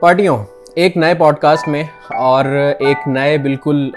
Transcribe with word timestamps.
پارٹیوں، 0.00 0.36
ایک 0.74 0.96
نئے 0.96 1.14
پوڈ 1.14 1.36
کاسٹ 1.36 1.68
میں 1.68 1.82
اور 2.16 2.44
ایک 2.78 3.06
نئے 3.06 3.38
بالکل 3.38 3.90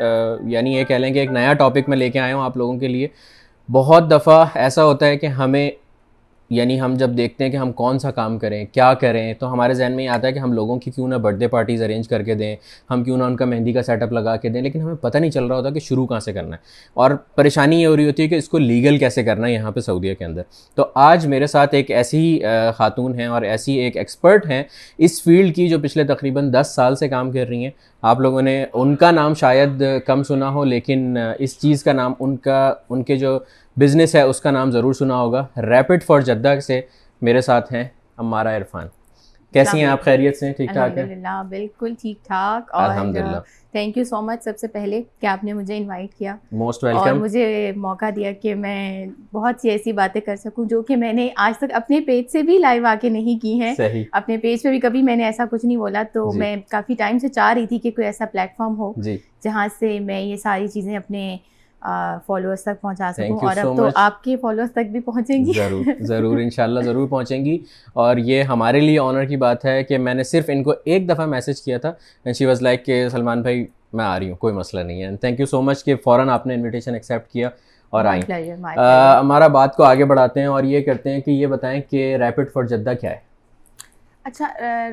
یعنی 0.47 0.73
یہ 0.75 0.83
کہہ 0.83 0.95
لیں 0.95 1.11
کہ 1.13 1.19
ایک 1.19 1.31
نیا 1.31 1.53
ٹاپک 1.53 1.89
میں 1.89 1.97
لے 1.97 2.09
کے 2.09 2.19
آیا 2.19 2.35
ہوں 2.35 2.43
آپ 2.43 2.57
لوگوں 2.57 2.77
کے 2.79 2.87
لیے۔ 2.87 3.07
بہت 3.69 4.09
دفعہ 4.11 4.45
ایسا 4.55 4.83
ہوتا 4.83 5.05
ہے 5.05 5.17
کہ 5.17 5.25
ہمیں 5.25 5.69
یعنی 6.51 6.81
ہم 6.81 6.93
جب 6.93 7.09
دیکھتے 7.17 7.43
ہیں 7.43 7.51
کہ 7.51 7.57
ہم 7.57 7.71
کون 7.71 7.99
سا 7.99 8.11
کام 8.11 8.37
کریں، 8.39 8.65
کیا 8.71 8.93
کریں، 8.93 9.33
تو 9.33 9.53
ہمارے 9.53 9.73
ذہن 9.73 9.91
میں 9.91 10.03
یہ 10.03 10.09
آتا 10.09 10.27
ہے 10.27 10.31
کہ 10.31 10.39
ہم 10.39 10.53
لوگوں 10.53 10.79
کی 10.79 10.91
کیوں 10.91 11.07
نہ 11.07 11.15
برتھ 11.15 11.35
ڈے 11.35 11.47
پارٹیز 11.47 11.81
ارینج 11.81 12.07
کر 12.07 12.23
کے 12.23 12.35
دیں، 12.35 12.55
ہم 12.89 13.03
کیوں 13.03 13.17
نہ 13.17 13.23
ان 13.23 13.35
کا 13.35 13.45
مہندی 13.45 13.73
کا 13.73 13.83
سیٹ 13.83 14.01
اپ 14.01 14.11
لگا 14.11 14.35
کے 14.35 14.49
دیں، 14.49 14.61
لیکن 14.61 14.81
ہمیں 14.81 14.95
پتہ 14.95 15.17
نہیں 15.17 15.31
چل 15.31 15.45
رہا 15.45 15.55
ہوتا 15.55 15.69
کہ 15.69 15.79
شروع 15.79 16.07
کہاں 16.07 16.19
سے 16.19 16.33
کرنا 16.33 16.55
ہے۔ 16.55 16.61
اور 16.93 17.11
پریشانی 17.35 17.81
یہ 17.81 17.87
ہو 17.87 17.95
رہی 17.97 18.05
ہوتی 18.05 18.23
ہے 18.23 18.27
کہ 18.27 18.35
اس 18.35 18.49
کو 18.49 18.57
لیگل 18.57 18.97
کیسے 18.97 19.23
کرنا 19.23 19.47
ہے 19.47 19.53
یہاں 19.53 19.71
پہ 19.71 19.79
سعودیہ 19.79 20.13
کے 20.13 20.25
اندر۔ 20.25 20.41
تو 20.75 20.85
آج 20.95 21.27
میرے 21.27 21.47
ساتھ 21.47 21.75
ایک 21.75 21.91
ایسی 21.91 22.39
خاتون 22.77 23.19
ہیں 23.19 23.25
اور 23.25 23.41
ایسی 23.41 23.73
ایک 23.73 23.97
ایکسپرٹ 23.97 24.47
ہیں 24.47 24.63
اس 24.97 25.23
فیلڈ 25.23 25.55
کی 25.55 25.67
جو 25.67 25.79
پچھلے 25.79 26.03
تقریباً 26.03 26.53
دس 26.53 26.73
سال 26.75 26.95
سے 26.95 27.07
کام 27.07 27.31
کر 27.31 27.47
رہی 27.49 27.63
ہیں۔ 27.63 27.71
آپ 28.01 28.19
لوگوں 28.19 28.41
نے 28.41 28.65
ان 28.73 28.95
کا 28.95 29.11
نام 29.11 29.33
شاید 29.33 29.83
کم 30.05 30.23
سنا 30.23 30.49
ہو، 30.49 30.63
لیکن 30.63 31.17
اس 31.39 31.59
چیز 31.59 31.83
کا 31.83 31.93
نام 31.93 32.13
ان 32.19 32.37
کا، 32.37 32.73
ان 32.89 33.03
کے 33.03 33.15
جو 33.15 33.39
بزنس 33.81 34.15
ہے 34.15 34.21
اس 34.21 34.41
کا 34.41 34.51
نام 34.51 34.71
ضرور 34.71 34.93
سنا 34.93 35.15
ہوگا۔ 35.15 35.45
ریپڈ 35.57 36.03
فار 36.03 36.21
جدہ 36.21 36.59
سے 36.59 36.81
میرے 37.21 37.41
ساتھ 37.41 37.73
ہیں 37.73 37.83
امارا 38.17 38.55
عرفان۔ 38.57 38.87
کیسی 39.53 39.77
ہیں 39.77 39.85
آپ؟ 39.85 40.01
خیریت 40.01 40.37
سے؟ 40.37 40.51
ٹھیک 40.53 40.69
ٹھاک 40.73 40.97
ہیں؟ 40.97 41.05
بالکل 41.49 41.93
ٹھیک 42.01 42.25
ٹھاک۔ 42.25 42.69
الحمد 42.73 43.15
للہ 43.15 43.37
تھینک 43.71 43.97
یو 43.97 44.03
سو 44.03 44.21
مچ 44.21 44.43
سب 44.43 44.57
سے 44.57 44.67
پہلے 44.67 45.01
کہ 45.19 45.25
آپ 45.25 45.43
نے 45.43 45.53
مجھے 45.53 45.77
انوائٹ 45.77 46.13
کیا۔ 46.13 46.35
موسٹ 46.51 46.83
ویلکم 46.83 46.99
اور 46.99 47.13
مجھے 47.13 47.71
موقع 47.75 48.05
دیا 48.15 48.31
کہ 48.31 48.55
میں 48.55 49.05
بہت 49.33 49.55
سی 49.61 49.69
ایسی 49.69 49.91
باتیں 49.91 50.21
کر 50.21 50.35
سکوں 50.35 50.65
جو 50.65 50.81
کہ 50.81 50.95
میں 50.95 51.13
نے 51.13 51.29
آج 51.35 51.57
تک 51.57 51.73
اپنے 51.73 51.99
پیج 52.01 52.29
سے 52.31 52.43
بھی 52.43 52.57
لائیو 52.57 52.85
آ 52.85 52.95
کے 53.01 53.09
نہیں 53.09 53.39
کی 53.41 53.59
ہیں۔ 53.61 53.75
اپنے 54.11 54.37
پیج 54.37 54.63
پہ 54.63 54.69
بھی 54.69 54.79
کبھی 54.79 55.01
میں 55.01 55.15
نے 55.15 55.25
ایسا 55.25 55.45
کچھ 55.51 55.65
نہیں 55.65 55.77
بولا 55.77 56.03
تو 56.13 56.29
جی۔ 56.33 56.39
میں 56.39 56.55
کافی 56.69 56.95
ٹائم 56.95 57.19
سے 57.19 57.27
چاہ 57.27 57.53
رہی 57.53 57.67
تھی 57.67 57.79
کہ 57.79 57.91
کوئی 57.91 58.05
ایسا 58.05 58.25
پلیٹ 58.31 58.57
فارم 58.57 58.77
ہو 58.77 58.93
جی۔ 58.97 59.17
جہاں 59.43 59.67
سے 59.79 59.99
میں 59.99 60.21
یہ 60.21 60.35
ساری 60.35 60.67
چیزیں 60.67 60.95
اپنے 60.97 61.37
فالوورس 62.27 62.63
تک 62.63 62.81
پہنچا 62.81 63.11
سکوں 63.13 63.37
اور 63.47 63.57
اب 63.57 63.77
تو 63.77 63.83
آپ 63.95 64.23
کے 64.23 64.37
فالوورس 64.37 64.71
تک 64.71 64.91
بھی 64.91 64.99
پہنچیں 64.99 65.45
گی۔ 65.45 65.53
ضرور 65.53 65.83
ضرور 65.99 66.37
ان 66.37 66.49
شاء 66.49 66.63
اللہ 66.63 66.79
ضرور 66.79 67.07
پہنچیں 67.07 67.45
گی۔ 67.45 67.57
اور 67.93 68.17
یہ 68.17 68.43
ہمارے 68.43 68.79
لیے 68.79 68.99
آنر 68.99 69.25
کی 69.25 69.37
بات 69.37 69.65
ہے 69.65 69.83
کہ 69.83 69.97
میں 69.97 70.13
نے 70.13 70.23
صرف 70.23 70.45
ان 70.47 70.63
کو 70.63 70.73
ایک 70.85 71.09
دفعہ 71.09 71.25
میسج 71.25 71.61
کیا 71.61 71.77
تھا 71.77 71.93
شی 72.33 72.45
واز 72.45 72.61
لائک 72.61 72.85
کہ 72.85 73.09
سلمان 73.09 73.41
بھائی 73.41 73.65
میں 73.93 74.05
آ 74.05 74.19
رہی 74.19 74.29
ہوں 74.29 74.37
کوئی 74.37 74.53
مسئلہ 74.53 74.81
نہیں 74.81 75.03
ہے۔ 75.03 75.15
تھینک 75.15 75.39
یو 75.39 75.45
سو 75.45 75.61
مچ 75.61 75.83
کہ 75.83 75.95
فوراً 75.95 76.29
آپ 76.29 76.47
نے 76.47 76.53
انویٹیشن 76.53 76.93
ایکسیپٹ 76.93 77.31
کیا 77.31 77.49
اور 77.89 78.05
آئیں۔ 78.05 78.21
ہمارا 79.19 79.47
بات 79.47 79.75
کو 79.75 79.83
آگے 79.83 80.05
بڑھاتے 80.05 80.39
ہیں 80.39 80.47
اور 80.47 80.63
یہ 80.63 80.81
کرتے 80.81 81.09
ہیں 81.09 81.21
کہ 81.21 81.31
یہ 81.31 81.47
بتائیں 81.47 81.81
کہ 81.89 82.15
ریپڈ 82.15 82.51
فار 82.53 82.63
جدہ 82.63 82.93
کیا 83.01 83.11
ہے۔ 83.11 83.30
اچھا 84.25 84.47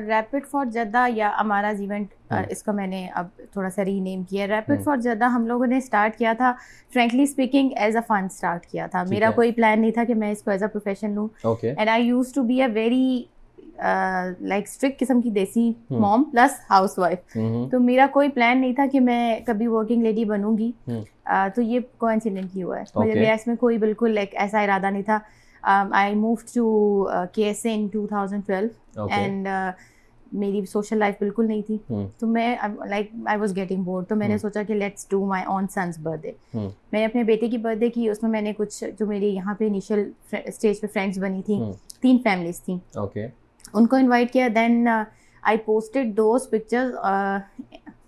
ریپڈ 0.07 0.45
فار 0.51 0.65
جدہ 0.65 1.05
یا 1.15 1.31
ہمارا 1.39 1.67
ایونٹ 1.79 2.13
اس 2.49 2.63
کو 2.63 2.73
میں 2.73 2.87
نے 2.87 3.07
اب 3.15 3.27
تھوڑا 3.53 3.69
سا 3.69 3.85
ری 3.85 3.99
نیم 3.99 4.23
کیا 4.23 4.47
ریپڈ 4.47 4.83
فار 4.83 4.97
جدہ 4.97 5.25
ہم 5.25 5.45
لوگوں 5.47 5.67
نے 5.67 5.77
اسٹارٹ 5.77 6.17
کیا 6.17 6.33
تھا 6.37 6.53
frankly 6.93 7.23
speaking 7.23 7.69
as 7.75 7.95
a 7.95 8.01
fun 8.07 8.25
start 8.25 8.65
کیا 8.65 8.87
تھا۔ 8.87 9.03
میرا 9.09 9.29
کوئی 9.35 9.51
پلان 9.51 9.81
نہیں 9.81 9.91
تھا 9.91 10.03
کہ 10.03 10.15
میں 10.15 10.31
اس 10.31 10.43
کو 10.43 10.51
ایز 10.51 10.63
اے 10.63 10.69
پروفیشن 10.69 11.11
لوں۔ 11.15 11.27
And 11.75 11.89
I 11.89 12.07
used 12.07 12.33
to 12.33 12.43
be 12.43 12.61
a 12.61 12.67
very 12.73 13.23
like 14.39 14.63
strict 14.67 14.99
قسم 14.99 15.21
کی 15.21 15.29
دیسی 15.29 15.71
موم 15.89 16.23
پلس 16.31 16.59
ہاؤس 16.69 16.97
وائف 16.99 17.37
تو 17.71 17.79
میرا 17.79 18.07
کوئی 18.11 18.29
پلان 18.29 18.61
نہیں 18.61 18.73
تھا 18.73 18.85
کہ 18.91 18.99
میں 18.99 19.39
کبھی 19.45 19.67
ورکنگ 19.67 20.03
لیڈی 20.03 20.25
بنوں 20.25 20.57
گی۔ 20.57 20.71
تو 21.55 21.61
یہ 21.61 21.79
کوئنسیڈنٹلی 21.97 22.63
ہوا 22.63 22.79
ہے۔ 22.79 22.83
مجھے 22.95 23.31
اس 23.33 23.47
میں 23.47 23.55
کوئی 23.55 23.77
بالکل 23.77 24.13
لائک 24.15 24.35
ایسا 24.35 24.61
ارادہ 24.61 24.89
نہیں 24.89 25.03
تھا۔ 25.03 25.19
I 25.69 26.15
move 26.15 26.33
to 26.53 27.07
K 27.33 27.45
S 27.45 27.65
A 27.65 27.73
in 27.73 27.87
two 27.87 28.05
thousand 28.07 28.47
twelve 28.47 29.05
and 29.11 29.47
میری 30.31 30.65
سوشل 30.65 30.97
لائف 30.97 31.15
بالکل 31.19 31.47
نہیں 31.47 31.61
تھی 31.67 31.77
تو 32.19 32.27
میں 32.27 32.55
like 32.89 33.09
I 33.25 33.39
was 33.39 33.55
getting 33.55 33.83
bored 33.83 34.07
تو 34.09 34.15
میں 34.15 34.27
نے 34.27 34.37
سوچا 34.37 34.63
کہ 34.63 34.73
let's 34.73 35.09
do 35.09 35.25
my 35.25 35.43
own 35.47 35.67
son's 35.67 35.97
birthday 36.21 36.31
میں 36.53 36.69
نے 36.91 37.05
اپنے 37.05 37.23
بیٹے 37.23 37.47
کی 37.49 37.57
برتھ 37.57 37.79
ڈے 37.79 37.89
کی 37.89 38.09
اس 38.09 38.23
میں 38.23 38.31
میں 38.31 38.41
نے 38.41 38.53
کچھ 38.57 38.83
جو 38.99 39.05
میری 39.05 39.33
یہاں 39.35 39.53
پہ 39.59 39.67
انیشیل 39.67 40.09
اسٹیج 40.33 40.81
پہ 40.81 40.87
فرینڈس 40.93 41.17
بنی 41.17 41.41
تھیں 41.45 41.61
تین 42.01 42.17
فیملیز 42.23 42.61
تھیں 42.61 42.77
ان 43.73 43.87
کو 43.87 43.95
انوائٹ 43.95 44.31
کیا 44.33 44.47
then 44.55 44.87
I 44.87 45.57
posted 45.57 46.15
those 46.17 46.49
pictures 46.49 46.95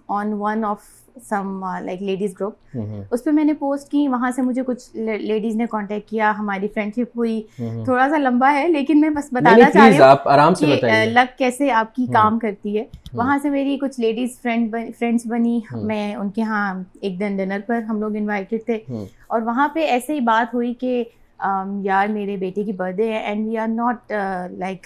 on 0.10 0.34
one 0.34 0.66
of 0.66 0.84
some 1.30 1.66
like 1.84 2.02
ladies 2.02 2.34
group 2.42 2.78
اس 3.12 3.24
پہ 3.24 3.32
میں 3.32 3.44
نے 3.44 3.54
پوسٹ 3.54 3.92
کی 3.92 4.08
وہاں 4.08 4.32
سے 4.32 4.42
مجھے 4.42 4.64
کچھ 4.66 4.96
لیڈیز 4.96 5.56
نے 5.56 5.66
کانٹیکٹ 5.72 6.10
کیا 6.10 6.34
ہماری 6.40 6.68
فرینڈ 6.68 6.92
شپ 6.96 7.18
ہوئی 7.18 7.42
تھوڑا 7.58 8.10
سا 8.10 8.18
لمبا 8.18 8.54
ہے 8.54 8.68
لیکن 8.68 9.02
میں 9.02 9.10
بس 9.10 9.30
بتانا 9.32 9.70
چاہ 9.72 9.90
رہی 9.90 10.00
ہوں 10.00 10.56
کہ 10.56 11.06
لک 11.06 11.38
کیسے 11.38 11.72
آپ 11.72 11.96
کی 11.96 12.06
کام 12.14 12.40
کرتی 12.40 12.78
ہے۔ 12.78 12.84
وہاں 13.14 13.38
سے 13.42 13.50
میری 13.50 13.78
کچھ 13.78 14.00
لیڈیز 14.00 14.42
فرینڈ 14.42 14.76
فرینڈس 15.00 15.26
بنی۔ 15.26 15.60
میں 15.74 16.16
ان 16.16 16.30
کے 16.30 16.42
یہاں 16.42 16.74
ایک 17.02 17.20
دن 17.20 17.38
ڈنر 17.38 17.60
پر 17.66 17.82
ہم 17.82 18.00
لوگ 18.02 18.16
انوائٹیڈ 18.16 18.66
تھے۔ 18.66 18.80
اور 19.28 19.42
وہاں 19.42 19.68
پہ 19.68 19.80
ایسے 19.80 20.14
ہی 20.14 20.20
بات 20.20 20.54
ہوئی 20.54 20.74
کہ 20.74 21.04
یار 21.84 22.08
میرے 22.08 22.36
بیٹے 22.38 22.64
کی 22.64 22.72
برتھ 22.72 22.96
ڈے 22.96 23.14
ہے 23.14 23.18
and 23.18 23.48
we 23.48 23.58
are 23.58 23.68
not 23.68 24.12
like 24.52 24.86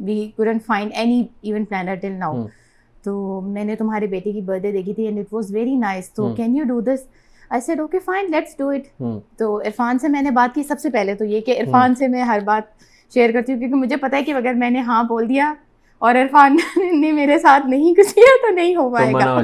we 0.00 0.30
couldn't 0.36 0.66
find 0.66 0.92
any 0.94 1.24
even 1.42 1.64
planner 1.64 1.94
till 1.94 2.12
now 2.12 2.46
تو 3.04 3.40
میں 3.40 3.64
نے 3.64 3.76
تمہارے 3.76 4.06
بیٹے 4.06 4.32
کی 4.32 4.40
برتھ 4.40 4.62
ڈے 4.62 4.72
دیکھی 4.72 4.94
تھی 4.94 5.04
and 5.04 5.18
it 5.18 5.32
was 5.32 5.54
very 5.54 5.74
nice 5.74 6.12
تو 6.12 6.34
can 6.34 6.56
you 6.56 6.64
do 6.64 6.80
this 6.80 7.06
I 7.50 7.60
said 7.60 7.80
okay 7.80 7.98
fine 7.98 8.30
let's 8.30 8.56
do 8.58 8.68
it 8.68 9.02
تو 9.36 9.60
عرفان 9.60 9.98
سے 9.98 10.08
میں 10.08 10.22
نے 10.22 10.30
بات 10.30 10.54
کی 10.54 10.62
سب 10.62 10.80
سے 10.80 10.90
پہلے 10.90 11.14
تو 11.14 11.24
یہ 11.24 11.40
کہ 11.40 11.60
عرفان 11.60 11.94
سے 11.94 12.08
میں 12.08 12.22
ہر 12.22 12.40
بات 12.44 12.62
شیئر 13.14 13.32
کرتی 13.32 13.52
ہوں 13.52 13.58
کیونکہ 13.58 13.76
مجھے 13.76 13.96
پتا 13.96 14.16
ہے 14.16 14.22
کہ 14.22 14.30
اگر 14.30 14.52
میں 14.52 14.70
نے 14.70 14.80
ہاں 14.80 15.04
بول 15.04 15.28
دیا 15.28 15.54
اور 15.98 16.14
عرفان 16.14 16.56
نے 17.00 17.12
میرے 17.12 17.38
ساتھ 17.38 17.66
نہیں 17.66 17.94
کچھ 17.94 18.14
کیا 18.14 18.36
تو 18.42 18.52
نہیں 18.54 18.76
ہو 18.76 18.90
پائے 18.90 19.12
گا. 19.12 19.40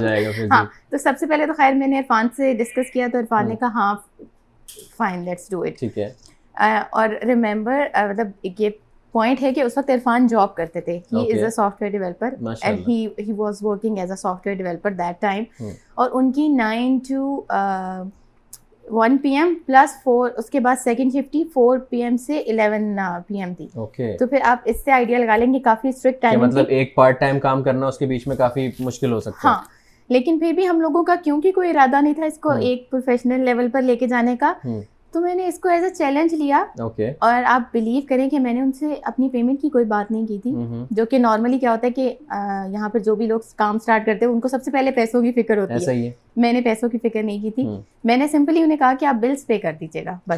ہاں. 0.52 0.64
تو 0.90 0.98
سب 0.98 1.12
سے 1.20 1.26
پہلے 1.26 1.46
تو 1.46 1.52
خیر 1.52 1.72
میں 1.72 1.86
نے 1.86 1.98
عرفان 1.98 2.28
سے 2.36 2.54
ڈسکس 2.54 2.90
کیا 2.92 3.06
تو 3.12 3.18
عرفان 3.18 3.48
نے 3.48 3.56
کہا 3.56 3.68
ہاں 3.68 3.94
فائن 4.96 5.24
لیٹس 5.24 5.50
ڈو 5.50 5.62
اٹ 5.62 5.84
اور 6.90 7.08
ریمبر 7.08 7.86
مطلب 8.10 8.28
یہ 8.42 8.68
پوائنٹ 9.12 9.42
ہے 9.42 9.52
کہ 9.52 9.60
اس 9.60 9.76
وقت 9.76 9.90
عرفان 9.90 10.26
جاب 10.26 10.54
کرتے 10.54 10.80
تھے. 10.80 10.98
He 11.12 11.32
is 11.32 11.42
a 11.44 11.50
software 11.82 11.90
developer 11.92 12.34
and 12.62 12.88
he 12.88 13.32
was 13.36 13.58
working 13.62 13.98
as 13.98 14.10
a 14.10 14.16
software 14.46 14.56
developer 14.56 14.90
that 14.92 15.20
time 15.20 15.44
اور 15.94 16.10
ان 16.12 16.32
کی 16.32 16.48
nine 16.48 16.98
to 17.08 17.40
one 18.92 19.16
P 19.22 19.34
M 19.36 19.54
plus 19.66 19.90
four 20.04 20.30
اس 20.38 20.48
کے 20.50 20.60
بعد 20.60 20.76
سیکنڈ 20.84 21.12
شفٹی 21.12 21.42
فور 21.54 21.78
پی 21.90 22.02
ایم 22.02 22.16
سے 22.16 22.38
الیون 22.38 22.98
پی 23.26 23.40
ایم 23.40 23.52
تھی. 23.54 23.66
تو 24.18 24.26
پھر 24.26 24.38
آپ 24.44 24.58
اس 24.64 24.84
سے 24.84 24.92
آئیڈیا 24.92 25.18
لگا 25.18 25.36
لیں 25.36 25.52
گے 25.54 25.58
کافی 25.64 25.88
اسٹرکٹ 25.88 26.22
ٹائم 26.22 26.40
مطلب 26.40 26.66
ایک 26.68 26.94
پارٹ 26.94 27.20
ٹائم 27.20 27.38
کام 27.40 27.62
کرنا 27.62 27.86
اس 27.86 27.98
کے 27.98 28.06
بیچ 28.06 28.26
میں 28.28 28.36
کافی 28.36 28.68
مشکل 28.78 29.12
ہو 29.12 29.20
سکتا 29.20 29.48
ہے. 29.48 29.48
ہاں. 29.48 29.62
لیکن 30.10 30.38
پھر 30.38 30.52
بھی 30.52 30.68
ہم 30.68 30.80
لوگوں 30.80 31.02
کا 31.04 31.14
کیونکہ 31.24 31.52
کوئی 31.52 31.70
ارادہ 31.70 32.00
نہیں 32.00 32.14
تھا 32.14 32.24
اس 32.24 32.38
کو 32.38 32.50
ایک 32.50 32.90
پروفیشنل 32.90 33.44
لیول 33.44 33.68
پر 33.70 33.82
لے 33.82 33.96
کے 33.96 34.06
جانے 34.06 34.36
کا 34.36 34.52
تو 35.12 35.20
میں 35.20 35.34
نے 35.34 35.46
اس 35.46 35.58
کو 35.58 35.68
ایز 35.68 35.84
اے 35.84 35.90
چیلنج 35.90 36.34
لیا 36.34 36.64
اور 37.18 37.42
آپ 37.46 37.62
بلیو 37.72 38.00
کریں 38.08 38.30
کہ 38.30 38.38
میں 38.38 38.52
نے 38.52 38.60
ان 38.60 38.72
سے 38.72 38.94
اپنی 39.02 39.28
پیمنٹ 39.28 39.60
کی 39.62 39.68
کوئی 39.68 39.84
بات 39.84 40.10
نہیں 40.10 40.26
کی 40.26 40.38
تھی 40.38 40.50
جو 40.90 41.06
کہ 41.06 41.18
نارملی 41.18 41.58
کیا 41.58 41.72
ہوتا 41.72 41.86
ہے 41.86 41.92
کہ 41.92 42.14
یہاں 42.72 42.88
پر 42.88 42.98
جو 42.98 43.14
بھی 43.14 43.26
لوگ 43.26 43.40
کام 43.56 43.76
اسٹارٹ 43.76 44.06
کرتے 44.06 44.24
ہیں 44.24 44.32
ان 44.32 44.40
کو 44.40 44.48
سب 44.48 44.62
سے 44.64 44.70
پہلے 44.70 44.90
پیسوں 44.90 45.22
کی 45.22 45.32
فکر 45.32 45.58
ہوتی 45.58 45.72
ہے۔ 45.72 45.78
میں 46.36 46.52
نے 46.52 46.60
پیسوں 46.60 46.88
کی 46.88 46.98
فکر 46.98 47.22
نہیں 47.22 47.42
کی 47.42 47.50
تھی۔ 47.50 47.66
میں 48.04 48.16
نے 48.16 48.26
سمپلی 48.28 48.62
انہیں 48.62 48.78
کہا 48.78 48.92
کہ 49.00 49.04
آپ 49.04 49.14
بلس 49.14 49.46
پے 49.46 49.58
کر 49.58 49.72
دیجیے 49.80 50.04
گا 50.04 50.18
بس۔ 50.26 50.36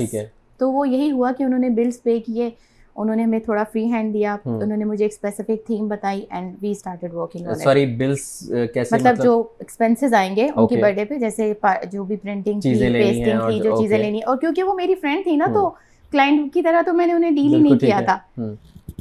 تو 0.57 0.73
وہ 0.73 0.89
یہی 0.89 1.11
ہوا 1.11 1.33
کہ 1.39 1.43
انہوں 1.43 1.61
نے 1.61 1.69
بلس 1.69 2.03
پے 2.03 2.21
کیے۔ 2.21 2.51
انہوں 2.97 3.17
نے 3.17 3.23
ہمیں 3.23 3.39
تھوڑا 3.39 3.63
فری 3.73 3.85
ہینڈ 3.85 4.13
دیا 4.15 4.37
انہوں 4.45 4.77
نے 4.77 4.85
مجھے 4.85 5.05
ایک 5.05 5.13
اسپیسیفک 5.13 5.67
تھیم 5.67 5.87
بتائی 5.89 6.25
and 6.31 6.57
we 6.63 6.71
started 6.71 7.15
working 7.15 7.53
sorry 7.63 7.85
bills 7.97 8.27
کیسے 8.75 8.97
مطلب 8.97 9.23
جو 9.23 9.43
ایکسپینسز 9.59 10.15
آئیں 10.15 10.35
گے 10.37 10.49
ان 10.57 10.67
کی 10.67 10.77
برتھ 10.77 10.97
ڈے 10.97 11.05
پہ 11.05 11.19
جیسے 11.19 11.53
جو 11.93 12.05
بھی 12.05 12.17
پرنٹنگ 12.17 12.61
تھی 12.61 12.75
پیسٹنگ 12.93 13.41
تھی 13.49 13.59
جو 13.61 13.77
چیزیں 13.77 13.99
لینی 13.99 14.21
اور 14.21 14.37
کیونکہ 14.37 14.63
وہ 14.63 14.75
میری 14.75 14.95
فرینڈ 14.95 15.25
تھی 15.25 15.37
نا 15.37 15.47
تو 15.55 15.69
کلائنٹ 16.13 16.53
کی 16.55 16.63
طرح 16.63 16.83
تو 16.87 16.93
میں 16.93 17.07
نے 17.07 17.13
انہیں 17.13 17.31
ڈیل 17.31 17.55
ہی 17.55 17.61
نہیں 17.61 17.79
کیا 17.79 18.01
تھا۔ 18.01 18.19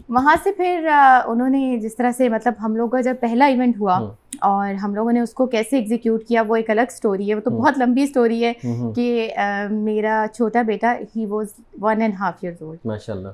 وہاں 0.10 0.36
سے 0.44 0.52
پھر 0.52 0.88
انہوں 1.26 1.50
نے 1.50 1.78
جس 1.78 1.96
طرح 1.96 2.12
سے 2.12 2.30
مطلب 2.30 2.54
ہم 2.64 2.76
لوگ 2.76 2.90
کا 2.90 3.02
جب 3.02 3.16
پہلا 3.20 3.46
ایونٹ 3.46 3.80
ہوا 3.80 4.00
اور 4.42 4.74
ہم 4.74 4.96
لوگوں 4.96 5.12
نے 5.12 5.20
اس 5.20 5.34
کو 5.34 5.46
کیسے 5.46 5.78
ایگزیکیوٹ 5.78 6.24
کیا 6.24 6.44
وہ 6.48 6.56
ایک 6.56 6.70
الگ 6.70 6.90
اسٹوری 6.90 7.30
ہے 7.30 7.36
وہ 7.36 7.42
تو 7.42 7.50
بہت 7.52 7.78
لمبی 7.78 8.04
اسٹوری 8.04 8.44
ہے 8.46 8.54
کہ 8.96 9.34
میرا 9.72 10.26
چھوٹا 10.34 10.62
بیٹا 10.62 10.94
he 11.16 11.26
was 11.26 11.48
one 11.82 12.02
and 12.02 12.14
half 12.20 12.34
years 12.42 12.62
old 12.62 12.88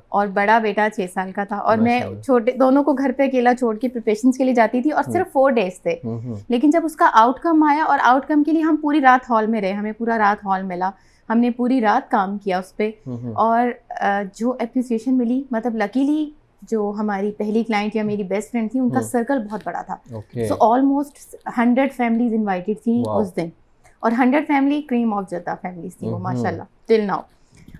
اور 0.09 0.27
بڑا 0.27 0.57
بیٹا 0.59 0.87
چھ 0.95 1.05
سال 1.13 1.31
کا 1.31 1.43
تھا 1.43 1.57
اور 1.57 1.77
میں 1.77 1.99
چھوٹے 2.25 2.51
دونوں 2.51 2.83
کو 2.83 2.93
گھر 2.93 3.11
پہ 3.17 3.23
اکیلا 3.23 3.53
چھوڑ 3.53 3.75
کے 3.77 3.87
پریپریشنس 3.87 4.37
کے 4.37 4.43
لیے 4.43 4.53
جاتی 4.53 4.81
تھی 4.81 4.91
اور 4.91 5.03
صرف 5.03 5.31
فور 5.33 5.51
ڈیز 5.51 5.81
تھے۔ 5.81 5.95
لیکن 6.49 6.69
جب 6.69 6.81
اس 6.85 6.95
کا 6.95 7.09
آؤٹ 7.13 7.39
کم 7.39 7.63
آیا 7.63 7.83
اور 7.83 7.99
آؤٹ 8.03 8.27
کم 8.27 8.43
کے 8.43 8.51
لیے 8.51 8.61
ہم 8.61 8.75
پوری 8.81 9.01
رات 9.01 9.29
ہال 9.29 9.47
میں 9.47 9.61
رہے 9.61 9.71
ہمیں 9.71 9.91
پورا 9.91 10.17
رات 10.17 10.45
ہال 10.45 10.63
ملا 10.63 10.89
ہم 11.29 11.37
نے 11.37 11.49
پوری 11.51 11.81
رات 11.81 12.11
کام 12.11 12.37
کیا 12.37 12.59
اس 12.59 12.75
پہ 12.77 12.91
اور 13.35 13.67
جو 14.33 14.51
اپریسیشن 14.59 15.17
ملی 15.17 15.43
مطلب 15.51 15.75
لکیلی 15.75 16.29
جو 16.61 16.93
ہماری 16.99 17.31
پہلی 17.31 17.63
کلائنٹ 17.63 17.95
یا 17.95 18.03
میری 18.03 18.23
بیسٹ 18.23 18.51
فرینڈ 18.51 18.71
تھی 18.71 18.79
ان 18.79 18.89
کا 18.89 18.99
سرکل 19.01 19.39
بہت 19.51 19.61
بڑا 19.65 19.81
تھا۔ 19.81 19.95
So 20.47 20.55
almost 20.73 21.35
hundred 21.57 21.93
families 21.93 22.33
invited 22.33 22.77
تھیں 22.83 23.03
اس 23.19 23.35
دن۔ 23.35 23.49
اور 23.99 24.11
hundred 24.11 24.47
family 24.47 24.81
cream 24.81 25.13
of 25.13 25.29
Jeddah 25.31 25.55
families 25.61 25.97
تھیں 25.97 26.09
وہ 26.09 26.17
ماشاء 26.19 26.49
اللہ 26.49 26.63
ٹل 26.87 27.01
ناؤ 27.01 27.21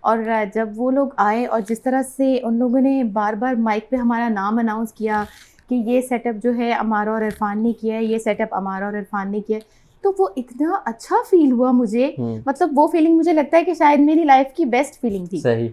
اور 0.01 0.17
جب 0.53 0.69
وہ 0.75 0.91
لوگ 0.91 1.07
آئے 1.17 1.45
اور 1.45 1.61
جس 1.69 1.81
طرح 1.81 2.01
سے 2.01 2.39
ان 2.43 2.53
لوگوں 2.53 2.81
نے 2.81 3.03
بار 3.03 3.33
بار 3.33 3.53
مائک 3.55 3.89
پہ 3.89 3.95
ہمارا 3.95 4.29
نام 4.29 4.57
اناؤنس 4.57 4.93
کیا 4.93 5.23
کہ 5.69 5.75
یہ 5.75 6.01
سیٹ 6.01 6.27
اپ 6.27 6.43
جو 6.43 6.55
ہے 6.55 6.71
امارا 6.73 7.11
اور 7.11 7.21
عرفان 7.21 7.63
نے 7.63 7.73
کیا 7.73 7.95
ہے 7.95 8.03
یہ 8.03 8.17
سیٹ 8.17 8.41
اپ 8.41 8.55
امارا 8.55 8.85
اور 8.85 8.93
عرفان 8.93 9.31
نے 9.31 9.41
کیا 9.41 9.57
ہے 9.57 9.61
تو 10.01 10.11
وہ 10.19 10.27
اتنا 10.35 10.77
اچھا 10.85 11.15
فیل 11.29 11.51
ہوا 11.51 11.71
مجھے۔ 11.71 12.11
مطلب 12.45 12.69
وہ 12.75 12.87
فیلنگ 12.87 13.17
مجھے 13.17 13.33
لگتا 13.33 13.57
ہے 13.57 13.63
کہ 13.63 13.73
شاید 13.73 13.99
میری 13.99 14.23
لائف 14.23 14.55
کی 14.55 14.65
بیسٹ 14.65 15.01
فیلنگ 15.01 15.25
تھی۔ 15.25 15.39
صحیح۔ 15.39 15.69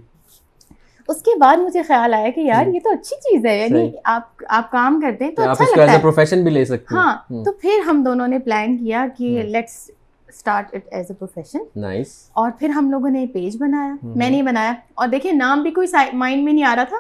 اس 1.08 1.22
کے 1.22 1.30
بعد 1.38 1.56
مجھے 1.56 1.82
خیال 1.82 2.14
آیا 2.14 2.30
کہ 2.30 2.40
یار 2.40 2.66
یہ 2.66 2.80
تو 2.84 2.90
اچھی 2.90 3.16
چیز 3.20 3.46
ہے 3.46 3.58
یعنی 3.58 3.90
آپ 4.04 4.22
آپ 4.48 4.70
کام 4.70 5.00
کرتے 5.00 5.24
ہیں 5.24 5.32
تو 5.32 5.42
اچھا 5.42 5.64
لگتا 5.76 5.92
ہے۔ 5.92 5.98
پروفیشن 5.98 6.42
بھی 6.42 6.50
لے 6.50 6.64
سکتے 6.64 6.94
ہاں 6.94 7.14
تو 7.44 7.52
پھر 7.52 7.80
ہم 7.86 8.02
دونوں 8.02 8.28
نے 8.28 8.38
پلان 8.38 8.76
کیا 8.78 9.06
کہ 9.18 9.42
let's 9.42 9.90
start 10.28 10.74
it 10.74 10.82
as 10.90 11.06
a 11.08 11.14
profession 11.14 11.58
nice 11.76 12.06
اور 12.32 12.50
پھر 12.58 12.68
ہم 12.68 12.90
لوگوں 12.90 13.10
نے 13.10 13.26
پیج 13.26 13.56
بنایا۔ 13.56 13.94
میں 14.02 14.30
نے 14.30 14.42
بنایا۔ 14.42 14.72
اور 14.94 15.08
دیکھیں 15.08 15.32
نام 15.32 15.62
بھی 15.62 15.70
کوئی 15.70 15.86
مائنڈ 16.12 16.44
میں 16.44 16.52
نہیں 16.52 16.64
آ 16.64 16.76
رہا 16.76 16.84
تھا۔ 16.84 16.96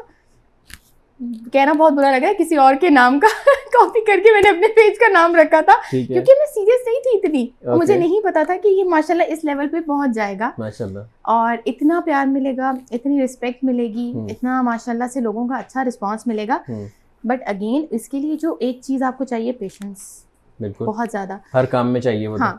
کہنا 1.52 1.72
بہت 1.72 1.92
برا 1.92 2.10
لگا 2.10 2.28
ہے 2.28 2.34
کسی 2.38 2.56
اور 2.56 2.74
کے 2.80 2.90
نام 2.90 3.20
کا 3.20 3.26
کاپی 3.72 4.04
کر 4.04 4.20
کے 4.24 4.32
میں 4.32 4.40
نے 4.42 4.48
اپنے 4.48 4.68
پیج 4.68 4.98
کا 4.98 5.08
نام 5.12 5.34
رکھا 5.34 5.60
تھا 5.60 5.72
کیونکہ 5.90 6.32
میں 6.38 6.46
سیریس 6.54 6.86
نہیں 6.86 7.00
تھی 7.00 7.18
اتنی۔ 7.18 7.46
مجھے 7.76 7.96
نہیں 7.96 8.20
پتا 8.24 8.42
تھا 8.46 8.56
کہ 8.62 8.68
یہ 8.68 8.84
ماشاء 8.84 9.14
اللہ 9.14 9.22
اس 9.28 9.44
لیول 9.44 9.68
پہ 9.68 9.80
پہنچ 9.80 10.14
جائے 10.14 10.38
گا۔ 10.38 10.50
اور 11.22 11.56
اتنا 11.66 12.00
پیار 12.04 12.26
ملے 12.26 12.56
گا 12.56 12.72
اتنی 12.90 13.24
رسپیکٹ 13.24 13.64
ملے 13.64 13.86
گی 13.86 14.12
اتنا 14.30 14.62
ماشاء 14.62 14.92
اللہ 14.92 15.04
سے 15.12 15.20
لوگوں 15.20 15.48
کا 15.48 15.56
اچھا 15.56 15.84
رسپانس 15.84 16.26
ملے 16.26 16.48
گا۔ 16.48 16.58
بٹ 17.24 17.42
اگین 17.46 17.86
اس 17.90 18.08
کے 18.08 18.18
لیے 18.18 18.36
جو 18.40 18.56
ایک 18.60 18.80
چیز 18.82 19.02
آپ 19.02 19.18
کو 19.18 19.24
چاہیے 19.24 19.52
پیشنس 19.52 19.98
بہت 20.80 21.08
زیادہ۔ 21.12 21.36
ہر 21.54 21.64
کام 21.64 21.92
میں 21.92 22.00
چاہیے 22.00 22.26
ہاں۔ 22.26 22.56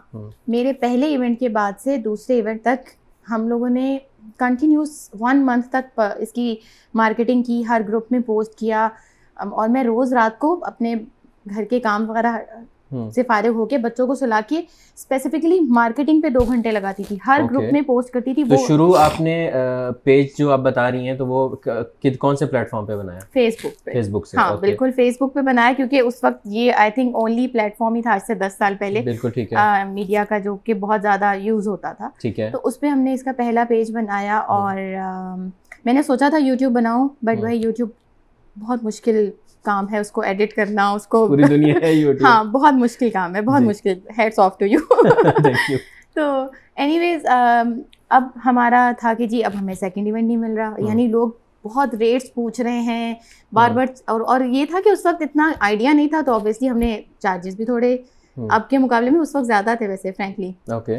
میرے 0.47 0.73
پہلے 0.73 1.07
ایونٹ 1.07 1.39
کے 1.39 1.49
بعد 1.49 1.71
سے 1.83 1.97
دوسرے 1.97 2.35
ایونٹ 2.35 2.61
تک 2.61 2.89
ہم 3.29 3.47
لوگوں 3.47 3.69
نے 3.69 3.97
کنٹینیوس 4.37 5.09
ون 5.19 5.45
منتھ 5.45 5.69
تک 5.69 6.01
اس 6.17 6.33
کی 6.33 6.55
مارکیٹنگ 6.93 7.43
کی، 7.43 7.63
ہر 7.69 7.81
گروپ 7.87 8.11
میں 8.11 8.19
پوسٹ 8.19 8.55
کیا۔ 8.55 8.89
اور 9.37 9.69
میں 9.69 9.83
روز 9.83 10.13
رات 10.13 10.39
کو 10.39 10.59
اپنے 10.61 10.95
گھر 11.49 11.63
کے 11.63 11.79
کام 11.79 12.09
وغیرہ 12.09 12.37
سے 13.15 13.23
فارغ 13.23 13.47
ہو 13.47 13.65
کے 13.65 13.77
بچوں 13.77 14.07
کو 14.07 14.15
سلا 14.15 14.41
کے 14.47 14.57
اسپیسیفکلی 14.57 15.59
مارکیٹنگ 15.69 16.21
پہ 16.21 16.29
دو 16.29 16.39
گھنٹے 16.39 16.71
لگاتی 16.71 17.03
تھی۔ 17.03 17.17
ہر 17.27 17.41
گروپ 17.51 17.63
میں 17.71 17.81
پوسٹ 17.81 18.09
کرتی 18.09 18.33
تھی 18.33 18.43
تو 18.43 18.55
شروع 18.67 18.95
آپ 18.97 19.21
نے 19.21 19.51
پیج 20.03 20.27
جو 20.37 20.51
آپ 20.51 20.59
بتا 20.59 20.91
رہی 20.91 21.07
ہیں 21.07 21.17
تو 21.17 21.27
وہ 21.27 21.47
کون 22.19 22.35
سے 22.35 22.45
پلیٹ 22.45 22.69
فارم 22.69 22.85
پہ 22.85 22.95
بنایا؟ 22.95 23.19
فیس 23.33 23.55
بک 23.59 23.83
پہ۔ 23.83 23.91
فیس 23.91 24.09
بک 24.09 24.27
سے۔ 24.27 24.37
ہاں 24.37 24.57
بالکل 24.57 24.91
فیس 24.95 25.17
بک 25.19 25.33
پہ 25.33 25.41
بنایا 25.41 25.71
کیونکہ 25.77 25.99
اس 25.99 26.23
وقت 26.23 26.39
یہ 26.45 26.71
I 26.73 26.91
think 26.91 27.15
only 27.15 27.47
plate 27.47 27.77
form 27.77 27.95
ہی 27.95 28.01
تھا 28.01 28.11
آج 28.11 28.19
سے 28.27 28.33
دس 28.33 28.57
سال 28.57 28.75
پہلے۔ 28.79 29.01
بالکل 29.01 29.29
ٹھیک 29.29 29.53
ہے۔ 29.53 29.83
میڈیا 29.85 30.23
کا 30.29 30.37
جو 30.37 30.55
کہ 30.55 30.73
بہت 30.73 31.01
زیادہ 31.01 31.33
یوز 31.37 31.67
ہوتا 31.67 31.93
تھا۔ 31.93 32.09
ٹھیک 32.21 32.39
ہے۔ 32.39 32.49
تو 32.51 32.59
اس 32.63 32.79
پہ 32.79 32.87
ہم 32.87 32.99
نے 32.99 33.13
اس 33.13 33.23
کا 33.23 33.31
پہلا 33.37 33.63
پیج 33.69 33.91
بنایا 33.91 34.37
اور 34.37 34.75
میں 35.85 35.93
نے 35.93 36.01
سوچا 36.03 36.29
تھا 36.29 36.37
یوٹیوب 36.37 36.73
بناؤں 36.73 37.09
بٹ 37.21 37.39
بھائی 37.39 37.61
یوٹیوب 37.61 37.89
بہت 38.59 38.83
مشکل 38.83 39.29
کام 39.65 39.85
ہے 39.91 39.99
اس 39.99 40.11
کو 40.11 40.21
ایڈٹ 40.21 40.53
کرنا 40.53 40.89
اس 40.91 41.07
کو 41.07 41.27
پوری 41.27 41.43
دنیا 41.43 41.75
ہے 41.81 41.93
ہاں 42.23 42.43
بہت 42.43 42.73
مشکل 42.73 43.09
کام 43.09 43.35
ہے 43.35 43.41
بہت 43.41 43.61
مشکل۔ 43.61 43.93
ہیڈس 44.17 44.39
آف 44.39 44.57
ٹو 44.57 44.65
یو 44.65 44.79
تو 46.13 46.25
اینی 46.75 46.99
ویز 46.99 47.25
اب 48.09 48.23
ہمارا 48.45 48.91
تھا 48.99 49.13
کہ 49.17 49.27
جی 49.27 49.43
اب 49.43 49.51
ہمیں 49.61 49.73
سیکنڈ 49.73 50.07
ایونٹ 50.07 50.23
نہیں 50.23 50.37
مل 50.37 50.57
رہا۔ 50.57 50.73
یعنی 50.79 51.07
لوگ 51.07 51.29
بہت 51.63 51.95
ریٹس 51.95 52.33
پوچھ 52.33 52.61
رہے 52.61 52.79
ہیں۔ 52.81 53.13
بار 53.51 53.69
بار 53.71 53.85
اور 54.05 54.21
اور 54.27 54.41
یہ 54.49 54.65
تھا 54.65 54.79
کہ 54.83 54.89
اس 54.89 55.05
وقت 55.05 55.21
اتنا 55.21 55.51
آئیڈیا 55.59 55.93
نہیں 55.93 56.07
تھا 56.07 56.21
تو 56.21 56.33
آبویسلی 56.33 56.69
ہم 56.69 56.77
نے 56.77 56.89
چارجز 57.19 57.55
بھی 57.55 57.65
تھوڑے 57.65 57.95
اب 58.37 58.69
کے 58.69 58.77
مقابلے 58.77 59.09
میں 59.09 59.19
اس 59.19 59.35
وقت 59.35 59.45
زیادہ 59.45 59.73
تھے 59.77 59.87
ویسے 59.87 60.11
فرینکلی 60.11 60.51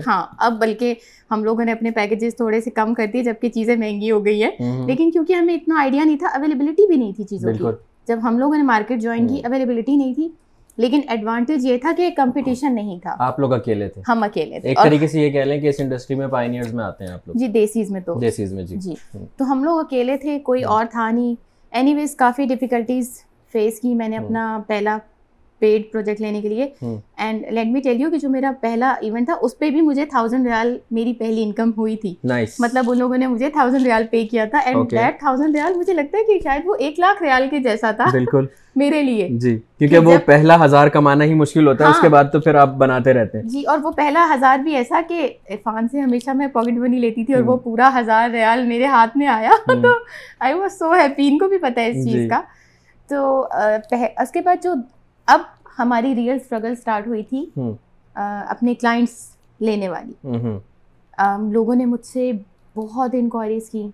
ہاں 0.06 0.22
اب 0.38 0.58
بلکہ 0.60 0.94
ہم 1.30 1.44
لوگوں 1.44 1.64
نے 1.64 1.72
اپنے 1.72 1.90
پیکیجز 1.90 2.36
تھوڑے 2.36 2.60
سے 2.60 2.70
کم 2.70 2.94
کر 2.94 3.06
دیے 3.12 3.22
جبکہ 3.22 3.48
چیزیں 3.48 3.76
مہنگی 3.76 4.10
ہو 4.10 4.24
گئی 4.24 4.42
ہیں۔ 4.42 4.50
لیکن 4.86 5.10
کیونکہ 5.10 5.32
ہمیں 5.32 5.54
اتنا 5.54 5.80
آئیڈیا 5.80 6.04
نہیں 6.04 6.16
تھا 6.16 6.28
اویلیبلٹی 6.28 6.86
بھی 6.86 6.96
نہیں 6.96 7.12
تھی 7.12 7.24
چیزوں 7.24 7.52
کی۔ 7.52 7.58
جب 8.08 8.18
ہم 8.22 8.38
لوگوں 8.38 8.56
نے 8.56 8.62
مارکیٹ 8.62 9.00
جوائن 9.00 9.28
کی 9.28 9.40
اویلیبلٹی 9.44 9.96
نہیں 9.96 10.14
تھی 10.14 10.28
لیکن 10.76 11.00
ایڈوانٹیج 11.08 11.66
یہ 11.66 11.78
تھا 11.78 11.92
کہ 11.96 12.10
کمپٹیشن 12.16 12.74
نہیں 12.74 12.98
تھا۔ 12.98 13.16
آپ 13.18 13.40
لوگ 13.40 13.52
اکیلے 13.52 13.88
تھے۔ 13.88 14.02
ہم 14.08 14.22
اکیلے 14.22 14.60
تھے۔ 14.60 14.68
ایک 14.68 14.78
طریقے 14.82 15.06
سے 15.06 15.20
یہ 15.20 15.30
کہہ 15.30 15.40
لیں 15.40 15.60
کہ 15.60 15.66
اس 15.66 15.74
انڈسٹری 15.78 16.16
میں 16.16 16.26
پائنیئرز 16.26 16.74
میں 16.74 16.84
آتے 16.84 17.04
ہیں 17.04 17.12
آپ 17.12 17.28
لوگ۔ 17.28 17.36
جی 17.38 17.46
دیسیز 17.48 17.90
میں 17.90 18.00
تو۔ 18.00 18.14
دیسیز 18.14 18.52
میں 18.52 18.62
جی۔ 18.62 18.76
جی۔ 18.76 18.94
تو 19.36 19.52
ہم 19.52 19.64
لوگ 19.64 19.78
اکیلے 19.78 20.16
تھے 20.16 20.38
کوئی 20.38 20.62
اور 20.62 20.84
تھا 20.90 21.10
نہیں۔ 21.10 21.34
اینی 21.70 21.94
ویز 21.94 22.16
کافی 22.16 22.44
ڈیفیکلٹیز 22.44 23.22
فیس 23.52 23.80
کی 23.80 23.94
میں 23.94 24.08
نے 24.08 24.16
اپنا 24.16 24.60
پہلا۔ 24.66 24.98
پیڈ 25.60 25.90
پروجیکٹ 25.92 26.20
لینے 26.20 26.40
کے 26.40 26.48
لیے 26.48 26.68
and 27.16 27.44
let 27.50 27.66
me 27.66 27.80
tell 27.80 28.00
you 28.00 28.10
کہ 28.10 28.18
جو 28.18 28.28
میرا 28.28 28.50
پہلا 28.60 28.94
ایونٹ 29.00 29.26
تھا 29.26 29.34
اس 29.42 29.58
پہ 29.58 29.70
بھی 29.70 29.80
مجھے 29.80 30.04
تھاؤزینڈ 30.06 30.46
ریال 30.46 30.76
میری 30.90 31.12
پہلی 31.12 31.42
انکم 31.42 31.70
ہوئی 31.76 31.96
تھی 31.96 32.14
مطلب 32.60 32.90
ان 32.90 32.98
لوگوں 32.98 33.16
نے 33.16 33.26
مجھے 33.26 33.50
تھاؤزینڈ 33.50 33.86
ریال 33.86 34.06
پے 34.10 34.26
کیا 34.26 34.44
تھا 34.44 34.58
اینڈ 34.58 34.90
دیٹ 34.90 35.18
تھاؤزینڈ 35.18 35.56
ریال 35.56 35.74
مجھے 35.74 35.92
لگتا 35.92 36.18
ہے 36.18 36.24
کہ 36.24 36.38
شاید 36.44 36.66
وہ 36.66 36.74
ایک 36.78 37.00
لاکھ 37.00 37.22
ریال 37.22 37.48
کے 37.50 37.58
جیسا 37.58 37.90
تھا 37.90 38.04
بالکل 38.12 38.46
میرے 38.76 39.02
لیے 39.02 39.28
جی 39.32 39.58
کیونکہ 39.78 39.98
وہ 39.98 40.16
پہلا 40.26 40.64
ہزار 40.64 40.88
کمانا 40.88 41.24
ہی 41.24 41.34
مشکل 41.34 41.66
ہوتا 41.66 41.84
ہے 41.84 41.90
اس 41.90 42.00
کے 42.00 42.08
بعد 42.08 42.24
تو 42.32 42.40
پھر 42.40 42.54
آپ 42.54 42.74
بناتے 42.74 43.12
رہتے 43.12 43.38
ہیں 43.38 43.48
جی 43.48 43.62
اور 43.62 43.78
وہ 43.82 43.90
پہلا 43.90 44.26
ہزار 44.34 44.58
بھی 44.58 44.74
ایسا 44.74 45.00
کہ 45.08 45.28
عرفان 45.50 45.88
سے 45.88 46.00
ہمیشہ 46.00 46.30
میں 46.30 46.46
پاکٹ 46.46 46.78
منی 46.78 46.98
لیتی 46.98 47.24
تھی 47.24 47.34
اور 47.34 47.42
وہ 47.42 47.56
پورا 47.56 47.90
ہزار 47.98 48.30
ریال 48.30 48.66
میرے 48.66 48.86
ہاتھ 48.86 49.16
میں 49.16 49.26
آیا 49.26 49.50
تو 49.66 49.92
I 50.40 50.54
was 50.54 50.78
so 50.78 50.92
happy 50.92 51.28
in 51.28 51.38
کو 51.38 51.48
بھی 51.48 51.58
پتا 51.58 51.80
ہے 51.80 51.90
اس 51.90 52.04
چیز 52.04 52.28
کا 52.30 52.40
تو 53.10 53.46
اس 54.18 54.30
کے 54.30 54.40
بعد 54.40 54.62
جو 54.62 54.74
اب 55.26 55.40
ہماری 55.78 56.14
ریئل 56.14 56.38
اسٹرگل 56.42 56.72
اسٹارٹ 56.72 57.06
ہوئی 57.06 57.22
تھی 57.22 57.44
اپنے 58.16 58.74
کلائنٹس 58.74 59.14
لینے 59.60 59.88
والی۔ 59.88 60.12
لوگوں 61.52 61.74
نے 61.74 61.84
مجھ 61.84 62.04
سے 62.06 62.30
بہت 62.76 63.10
انکوائریز 63.12 63.70
کی 63.70 63.86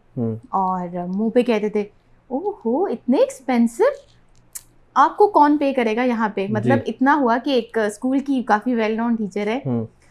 اور 0.50 0.88
منہ 1.08 1.29
پہ 1.29 1.43
کہتے 1.43 1.69
تھے 1.69 1.84
او 2.31 2.50
ہو 2.64 2.84
اتنے 2.84 3.19
ایکسپینسو 3.19 3.84
آپ 4.94 5.17
کو 5.17 5.26
کون 5.26 5.56
پے 5.58 5.73
کرے 5.73 5.96
گا 5.96 6.02
یہاں 6.02 6.29
پہ؟ 6.29 6.46
مطلب 6.50 6.79
اتنا 6.87 7.17
ہوا 7.20 7.37
کہ 7.44 7.50
ایک 7.50 7.78
اسکول 7.87 8.19
کی 8.19 8.43
کافی 8.43 8.75
ویل 8.75 8.96
نون 8.96 9.14
ٹیچر 9.14 9.46
ہے 9.46 9.61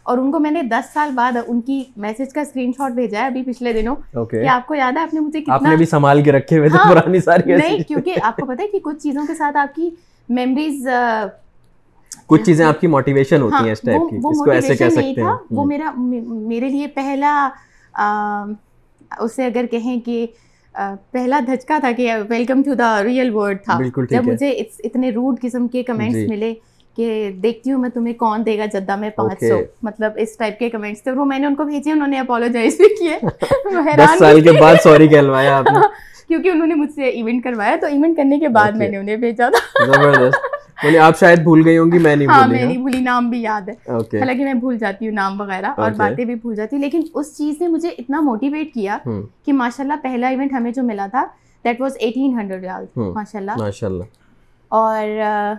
اور 0.02 0.18
ان 0.18 0.30
کو 0.32 0.38
میں 0.38 0.50
نے 0.50 0.62
دس 0.62 0.92
سال 0.92 1.10
بعد 1.14 1.32
ان 1.46 1.60
کی 1.60 1.82
میسج 1.96 2.32
کا 2.32 2.40
اسکرین 2.40 2.72
شاٹ 2.76 2.92
بھیجا 2.92 3.20
ہے 3.20 3.26
ابھی 3.26 3.42
پچھلے 3.42 3.72
دنوں 3.72 3.96
کہ 4.30 4.48
آپ 4.48 4.66
کو 4.66 4.74
یاد 4.74 4.92
ہے 4.96 5.02
آپ 5.02 5.14
نے 5.14 5.20
مجھے 5.20 5.40
کتنا 5.40 5.74
بھی 5.74 5.86
سنبھال 5.86 6.22
کے 6.22 6.32
رکھے 6.32 6.58
ہوئے 6.58 6.68
تھے 6.68 6.78
پرانی 6.90 7.20
ساری 7.20 7.54
نہیں 7.54 7.88
کیونکہ 7.88 8.14
آپ 8.22 8.36
کو 8.36 8.46
پتا 8.46 8.62
ہے 8.62 8.68
کہ 8.68 8.78
کچھ 8.82 8.98
چیزوں 8.98 9.26
کے 9.26 9.34
ساتھ 9.34 9.56
آپ 9.56 9.74
کی 9.74 9.90
میموریز 10.28 10.86
کچھ 12.26 12.42
چیزیں 12.42 12.64
آپ 12.66 12.80
کی 12.80 12.86
موٹیویشن 12.86 13.40
ہوتی 13.42 13.64
ہیں 13.64 13.72
اس 13.72 13.80
ٹائپ 13.80 14.10
کی 14.10 14.16
اس 14.16 14.38
کو 14.38 14.50
ایسے 14.50 14.76
کہہ 14.76 14.88
سکتے 14.88 15.22
ہیں۔ 15.22 15.34
وہ 15.50 15.64
میرا 15.64 15.90
میرے 15.96 16.68
لیے 16.68 16.86
پہلا 16.86 17.48
اسے 19.18 19.46
اگر 19.46 19.66
کہیں 19.70 20.00
کہ 20.00 20.26
پہلا 21.10 21.40
دھچکا 21.46 21.78
تھا 21.78 21.92
کہ 21.92 22.12
welcome 22.28 22.62
to 22.62 22.74
the 22.74 23.02
real 23.02 23.34
world 23.34 23.58
تھا۔ 23.64 23.78
جب 24.10 24.26
مجھے 24.26 24.50
اتنے 24.84 25.10
روڈ 25.10 25.40
قسم 25.40 25.68
کے 25.68 25.82
کمنٹس 25.82 26.28
ملے 26.28 26.54
کہ 26.96 27.30
دیکھتی 27.42 27.72
ہوں 27.72 27.78
میں 27.78 27.90
تمہیں 27.90 28.14
کون 28.14 28.46
دے 28.46 28.58
گا 28.58 28.64
جدہ 28.72 28.96
میں 28.96 29.10
پانچ 29.10 29.40
سو۔ 29.40 29.58
مطلب 29.82 30.12
اس 30.16 30.36
ٹائپ 30.36 30.58
کے 30.58 30.70
کمنٹس 30.70 31.02
تھے۔ 31.02 31.10
وہ 31.10 31.24
میں 31.24 31.38
نے 31.38 31.46
ان 31.46 31.54
کو 31.54 31.64
بھیجے 31.64 31.92
انہوں 31.92 32.06
نے 32.06 32.18
اپولوجائز 32.18 32.76
بھی 32.76 32.94
کیے۔ 32.96 33.18
سال 34.18 34.40
کے 34.40 34.52
بعد 34.60 34.74
سوری 34.82 35.08
کہلوایا 35.08 35.56
آپ 35.58 35.64
نے۔ 35.72 35.78
کیونکہ 36.32 36.48
انہوں 36.48 36.66
نے 36.66 36.74
مجھ 36.74 36.90
سے 36.92 37.04
ایونٹ 37.04 37.44
کروایا 37.44 37.76
تو 37.80 37.86
ایونٹ 37.86 38.16
کرنے 38.16 38.38
کے 38.38 38.48
بعد 38.48 38.72
میں 38.72 38.88
نے 38.88 38.96
انہیں 38.96 39.16
بھیجا 39.16 39.48
تھا۔ 39.48 39.84
زبردست۔ 39.86 40.46
بولے 40.82 40.98
آپ 40.98 41.18
شاید 41.18 41.40
بھول 41.42 41.62
گئی 41.64 41.78
ہوں 41.78 41.90
گی 41.92 41.98
میں 41.98 42.14
نہیں 42.16 42.28
ہاں 42.28 42.46
میں 42.48 42.64
نہیں 42.64 42.76
بھولی 42.76 43.00
نام 43.00 43.28
بھی 43.30 43.40
یاد 43.42 43.68
ہے۔ 43.68 43.74
حالانکہ 43.88 44.44
میں 44.44 44.54
بھول 44.54 44.78
جاتی 44.78 45.06
ہوں 45.06 45.14
نام 45.14 45.40
وغیرہ 45.40 45.72
اور 45.76 45.90
باتیں 45.96 46.24
بھی 46.24 46.34
بھول 46.34 46.54
جاتی 46.54 46.76
ہوں 46.76 46.82
لیکن 46.82 47.02
اس 47.14 47.36
چیز 47.38 47.60
نے 47.60 47.68
مجھے 47.68 47.88
اتنا 47.88 48.20
موٹیویٹ 48.20 48.72
کیا 48.74 48.98
کہ 49.44 49.52
ماشاء 49.52 49.84
اللہ 49.84 50.02
پہلا 50.02 50.28
ایونٹ 50.28 50.52
ہمیں 50.52 50.70
جو 50.70 50.82
ملا 50.82 51.06
تھا 51.10 51.24
that 51.64 51.80
was 51.80 51.96
eighteen 52.00 52.38
hundred 52.38 52.62
riyal. 52.62 52.84
ماشاء 52.96 53.38
اللہ 53.38 53.58
ماشاء 53.58 53.86
اللہ 53.86 54.04
اور 54.70 55.54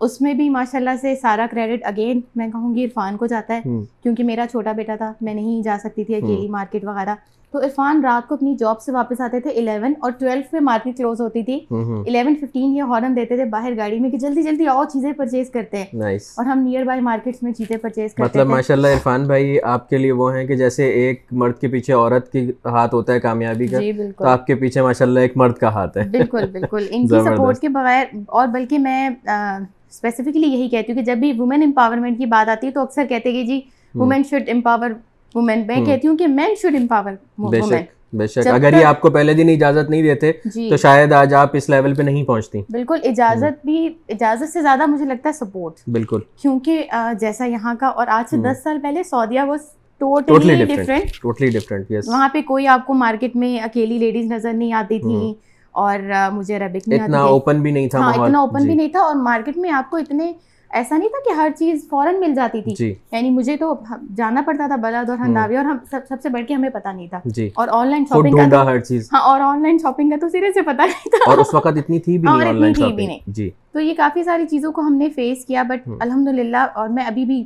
اس 0.00 0.20
میں 0.20 0.34
بھی 0.34 0.48
ماشاء 0.48 0.78
اللہ 0.78 0.96
سے 1.00 1.14
سارا 1.22 1.46
کریڈٹ 1.50 1.84
اگین 1.86 2.20
میں 2.36 2.48
کہوں 2.48 2.74
گی 2.74 2.84
عرفان 2.84 3.16
کو 3.16 3.26
جاتا 3.26 3.54
ہے 3.54 3.60
کیونکہ 4.02 4.24
میرا 4.24 4.44
چھوٹا 4.50 4.72
بیٹا 4.72 4.94
تھا 4.96 5.12
میں 5.20 5.34
نہیں 5.34 5.62
جا 5.62 5.76
سکتی 5.84 6.04
تھی 6.04 6.14
اکیلی 6.14 6.48
مارکیٹ 6.48 6.84
وغیرہ۔ 6.84 7.14
تو 7.52 7.58
عرفان 7.58 8.00
رات 8.04 8.28
کو 8.28 8.34
اپنی 8.34 8.54
جاب 8.58 8.80
سے 8.80 8.92
واپس 8.92 9.20
آتے 9.20 9.40
تھے 9.40 9.50
الیون 9.50 9.92
اور 10.00 10.10
ٹویلو 10.10 10.40
پہ 10.50 10.56
مارکیٹ 10.60 10.96
کلوز 10.96 11.20
ہوتی 11.20 11.42
تھی. 11.42 11.58
الیون 11.70 12.34
ففٹین 12.34 12.76
یہ 12.76 12.82
ہارن 12.82 13.16
دیتے 13.16 13.36
تھے 13.36 13.44
باہر 13.44 13.76
گاڑی 13.76 13.98
میں 14.00 14.10
کہ 14.10 14.18
جلدی 14.18 14.42
جلدی 14.42 14.66
آؤ 14.66 14.84
چیزیں 14.84 15.12
پرچیز 15.12 15.50
کرتے 15.50 15.76
ہیں۔ 15.76 16.14
اور 16.14 16.44
ہم 16.44 16.58
نیئر 16.58 16.84
بائی 16.84 17.00
مارکیٹس 17.00 17.42
میں 17.42 17.52
چیزیں 17.52 17.76
پرچیز 17.76 18.14
کرتے 18.14 18.22
مطلب 18.22 18.46
ماشاء 18.46 18.74
اللہ 18.74 18.86
عرفان 18.86 19.26
بھائی 19.26 19.60
آپ 19.62 19.88
کے 19.88 19.98
لیے 19.98 20.12
وہ 20.12 20.34
ہیں 20.34 20.46
کہ 20.46 20.56
جیسے 20.56 20.88
ایک 20.90 21.24
مرد 21.32 21.58
کے 21.58 21.68
پیچھے 21.68 21.94
عورت 21.94 22.32
کی 22.32 22.50
ہاتھ 22.64 22.94
ہوتا 22.94 23.12
ہے 23.12 23.20
کامیابی 23.20 23.66
کا 23.66 23.78
جی 23.78 23.92
بالکل۔ 23.92 24.26
آپ 24.26 24.46
کے 24.46 24.54
پیچھے 24.54 24.82
ماشاء 24.82 25.06
اللہ 25.06 25.20
ایک 25.20 25.36
مرد 25.36 25.56
کا 25.58 25.72
ہاتھ 25.72 25.98
ہے۔ 25.98 26.04
بالکل 26.08 26.46
بالکل۔ 26.52 26.86
ان 26.90 27.06
کی 27.06 27.20
سپورٹ 27.20 27.58
کے 27.58 27.68
بغیر 27.68 28.04
اور 28.28 28.46
بلکہ 28.48 28.78
میں 28.78 29.08
اسپیسیفکلی 29.28 30.46
یہی 30.46 30.68
کہتی 30.68 30.92
ہوں 30.92 30.98
کہ 30.98 31.04
جب 31.04 31.16
بھی 31.16 31.32
وومن 31.38 31.62
امپاورمنٹ 31.62 32.18
کی 32.18 32.26
بات 32.26 32.48
آتی 32.48 32.66
ہے 32.66 32.72
تو 32.72 32.80
اکثر 32.80 33.06
کہتے 33.08 33.32
کہ 33.32 33.44
جی 33.44 33.60
وومین 33.94 34.22
شوڈ 34.30 34.48
امپاور 34.48 34.90
وومین 35.34 35.66
میں 35.66 35.84
کہتی 35.86 36.08
ہوں 36.08 36.16
کہ 36.16 36.26
مین 36.28 36.54
شوڈ 36.62 36.74
امپاور 36.74 37.12
وومین 37.38 37.82
بے 38.12 38.26
شک 38.26 38.46
اگر 38.46 38.72
یہ 38.72 38.84
آپ 38.84 39.00
کو 39.00 39.10
پہلے 39.10 39.34
دن 39.34 39.48
اجازت 39.48 39.90
نہیں 39.90 40.02
دیتے 40.02 40.30
جی۔ 40.44 40.68
تو 40.70 40.76
شاید 40.76 41.12
آج 41.12 41.34
آپ 41.34 41.50
اس 41.52 41.68
لیول 41.68 41.94
پہ 41.94 42.02
نہیں 42.02 42.24
پہنچتی۔ 42.24 42.62
بالکل 42.70 42.98
اجازت 43.04 43.64
بھی 43.64 43.86
اجازت 44.08 44.52
سے 44.52 44.62
زیادہ 44.62 44.86
مجھے 44.86 45.04
لگتا 45.04 45.28
ہے 45.28 45.34
سپورٹ 45.34 45.74
بالکل۔ 45.88 46.20
کیونکہ 46.42 46.84
جیسا 47.20 47.46
یہاں 47.46 47.74
کا 47.80 47.86
اور 47.86 48.06
آج 48.08 48.30
سے 48.30 48.36
دس 48.42 48.62
سال 48.64 48.78
پہلے 48.82 49.02
سعودیہ 49.02 49.40
وہ 49.40 49.56
ٹوٹلی 50.00 50.64
ڈفرینٹ 50.64 51.20
ٹوٹلی 51.22 51.48
ڈفرینٹ 51.50 51.90
وہاں 52.08 52.28
پہ 52.28 52.42
کوئی 52.42 52.66
آپ 52.66 52.86
کو 52.86 52.94
مارکیٹ 52.94 53.36
میں 53.36 53.58
اکیلی 53.60 53.98
لیڈیز 53.98 54.30
نظر 54.32 54.52
نہیں 54.52 54.72
آتی 54.72 54.98
تھی 54.98 55.32
اور 55.74 55.98
مجھے 56.32 56.56
عربک 56.56 56.92
اتنا 56.92 57.20
اوپن 57.24 57.60
بھی 57.62 57.70
نہیں 57.70 57.88
تھا 57.88 57.98
ہاں 57.98 58.12
اتنا 58.14 58.38
اوپن 58.38 58.66
بھی 58.66 58.74
نہیں 58.74 58.88
تھا 58.88 59.00
اور 59.00 59.14
مارکیٹ 59.22 59.56
میں 59.56 59.70
آپ 59.70 59.90
کو 59.90 59.96
اتنے 59.96 60.32
ایسا 60.70 60.96
نہیں 60.96 61.08
تھا 61.08 61.34
کہ 61.34 61.40
ہر 61.40 61.50
چیز 61.58 61.86
فوراً 61.90 62.20
مل 62.20 62.34
جاتی 62.34 62.62
تھی۔ 62.62 62.74
جی۔ 62.78 62.94
یعنی 63.12 63.30
مجھے 63.30 63.56
تو 63.56 63.74
جانا 64.16 64.42
پڑتا 64.46 64.66
تھا 64.66 64.76
بلد 64.76 65.10
اور 65.10 65.18
ہنداوی 65.18 65.56
اور 65.56 65.64
ہم 65.64 65.76
سب 65.90 66.00
سب 66.08 66.16
سے 66.22 66.28
بڑھ 66.28 66.46
کے 66.48 66.54
ہمیں 66.54 66.70
پتہ 66.70 66.88
نہیں 66.88 67.08
تھا۔ 67.08 67.20
جی۔ 67.24 67.50
اور 67.54 67.68
آن 67.70 67.88
لائن 67.88 68.04
شاپنگ 68.04 68.50
کا 68.50 68.64
ہر 68.64 68.80
چیز۔ 68.80 69.08
ہاں 69.12 69.20
اور 69.20 69.40
آن 69.40 69.62
لائن 69.62 69.78
شاپنگ 69.78 70.10
کا 70.10 70.16
تو 70.20 70.28
سرے 70.28 70.52
سے 70.52 70.62
پتہ 70.62 70.82
نہیں 70.82 71.08
تھا۔ 71.08 71.30
اور 71.30 71.38
اس 71.38 71.54
وقت 71.54 71.66
اتنی 71.66 71.98
تھی 71.98 72.18
بھی 72.18 72.28
نہیں 72.38 72.48
آن 72.48 72.60
لائن 72.60 72.74
شاپنگ۔ 72.74 73.10
جی۔ 73.26 73.50
تو 73.72 73.80
یہ 73.80 73.94
کافی 73.96 74.24
ساری 74.24 74.46
چیزوں 74.46 74.72
کو 74.72 74.80
ہم 74.80 74.94
نے 74.94 75.10
فیس 75.10 75.44
کیا 75.44 75.62
بٹ 75.62 75.88
ہوں۔ 75.88 75.96
الحمد 76.00 76.28
للہ 76.28 76.66
اور 76.74 76.88
میں 76.88 77.04
ابھی 77.04 77.24
بھی 77.24 77.44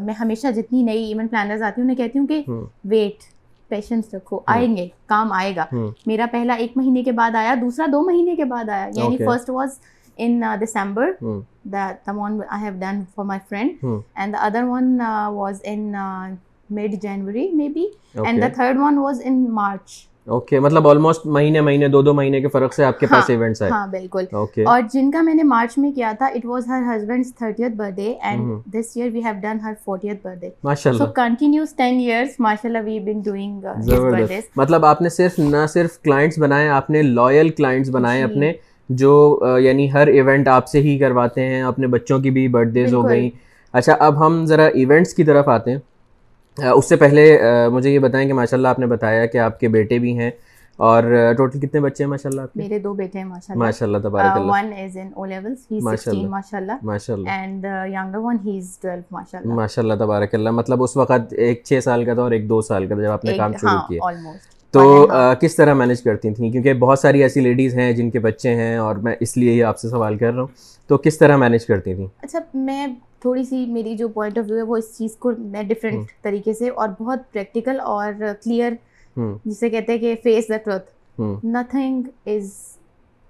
میں 0.00 0.14
ہمیشہ 0.20 0.46
جتنی 0.46 0.82
نئی 0.82 1.04
ایونٹ 1.04 1.30
پلانرز 1.30 1.62
آتی 1.62 1.80
ہوں 1.80 1.90
انہیں 1.90 1.96
کہتی 1.96 2.18
ہوں 2.18 2.26
کہ 2.26 2.42
ویٹ 2.84 3.34
پیشنس 3.68 4.14
رکھو 4.14 4.40
آئیں 4.46 4.76
گے 4.76 4.88
کام 5.06 5.32
آئے 5.32 5.56
گا۔ 5.56 5.64
میرا 6.06 6.26
پہلا 6.30 6.54
ایک 6.54 6.72
مہینے 6.76 7.02
کے 7.02 7.12
بعد 7.12 7.34
آیا 7.34 7.54
دوسرا 7.60 7.86
دو 7.92 8.02
مہینے 8.02 8.36
کے 8.36 8.44
بعد 8.44 8.68
آیا۔ 8.68 8.88
یعنی. 8.94 9.16
فرسٹ 9.16 9.50
واز 9.50 9.68
ان 10.16 10.42
دسمبر 10.60 11.10
ہوں 11.22 11.40
the 11.66 12.14
one 12.14 12.34
I 12.50 12.58
have 12.60 12.80
done 12.80 12.98
for 13.14 13.24
my 13.26 13.36
friend, 13.50 13.84
Hmm. 13.84 14.00
and 14.16 14.34
the 14.34 14.42
other 14.48 14.64
one 14.70 14.90
uh, 15.02 15.28
was 15.32 15.62
in 15.74 15.84
uh, 15.96 16.26
mid 16.70 16.96
January 17.02 17.44
maybe, 17.60 17.86
and 18.24 18.42
the 18.42 18.50
third 18.58 18.82
one 18.82 19.00
was 19.04 19.22
in 19.30 19.38
March. 19.60 20.02
Okay 20.26 20.60
مطلب 20.60 20.86
almost 20.88 21.24
مہینے 21.26 21.60
مہینے 21.60 21.88
دو 21.88 22.00
دو 22.02 22.12
مہینے 22.14 22.40
کے 22.40 22.48
فرق 22.48 22.74
سے 22.74 22.84
آپ 22.84 22.98
کے 23.00 23.06
پاس 23.06 23.28
ایونٹس 23.30 23.62
آئے 23.62 23.70
ہاں 23.70 23.86
بالکل 23.86 24.24
اور 24.66 24.82
جن 24.92 25.10
کا 25.10 25.22
میں 25.22 25.34
نے 25.34 25.42
مارچ 25.42 25.76
میں 25.78 25.90
کیا 25.92 26.12
تھا 26.18 26.26
it 26.26 26.44
was 26.46 26.68
her 26.68 26.82
husband's 26.86 27.34
thirtieth 27.34 27.74
birthday. 27.96 28.12
And 28.22 28.72
this 28.74 28.96
year 28.96 29.10
we 29.12 29.24
have 29.24 29.34
done 29.42 29.60
her 29.64 29.72
fortieth 29.84 30.22
birthday 30.40 30.50
ماشاء 30.64 30.92
سو 30.92 30.96
اللہ 30.96 31.12
کنٹینیوس 31.12 31.74
ٹین 31.76 31.98
ایئرس 32.00 32.40
ماشاء 32.40 32.68
اللہ 32.68 32.84
وی 32.84 32.98
بن 33.00 33.20
ڈوئنگ 33.20 33.66
زبردست 33.80 34.58
مطلب 34.58 34.86
آپ 34.86 35.02
نے 35.02 35.08
صرف 35.08 35.38
نہ 35.38 35.66
صرف 35.72 36.00
کلائنٹس 36.02 36.38
بنائے 36.38 36.68
آپ 36.68 36.90
نے 36.90 37.02
لائل 37.02 37.48
کلائنٹس 37.48 37.90
بنائے۔ 37.90 38.22
اپنے 38.22 38.52
جو 38.88 39.42
یعنی 39.60 39.92
ہر 39.92 40.06
ایونٹ 40.06 40.48
آپ 40.48 40.68
سے 40.68 40.80
ہی 40.80 40.98
کرواتے 40.98 41.40
ہیں 41.40 41.62
اپنے 41.62 41.86
بچوں 41.86 42.18
کی 42.18 42.30
بھی 42.30 42.48
برتھ 42.48 42.68
ڈیز 42.68 42.94
ہو۔ 42.94 43.08
گئیں۔ 43.08 43.30
اچھا 43.72 43.96
اب 43.98 44.26
ہم 44.26 44.46
ذرا 44.46 44.64
ایونٹس 44.66 45.14
کی 45.14 45.24
طرف 45.24 45.48
آتے 45.48 45.70
ہیں۔ 45.70 45.78
اس 46.58 46.88
سے 46.88 46.96
پہلے 46.96 47.38
مجھے 47.72 47.90
یہ 47.90 47.98
بتائیں 47.98 48.28
کہ 48.28 48.34
ماشاء 48.34 48.56
اللہ 48.56 48.68
آپ 48.68 48.78
نے 48.78 48.86
بتایا 48.86 49.26
کہ 49.26 49.38
آپ 49.38 49.60
کے 49.60 49.68
بیٹے 49.68 49.98
بھی 49.98 50.18
ہیں۔ 50.18 50.30
اور 50.76 51.02
ٹوٹل 51.36 51.60
کتنے 51.60 51.80
بچے 51.80 52.04
ہیں 52.04 52.10
ماشاء 52.10 52.30
اللہ 52.30 52.40
میرے 52.54 52.78
دو 52.78 52.94
بیٹے 52.94 53.18
ہیں 53.18 53.26
ماشاء 53.26 53.54
اللہ 53.54 53.64
ماشاء 53.64 53.86
اللہ 53.86 53.98
تبارک 53.98 54.30
اللہ۔ 54.30 54.52
One 54.52 54.72
is 54.78 54.96
in 54.96 55.08
O 55.14 55.24
levels 55.24 55.58
ہی 55.70 55.76
از 55.76 55.82
ماشاء 55.82 56.58
اللہ۔ 56.58 56.72
ماشاء 56.82 57.14
and 57.14 57.66
one 58.14 58.36
he 58.44 58.58
is 58.58 58.78
twelve 58.82 59.02
ماشاء 59.10 59.38
اللہ 59.38 59.54
ماشاء 59.54 59.82
اللہ 59.82 59.94
تبارک 59.94 60.34
اللہ۔ 60.34 60.50
مطلب 60.50 60.82
اس 60.82 60.96
وقت 60.96 61.32
ایک 61.32 61.62
چھ 61.64 61.78
سال 61.84 62.04
کا 62.04 62.14
تھا 62.14 62.22
اور 62.22 62.30
ایک 62.30 62.48
دو 62.48 62.60
سال 62.60 62.86
کا 62.86 62.94
تھا 62.94 63.02
جب 63.02 63.10
آپ 63.10 63.24
نے 63.24 63.36
کام 63.36 63.52
شروع 63.52 63.70
ہاں 63.70 63.88
کیا۔ 63.88 64.00
تو 64.74 65.06
کس 65.40 65.56
طرح 65.56 65.74
مینیج 65.74 66.02
کرتی 66.02 66.34
تھیں؟ 66.34 66.50
کیونکہ 66.50 66.74
بہت 66.74 66.98
ساری 66.98 67.22
ایسی 67.22 67.40
لیڈیز 67.40 67.74
ہیں 67.74 67.92
جن 67.92 68.10
کے 68.10 68.18
بچے 68.18 68.54
ہیں 68.54 68.76
اور 68.76 68.96
میں 68.96 69.14
اس 69.20 69.36
لیے 69.36 69.52
ہی 69.52 69.62
آپ 69.62 69.78
سے 69.78 69.88
سوال 69.88 70.16
کر 70.18 70.32
رہا 70.32 70.40
ہوں۔ 70.40 70.48
تو 70.86 70.98
کس 70.98 71.18
طرح 71.18 71.36
مینیج 71.36 71.66
کرتی 71.66 71.94
تھیں؟ 71.94 72.06
اچھا 72.22 72.38
میں 72.54 72.86
تھوڑی 73.20 73.44
سی 73.44 73.66
میری 73.66 73.96
جو 73.96 74.08
پوائنٹ 74.08 74.38
آف 74.38 74.44
ویو 74.48 74.56
ہے 74.56 74.62
وہ 74.62 74.76
اس 74.76 74.98
چیز 74.98 75.16
کو 75.16 75.32
میں 75.38 75.62
ڈفرینٹ 75.62 76.06
طریقے 76.22 76.54
سے 76.54 76.68
اور 76.68 76.88
بہت 77.00 77.32
پریکٹیکل 77.32 77.80
اور 77.80 78.12
کلیئر 78.44 78.72
جسے 79.44 79.70
کہتے 79.70 79.92
ہیں 79.92 79.98
کہ 79.98 80.14
face 80.22 80.48
the 80.48 80.56
truth 80.56 81.20
nothing 81.44 82.02
is 82.26 82.50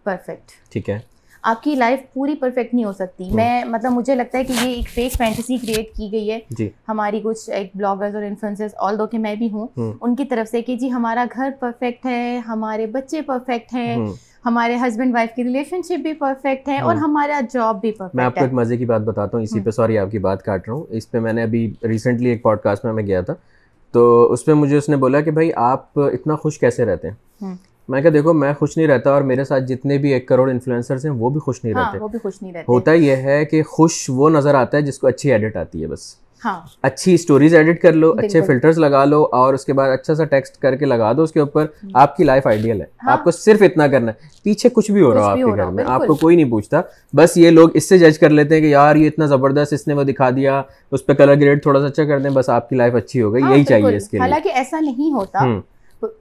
perfect 0.05 0.73
ٹھیک 0.73 0.91
ہے۔ 0.91 0.99
آپ 1.45 1.63
کی 1.63 1.75
لائف 1.75 2.01
پوری 2.15 2.35
پرفیکٹ 2.35 2.75
نہیں 2.75 2.85
ہو 2.85 2.93
سکتی۔ 2.93 3.25
میں 3.33 3.65
مطلب 3.65 3.93
مجھے 3.93 4.15
لگتا 4.15 4.39
ہے 4.39 4.45
کہ 4.45 4.53
یہ 4.63 4.69
ایک 4.69 4.89
فیک 4.89 5.13
فینٹیسی 5.13 5.57
کریٹ 5.57 5.97
کی 5.97 6.13
گئی 6.13 6.31
ہے۔ 6.31 6.39
جی۔ 6.51 6.69
ہماری 6.89 7.21
کچھ 7.25 7.51
ایک 7.51 7.71
بلاگرز 7.75 8.15
اور 8.15 8.23
انفلوئنسرز 8.23 8.71
آل 8.77 8.99
دو 8.99 9.07
کہ 9.07 9.19
میں 9.19 9.35
بھی 9.35 9.51
ہوں 9.53 9.93
ان 10.01 10.17
کی 10.17 10.25
طرف 10.25 10.51
سے 10.51 10.63
کہ 10.63 10.77
جی 10.77 10.93
ہمارا 10.93 11.25
گھر 11.35 11.51
پرفیکٹ 11.61 12.07
ہے 12.07 12.39
ہمارے 12.39 12.87
بچے 12.87 13.23
پرفیکٹ 13.23 13.75
ہیں 13.75 13.97
ہمارے 14.47 14.77
ہسبینڈ 14.77 15.15
وائف 15.15 15.31
کی 15.37 15.45
ریلیشن 15.45 15.83
شپ 15.83 16.01
بھی 16.01 16.13
پرفیکٹ 16.13 16.69
ہے 16.69 16.79
اور۔ 16.81 16.97
ہمارا 16.97 17.41
جاب 17.53 17.81
بھی 17.81 17.91
میں 17.91 18.05
آپ 18.05 18.15
پرفیکٹ 18.15 18.39
کو 18.39 18.45
ایک 18.45 18.53
مزے 18.53 18.77
کی 18.77 18.85
بات 18.85 19.01
بتاتا 19.01 19.37
ہوں۔ 19.37 19.45
اسی 19.45 19.61
پہ 19.61 19.71
سوری 19.71 19.99
آپ 19.99 20.11
کی 20.11 20.19
بات 20.19 20.43
کاٹ 20.43 20.69
رہا 20.69 20.75
ہوں۔ 20.77 20.85
اس 20.89 21.11
پہ 21.11 21.19
میں 21.19 21.33
نے 21.33 21.43
ابھی 21.43 21.75
ریسنٹلی 21.83 22.29
ایک 22.29 22.43
پوڈ 22.43 22.59
کاسٹ 22.59 22.85
میں 22.85 22.93
میں 22.93 23.07
گیا 23.07 23.21
تھا۔ 23.21 23.35
تو 23.93 24.33
اس 24.33 24.45
پہ 24.45 24.53
مجھے 24.53 24.77
اس 24.77 24.89
نے 24.89 24.97
بولا 24.97 25.21
کہ 25.21 25.31
بھائی 25.31 25.51
آپ 25.57 25.99
اتنا 25.99 26.37
خوش 26.37 26.59
کیسے 26.59 26.85
رہتے 26.85 27.09
ہیں۔ 27.09 27.55
میں 27.89 28.03
کہا 28.03 28.11
دیکھو 28.15 28.33
میں 28.33 28.53
خوش 28.59 28.77
نہیں 28.77 28.87
رہتا 28.87 29.11
اور 29.11 29.23
میرے 29.23 29.45
ساتھ 29.45 29.65
جتنے 29.65 29.99
بھی 29.99 30.13
ایک 30.13 30.29
کروڑ 30.29 30.51
انفلوئنسرس 30.51 31.05
ہیں 31.05 31.13
وہ 31.13 31.31
بھی 31.31 31.41
خوش 31.41 31.65
نہیں 31.65 31.75
ہاں 31.75 31.85
رہتے۔ 31.87 31.99
وہ 31.99 32.09
بھی 32.09 32.19
خوش 32.19 32.33
نہیں 32.43 32.53
رہتے۔ 32.53 32.65
ہوتا 32.69 32.93
یہ 32.93 33.17
ہے 33.17 33.45
کہ 33.45 33.63
خوش 33.63 34.05
وہ 34.09 34.31
نظر 34.31 34.55
آتا 34.55 34.77
ہے 34.77 34.83
جس 34.83 34.99
کو 34.99 35.07
اچھی 35.07 35.33
ایڈٹ 35.33 35.57
آتی 35.57 35.83
ہے 35.83 35.87
بس۔ 35.87 36.17
ہاں۔ 36.45 36.61
اچھی 36.83 37.15
اسٹوریز 37.15 37.55
ایڈٹ 37.55 37.83
کر 37.83 37.93
لو 37.93 38.13
اچھے۔ 38.13 38.43
فلٹرز 38.43 38.79
لگا 38.79 39.05
لو 39.05 39.27
اور 39.33 39.55
اس 39.55 39.65
کے 39.65 39.73
بعد 39.73 39.91
اچھا 39.91 40.15
سا 40.15 40.25
ٹیکسٹ 40.25 40.57
کر 40.57 40.77
کے 40.77 40.85
لگا 40.85 41.13
دو 41.13 41.23
اس 41.23 41.33
کے 41.33 41.41
اوپر۔ 41.41 41.67
آپ 41.95 42.17
کی 42.17 42.25
لائف 42.25 42.47
آئیڈیل 42.47 42.81
ہے۔ 42.81 42.87
ہاں۔ 43.03 43.13
آپ 43.13 43.25
کو 43.25 43.31
صرف 43.31 43.63
اتنا 43.63 43.87
کرنا 43.87 44.13
ہے۔ 44.13 44.29
پیچھے 44.43 44.69
کچھ 44.73 44.91
بھی 44.91 45.03
ہو 45.03 45.15
رہا 45.15 45.31
آپ 45.31 45.37
کے 45.37 45.57
گھر 45.57 45.71
میں۔ 45.71 45.85
آپ۔ 45.87 46.07
کو 46.07 46.15
کوئی 46.15 46.37
نہیں 46.37 46.51
پوچھتا۔ 46.51 46.81
بس 47.17 47.37
یہ 47.37 47.51
لوگ 47.51 47.69
اس 47.75 47.89
سے 47.89 47.99
جج 47.99 48.19
کر 48.19 48.31
لیتے 48.31 48.55
ہیں 48.55 48.63
کہ 48.63 48.67
یار 48.67 48.97
یہ 48.97 49.07
اتنا 49.07 49.27
زبردست 49.27 49.73
اس 49.73 49.89
نے 49.89 49.95
وہ 49.95 50.03
دکھا 50.03 50.31
دیا 50.31 50.63
اس 50.91 51.07
پہ 51.07 51.13
کلر 51.13 51.35
گریڈ 51.35 51.63
تھوڑا 51.63 51.81
سا 51.81 51.87
اچھا 51.87 52.05
کر 52.05 52.19
دیں 52.19 52.31
بس 52.31 52.49
آپ 52.49 52.69
کی 52.69 52.77
لائف 52.77 52.95
اچھی 52.95 53.23
ہو 53.23 53.33
گئی 53.35 53.43
ہاں، 53.43 53.55
یہی 53.55 53.65
چاہیے۔ 53.65 53.97
اس 53.97 54.09
کے 54.09 54.17
لیے۔ 54.17 54.23
حالانکہ 54.23 54.49
ایسا 54.55 54.81
نہیں 54.81 55.13
ہوتا۔ 55.13 55.45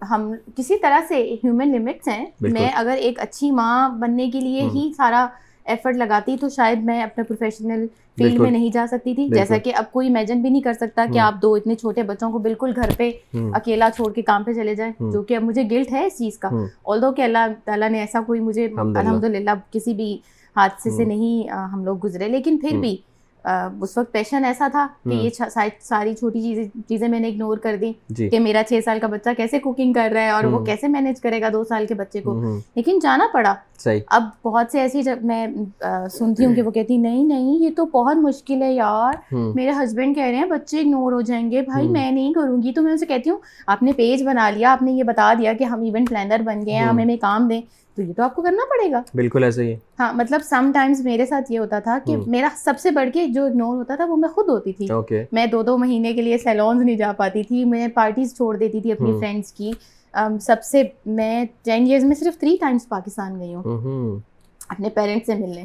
ہم 0.09 0.33
کسی 0.55 0.77
طرح 0.77 0.99
سے 1.07 1.35
ہیومن 1.43 1.71
لمٹس 1.71 2.07
ہیں۔ 2.07 2.25
میں 2.41 2.69
اگر 2.75 2.95
ایک 2.99 3.19
اچھی 3.19 3.51
ماں 3.51 3.89
بننے 3.89 4.29
کے 4.29 4.39
لیے 4.39 4.61
ہی 4.73 4.91
سارا 4.97 5.27
ایفرٹ 5.65 5.95
لگاتی 5.95 6.37
تو 6.37 6.49
شاید 6.49 6.83
میں 6.83 7.03
اپنے 7.03 7.23
پروفیشنل 7.23 7.85
فیلڈ۔ 8.17 8.41
میں 8.41 8.51
نہیں 8.51 8.69
جا 8.71 8.85
سکتی 8.91 9.13
تھی 9.15 9.27
جیسا 9.29 9.57
کہ 9.63 9.71
اب 9.75 9.91
کوئی 9.91 10.07
امیجن 10.07 10.41
بھی 10.41 10.49
نہیں 10.49 10.61
کر 10.61 10.73
سکتا 10.73 11.05
کہ۔ 11.05 11.19
آپ 11.19 11.41
دو 11.41 11.53
اتنے 11.53 11.75
چھوٹے 11.75 12.03
بچوں 12.03 12.31
کو 12.31 12.39
بالکل 12.39 12.71
گھر 12.75 12.89
پہ 12.97 13.11
اکیلا 13.53 13.89
چھوڑ 13.95 14.11
کے 14.13 14.21
کام 14.21 14.43
پہ 14.43 14.53
چلے 14.53 14.75
جائیں۔ 14.75 14.91
جو 15.11 15.21
کہ 15.23 15.35
اب 15.35 15.43
مجھے 15.43 15.63
گلٹ 15.71 15.91
ہے 15.91 16.05
اس 16.05 16.17
چیز 16.17 16.37
کا۔ 16.37 16.49
آل 16.85 17.01
دو 17.01 17.11
کہ 17.11 17.21
اللہ 17.21 17.37
تعالیٰ 17.65 17.89
نے 17.89 17.99
ایسا 17.99 18.21
کوئی 18.21 18.39
مجھے۔ 18.39 18.65
الحمد 18.99 19.23
للہ 19.23 19.51
کسی 19.71 19.93
بھی 19.93 20.17
حادثے 20.55 20.89
سے۔ 20.89 21.03
نہیں 21.05 21.49
ہم 21.49 21.83
لوگ 21.85 21.97
گزرے 22.03 22.27
لیکن 22.27 22.57
پھر۔ 22.57 22.77
بھی 22.79 22.97
اس 23.81 23.97
وقت 23.97 24.11
پیشن 24.11 24.45
ایسا 24.45 24.67
تھا 24.71 24.87
کہ۔ 25.03 25.09
یہ 25.09 25.29
ساری 25.81 26.13
چھوٹی 26.13 26.41
چیزیں 26.41 26.63
چیزیں 26.89 27.07
میں 27.07 27.19
نے 27.19 27.27
اگنور 27.27 27.57
کر 27.57 27.75
دی 27.81 27.93
جی. 28.09 28.29
کہ 28.29 28.39
میرا 28.39 28.61
چھ 28.69 28.79
سال 28.85 28.99
کا 28.99 29.07
بچہ 29.07 29.29
کیسے 29.37 29.59
کوکنگ 29.59 29.93
کر 29.93 30.09
رہا 30.13 30.21
ہے 30.21 30.29
اور 30.29 30.43
وہ۔ 30.43 30.65
کیسے 30.65 30.87
مینیج 30.87 31.21
کرے 31.21 31.41
گا 31.41 31.49
دو 31.53 31.63
سال 31.63 31.85
کے 31.85 31.93
بچے 31.93 32.21
کو؟ 32.21 32.31
لیکن 32.75 32.99
جانا 33.03 33.27
پڑا. 33.33 33.53
صحیح. 33.79 33.99
اب 34.07 34.23
بہت 34.45 34.65
سے 34.71 34.79
ایسی 34.79 35.01
جب 35.01 35.19
میں 35.23 35.47
سنتی 36.11 36.45
ہوں 36.45 36.55
کہ 36.55 36.61
وہ 36.61 36.71
کہتی 36.71 36.97
نہیں 36.97 37.23
نہیں 37.23 37.63
یہ 37.63 37.69
تو 37.75 37.85
بہت 37.85 38.17
مشکل 38.17 38.61
ہے 38.61 38.73
یار. 38.73 39.33
میرے 39.55 39.69
ہسبینڈ 39.69 40.15
کہہ 40.15 40.23
رہے 40.23 40.35
ہیں 40.35 40.45
بچے 40.45 40.79
اگنور 40.79 41.11
ہو 41.11 41.21
جائیں 41.21 41.51
گے. 41.51 41.61
بھائی۔ 41.61 41.87
میں 41.87 42.11
نہیں 42.11 42.33
کروں 42.33 42.61
گی. 42.61 42.71
تو 42.73 42.81
میں 42.81 42.93
اسے 42.93 43.05
کہتی 43.05 43.29
ہوں 43.29 43.37
آپ 43.67 43.83
نے 43.83 43.91
پیج 43.91 44.23
بنا 44.23 44.49
لیا 44.49 44.71
آپ 44.71 44.81
نے 44.81 44.91
یہ 44.91 45.03
بتا 45.03 45.33
دیا 45.39 45.53
کہ 45.53 45.63
ہم 45.63 45.81
ایونٹ 45.81 46.09
پلانر 46.09 46.41
بن 46.45 46.65
گئے 46.65 46.73
ہیں۔ 46.73 46.81
ہمیں 46.81 47.17
کام 47.21 47.47
دیں. 47.47 47.61
تو 47.95 48.01
یہ 48.01 48.13
تو 48.13 48.23
آپ 48.23 48.35
کو 48.35 48.41
کرنا 48.41 48.65
پڑے 48.69 48.91
گا۔ 48.91 49.01
بالکل 49.15 49.43
ایسے 49.43 49.63
ہی 49.63 49.73
ہاں 49.99 50.13
مطلب 50.13 50.41
سم 50.43 50.71
ٹائمز 50.73 51.01
میرے 51.01 51.25
ساتھ 51.25 51.51
یہ 51.51 51.59
ہوتا 51.59 51.79
تھا 51.79 51.97
کہ۔ 52.05 52.15
میرا 52.27 52.47
سب 52.55 52.79
سے 52.79 52.91
بڑھ 52.91 53.09
کے 53.13 53.25
جو 53.27 53.45
اگنور 53.45 53.75
ہوتا 53.75 53.95
تھا 53.95 54.05
وہ 54.05 54.17
میں 54.17 54.29
خود 54.29 54.49
ہوتی 54.49 54.73
تھی۔ 54.73 54.87
میں 55.31 55.45
دو 55.45 55.61
دو 55.63 55.77
مہینے 55.77 56.13
کے 56.13 56.21
لیے 56.21 56.37
سیلونز 56.37 56.81
نہیں 56.81 56.97
جا 56.97 57.11
پاتی 57.17 57.43
تھی 57.43 57.65
میں 57.65 57.87
پارٹیز 57.87 58.35
چھوڑ 58.35 58.55
دیتی 58.57 58.81
تھی 58.81 58.91
اپنی۔ 58.91 59.11
فرینڈس 59.19 59.53
کی۔ 59.53 59.71
سب 60.41 60.63
سے 60.63 60.83
میں 61.05 61.45
ٹین 61.63 61.85
ایئرز 61.85 62.03
میں 62.03 62.15
صرف 62.15 62.39
تھری 62.39 62.57
ٹائمس 62.59 62.89
پاکستان 62.89 63.39
گئی 63.39 63.53
ہوں۔ 63.55 64.19
اپنے 64.69 64.89
پیرنٹس 64.89 65.25
سے 65.25 65.35
ملنے۔ 65.35 65.63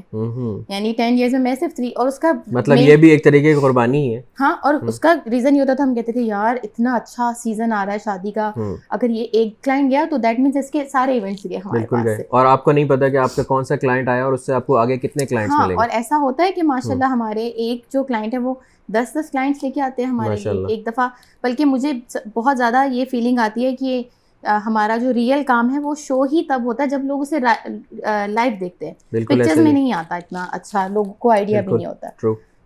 یعنی 0.72 0.92
ٹین 0.96 1.14
ایئرز 1.14 1.32
میں 1.32 1.40
میں 1.40 1.54
صرف 1.60 1.74
تھری 1.76 1.90
اور 1.96 2.06
اس 2.06 2.18
کا 2.18 2.32
مطلب 2.46 2.78
یہ 2.78 2.96
بھی 2.96 3.10
ایک 3.10 3.24
طریقے 3.24 3.54
کی 3.54 3.60
قربانی 3.60 4.16
ہے۔ 4.16 4.22
ہاں 4.40 4.56
اور۔ 4.62 4.74
اس 4.74 5.00
کا 5.00 5.14
ریزن 5.30 5.56
یہ 5.56 5.60
ہوتا 5.60 5.74
تھا 5.74 5.84
ہم 5.84 5.94
کہتے 5.94 6.12
تھے 6.12 6.20
یار 6.20 6.56
اتنا 6.62 6.94
اچھا 6.94 7.32
سیزن 7.38 7.72
آ 7.72 7.86
رہا 7.86 7.92
ہے 7.92 7.98
شادی 8.04 8.30
کا۔ 8.30 8.50
اگر 8.88 9.10
یہ 9.10 9.24
ایک 9.32 9.62
کلائنٹ 9.62 9.90
گیا 9.90 10.04
تو 10.10 10.16
دیٹ 10.16 10.38
مینس 10.40 10.56
اس 10.56 10.70
کے 10.70 10.84
سارے 10.92 11.12
ایونٹس 11.12 11.44
گئے 11.44 11.56
ہمارے 11.56 11.78
بالکل 11.78 11.96
گئے۔ 12.04 12.16
اور 12.28 12.46
آپ 12.46 12.64
کو 12.64 12.72
نہیں 12.72 12.84
پتا 12.84 13.08
کہ 13.08 13.16
آپ 13.16 13.36
کا 13.36 13.42
کون 13.42 13.64
سا 13.64 13.76
کلائنٹ 13.76 14.08
آیا 14.08 14.24
اور 14.24 14.32
اس 14.32 14.46
سے 14.46 14.52
آپ 14.52 14.66
کو 14.66 14.76
آگے 14.76 14.96
کتنے 14.96 15.26
کلائنٹس 15.26 15.54
ہاں 15.54 15.66
ملیں 15.66 15.76
اور 15.76 15.88
ایسا 15.90 16.18
ہوتا 16.18 16.44
ہے 16.44 16.52
کہ 16.52 16.62
ماشاء 16.62 16.92
اللہ 16.92 17.04
ہمارے 17.04 17.46
ایک 17.46 17.92
جو 17.92 18.02
کلائنٹ 18.02 18.34
ہے 18.34 18.38
وہ 18.38 18.54
دس 18.88 19.12
دس 19.12 19.30
کلائنٹس 19.30 19.62
لے 19.62 19.70
کے 19.70 19.80
آتے 19.80 20.02
ہیں 20.02 20.10
ہمارے۔ 20.10 20.36
ایک 20.68 20.86
دفعہ۔ 20.86 21.08
بلکہ 21.42 21.64
مجھے 21.64 21.92
بہت 22.34 22.58
زیادہ 22.58 22.84
یہ 22.90 23.04
فیلنگ 23.10 23.38
آتی 23.38 23.64
ہے 23.64 23.76
کہ 23.76 24.02
ہمارا 24.42 24.96
جو 24.96 25.14
ریئل 25.14 25.44
کام 25.44 25.74
ہے 25.74 25.78
وہ 25.78 25.94
شو 25.94 26.22
ہی 26.22 26.42
تب 26.48 26.62
ہوتا 26.64 26.82
ہے 26.82 26.88
جب 26.88 27.00
لوگ 27.04 27.20
اسے 27.20 27.38
لائیو 27.40 28.52
دیکھتے 28.60 28.86
ہیں۔ 28.86 28.94
پکچرز 29.10 29.48
ایسے 29.48 29.62
میں 29.62 29.70
ہی 29.70 29.72
نہیں 29.72 29.92
آتا 29.92 30.16
اتنا 30.16 30.46
اچھا 30.52 30.86
لوگوں 30.88 31.12
کو 31.12 31.30
آئیڈیا 31.30 31.60
بھی۔ 31.60 31.72
نہیں 31.72 31.86
ہوتا۔ 31.86 32.08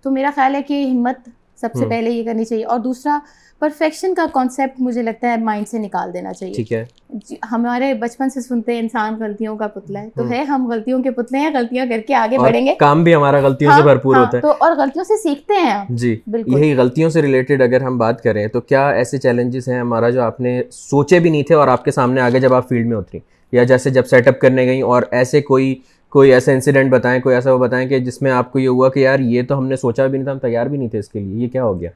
تو 0.02 0.10
میرا 0.10 0.30
خیال 0.34 0.54
ہے 0.54 0.62
کہ 0.62 0.86
ہمت 0.90 1.28
سب 1.62 1.78
سے۔ 1.78 1.86
پہلے 1.88 2.10
یہ 2.10 2.24
کرنی 2.24 2.44
چاہیے 2.44 2.64
اور 2.64 2.78
دوسرا 2.78 3.18
پرفیکشن 3.60 4.14
کا 4.14 4.26
کانسیپٹ 4.32 4.80
مجھے 4.80 5.02
لگتا 5.02 5.28
ہے 5.28 5.36
مائنڈ 5.36 5.68
سے 5.68 5.78
نکال 5.78 6.14
دینا 6.14 6.32
چاہیے۔ 6.32 6.84
جی، 7.08 7.36
ہمارے 7.52 7.94
بچپن 7.94 8.30
سے 8.30 8.40
سنتے 8.40 8.72
ہیں 8.72 8.80
انسان 8.80 9.16
غلطیوں 9.20 9.56
کا 9.56 9.66
پتلا 9.66 10.00
ہے۔ 10.00 10.08
تو۔ 10.14 10.30
ہے 10.30 10.42
ہم 10.42 10.66
غلطیوں 10.70 11.02
کے 11.02 11.10
پتلے 11.10 11.38
ہیں 11.38 11.50
غلطیاں 11.54 11.86
کر 11.86 12.00
کے 12.06 12.14
آگے 12.14 12.38
بڑھیں 12.38 12.66
گے۔ 12.66 12.74
کام 12.74 13.04
بھی 13.04 13.14
ہمارا 13.14 13.40
غلطیوں 13.40 13.70
سے 13.70 13.80
ہاں، 13.80 13.86
بھرپور 13.86 14.16
ہاں، 14.16 14.24
ہوتا 14.24 14.36
ہے۔ 14.36 14.42
تو 14.42 14.52
اور 14.58 14.72
غلطیوں 14.76 15.04
سے 15.04 15.16
سیکھتے 15.16 15.54
ہیں 15.54 15.84
جی 15.88 16.20
یہی 16.46 16.74
غلطیوں 16.74 17.10
سے 17.10 17.22
ریلیٹڈ 17.22 17.62
اگر 17.62 17.80
ہم 17.80 17.98
بات 17.98 18.22
کریں 18.22 18.46
تو 18.46 18.60
کیا 18.60 18.88
ایسے 18.90 19.18
چیلنجز 19.18 19.68
ہیں 19.68 19.80
ہمارا 19.80 20.10
جو 20.10 20.22
آپ 20.22 20.40
نے 20.40 20.62
سوچے 20.70 21.18
بھی 21.18 21.30
نہیں 21.30 21.42
تھے 21.42 21.54
اور 21.54 21.68
آپ 21.68 21.84
کے 21.84 21.90
سامنے 21.90 22.20
آگے 22.20 22.40
جب 22.40 22.54
آپ 22.54 22.68
فیلڈ 22.68 22.86
میں 22.86 22.96
اتری 22.96 23.18
یا 23.52 23.64
جیسے 23.64 23.90
جب 23.90 24.06
سیٹ 24.06 24.28
اپ 24.28 24.40
کرنے 24.40 24.66
گئیں 24.66 24.82
اور 24.82 25.02
ایسے 25.10 25.40
کوئی 25.42 25.74
کوئی 26.12 26.32
ایسا 26.32 26.52
انسیڈنٹ 26.52 26.90
بتائیں 26.92 27.20
کوئی 27.20 27.34
ایسا 27.34 27.52
وہ 27.52 27.58
بتائیں 27.58 27.88
کہ 27.88 27.98
جس 27.98 28.22
میں 28.22 28.30
آپ 28.32 28.52
کو 28.52 28.58
یہ 28.58 28.68
ہوا 28.68 28.88
کہ 28.88 29.00
یار 29.00 29.18
یہ 29.18 29.42
تو 29.48 29.58
ہم 29.58 29.66
نے 29.66 29.76
سوچا 29.76 30.06
بھی 30.06 30.18
نہیں 30.18 30.24
تھا 30.24 30.32
ہم 30.32 30.38
تیار 30.38 30.66
بھی 30.66 30.78
نہیں 30.78 30.88
تھے 30.88 30.98
اس 30.98 31.08
کے 31.08 31.20
لیے 31.20 31.42
یہ 31.44 31.48
کیا 31.48 31.64
ہو 31.64 31.80
گیا؟ 31.80 31.90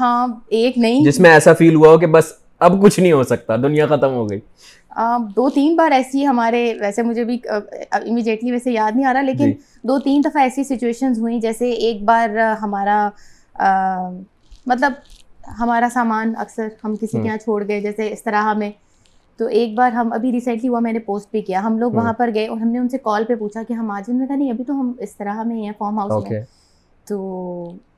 ہاں 0.00 0.26
ایک 0.48 0.78
نہیں۔ 0.78 1.04
جس 1.04 1.20
میں 1.20 1.30
ایسا 1.30 1.52
فیل 1.52 1.74
ہوا 1.74 1.88
ہو 1.88 1.98
کہ 1.98 2.06
بس 2.06 2.32
اب 2.60 2.82
کچھ 2.82 3.00
نہیں 3.00 3.12
ہو 3.12 3.22
سکتا 3.22 3.56
دنیا 3.56 3.86
ختم 3.86 4.14
ہو 4.14 4.30
گئی۔ 4.30 4.40
دو 5.36 5.48
تین 5.50 5.76
بار 5.76 5.90
ایسی 5.90 6.26
ہمارے 6.26 6.74
ویسے 6.80 7.02
مجھے 7.02 7.24
بھی 7.24 7.38
امیجیٹلی 7.90 8.50
ویسے 8.50 8.72
یاد 8.72 8.96
نہیں 8.96 9.06
آ 9.06 9.12
رہا 9.12 9.22
لیکن 9.22 9.44
جی۔ 9.44 9.56
دو 9.84 9.98
تین 9.98 10.22
دفعہ 10.24 10.42
ایسی 10.42 10.64
سچویشنز 10.64 11.18
ہوئیں 11.18 11.40
جیسے 11.40 11.70
ایک 11.70 12.02
بار 12.04 12.36
ہمارا 12.62 13.08
مطلب 14.66 14.92
ہمارا 15.58 15.88
سامان 15.92 16.32
اکثر 16.38 16.68
ہم 16.84 16.96
کسی 16.96 17.20
کے 17.20 17.26
یہاں 17.26 17.36
چھوڑ 17.36 17.62
گئے 17.68 17.80
جیسے 17.80 18.12
اس 18.12 18.22
طرح 18.22 18.42
ہمیں 18.42 18.70
تو 19.38 19.46
ایک 19.46 19.74
بار 19.74 19.92
ہم 19.92 20.12
ابھی 20.12 20.32
ریسنٹلی 20.32 20.68
ہوا 20.68 20.80
میں 20.80 20.92
نے 20.92 20.98
پوسٹ 20.98 21.30
بھی 21.30 21.42
کیا 21.42 21.62
ہم 21.64 21.78
لوگ 21.78 21.92
وہاں 21.92 22.12
پر 22.12 22.30
گئے 22.34 22.46
اور 22.46 22.56
ہم 22.56 22.68
نے 22.68 22.78
ان 22.78 22.88
سے 22.88 22.98
کال 22.98 23.24
پہ 23.24 23.34
پوچھا 23.34 23.62
کہ 23.62 23.72
ہم 23.72 23.90
آج 23.90 24.08
میں 24.08 24.26
کہا 24.26 24.36
نہیں 24.36 24.50
ابھی 24.50 24.64
تو 24.64 24.80
ہم 24.80 24.92
اس 24.98 25.16
طرح 25.16 25.42
میں 25.42 25.56
ہیں 25.56 25.72
فارم 25.78 25.98
ہاؤس 25.98 26.30
میں۔ 26.30 26.40
تو 27.06 27.18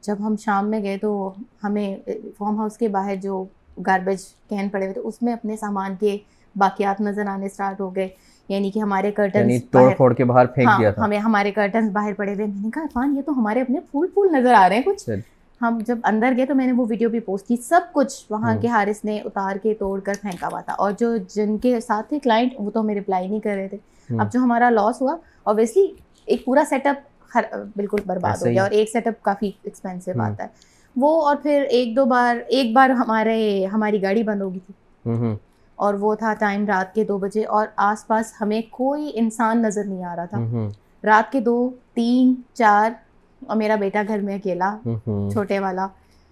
جب 0.03 0.17
ہم 0.21 0.37
شام 0.37 0.71
میں 0.71 0.83
گئے 0.83 0.99
تو 0.99 1.33
ہمیں 1.65 1.97
فارم 2.39 2.59
ہاؤس 2.59 2.77
کے 2.77 2.89
باہر 2.89 3.15
جو 3.17 3.45
گاربیج 3.87 4.21
کین 4.49 4.69
پڑے 4.69 4.85
ہوئے 4.85 4.93
تھے 4.93 5.01
اس 5.01 5.23
میں 5.23 5.33
اپنے 5.33 5.57
سامان 5.57 5.95
کے 6.01 6.17
باقیات 6.57 7.01
نظر 7.01 7.27
آنے 7.27 7.47
اسٹارٹ 7.47 7.81
ہو 7.81 7.97
گئے۔ 7.97 8.09
یعنی 8.49 8.71
کہ 8.71 8.79
ہمارے 8.79 9.13
کرٹن 9.13 9.39
یعنی 9.39 9.59
توڑ 9.71 9.91
پھوڑ 9.97 10.13
کے 10.15 10.25
باہر 10.25 10.47
پھینک 10.47 10.69
ہاں، 10.69 10.79
دیا 10.79 10.91
تھا۔ 10.91 11.05
ہمیں 11.05 11.19
ہمارے 11.19 11.53
کرٹنس 11.53 11.91
باہر 11.93 12.13
پڑے 12.17 12.35
ہوئے۔ 12.35 12.47
میں 12.47 12.63
نے 12.63 12.71
کہا 12.71 12.83
عرفان 12.83 13.17
یہ 13.17 13.23
تو 13.23 13.33
ہمارے 13.33 13.61
اپنے 13.61 13.81
پھول 13.81 14.07
پھول 14.15 14.33
نظر 14.33 14.55
آ 14.55 14.69
رہے 14.69 14.77
ہیں 14.77 14.83
کچھ۔ 14.83 15.11
ہم 15.65 15.79
جب 15.87 15.99
اندر 16.05 16.33
گئے 16.37 16.47
تو 16.47 16.55
میں 16.55 16.67
نے 16.67 16.73
وہ 16.73 16.87
ویڈیو 16.89 17.09
بھی 17.11 17.21
پوسٹ 17.21 17.49
کی 17.49 17.57
سب 17.57 17.81
کچھ 17.93 18.27
وہاں 18.31 18.55
کے 18.61 18.69
ہارس 18.69 19.05
نے 19.05 19.21
اتار 19.21 19.57
کے 19.57 19.75
توڑ 19.75 20.01
کر 20.01 20.13
پھینکا 20.21 20.47
ہوا 20.47 20.61
تھا۔ 20.61 20.73
اور 20.73 20.93
جو 20.99 21.17
جن 21.17 21.59
کے 21.59 21.81
ساتھ 21.81 22.09
تھے 22.09 22.19
کلائنٹ 22.19 22.53
وہ 22.59 22.71
تو 22.71 22.81
ہمیں 22.81 22.95
رپلائی 22.95 23.29
نہیں 23.29 23.41
کر 23.41 23.55
رہے 23.55 23.69
تھے۔ 23.69 23.77
اب 24.19 24.33
جو 24.33 24.41
ہمارا 24.41 24.71
لاس 24.71 25.03
ہوا 25.03 25.17
اوبیسلی 25.43 25.87
ایک 26.25 26.45
پورا 26.45 26.63
سیٹ 26.69 26.87
اپ 26.87 27.37
بالکل 27.77 27.97
برباد 28.07 28.37
ہو 28.41 28.47
گیا 28.47 28.63
اور 28.63 28.71
ایک 28.71 28.91
سیٹ 28.91 29.07
اپ 29.07 29.23
کافی 29.23 29.51
ایکسپینسو 29.63 30.11
آتا 30.23 30.43
ہے۔ 30.43 30.49
وہ 30.97 31.23
اور 31.23 31.37
پھر 31.37 31.65
ایک 31.71 31.97
دو 31.97 32.05
بار 32.05 32.37
ایک 32.49 32.73
بار 32.73 32.91
ہمارے 32.91 33.67
ہماری 33.67 34.03
گاڑی 34.03 34.23
بند 34.23 34.43
ہو 34.43 34.51
گئی 34.51 34.59
تھی۔ 34.59 34.75
اور 35.77 35.95
وہ 35.95 36.15
تھا 36.15 36.35
ٹائم 36.35 36.67
رات 36.67 36.95
کے 36.95 37.05
دو 37.05 37.19
بجے 37.19 37.45
اور 37.45 37.67
آس 37.77 38.07
پاس 38.07 38.33
ہمیں 38.41 38.63
کوئی 38.71 39.11
انسان 39.15 39.63
نظر 39.63 39.85
نہیں 39.85 40.05
آ 40.05 40.17
رہا 40.17 40.25
تھا۔ 40.25 40.39
رات 41.05 41.33
کے 41.33 41.41
دو 41.41 41.71
تین 41.95 42.35
چار 42.55 42.91
اور 43.49 43.57
میرا 43.57 43.75
بیٹا 43.75 44.03
گھر 44.09 44.19
میں 44.19 44.35
اکیلا 44.35 44.77
چھوٹے 45.33 45.59
والا۔ 45.59 45.87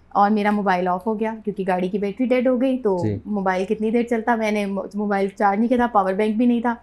اور 0.09 0.29
میرا 0.29 0.51
موبائل 0.51 0.87
آف 0.87 1.07
ہو 1.07 1.19
گیا 1.19 1.33
کیونکہ 1.45 1.63
گاڑی 1.67 1.87
کی 1.89 1.97
بیٹری 1.97 2.25
ڈیڈ 2.27 2.47
ہو 2.47 2.61
گئی 2.61 2.77
تو 2.77 2.97
جی۔ 3.03 3.17
موبائل 3.25 3.65
کتنی 3.65 3.91
دیر 3.91 4.03
چلتا؟ 4.03 4.35
میں 4.35 4.51
نے 4.51 4.65
موبائل 4.65 5.27
چارج 5.27 5.57
نہیں 5.57 5.67
کیا 5.67 5.77
تھا 5.77 5.87
پاور 5.87 6.13
بینک 6.13 6.37
بھی 6.37 6.45
نہیں 6.45 6.61
تھا۔ 6.61 6.75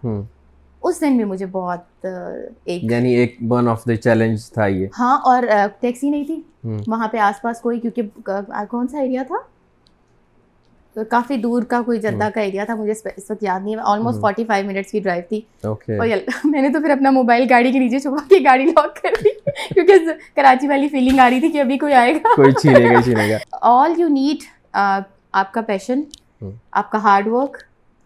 اس 0.82 1.00
دن 1.00 1.16
بھی 1.16 1.25
مجھے 1.25 1.46
بہت 1.46 2.06
ایک 2.64 2.84
یعنی 2.84 3.14
ایک 3.14 3.37
ون 3.49 3.68
آف 3.68 3.84
دا 3.88 3.96
چیلنج 3.96 4.50
تھا 4.50 4.66
یہ۔ 4.66 4.87
ہاں 4.99 5.18
اور 5.25 5.42
ٹیکسی 5.80 6.10
نہیں 6.10 6.25
تھی۔ 6.25 6.40
وہاں 6.87 7.08
پہ 7.08 7.16
آس 7.18 7.42
پاس 7.42 7.60
کوئی 7.60 7.80
کیونکہ 7.80 8.02
کون 8.70 8.88
سا 8.88 8.99
ایریا 8.99 9.22
تھا؟ 9.26 9.37
کافی 10.94 11.37
دور 11.37 11.62
کا 11.62 11.82
کوئی 11.82 12.00
جدہ 12.00 12.28
کا 12.35 12.40
ایریا 12.40 12.64
تھا 12.64 12.75
مجھے 12.75 12.92
اس 12.92 13.30
وقت 13.30 13.42
یاد 13.42 13.61
نہیں 13.64 13.75
ہے۔ 13.75 13.80
آلموسٹ 13.85 14.20
فورٹی 14.20 14.44
فائیو 14.44 14.66
منٹس 14.66 14.90
کی 14.90 15.00
ڈرائیو 15.00 15.23
تھی۔ 15.28 15.40
اور 15.99 16.06
میں 16.44 16.62
نے 16.62 16.68
تو 16.68 16.80
پھر 16.80 16.90
اپنا 16.90 17.11
موبائل 17.11 17.47
گاڑی 17.50 17.73
کے 17.73 17.78
نیچے 17.78 17.99
چھپا 17.99 18.16
کے 18.28 18.38
گاڑی 18.44 18.64
لاک 18.64 19.02
کر 19.02 19.09
دی 19.25 19.28
کیونکہ 19.75 19.92
کراچی 20.37 20.68
والی 20.68 20.88
فیلنگ 20.88 21.20
آ 21.20 21.30
رہی 21.30 21.40
تھی 21.40 21.49
کہ 21.49 21.61
ابھی 21.61 21.78
کوئی 21.78 21.92
آئے 21.94 22.14
گا۔ 22.14 22.35
آل 23.61 24.00
یو 24.00 24.09
نیڈ 24.09 24.44
آپ 25.32 25.52
کا 25.52 25.61
پیشن 25.61 26.00
آپ 26.73 26.90
کا 26.90 27.02
ہارڈ 27.02 27.28
ورک 27.28 27.56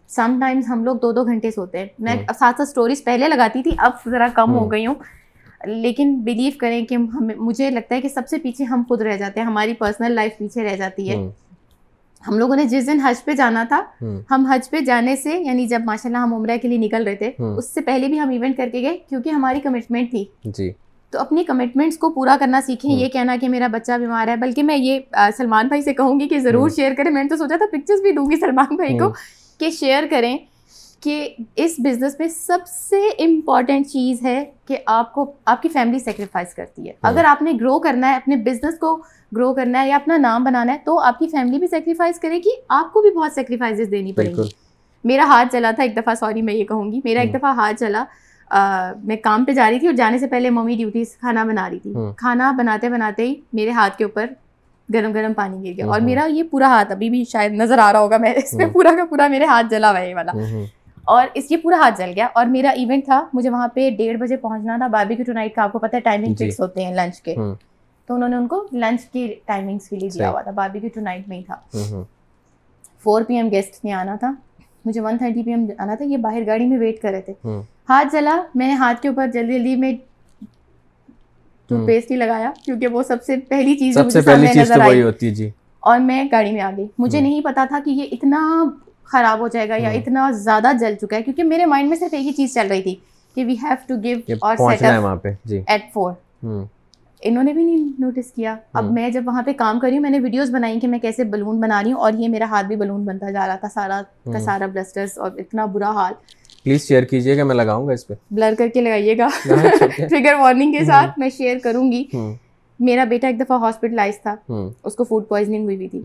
سم 0.09 0.37
ٹائمز 0.41 0.63
ہم 0.69 0.83
لوگ 0.83 0.95
دو 0.95 1.11
دو 1.11 1.23
گھنٹے 1.23 1.51
سوتے 1.51 1.77
ہیں۔ 1.77 1.85
میں 1.99 2.13
ساتھ 2.27 2.37
ساتھ 2.37 2.61
اسٹوریز 2.61 3.03
پہلے 3.03 3.27
لگاتی 3.27 3.63
تھی 3.63 3.71
اب 3.77 3.91
ذرا 4.09 4.27
کم 4.33 4.53
ہو 4.53 4.71
گئی 4.71 4.85
ہوں۔ 4.85 4.95
لیکن 5.65 6.15
بلیو 6.15 6.51
کریں 6.59 6.85
کہ 6.85 6.95
ہمیں 6.95 7.35
مجھے 7.35 7.69
لگتا 7.69 7.95
ہے 7.95 8.01
کہ 8.01 8.09
سب 8.09 8.21
سے 8.29 8.37
پیچھے 8.37 8.63
ہم 8.65 8.83
خود 8.87 9.01
رہ 9.01 9.17
جاتے 9.17 9.39
ہیں 9.39 9.47
ہماری 9.47 9.73
پرسنل 9.73 10.11
لائف 10.11 10.37
پیچھے 10.37 10.63
رہ 10.63 10.75
جاتی 10.75 11.09
ہے۔ 11.09 11.15
ہم 12.27 12.37
لوگوں 12.37 12.55
نے 12.55 12.65
جس 12.65 12.87
دن 12.87 12.99
حج 12.99 13.23
پہ 13.25 13.31
جانا 13.31 13.63
تھا 13.63 13.81
ہم 14.31 14.45
حج 14.45 14.69
پہ 14.69 14.79
جانے 14.79 15.15
سے 15.15 15.37
یعنی 15.37 15.67
جب 15.67 15.81
ماشاء 15.85 16.09
اللہ 16.09 16.17
ہم 16.17 16.33
عمرہ 16.33 16.57
کے 16.61 16.67
لیے 16.67 16.77
نکل 16.77 17.03
رہے 17.03 17.15
تھے 17.15 17.31
اس 17.57 17.73
سے 17.73 17.81
پہلے 17.81 18.07
بھی 18.07 18.19
ہم 18.19 18.29
ایونٹ 18.29 18.57
کر 18.57 18.69
کے 18.71 18.81
گئے 18.81 18.97
کیونکہ 19.09 19.29
ہماری 19.29 19.59
کمٹمنٹ 19.59 20.09
تھی۔ 20.09 20.25
جی۔ 20.43 20.71
تو 21.13 21.19
اپنی 21.19 21.43
کمٹمنٹس 21.43 21.97
کو 21.97 22.09
پورا 22.09 22.37
کرنا 22.39 22.61
سیکھیں 22.65 22.91
یہ 22.91 23.09
کہنا 23.09 23.35
کہ 23.41 23.49
میرا 23.49 23.67
بچہ 23.67 23.97
بیمار 23.97 24.27
ہے 24.27 24.35
بلکہ 24.35 24.63
میں 24.63 24.77
یہ 24.77 24.99
سلمان 25.37 25.67
بھائی 25.67 25.81
سے 25.81 25.93
کہوں 25.93 26.19
گی 26.19 26.27
کہ 26.27 26.39
ضرور 26.39 26.69
شیئر 26.69 26.93
کریں۔ 26.97 27.11
میں 27.11 27.23
نے 27.23 27.29
تو 27.29 27.37
سوچا 27.37 27.57
تھا 27.57 27.65
پکچرس 27.71 28.01
بھی 28.01 28.11
دوں 28.11 28.31
گی 28.31 28.35
سلمان 28.35 28.75
بھائی 28.75 28.97
کو 28.97 29.09
کہ 29.59 29.69
شیئر 29.69 30.03
کریں۔ 30.09 30.37
کہ 31.05 31.29
اس 31.55 31.75
بزنس 31.77 32.15
میں 32.19 32.27
سب 32.27 32.59
سے 32.67 33.07
امپورٹنٹ 33.07 33.87
چیز 33.87 34.21
ہے 34.23 34.45
کہ 34.67 34.77
آپ 34.85 35.13
کو 35.13 35.31
آپ 35.45 35.61
کی 35.61 35.69
فیملی 35.69 35.99
سیکریفائز 35.99 36.53
کرتی 36.53 36.87
ہے۔ 36.87 36.93
اگر 37.01 37.25
آپ 37.25 37.41
نے 37.41 37.51
گرو 37.61 37.79
کرنا 37.79 38.09
ہے 38.09 38.15
اپنے 38.15 38.35
بزنس 38.35 38.79
کو 38.79 39.01
گرو 39.35 39.53
کرنا 39.53 39.83
ہے 39.83 39.89
یا 39.89 39.95
اپنا 39.95 40.17
نام 40.17 40.43
بنانا 40.43 40.73
ہے 40.73 40.77
تو 40.85 40.99
آپ 40.99 41.19
کی 41.19 41.27
فیملی 41.27 41.59
بھی 41.59 41.67
سیکریفائز 41.67 42.19
کرے 42.19 42.37
گی۔ 42.37 42.49
آپ 42.69 42.93
کو 42.93 43.01
بھی 43.01 43.11
بہت 43.11 43.31
سیکریفائز 43.31 43.81
دینی 43.91 44.13
پڑیں 44.13 44.29
گی۔ 44.29 44.49
میرا 45.03 45.23
ہاتھ 45.23 45.47
چلا 45.51 45.71
تھا 45.71 45.83
ایک 45.83 45.97
دفعہ 45.97 46.15
سوری 46.15 46.41
میں 46.41 46.53
یہ 46.53 46.65
کہوں 46.65 46.91
گی۔ 46.91 46.99
میرا 47.03 47.21
ایک 47.21 47.33
دفعہ 47.33 47.55
ہاتھ 47.55 47.75
چلا 47.79 48.03
میں 49.03 49.15
کام 49.15 49.45
پہ 49.45 49.51
جا 49.51 49.69
رہی 49.69 49.79
تھی 49.79 49.87
اور 49.87 49.95
جانے 49.95 50.17
سے 50.17 50.27
پہلے 50.27 50.49
ممی 50.49 50.75
ڈیوٹیز 50.75 51.17
کھانا 51.17 51.43
بنا 51.43 51.69
رہی 51.69 51.79
تھی۔ 51.79 51.93
کھانا 52.17 52.51
بناتے 52.51 52.89
بناتے 52.89 53.27
ہی 53.27 53.35
میرے 53.53 53.71
ہاتھ 53.71 53.97
کے 53.97 54.03
اوپر 54.03 54.25
گرم 54.93 55.11
گرم 55.11 55.33
پانی 55.33 55.69
گر 55.69 55.77
گیا۔ 55.77 55.85
اور 55.85 56.01
میرا 56.01 56.25
یہ 56.25 56.43
پورا 56.43 56.67
ہاتھ 56.67 56.91
ابھی 56.91 57.09
بھی 57.09 57.23
شاید 57.29 57.53
نظر 57.53 57.77
آ 57.77 57.93
رہا 57.93 57.99
ہوگا 57.99 58.17
میں 58.17 58.33
اس 58.33 58.53
میں 58.53 58.65
پورا 58.65 58.91
کا 58.97 59.05
پورا 59.05 59.27
میرے 59.27 59.45
ہاتھ 59.45 59.67
جلا 59.69 59.91
ہوا 59.91 59.99
ہے 59.99 60.13
والا۔ 60.13 60.31
اور 61.05 61.27
اس 61.33 61.51
یہ 61.51 61.57
پورا 61.57 61.77
ہاتھ 61.77 61.97
جل 61.97 62.11
گیا 62.15 62.27
اور 62.33 62.45
میرا 62.45 62.69
ایونٹ 62.69 63.05
تھا 63.05 63.25
مجھے 63.33 63.49
وہاں 63.49 63.67
پہ 63.67 63.89
ڈیڑھ 63.89 64.17
بجے 64.17 64.35
پہنچنا 64.35 64.77
تھا 64.77 64.87
باربی 64.87 65.15
کی 65.15 65.23
ٹو 65.23 65.33
کا 65.55 65.63
آپ 65.63 65.71
کو 65.71 65.79
پتہ 65.79 65.95
ہے 65.95 66.01
ٹائمنگ 66.01 66.35
فکس 66.35 66.59
ہوتے 66.59 66.85
ہیں 66.85 66.93
لنچ 66.93 67.21
کے۔ 67.21 67.35
تو 68.09 68.13
انہوں 68.13 68.29
نے 68.29 68.35
ان 68.35 68.47
کو 68.47 68.67
لنچ 68.71 69.05
کی 69.05 69.33
ٹائمنگس 69.45 69.89
کے 69.89 69.95
لیے 69.95 70.09
دیا 70.09 70.29
ہوا 70.29 70.41
تھا 70.41 70.51
باربی 70.51 70.79
کی 70.79 70.87
ٹو 70.87 71.01
نائٹ 71.01 71.27
میں 71.27 71.37
ہی 71.37 71.43
تھا۔ 71.43 71.55
فور 73.03 73.21
پی 73.21 73.35
ایم 73.35 73.49
گیسٹ 73.51 73.85
نے 73.85 73.91
آنا 73.93 74.15
تھا۔ 74.15 74.31
مجھے 74.85 75.01
ون 75.01 75.17
تھرٹی 75.17 75.43
پی 75.43 75.51
ایم 75.51 75.65
آنا 75.77 75.95
تھا 75.95 76.05
یہ 76.05 76.17
باہر 76.17 76.45
گاڑی 76.47 76.65
میں 76.65 76.77
ویٹ 76.77 77.01
کر 77.01 77.09
رہے 77.11 77.21
تھے۔ 77.21 77.33
ہاتھ 77.89 78.07
جلا 78.11 78.41
میں 78.55 78.67
نے 78.67 78.73
ہاتھ 78.73 79.01
کے 79.01 79.07
اوپر 79.07 79.27
جلدی 79.33 79.53
جلدی 79.53 79.75
میں 79.75 79.93
ٹوتھ 81.69 81.87
پیسٹ 81.87 82.11
ہی 82.11 82.15
لگایا 82.15 82.51
کیونکہ 82.63 82.87
وہ 82.87 83.03
سب 83.03 83.23
سے 83.23 83.35
پہلی 83.37 83.75
چیز 83.75 83.97
نظر 84.57 84.79
آئی۔ 84.81 85.01
جی۔ 85.31 85.49
اور 85.79 85.99
میں 85.99 86.23
گاڑی 86.31 86.51
میں 86.51 86.61
آ 86.61 86.71
گئی۔ 86.77 86.87
مجھے 86.97 87.19
نہیں 87.21 87.41
پتا 87.41 87.65
تھا 87.69 87.79
کہ 87.85 87.89
یہ 87.89 88.05
اتنا 88.11 88.63
خراب 89.05 89.39
ہو 89.39 89.47
جائے 89.47 89.69
گا 89.69 89.75
یا 89.75 89.89
اتنا 89.89 90.31
زیادہ 90.31 90.71
جل 90.79 90.95
چکا 91.01 91.15
ہے 91.15 91.21
کیونکہ 91.21 91.43
میرے 91.43 91.65
مائنڈ 91.65 91.89
میں 91.89 91.97
صرف 91.97 92.13
ایک 92.13 92.25
ہی 92.25 92.31
چیز 92.31 92.53
چل 92.53 92.67
رہی 92.67 92.81
تھی 92.81 92.95
کہ 93.35 93.45
وی 93.45 93.53
ہیو 93.63 93.75
ٹو 93.87 93.95
گیو 94.03 94.17
اور 94.41 94.55
ایٹ 95.67 95.81
فور 95.93 96.11
انہوں 97.23 97.43
نے 97.43 97.53
بھی 97.53 97.63
نہیں 97.63 97.91
نوٹس 97.99 98.31
کیا۔ 98.31 98.55
اب 98.73 98.91
میں 98.91 99.09
جب 99.09 99.23
وہاں 99.25 99.41
پہ 99.41 99.53
کام 99.53 99.79
کری 99.79 99.95
ہوں 99.95 100.01
میں 100.01 100.09
نے 100.09 100.19
ویڈیوز 100.19 100.49
بنائی 100.51 100.79
کہ 100.79 100.87
میں 100.87 100.99
کیسے 100.99 101.23
بلون 101.23 101.59
بنا 101.59 101.83
رہی 101.83 101.91
ہوں 101.91 101.99
اور 101.99 102.13
یہ 102.13 102.29
میرا 102.29 102.45
ہاتھ 102.45 102.65
بھی 102.65 102.75
بلون 102.75 103.05
بنتا 103.05 103.31
جا 103.31 103.47
رہا 103.47 103.55
تھا 103.55 103.67
سارا 103.73 104.01
کا 104.33 104.39
سارا 104.39 104.65
بلسٹرس 104.65 105.17
اور 105.17 105.31
اتنا 105.37 105.65
برا 105.65 105.91
حال۔ 105.91 106.13
پلیز 106.63 106.87
شیئر 106.87 107.03
کیجیے 107.03 107.37
گا 107.37 107.43
میں 107.43 107.55
لگاؤں 107.55 107.87
گا 107.87 107.93
اس 107.93 108.07
پہ۔ 108.07 108.13
بلر 108.31 108.53
کر 108.57 108.67
کے 108.67 108.81
لگائیے 108.81 109.17
گا۔ 109.17 109.27
ٹریگر 109.97 110.33
وارننگ 110.33 110.73
کے 110.73 110.85
ساتھ 110.85 111.19
میں 111.19 111.29
شیئر 111.29 111.57
کروں 111.63 111.91
گی۔ 111.91 112.03
میرا 112.79 113.03
بیٹا 113.03 113.27
ایک 113.27 113.39
دفعہ 113.39 113.59
ہاسپٹلائز 113.59 114.21
تھا۔ 114.21 114.35
اس 114.83 114.95
کو 114.95 115.03
فوڈ 115.03 115.27
پوائزننگ 115.27 115.63
ہوئی 115.63 115.75
ہوئی 115.75 115.87
تھی۔ 115.87 116.01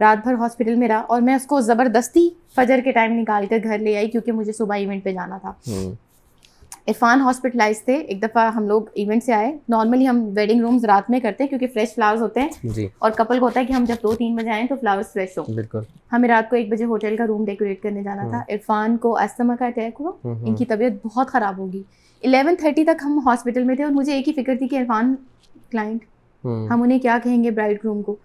رات 0.00 0.26
بھر 0.26 0.34
ہاسپٹل 0.34 0.74
میں 0.74 0.88
رہا 0.88 0.98
اور 0.98 1.20
میں 1.20 1.34
اس 1.34 1.46
کو 1.46 1.60
زبردستی 1.60 2.28
فجر 2.56 2.80
کے 2.84 2.92
ٹائم 2.92 3.12
نکال 3.12 3.46
کر 3.50 3.58
گھر 3.64 3.78
لے 3.78 3.96
آئی 3.96 4.08
کیونکہ 4.08 4.32
مجھے 4.32 4.52
صبح 4.52 4.76
ایونٹ 4.76 5.04
پہ 5.04 5.12
جانا 5.12 5.38
تھا۔ 5.38 5.52
عرفان 6.86 7.20
ہاسپٹلائز 7.20 7.82
تھے 7.84 7.94
ایک 7.94 8.22
دفعہ 8.22 8.52
ہم 8.52 8.66
لوگ 8.68 8.82
ایونٹ 8.94 9.24
سے 9.24 9.32
آئے۔ 9.32 9.58
نارملی 9.68 10.08
ہم 10.08 10.28
ویڈنگ 10.36 10.60
رومز 10.60 10.84
رات 10.84 11.10
میں 11.10 11.20
کرتے 11.20 11.44
ہیں 11.44 11.48
کیونکہ 11.48 11.66
فریش 11.66 11.94
فلاورز 11.94 12.22
ہوتے 12.22 12.40
ہیں۔ 12.40 12.48
جی۔ 12.64 12.88
اور 12.98 13.10
کپل 13.10 13.38
کو 13.38 13.44
ہوتا 13.44 13.60
ہے 13.60 13.64
کہ 13.64 13.72
ہم 13.72 13.84
جب 13.84 13.94
دو 14.02 14.14
تین 14.14 14.36
بجے 14.36 14.50
آئیں 14.50 14.66
تو 14.66 14.74
فلاورز 14.80 15.12
فریش 15.12 15.38
ہوں۔ 15.38 15.54
بالکل۔ 15.54 15.78
ہمیں 16.12 16.28
رات 16.28 16.50
کو 16.50 16.56
ایک 16.56 16.68
بجے 16.68 16.84
ہوٹل 16.84 17.16
کا 17.16 17.26
روم 17.26 17.44
ڈیکوریٹ 17.44 17.82
کرنے 17.82 18.02
جانا 18.02 18.22
تھا۔ 18.30 18.38
عرفان 18.48 18.96
کو 18.96 19.18
استما 19.18 19.56
کا 19.56 19.66
اٹیک 19.66 19.94
ہوا۔ 20.00 20.12
ان 20.24 20.54
کی 20.54 20.64
طبیعت 20.64 21.06
بہت 21.06 21.28
خراب 21.28 21.58
ہوگی۔ 21.58 21.82
الیون 22.22 22.56
تھرٹی 22.56 22.84
تک 22.84 23.02
ہم 23.04 23.20
ہاسپٹل 23.26 23.64
میں 23.64 23.74
تھے 23.74 23.84
اور 23.84 23.92
مجھے 23.92 24.12
ایک 24.12 24.28
ہی 24.28 24.32
فکر 24.32 24.56
تھی 24.58 24.68
کہ 24.68 24.76
عرفان 24.76 25.14
کلائنٹ 25.70 26.04
ہم 26.70 26.82
انہیں 26.82 26.98
کیا 26.98 27.18
کہیں 27.24 27.44
گے 27.44 27.50
برائڈ 27.50 27.78
روم 27.84 28.02
کو؟ 28.02 28.16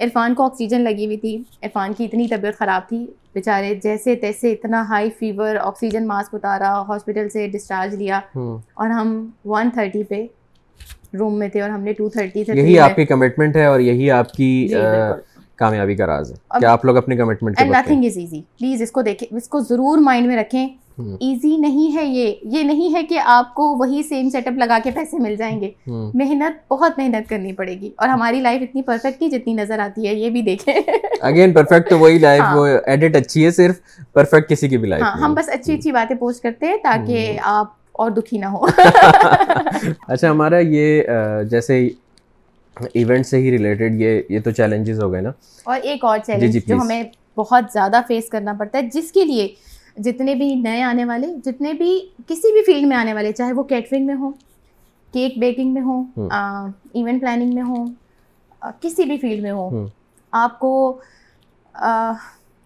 عرفان 0.00 0.34
کو 0.34 0.42
آکسیجن 0.42 0.80
لگی 0.80 1.06
ہوئی 1.06 1.16
تھی۔ 1.16 1.42
عرفان 1.62 1.92
کی 1.92 2.04
اتنی 2.04 2.28
طبیعت 2.28 2.58
خراب 2.58 2.88
تھی۔ 2.88 3.06
بیچارے 3.34 3.74
جیسے 3.82 4.14
تیسے 4.14 4.52
اتنا 4.52 4.84
ہائی 4.88 5.10
فیور 5.18 5.56
آکسیجن 5.56 6.06
ماسک 6.06 6.34
اتارا 6.34 6.82
ہاسپٹل 6.82 7.28
سے 7.28 7.48
ڈسچارج 7.48 7.94
لیا۔ 7.94 8.20
اور 8.74 8.88
ہم 8.88 9.30
ون 9.44 9.70
تھرٹی 9.74 10.02
پہ 10.02 10.26
روم 11.18 11.38
میں 11.38 11.48
تھے 11.48 11.60
اور 11.60 11.70
ہم 11.70 11.80
نے 11.80 11.92
ٹو 11.92 12.08
تھرٹی 12.08 12.44
سے 12.44 12.52
یہی 12.54 12.78
آپ 12.78 12.96
کی 12.96 13.04
کمٹمنٹ 13.04 13.56
ہے 13.56 13.64
اور 13.64 13.80
یہی 13.80 14.10
آپ 14.10 14.32
کی 14.32 14.68
جی، 14.68 14.76
کامیابی 15.56 15.94
کا 15.94 16.06
راز 16.06 16.32
ہے۔ 16.32 16.60
کہ 16.60 16.66
آپ 16.66 16.84
لوگ 16.84 16.96
اپنی 16.96 17.16
commitment 17.16 17.60
nothing 17.60 18.04
is 18.04 18.18
easy 18.18 18.42
please 18.58 18.82
اس 18.82 18.90
کو 18.90 19.02
دیکھیں۔ 19.02 19.36
اس 19.36 19.48
کو 19.48 19.60
ضرور 19.60 19.98
مائنڈ 19.98 20.26
میں 20.26 20.36
رکھیں۔ 20.36 20.68
ایزی 20.98 21.56
نہیں 21.56 21.96
ہے 21.96 22.04
یہ۔ 22.04 22.34
یہ 22.42 22.62
نہیں 22.62 22.94
ہے 22.94 23.02
کہ 23.02 23.18
آپ 23.24 23.54
کو 23.54 23.76
وہی 23.78 24.02
سیم 24.02 24.28
سیٹ 24.30 24.46
اپ 24.46 24.52
لگا 24.52 24.78
کے 24.84 24.90
پیسے 24.90 25.18
مل 25.18 25.36
جائیں 25.36 25.60
گے۔ 25.60 25.70
محنت 26.14 26.72
بہت 26.72 26.98
محنت 26.98 27.28
کرنی 27.28 27.52
پڑے 27.52 27.80
گی۔ 27.80 27.90
اور 27.96 28.08
ہماری 28.08 28.40
لائف 28.40 28.62
اتنی 28.62 28.82
پرفیکٹ 28.82 29.22
نہیں 29.22 29.30
جتنی 29.30 29.54
نظر 29.54 29.78
آتی 29.78 30.06
ہے 30.06 30.14
یہ 30.14 30.30
بھی 30.30 30.42
دیکھیں۔ 30.42 30.74
اگین 31.20 31.52
پرفیکٹ 31.52 31.90
تو 31.90 31.98
وہی 31.98 32.18
لائف 32.18 32.42
وہ 32.54 32.66
ایڈٹ 32.66 33.16
اچھی 33.16 33.44
ہے 33.44 33.50
صرف 33.50 33.80
پرفیکٹ 34.12 34.48
کسی 34.48 34.68
کی 34.68 34.78
بھی 34.78 34.88
لائف 34.88 35.02
ہاں 35.02 35.16
ہم 35.20 35.34
بس 35.34 35.48
اچھی 35.48 35.74
اچھی 35.74 35.92
باتیں 35.92 36.16
پوسٹ 36.16 36.42
کرتے 36.42 36.66
ہیں 36.66 36.76
تاکہ 36.76 37.38
آپ 37.42 37.66
اور 37.92 38.10
دکھی 38.10 38.38
نہ 38.38 38.46
ہو۔ 38.46 38.66
اچھا 40.08 40.30
ہمارا 40.30 40.58
یہ 40.58 41.02
جیسے 41.50 41.88
ایونٹ 42.92 43.26
سے 43.26 43.36
ہی 43.36 43.50
ریلیٹڈ 43.50 44.00
یہ 44.00 44.22
یہ 44.28 44.40
تو 44.40 44.50
چیلنجز 44.50 45.00
ہو 45.02 45.12
گئے 45.12 45.20
نا۔ 45.20 45.30
اور 45.64 45.80
ایک 45.82 46.04
اور 46.04 46.18
چیلنج 46.26 46.52
جی، 46.52 46.60
جی، 46.60 46.66
جو 46.66 46.76
ہمیں 46.76 47.02
بہت 47.36 47.64
زیادہ 47.72 48.00
فیس 48.08 48.28
کرنا 48.28 48.52
پڑتا 48.52 48.78
ہے 48.78 48.88
جس 48.92 49.12
کے 49.12 49.24
لیے 49.24 49.48
جتنے 49.96 50.34
بھی 50.34 50.54
نئے 50.54 50.82
آنے 50.82 51.04
والے 51.04 51.26
جتنے 51.44 51.72
بھی 51.72 51.98
کسی 52.26 52.52
بھی 52.52 52.62
فیلڈ 52.62 52.86
میں 52.86 52.96
آنے 52.96 53.14
والے 53.14 53.32
چاہے 53.32 53.52
وہ 53.52 53.62
کیٹرنگ 53.62 54.06
میں 54.06 54.14
ہوں 54.14 54.32
کیک 55.14 55.38
بیکنگ 55.38 55.74
میں 55.74 55.82
ہوں 55.82 56.04
ایونٹ 56.94 57.20
پلاننگ 57.20 57.54
میں 57.54 57.62
ہوں 57.62 57.92
کسی 58.80 59.04
بھی 59.04 59.16
فیلڈ 59.16 59.42
میں 59.42 59.50
ہوں 59.50 59.70
آپ 60.32 60.58
کو 60.58 60.70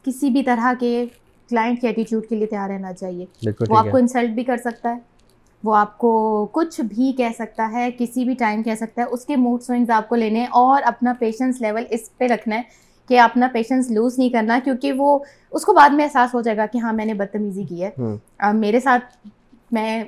کسی 0.05 0.31
بھی 0.31 0.43
طرح 0.43 0.73
کے 0.81 1.05
کلائنٹ 1.51 1.81
کے 1.81 1.87
ایٹیٹیوڈ 1.87 2.27
کے 2.27 2.37
لیے 2.37 2.47
تیار 2.47 2.69
رہنا 2.71 2.93
چاہیے۔ 2.93 3.25
وہ 3.69 3.77
آپ 3.77 3.91
کو 3.91 3.97
انسلٹ 3.97 4.31
بھی 4.31 4.45
کر 4.45 4.57
سکتا 4.57 4.91
ہے 4.91 4.99
وہ 5.63 5.75
آپ 5.77 5.97
کو 5.99 6.11
کچھ 6.53 6.81
بھی 6.81 7.13
کہہ 7.13 7.33
سکتا 7.39 7.71
ہے 7.73 7.89
کسی 7.99 8.25
بھی 8.25 8.35
ٹائم 8.35 8.63
کہہ 8.63 8.75
سکتا 8.75 9.03
ہے 9.03 9.07
اس 9.07 9.25
کے 9.25 9.37
موڈ 9.37 9.63
سوئنگز 9.63 9.91
آپ 9.91 10.09
کو 10.09 10.17
لینے 10.17 10.45
اور 10.53 10.83
اپنا 10.85 11.13
پیشنس 11.19 11.61
لیول 11.61 11.85
اس 11.91 12.17
پہ 12.19 12.27
رکھنا 12.27 12.57
ہے۔ 12.57 12.87
کہ 13.09 13.21
اپنا 13.21 13.49
پیشنس 13.53 13.91
لوز 13.91 14.19
نہیں 14.19 14.29
کرنا 14.29 14.59
کیونکہ 14.65 14.93
وہ 14.93 15.19
اس 15.51 15.65
کو 15.65 15.73
بعد 15.73 15.91
میں 15.91 16.05
احساس 16.05 16.35
ہو 16.35 16.41
جائے 16.41 16.57
گا 16.57 16.67
کہ 16.67 16.79
ہاں 16.79 16.93
میں 16.93 17.05
نے 17.05 17.15
بدتمیزی 17.15 17.63
کی 17.63 17.85
ہے۔ 17.85 17.91
میرے 18.53 18.81
ساتھ 18.81 19.27
میں 19.73 20.05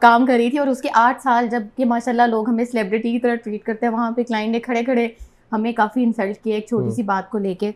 کام 0.00 0.26
کر 0.26 0.34
رہی 0.36 0.50
تھی 0.50 0.58
اور 0.58 0.66
اس 0.66 0.80
کے 0.82 0.88
آٹھ 0.94 1.22
سال 1.22 1.46
جبکہ 1.50 1.84
ماشاء 1.84 2.12
اللہ 2.12 2.22
لوگ 2.22 2.48
ہمیں 2.48 2.64
سیلیبریٹی 2.64 3.12
کی 3.12 3.18
طرح 3.18 3.34
ٹریٹ 3.34 3.64
کرتے 3.64 3.86
ہیں 3.86 3.92
وہاں 3.92 4.10
پہ 4.10 4.22
کلائنٹ 4.22 4.52
نے 4.52 4.60
کھڑے 4.60 4.82
کھڑے 4.84 5.08
ہمیں 5.52 5.72
کافی 5.72 6.02
انسلٹ 6.04 6.44
کیا 6.44 6.54
ایک 6.54 6.66
چھوٹی 6.66 6.94
سی 6.94 7.02
بات 7.02 7.30
کو 7.30 7.38
لے 7.38 7.54
کے۔ 7.54 7.70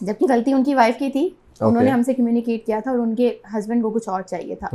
جبکہ 0.00 0.26
غلطی 0.28 0.52
ان 0.52 0.64
کی 0.64 0.74
وائف 0.74 0.98
کی 0.98 1.10
تھی 1.10 1.28
انہوں 1.60 1.82
نے 1.82 1.90
ہم 1.90 2.02
سے 2.02 2.14
کمیونیکیٹ 2.14 2.66
کیا 2.66 2.80
تھا 2.80 2.90
اور 2.90 2.98
ان 2.98 3.14
کے 3.14 3.36
ہسبینڈ 3.54 3.82
کو 3.82 3.90
کچھ 3.90 4.08
اور 4.08 4.22
چاہیے 4.22 4.54
تھا۔ 4.54 4.68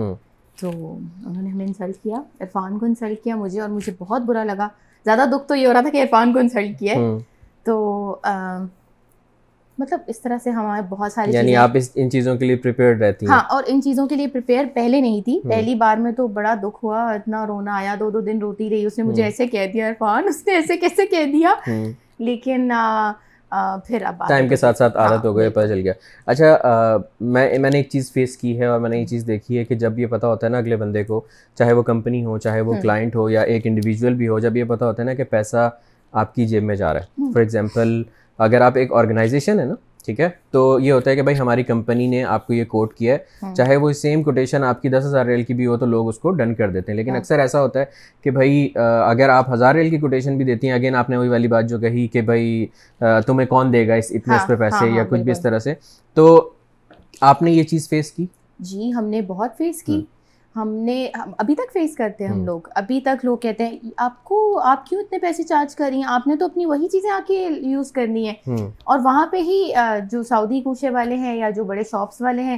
تو 0.57 0.69
انہوں 0.69 1.41
نے 1.41 1.49
ہمیں 1.49 1.65
انسلٹ 1.65 2.03
کیا 2.03 2.21
عرفان 2.39 2.79
کو 2.79 2.85
انسلٹ 2.85 3.23
کیا 3.23 3.35
مجھے 3.35 3.61
اور 3.61 3.69
مجھے 3.69 3.91
بہت 3.99 4.21
برا 4.21 4.43
لگا۔ 4.43 4.67
زیادہ 5.05 5.25
دکھ 5.31 5.47
تو 5.47 5.55
یہ 5.55 5.67
ہو 5.67 5.73
رہا 5.73 5.81
تھا 5.81 5.89
کہ 5.89 6.01
عرفان 6.01 6.33
کو 6.33 6.39
انسلٹ 6.39 6.79
کیا 6.79 6.93
تو 7.65 7.75
مطلب 9.77 9.99
اس 10.07 10.19
طرح 10.21 10.37
سے 10.43 10.49
ہمارے 10.49 10.81
بہت 10.89 11.11
ساری 11.11 11.31
یعنی 11.31 11.55
آپ 11.55 11.71
ان 11.95 12.09
چیزوں 12.09 12.35
کے 12.37 12.45
لیے 12.45 12.55
پریپیئرڈ 12.55 13.01
رہتی 13.01 13.25
ہاں 13.25 13.41
اور 13.49 13.63
ان 13.67 13.81
چیزوں 13.81 14.07
کے 14.07 14.15
لیے 14.15 14.27
پریپیئر 14.27 14.65
پہلے 14.73 14.99
نہیں 15.01 15.21
تھی۔ 15.21 15.39
پہلی 15.43 15.75
بار 15.75 15.97
میں 15.97 16.11
تو 16.11 16.27
بڑا 16.29 16.53
دکھ 16.63 16.83
ہوا 16.83 17.03
اتنا 17.11 17.45
رونا 17.47 17.75
آیا 17.77 17.95
دو 17.99 18.09
دو 18.09 18.19
دن 18.21 18.39
روتی 18.41 18.69
رہی 18.69 18.85
اس 18.85 18.97
نے 18.97 19.03
مجھے 19.03 19.23
ایسے 19.23 19.47
کہہ 19.47 19.67
دیا 19.73 19.87
عرفان 19.89 20.27
اس 20.29 20.43
نے 20.47 20.53
ایسے 20.55 20.77
کیسے 20.77 21.05
کہہ 21.07 21.31
دیا؟ 21.33 21.53
لیکن 22.19 22.69
پھر 23.87 24.03
اب 24.05 24.21
ٹائم 24.27 24.47
کے 24.47 24.55
ساتھ 24.55 24.77
ساتھ 24.77 24.95
عادت 24.97 25.25
ہو 25.25 25.35
گئی 25.37 25.49
پتہ 25.49 25.65
چل 25.67 25.79
گیا۔ 25.79 25.93
اچھا 26.27 26.97
میں 27.33 27.57
میں 27.59 27.69
نے 27.71 27.77
ایک 27.77 27.89
چیز 27.89 28.11
فیس 28.13 28.35
کی 28.37 28.57
ہے 28.59 28.65
اور 28.65 28.79
میں 28.79 28.89
نے 28.89 28.97
یہ 28.99 29.05
چیز 29.05 29.25
دیکھی 29.27 29.57
ہے 29.57 29.63
کہ 29.65 29.75
جب 29.75 29.99
یہ 29.99 30.07
پتہ 30.07 30.25
ہوتا 30.25 30.47
ہے 30.47 30.51
نا 30.51 30.57
اگلے 30.57 30.75
بندے 30.75 31.03
کو 31.03 31.21
چاہے 31.57 31.73
وہ 31.73 31.83
کمپنی 31.83 32.23
ہو 32.25 32.37
چاہے 32.37 32.61
وہ 32.61 32.73
کلائنٹ 32.81 33.15
ہو 33.15 33.29
یا 33.29 33.41
ایک 33.43 33.67
انڈیویجول 33.67 34.13
بھی 34.13 34.27
ہو 34.27 34.39
جب 34.39 34.57
یہ 34.57 34.63
پتہ 34.63 34.85
ہوتا 34.85 35.01
ہے 35.01 35.07
نا 35.07 35.13
کہ 35.13 35.23
پیسہ 35.29 35.69
آپ 36.13 36.35
کی 36.35 36.45
جیب 36.45 36.63
میں 36.63 36.75
جا 36.75 36.93
رہا 36.93 36.99
ہے۔ 36.99 37.31
فار 37.33 37.39
ایگزامپل 37.39 38.01
اگر 38.39 38.61
آپ 38.61 38.77
ایک 38.77 38.93
آرگنائزیشن 38.93 39.59
ہے 39.59 39.65
نا 39.65 39.73
ٹھیک 40.05 40.19
ہے؟ 40.19 40.29
تو 40.51 40.79
یہ 40.79 40.91
ہوتا 40.91 41.11
ہے 41.11 41.15
کہ 41.15 41.21
بھائی 41.21 41.37
ہماری 41.39 41.63
کمپنی 41.63 42.07
نے 42.07 42.23
آپ 42.23 42.47
کو 42.47 42.53
یہ 42.53 42.65
کوٹ 42.65 42.93
کیا 42.93 43.15
ہے۔ 43.15 43.53
چاہے 43.55 43.75
وہ 43.75 43.91
سیم 43.91 44.23
کوٹیشن 44.23 44.63
آپ 44.63 44.81
کی 44.81 44.89
دس 44.89 45.03
ہزار 45.05 45.25
ریل 45.25 45.43
کی 45.43 45.53
بھی 45.53 45.65
ہو 45.65 45.77
تو 45.77 45.85
لوگ 45.85 46.07
اس 46.07 46.19
کو 46.19 46.31
ڈن 46.31 46.53
کر 46.55 46.69
دیتے 46.69 46.91
ہیں۔ 46.91 46.97
لیکن 46.97 47.15
اکثر 47.15 47.39
ایسا 47.39 47.61
ہوتا 47.61 47.79
ہے 47.79 47.85
کہ 48.21 48.31
بھائی 48.31 48.69
اگر 49.05 49.29
آپ 49.29 49.53
ہزار 49.53 49.75
ریل 49.75 49.89
کی 49.89 49.97
کوٹیشن 49.97 50.37
بھی 50.37 50.45
دیتی 50.45 50.67
ہیں 50.67 50.73
اگین 50.73 50.95
آپ 50.95 51.09
نے 51.09 51.17
وہی 51.17 51.29
والی 51.29 51.47
بات 51.47 51.69
جو 51.69 51.79
کہی 51.79 52.07
کہ 52.07 52.21
بھائی 52.21 52.65
تمہیں 52.99 53.47
کون 53.47 53.73
دے 53.73 53.87
گا 53.87 53.93
اس 53.93 54.05
اتنے 54.09 54.35
اس 54.35 54.47
پہ 54.47 54.55
پیسے 54.55 54.89
یا 54.89 55.03
کچھ 55.09 55.21
بھی 55.21 55.31
اس 55.31 55.41
طرح 55.41 55.59
سے۔ 55.59 55.73
تو 56.13 56.49
آپ 57.21 57.41
نے 57.41 57.51
یہ 57.51 57.63
چیز 57.63 57.89
فیس 57.89 58.11
کی؟ 58.11 58.25
جی 58.59 58.93
ہم 58.93 59.05
نے 59.05 59.21
بہت 59.21 59.51
فیس 59.57 59.83
کی۔ 59.83 60.05
ہم 60.55 60.73
نے 60.75 61.07
ابھی 61.37 61.55
تک 61.55 61.71
فیس 61.73 61.95
کرتے 61.95 62.23
ہیں 62.23 62.31
ہم 62.31 62.43
لوگ۔ 62.45 62.61
ابھی 62.75 63.01
تک 63.01 63.23
لوگ 63.25 63.37
کہتے 63.37 63.67
ہیں 63.67 63.77
آپ 63.97 64.23
کو 64.23 64.59
آپ 64.59 64.85
کیوں 64.85 65.01
اتنے 65.01 65.19
پیسے 65.19 65.43
چارج 65.43 65.75
کر 65.75 65.85
رہی 65.89 65.97
ہیں؟ 65.97 66.07
آپ 66.07 66.27
نے 66.27 66.35
تو 66.35 66.45
اپنی 66.45 66.65
وہی 66.65 66.87
چیزیں 66.87 67.09
آ 67.09 67.19
کے 67.27 67.47
یوز 67.61 67.91
کرنی 67.91 68.27
ہے 68.29 68.33
اور 68.83 68.99
وہاں 69.03 69.25
پہ 69.27 69.37
ہی 69.37 69.71
جو 70.11 70.23
سعودی 70.23 70.61
کوشے 70.61 70.89
والے 70.89 71.15
ہیں 71.15 71.35
یا 71.37 71.49
جو 71.49 71.63
بڑے 71.63 71.83
شاپس 71.91 72.21
والے 72.21 72.43
ہیں 72.43 72.57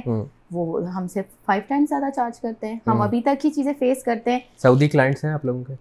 وہ 0.52 0.86
ہم 0.88 1.08
سے 1.08 1.22
فائیو 1.46 1.62
ٹائمس 1.68 1.88
زیادہ 1.88 2.10
چارج 2.16 2.40
کرتے 2.40 2.68
ہیں۔ 2.68 2.76
ہم 2.86 3.00
ابھی 3.02 3.20
تک 3.20 3.44
ہی 3.44 3.50
چیزیں 3.50 3.72
فیس 3.78 4.02
کرتے 4.04 4.32
ہیں۔ 4.32 4.40
سعودی 4.58 4.88
کلائنٹس 4.88 5.24
ہیں 5.24 5.32
آپ 5.32 5.44
لوگوں 5.44 5.64
کے؟ 5.64 5.74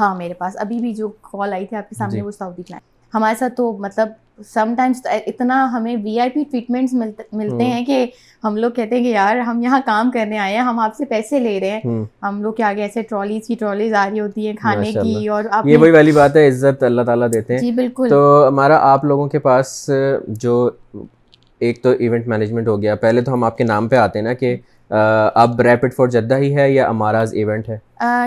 ہاں 0.00 0.14
میرے 0.14 0.34
پاس 0.34 0.56
ابھی 0.58 0.78
بھی 0.78 0.94
جو 0.94 1.08
کال 1.08 1.52
آئی 1.52 1.66
تھی 1.66 1.76
آپ 1.76 1.88
کے 1.88 1.94
سامنے 1.94 2.14
جی۔ 2.14 2.20
وہ 2.20 2.30
سعودی 2.30 2.62
کلائنٹ 2.62 2.89
ہمارے 3.14 3.34
ساتھ 3.38 3.54
تو 3.54 3.76
مطلب 3.78 4.08
سم 4.46 4.74
ٹائمس 4.76 5.06
اتنا 5.26 5.68
ہمیں 5.72 5.96
وی 6.04 6.18
آئی 6.20 6.30
پی 6.30 6.42
ٹریٹمنٹس 6.50 6.94
ملتے 7.32 7.64
ہیں 7.64 7.84
کہ 7.84 8.04
ہم 8.44 8.56
لوگ 8.56 8.70
کہتے 8.70 8.96
ہیں 8.96 9.02
کہ 9.04 9.08
یار 9.08 9.36
ہم 9.36 9.62
یہاں 9.62 9.80
کام 9.86 10.10
کرنے 10.10 10.38
آئے 10.38 10.54
ہیں 10.54 10.62
ہم 10.62 10.78
آپ 10.78 10.94
سے 10.96 11.04
پیسے 11.04 11.38
لے 11.38 11.58
رہے 11.60 11.70
ہیں۔ 11.70 12.04
ہم 12.22 12.42
لوگ 12.42 12.52
کے 12.52 12.62
آگے 12.62 12.82
ایسے 12.82 13.02
ٹرالیز 13.02 13.46
کی 13.46 13.54
ٹرالیز 13.60 13.94
آ 13.94 14.08
رہی 14.10 14.20
ہوتی 14.20 14.46
ہیں 14.46 14.54
کھانے 14.56 14.92
کی 14.92 15.26
اور 15.28 15.44
یہ 15.64 15.76
وہی 15.76 15.90
والی 15.90 16.12
بات 16.12 16.36
ہے 16.36 16.46
عزت 16.48 16.82
اللہ 16.82 17.02
تعالیٰ 17.02 17.28
دیتے 17.32 17.52
ہیں۔ 17.54 17.60
جی 17.60 17.70
بالکل۔ 17.72 18.08
تو 18.08 18.44
ہمارا 18.48 18.78
آپ 18.92 19.04
لوگوں 19.04 19.28
کے 19.28 19.38
پاس 19.38 19.90
جو 20.40 20.68
ایک 21.60 21.82
تو 21.82 21.90
ایونٹ 21.90 22.28
مینجمنٹ 22.28 22.68
ہو 22.68 22.80
گیا۔ 22.82 22.94
پہلے 22.96 23.22
تو 23.22 23.32
ہم 23.32 23.44
آپ 23.44 23.56
کے 23.58 23.64
نام 23.64 23.88
پہ 23.88 23.96
آتے 23.96 24.18
ہیں 24.18 24.26
نا 24.26 24.32
کہ 24.32 24.56
اب 24.90 25.60
ریپڈ 25.60 25.94
فور 25.94 26.08
جدہ 26.08 26.36
ہی 26.36 26.54
ہے 26.56 26.70
یا 26.70 26.88
اماراز 26.88 27.34
ایونٹ 27.34 27.68
ہے؟ 27.68 27.76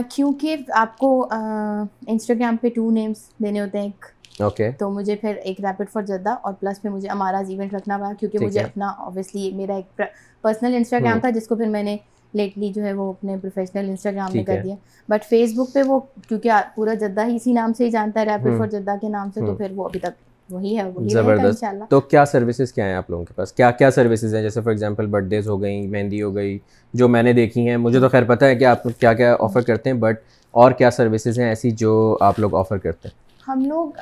کیونکہ 0.09 0.55
آپ 0.73 0.97
کو 0.97 1.09
انسٹاگرام 1.31 2.57
پہ 2.61 2.69
ٹو 2.75 2.89
نیمس 2.91 3.29
دینے 3.43 3.61
ہوتے 3.61 3.77
ہیں 3.77 3.85
ایک 3.85 4.05
اوکے 4.39 4.71
تو 4.71 4.89
مجھے 4.89 5.15
پھر 5.15 5.35
ایک 5.43 5.59
ریپڈ 5.59 5.89
فار 5.89 6.01
جدہ 6.01 6.35
اور 6.41 6.53
پلس 6.53 6.81
پہ 6.81 6.89
مجھے 6.89 7.09
اماراز 7.09 7.49
ایونٹ 7.49 7.73
رکھنا 7.73 7.97
پڑا 7.97 8.11
کیونکہ 8.19 8.45
مجھے 8.45 8.59
اپنا 8.59 8.87
اوبیسلی 8.87 9.51
میرا 9.55 9.75
ایک 9.75 10.01
پرسنل 10.41 10.75
انسٹاگرام 10.75 11.19
تھا 11.19 11.29
جس 11.29 11.47
کو 11.47 11.55
پھر 11.55 11.67
میں 11.67 11.83
نے 11.83 11.97
لیٹلی 12.33 12.73
جو 12.73 12.83
ہے 12.83 12.93
وہ 12.93 13.09
اپنے 13.09 13.37
پروفیشنل 13.37 13.89
انسٹاگرام 13.89 14.29
میں 14.33 14.43
کر 14.43 14.59
دیا۔ 14.63 14.75
بٹ 15.09 15.25
فیس 15.25 15.53
بک 15.57 15.73
پہ 15.73 15.81
وہ 15.81 15.99
کیونکہ 16.27 16.51
پورا 16.75 16.93
جدہ 16.93 17.25
ہی 17.27 17.35
اسی 17.35 17.53
نام 17.53 17.73
سے 17.73 17.85
ہی 17.85 17.89
جانتا 17.89 18.19
ہے 18.19 18.25
ریپڈ 18.25 18.57
فار 18.57 18.67
جدہ 18.67 18.95
کے 19.01 19.09
نام 19.09 19.29
سے 19.33 19.39
تو 19.39 19.55
پھر 19.55 19.71
وہ 19.75 19.85
ابھی 19.85 19.99
تک 19.99 20.21
وہی 20.49 20.77
ہے 20.77 20.83
زبردست۔ 21.09 21.63
تو 21.89 22.01
کیا 22.01 22.25
سروسز 22.25 22.73
کیا 22.73 22.85
ہیں 22.85 22.93
آپ 22.93 23.09
لوگوں 23.09 23.25
کے 23.25 23.33
پاس؟ 23.33 23.53
کیا 23.53 23.71
کیا 23.71 23.91
سروسز 23.91 24.35
ہیں؟ 24.35 24.41
جیسے 24.41 24.61
فار 24.61 24.71
ایگزامپل 24.71 25.05
برتھ 25.05 25.25
ڈیز 25.25 25.47
ہو 25.47 25.61
گئی 25.61 25.87
مہندی 25.87 26.21
ہو 26.21 26.35
گئی 26.35 26.59
جو 26.93 27.07
میں 27.07 27.23
نے 27.23 27.33
دیکھی 27.33 27.69
ہیں۔ 27.69 27.77
مجھے 27.77 27.99
تو 27.99 28.09
خیر 28.09 28.23
پتہ 28.23 28.45
ہے 28.45 28.55
کہ 28.55 28.65
آپ 28.65 28.83
کیا 28.99 29.13
کیا 29.13 29.35
آفر 29.39 29.61
کرتے 29.61 29.89
ہیں 29.89 29.97
بٹ 29.97 30.15
اور 30.51 30.71
کیا 30.71 30.91
سروسز 30.91 31.39
ہیں 31.39 31.49
ایسی 31.49 31.71
جو 31.71 32.17
آپ 32.19 32.39
لوگ 32.39 32.55
آفر 32.55 32.77
کرتے 32.77 33.07
ہیں؟ 33.07 33.23
ہم 33.47 33.63
لوگ 33.65 33.97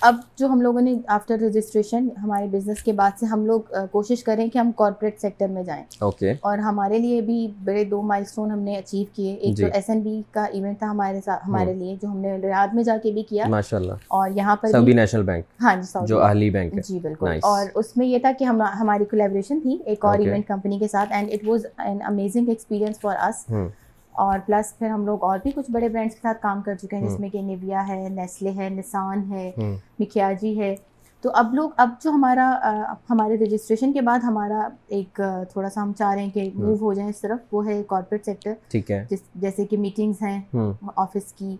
اب 0.00 0.16
جو 0.36 0.46
ہم 0.46 0.60
لوگوں 0.60 0.80
نے 0.80 0.94
آفٹر 1.06 1.38
رجسٹریشن 1.40 2.08
ہمارے 2.22 2.46
بزنس 2.46 2.82
کے 2.82 2.92
بعد 2.92 3.18
سے 3.20 3.26
ہم 3.26 3.44
لوگ 3.46 3.60
کوشش 3.90 4.22
کریں 4.24 4.46
کہ 4.48 4.58
ہم 4.58 4.70
کارپوریٹ 4.76 5.20
سیکٹر 5.20 5.48
میں 5.48 5.62
جائیں۔ 5.62 5.82
اوکے 6.00 6.32
اور 6.40 6.58
ہمارے 6.58 6.98
لیے 6.98 7.20
بھی 7.20 7.46
بڑے 7.64 7.84
دو 7.84 8.02
مائل 8.02 8.22
اسٹون 8.22 8.50
ہم 8.50 8.58
نے 8.58 8.76
اچیو 8.76 9.04
کیے۔ 9.14 9.34
ایک 9.34 9.56
تو 9.58 9.66
ایس 9.72 9.90
این 9.90 10.00
بی 10.00 10.20
کا 10.30 10.44
ایونٹ 10.44 10.78
تھا 10.78 10.90
ہمارے 10.90 11.20
ہمارے 11.46 11.74
لیے 11.74 11.96
جو 12.02 12.08
ہم 12.08 12.18
نے 12.18 12.36
ریاض 12.36 12.74
میں 12.74 12.84
جا 12.84 12.96
کے 13.02 13.12
بھی 13.12 13.22
کیا۔ 13.22 13.48
ماشاء 13.48 13.76
اللہ 13.76 13.92
اور 14.08 14.30
یہاں 14.34 14.56
پر 14.56 14.70
سعودی 14.72 14.92
نیشنل 14.92 15.22
بینک 15.22 15.44
ہاں 15.62 15.74
جی 15.76 16.06
جو 16.06 16.22
اہلی 16.22 16.50
بینک 16.50 16.74
جی 16.88 16.98
بالکل۔ 16.98 17.38
اور 17.42 17.66
اس 17.74 17.96
میں 17.96 18.06
یہ 18.06 18.18
تھا 18.18 18.32
کہ 18.38 18.44
ہم 18.44 18.62
ہماری 18.80 19.04
کولیبریشن 19.04 19.60
تھی 19.60 19.78
ایک 19.84 20.04
اور 20.04 20.18
ایونٹ 20.18 20.46
کمپنی 20.48 20.78
کے 20.78 20.88
ساتھ 20.88 21.12
and 21.12 21.30
it 21.32 21.48
was 21.48 21.66
an 21.78 21.98
amazing 22.06 22.48
experience 22.48 23.00
for 23.00 23.16
us 23.28 23.44
اور 24.18 24.38
پلس 24.46 24.76
پھر 24.78 24.90
ہم 24.90 25.04
لوگ 25.06 25.22
اور 25.22 25.38
بھی 25.38 25.50
کچھ 25.50 25.70
بڑے 25.70 25.88
برانڈس 25.88 26.14
کے 26.14 26.20
ساتھ 26.22 26.40
کام 26.42 26.62
کر 26.62 26.74
چکے 26.74 26.96
ہیں 26.96 27.04
جس 27.04 27.18
میں 27.20 27.28
کہ 27.28 27.42
نیویا 27.42 27.86
ہے 27.88 28.08
نیسلے 28.10 28.50
ہے 28.50 28.68
نسان 28.70 29.30
ہے 29.30 29.50
مکھیاجی 29.98 30.58
ہے۔ 30.60 30.74
تو 31.24 31.30
اب 31.34 31.54
لوگ 31.54 31.70
اب 31.76 31.90
جو 32.00 32.10
ہمارا 32.10 32.50
ہمارے 33.10 33.36
رجسٹریشن 33.36 33.92
کے 33.92 34.00
بعد 34.00 34.18
ہمارا 34.24 34.60
ایک 34.88 35.20
تھوڑا 35.52 35.68
سا 35.70 35.82
ہم 35.82 35.92
چاہ 35.92 36.14
رہے 36.14 36.22
ہیں 36.22 36.30
کہ 36.30 36.48
موو 36.54 36.74
ہو 36.80 36.92
جائیں 36.94 37.08
اس 37.10 37.20
طرف 37.20 37.52
وہ 37.52 37.66
ہے 37.66 37.82
کارپوریٹ 37.86 38.24
سیکٹر 38.24 38.52
ٹھیک 38.70 38.90
ہے۔ 38.90 39.04
جیسے 39.36 39.64
کہ 39.66 39.76
میٹنگس 39.78 40.22
ہیں 40.22 40.38
آفس 40.96 41.32
کی 41.32 41.56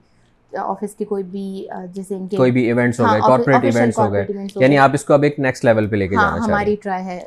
آفس 0.52 0.94
کے 0.94 1.04
کوئی 1.04 1.22
بھی 1.24 1.46
جیسے 1.92 2.14
ان 2.14 2.26
کے 2.28 2.36
کوئی 2.36 2.50
بھی 2.50 2.64
ایونٹس 2.66 3.00
ہو 3.00 3.06
گئے 3.06 3.20
کارپوریٹ 3.20 3.64
ایونٹس 3.64 3.98
ہو 3.98 4.12
گئے۔ 4.12 4.26
یعنی 4.56 4.78
آپ 4.78 4.90
اس 4.94 5.04
کو 5.04 5.14
اب 5.14 5.22
ایک 5.22 5.38
نیکسٹ 5.38 5.64
لیول 5.64 5.88
پہ 5.88 5.96
لے 5.96 6.08
کے 6.08 6.14
جانا 6.14 6.28
چاہتے 6.28 6.40
ہیں 6.42 6.48
ہماری 6.48 6.76
ٹرائی 6.76 7.04
ہے۔ 7.06 7.18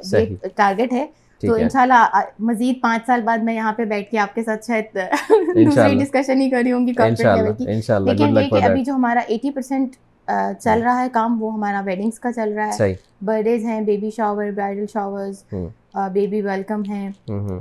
ٹارگیٹ 0.55 0.93
ہے۔ 0.93 1.05
تو 1.41 1.53
انشاءاللہ 1.53 2.07
مزید 2.39 2.81
پانچ 2.81 3.05
سال 3.05 3.21
بعد 3.21 3.37
میں 3.37 3.53
یہاں 3.53 3.73
پہ 3.73 3.85
بیٹھ 3.85 4.11
کے 4.11 4.17
آپ 4.17 4.35
کے 4.35 4.43
ساتھ 4.43 4.65
شاید 4.67 4.97
دوسری 5.55 5.99
ڈسکشن 5.99 6.41
ہی 6.41 6.49
کری 6.49 6.71
ہوں 6.71 6.87
گی 6.87 6.93
لیکن 7.99 8.37
یہ 8.37 8.49
کہ 8.49 8.63
ابھی 8.63 8.83
جو 8.83 8.93
ہمارا 8.93 9.19
ایٹی 9.27 9.51
پرسینٹ 9.51 9.95
چل 10.61 10.81
رہا 10.83 11.03
ہے 11.03 11.07
کام 11.13 11.43
وہ 11.43 11.53
ہمارا 11.53 11.81
ویڈنگس 11.85 12.19
کا 12.19 12.31
چل 12.31 12.53
رہا 12.53 12.67
ہے۔ 12.67 12.93
برتھ 13.21 13.43
ڈیز 13.43 13.65
ہیں 13.65 13.81
baby 13.81 14.09
shower 14.09 14.51
bridal 14.55 14.85
showers 14.93 15.43
baby 16.13 16.41
welcome 16.41 16.81
ہیں۔ 16.89 17.09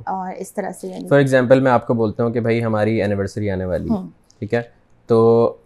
اور 0.07 0.33
اس 0.37 0.55
طرح 0.55 0.73
سے 0.73 0.93
فار 1.09 1.19
ایگزامپل 1.19 1.61
میں 1.61 1.73
آپ 1.73 1.87
کو 1.87 1.95
بولتا 1.95 2.25
ہوں 2.25 2.31
کہ 2.31 2.41
بھائی 2.41 2.65
ہماری 2.65 3.01
اینیورسری 3.03 3.51
آنے 3.51 3.65
والی 3.65 3.89
ٹھیک 4.39 4.55
ہے؟ 4.55 4.63
تو 5.07 5.57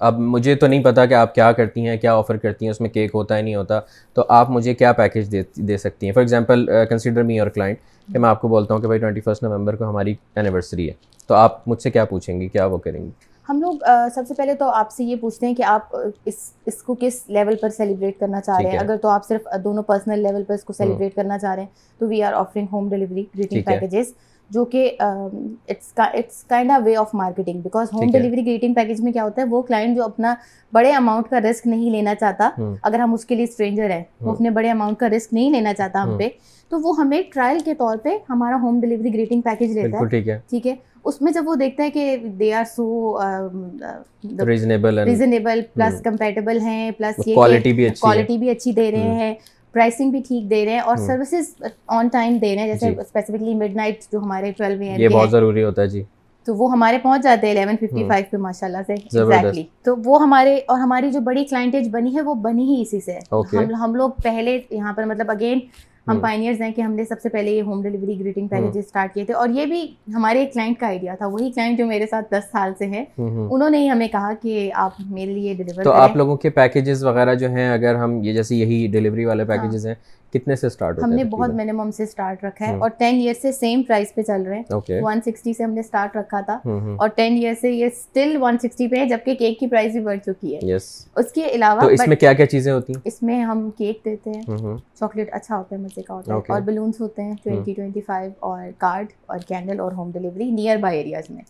اب 0.00 0.18
مجھے 0.18 0.54
تو 0.54 0.66
نہیں 0.66 0.84
پتا 0.84 1.06
کہ 1.06 1.14
آپ 1.14 1.34
کیا 1.34 1.52
کرتی 1.52 1.88
ہیں 1.88 1.96
کیا 1.96 2.14
آفر 2.14 2.36
کرتی 2.36 2.64
ہیں 2.64 2.70
اس 2.70 2.80
میں 2.80 2.90
کیک 2.90 3.10
ہوتا 3.14 3.36
ہے 3.36 3.42
نہیں 3.42 3.54
ہوتا 3.54 3.80
تو 4.14 4.24
آپ 4.28 4.50
مجھے 4.50 4.74
کیا 4.74 4.92
پیکیج 4.92 5.32
دے 5.32 5.42
دے 5.56 5.76
سکتی 5.76 6.06
ہیں؟ 6.06 6.12
فار 6.12 6.22
ایگزامپل 6.22 6.66
کنسیڈر 6.90 7.22
می 7.22 7.38
اور 7.38 7.48
کلائنٹ 7.48 7.78
کہ 8.12 8.18
میں 8.18 8.28
آپ 8.28 8.40
کو 8.40 8.48
بولتا 8.48 8.74
ہوں 8.74 8.80
کہ 8.80 8.86
بھائی 8.86 9.00
ٹوئنٹی 9.00 9.20
فسٹ 9.20 9.42
نومبر 9.42 9.76
کو 9.76 9.84
ہماری 9.84 10.14
اینیورسری 10.34 10.88
ہے 10.88 10.92
تو 11.26 11.34
آپ 11.34 11.68
مجھ 11.68 11.82
سے 11.82 11.90
کیا 11.90 12.04
پوچھیں 12.04 12.40
گی 12.40 12.48
کیا 12.48 12.66
وہ 12.66 12.78
کریں 12.78 13.04
گی 13.04 13.10
ہم 13.48 13.60
لوگ 13.60 13.72
سب 14.14 14.22
سے 14.28 14.34
پہلے 14.34 14.54
تو 14.54 14.68
آپ 14.68 14.90
سے 14.92 15.04
یہ 15.04 15.16
پوچھتے 15.16 15.46
ہیں 15.46 15.54
کہ 15.54 15.62
آپ 15.62 15.96
اس 16.24 16.34
اس 16.66 16.82
کو 16.82 16.96
کس 17.00 17.20
لیول 17.28 17.56
پر 17.56 17.68
سیلیبریٹ 17.68 18.20
کرنا 18.20 18.40
چاہ 18.40 18.60
رہے 18.60 18.70
ہیں؟ 18.70 18.78
اگر 18.78 18.96
تو 18.96 19.08
آپ 19.08 19.26
صرف 19.28 19.48
دونوں 19.64 19.82
پرسنل 19.82 20.18
لیول 20.18 20.44
پر 20.44 20.54
اس 20.54 20.64
کو 20.64 20.72
سیلیبریٹ 20.72 21.14
کرنا 21.14 21.38
چاہ 21.38 21.54
رہے 21.54 21.62
ہیں 21.62 21.98
تو 21.98 22.08
we 22.08 22.22
are 22.22 22.32
offering 22.32 22.66
home 22.72 22.88
delivery 22.88 23.24
greeting 23.38 23.62
packages 23.62 24.12
جو 24.50 24.64
کہ 24.64 24.88
it's 25.00 25.92
kind 26.44 26.70
a 26.70 26.78
way 26.84 26.96
of 26.96 27.14
marketing 27.14 27.60
because 27.60 27.88
home 27.92 28.10
delivery 28.12 28.44
greeting 28.46 28.74
package 28.74 29.00
میں 29.00 29.12
کیا 29.12 29.24
ہوتا 29.24 29.42
ہے 29.42 29.46
وہ 29.50 29.62
کلائنٹ 29.62 29.96
جو 29.96 30.04
اپنا 30.04 30.34
بڑے 30.72 30.92
اماؤنٹ 30.92 31.28
کا 31.28 31.40
رسک 31.40 31.66
نہیں 31.66 31.90
لینا 31.90 32.14
چاہتا 32.14 32.50
اگر 32.82 32.98
ہم 32.98 33.12
اس 33.14 33.24
کے 33.24 33.34
لیے 33.34 33.44
اسٹرینجر 33.44 33.90
ہیں 33.90 34.02
وہ 34.20 34.30
اپنے 34.30 34.50
بڑے 34.50 34.70
اماؤنٹ 34.70 34.98
کا 34.98 35.08
رسک 35.08 35.32
نہیں 35.32 35.50
لینا 35.50 35.74
چاہتا 35.74 36.02
ہم 36.02 36.16
پہ 36.18 36.28
تو 36.70 36.78
وہ 36.80 36.94
ہمیں 36.98 37.20
ٹرائل 37.32 37.58
کے 37.60 37.74
طور 37.74 37.96
پہ 37.96 38.16
ہمارا 38.30 38.56
ہوم 38.62 38.80
ڈلیوری 38.80 39.12
گریٹنگ 39.14 39.40
پیکیج 39.42 39.72
لیتا 39.72 39.96
ہے۔ 39.96 40.00
ٹھیک 40.50 40.66
ہے۔ 40.66 40.74
اس 41.04 41.20
میں 41.22 41.32
جب 41.32 41.48
وہ 41.48 41.54
دیکھتا 41.54 41.84
ہے 41.84 41.90
کہ 41.90 42.16
they 42.38 42.52
are 42.54 42.64
so 42.66 42.86
reasonable 45.04 45.60
plus 45.74 46.00
compatible 46.02 46.60
ہیں 46.60 46.90
پلس 46.90 47.26
یہ 47.26 47.34
کوالٹی 48.00 48.36
بھی 48.38 48.50
اچھی 48.50 48.72
دے 48.72 48.90
رہے 48.90 49.14
ہیں۔ 49.14 49.34
پرائسنگ 49.76 50.10
بھی 50.10 50.20
ٹھیک 50.28 50.50
دے 50.50 50.64
رہے 50.64 50.72
ہیں 50.72 50.80
اور 50.80 50.96
سروسز 50.98 51.54
آن 51.90 52.08
ٹائم 52.08 52.36
دے 52.38 52.54
رہے 52.54 52.62
ہیں 52.62 52.68
جیسے 52.68 52.88
اسپیسیفکلی 52.90 53.54
مڈ 53.54 53.76
نائٹ 53.76 54.04
جو 54.12 54.18
ہمارے 54.18 54.52
ٹویلو 54.52 54.82
اے 54.82 54.94
یہ 54.98 55.08
بہت 55.08 55.30
ضروری 55.30 55.64
ہوتا 55.64 55.82
ہے 55.82 55.88
جی۔ 55.88 56.02
تو 56.46 56.54
وہ 56.54 56.70
ہمارے 56.72 56.98
پہنچ 56.98 57.22
جاتے 57.22 57.46
ہیں 57.46 57.54
الیون 57.54 57.76
ففٹی 57.76 58.06
فائیو 58.08 58.24
پہ 58.30 58.36
ماشاء 58.38 58.66
اللہ 58.66 58.82
سے 58.86 58.92
ایگزیکٹلی 58.94 59.64
تو 59.84 59.94
وہ 60.04 60.20
ہمارے 60.22 60.56
اور 60.66 60.78
ہماری 60.78 61.10
جو 61.10 61.20
بڑی 61.20 61.44
کلائنٹیج 61.44 61.88
بنی 61.90 62.14
ہے 62.16 62.20
وہ 62.20 62.34
بنی 62.42 62.64
ہی 62.66 62.80
اسی 62.82 63.00
سے۔ 63.00 63.18
ہم 63.74 63.94
لوگ 63.94 64.10
پہلے 64.22 64.58
یہاں 64.70 64.92
پر 64.92 65.04
مطلب 65.04 65.30
اگین 65.30 65.60
ہم 66.06 66.18
پائنیئرز 66.20 66.60
ہیں 66.60 66.70
کہ 66.72 66.80
ہم 66.80 66.92
نے 66.92 67.04
سب 67.04 67.20
سے 67.22 67.28
پہلے 67.28 67.50
یہ 67.50 67.62
home 67.62 67.82
delivery 67.82 68.18
greeting 68.20 68.48
package 68.48 68.76
start 68.78 69.14
کیے 69.14 69.24
تھے 69.24 69.34
اور 69.34 69.48
یہ 69.48 69.66
بھی 69.66 69.80
ہمارے 70.14 70.38
ایک 70.38 70.52
کلائنٹ 70.52 70.78
کا 70.80 70.86
آئیڈیا 70.86 71.14
تھا۔ 71.14 71.26
وہی 71.26 71.50
کلائنٹ 71.52 71.78
جو 71.78 71.86
میرے 71.86 72.06
ساتھ 72.06 72.30
دس 72.30 72.44
سال 72.52 72.72
سے 72.78 72.86
ہے 72.88 73.04
انہوں 73.18 73.70
نے 73.70 73.78
ہی 73.78 73.88
ہمیں 73.90 74.06
کہا 74.08 74.32
کہ 74.42 74.70
آپ 74.76 75.00
میرے 75.08 75.32
لیے 75.32 75.54
ڈلیور 75.54 75.84
تو 75.84 75.92
آپ 75.94 76.16
لوگوں 76.16 76.36
کے 76.36 76.50
پیکیجز 76.52 77.04
وغیرہ 77.04 77.34
جو 77.34 77.50
ہیں 77.50 77.68
اگر 77.70 77.94
ہم 77.94 78.22
یہ 78.22 78.32
جیسے 78.32 78.56
یہی 78.56 78.86
ڈلیوری 78.92 79.24
والے 79.24 79.44
پیکیجز 79.46 79.86
ہیں 79.86 79.94
کتنے 80.38 80.56
سے 80.56 80.66
اسٹارٹ 80.66 81.02
ہم 81.02 81.10
نے 81.10 81.24
بہت 81.24 81.50
منیمم 81.50 81.90
سے 81.90 82.02
اسٹارٹ 82.02 82.44
رکھا 82.44 82.66
ہے 82.66 82.76
اور 82.78 82.90
ٹین 82.90 83.14
ایئر 83.14 83.34
سے 83.42 83.52
سیم 83.52 83.82
پرائز 83.82 84.14
پہ 84.14 84.22
چل 84.22 84.42
رہے 84.42 84.58
ہیں۔ 84.58 85.00
ون 85.02 85.20
سکسٹی 85.20 85.52
سے 85.52 85.64
ہم 85.64 85.70
نے 85.70 85.80
اسٹارٹ 85.80 86.16
رکھا 86.16 86.40
تھا۔ 86.40 86.58
اور 86.96 87.08
ٹین 87.08 87.32
ایئر 87.32 87.54
سے 87.60 87.70
یہ 87.70 87.86
اسٹل 87.86 88.36
ون 88.40 88.58
سکسٹی 88.58 88.88
پہ 88.88 88.96
ہے 88.96 89.06
جبکہ 89.06 89.34
کیک 89.34 89.58
کی 89.60 89.66
پرائز 89.66 89.92
بھی 89.92 90.00
بڑھ 90.00 90.18
چکی 90.26 90.56
ہے۔ 90.56 90.74
اس 91.16 91.32
کے 91.34 91.46
علاوہ 91.46 91.90
اس 91.90 92.08
میں 92.08 92.16
کیا 92.16 92.32
کیا 92.32 92.46
چیزیں 92.46 92.72
ہوتی 92.72 92.92
ہیں؟ 92.92 93.00
اس 93.04 93.22
میں 93.22 93.40
ہم 93.40 93.70
کیک 93.70 94.04
دیتے 94.04 94.30
ہیں۔ 94.30 94.42
چاکلیٹ 94.94 95.28
اچھا 95.32 95.58
ہوتا 95.58 95.76
ہے 95.76 95.80
مزے 95.80 96.02
کا 96.02 96.14
ہوتا 96.14 96.32
ہے۔ 96.32 96.38
اور 96.48 96.60
بلونس 96.60 97.00
ہوتے 97.00 97.22
ہیں 97.22 97.34
ٹوینٹی 97.42 97.72
ٹوینٹی 97.74 98.00
فائیو 98.00 98.30
اور 98.38 98.60
کارڈ 98.78 99.06
اور 99.26 99.38
کینڈل 99.48 99.80
اور 99.80 99.92
home 99.92 100.10
delivery 100.10 100.50
near 100.50 100.76
by 100.76 100.98
areas 100.98 101.30
میں 101.30 101.42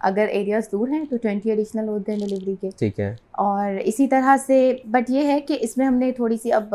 اگر 0.00 0.26
ایریاز 0.30 0.62
دور 0.72 0.88
ہیں 0.88 1.04
تو 1.10 1.16
ٹوینٹی 1.16 1.50
ایڈیشنل 1.50 1.88
ہوتے 1.88 2.12
ہیں 2.12 2.18
ڈلیوری 2.18 2.54
کے۔ 2.60 2.70
ٹھیک 2.78 3.00
ہے۔ 3.00 3.16
اور 3.30 3.72
اسی 3.82 4.06
طرح 4.06 4.36
سے 4.46 4.76
بٹ 4.84 5.10
یہ 5.10 5.22
ہے 5.26 5.40
کہ 5.40 5.58
اس 5.60 5.78
میں 5.78 5.86
ہم 5.86 5.94
نے 5.94 6.12
تھوڑی 6.12 6.36
سی 6.42 6.52
اب 6.52 6.74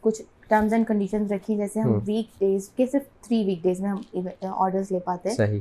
کچھ 0.00 0.22
ٹرمز 0.50 0.72
اینڈ 0.72 0.86
کنڈیشنز 0.86 1.32
رکھی 1.32 1.56
جیسے 1.56 1.80
ہم 1.80 1.98
ویک 2.06 2.40
ڈیز 2.40 2.68
کے 2.68 2.86
صرف 2.86 3.22
تھری 3.22 3.44
ویک 3.44 3.62
ڈیز 3.62 3.80
میں 3.80 3.90
ہم 3.90 4.26
آرڈرس 4.42 4.92
لے 4.92 4.98
پاتے 4.98 5.28
ہیں۔ 5.28 5.58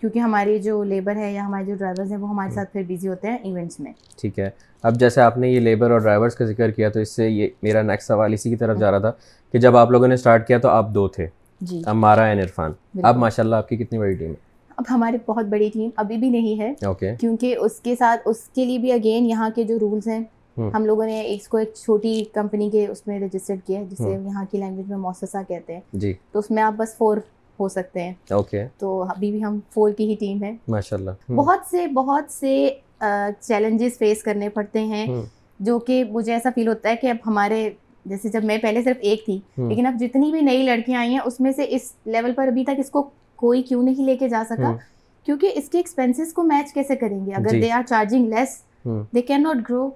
کیونکہ 0.00 0.18
ہماری 0.18 0.58
جو 0.58 0.84
لیبر 0.84 1.16
ہے 1.16 1.32
یا 1.32 1.46
ہمارے 1.46 1.64
جو 1.64 1.74
ڈرائیورز 1.74 2.10
ہیں 2.10 2.18
وہ 2.18 2.28
ہمارے 2.28 2.50
ساتھ 2.50 2.72
پھر 2.72 2.82
بزی 2.88 3.08
ہوتے 3.08 3.28
ہیں 3.28 3.38
ایونٹس 3.42 3.80
میں۔ 3.80 3.92
ٹھیک 4.20 4.38
ہے۔ 4.38 4.50
اب 4.82 5.00
جیسے 5.00 5.20
آپ 5.20 5.38
نے 5.38 5.48
یہ 5.48 5.60
لیبر 5.60 5.90
اور 5.90 5.98
ڈرائیورس 5.98 6.34
کا 6.34 6.44
ذکر 6.44 6.70
کیا 6.70 6.88
تو 6.88 7.00
اس 7.00 7.16
سے 7.16 7.28
یہ 7.28 7.48
میرا 7.62 7.82
نیکسٹ 7.82 8.06
سوال 8.08 8.32
اسی 8.32 8.50
کی 8.50 8.56
طرف 8.56 8.78
جا 8.78 8.90
رہا 8.90 8.98
تھا 8.98 9.12
کہ 9.52 9.58
جب 9.58 9.76
آپ 9.76 9.90
لوگوں 9.90 10.08
نے 10.08 10.14
اسٹارٹ 10.14 10.46
کیا 10.46 10.58
تو 10.58 10.68
آپ 10.68 10.88
دو 10.90 11.08
تھے۔ 11.08 11.26
جی۔ 11.60 11.82
اب 11.86 11.96
مارا 11.96 12.24
اینڈ 12.24 12.40
عرفان۔ 12.40 12.72
اب 13.02 13.16
ماشاء 13.16 13.42
اللہ 13.42 13.56
آپ 13.56 13.68
کی 13.68 13.76
کتنی 13.76 13.98
بڑی 13.98 14.14
ٹیم 14.14 14.30
ہے۔ 14.30 14.50
اب 14.76 14.84
ہماری 14.90 15.16
بہت 15.26 15.44
بڑی 15.44 15.70
ٹیم 15.72 15.90
ابھی 15.96 16.16
بھی 16.16 16.28
نہیں 16.28 16.60
ہے۔ 16.60 16.72
کیونکہ 17.20 17.56
اس 17.60 17.80
کے 17.80 17.96
ساتھ 17.96 18.20
اس 18.24 18.40
کے 18.40 18.64
لیے 18.64 18.78
بھی 18.78 18.92
اگین 18.92 19.26
یہاں 19.26 19.50
کے 19.54 19.64
جو 19.64 19.78
رولس 19.78 20.06
ہیں 20.06 20.20
ہم 20.56 20.84
لوگوں 20.84 21.06
نے 21.06 21.34
اس 21.34 21.48
کو 21.48 21.56
ایک 21.56 21.74
چھوٹی 21.74 22.24
کمپنی 22.32 22.70
کے 22.70 22.86
اس 22.86 23.06
میں 23.06 23.20
رجسٹرڈ 23.20 23.58
کیا 23.66 23.80
ہے 23.80 23.84
جسے 23.84 24.10
یہاں 24.10 24.44
کی 24.50 24.58
لینگویج 24.58 24.88
میں 24.88 24.96
موسسہ 24.96 25.36
کہتے 25.48 25.72
ہیں۔ 25.74 25.80
جی۔ 25.92 26.14
تو 26.32 26.38
اس 26.38 26.50
میں 26.50 26.62
آپ 26.62 26.72
بس 26.76 26.96
فور 26.96 27.16
ہو 27.60 27.68
سکتے 27.68 28.02
ہیں۔ 28.02 28.12
اوکے 28.30 28.66
تو 28.78 29.02
ابھی 29.02 29.30
بھی 29.30 29.44
ہم 29.44 29.58
فور 29.74 29.90
کی 29.90 30.10
ہی 30.10 30.14
ٹیم 30.14 30.42
ہے 30.42 30.56
ماشاء 30.68 30.96
اللہ 30.96 31.32
بہت 31.32 31.58
سے 31.70 31.86
بہت 31.86 32.32
سے 32.32 32.68
چیلنجز 33.40 33.98
فیس 33.98 34.22
کرنے 34.22 34.48
پڑتے 34.48 34.80
ہیں۔ 34.80 35.06
جو 35.60 35.78
کہ 35.78 36.04
مجھے 36.04 36.32
ایسا 36.32 36.50
فیل 36.54 36.68
ہوتا 36.68 36.88
ہے 36.88 36.96
کہ 36.96 37.06
اب 37.06 37.16
ہمارے 37.26 37.70
جیسے 38.04 38.28
جب 38.28 38.44
میں 38.44 38.58
پہلے 38.58 38.82
صرف 38.82 38.96
ایک 39.00 39.24
تھی 39.24 39.38
لیکن 39.56 39.86
اب 39.86 39.94
جتنی 40.00 40.30
بھی 40.32 40.40
نئی 40.40 40.62
لڑکیاں 40.62 41.00
آئی 41.00 41.10
ہیں 41.10 41.20
اس 41.24 41.40
میں 41.40 41.52
سے 41.52 41.64
اس 41.68 41.92
لیول 42.04 42.32
پر 42.32 42.46
ابھی 42.46 42.64
تک 42.64 42.78
اس 42.78 42.90
کو 42.90 43.10
کوئی 43.36 43.62
کیوں 43.62 43.82
نہیں 43.82 44.04
لے 44.04 44.16
کے 44.16 44.28
جا 44.28 44.42
سکا۔ 44.48 44.76
کیونکہ 45.24 45.50
اس 45.54 45.68
کے 45.68 45.78
ایکسپینسز 45.78 46.32
کو 46.32 46.42
میچ 46.42 46.72
کیسے 46.74 46.96
کریں 46.96 47.26
گے؟ 47.26 47.30
اگر 47.34 47.50
they 47.60 47.70
are 47.70 47.82
charging 47.88 48.26
less 48.26 48.62
they 49.14 49.22
can 49.22 49.42
not 49.42 49.56
grow 49.70 49.90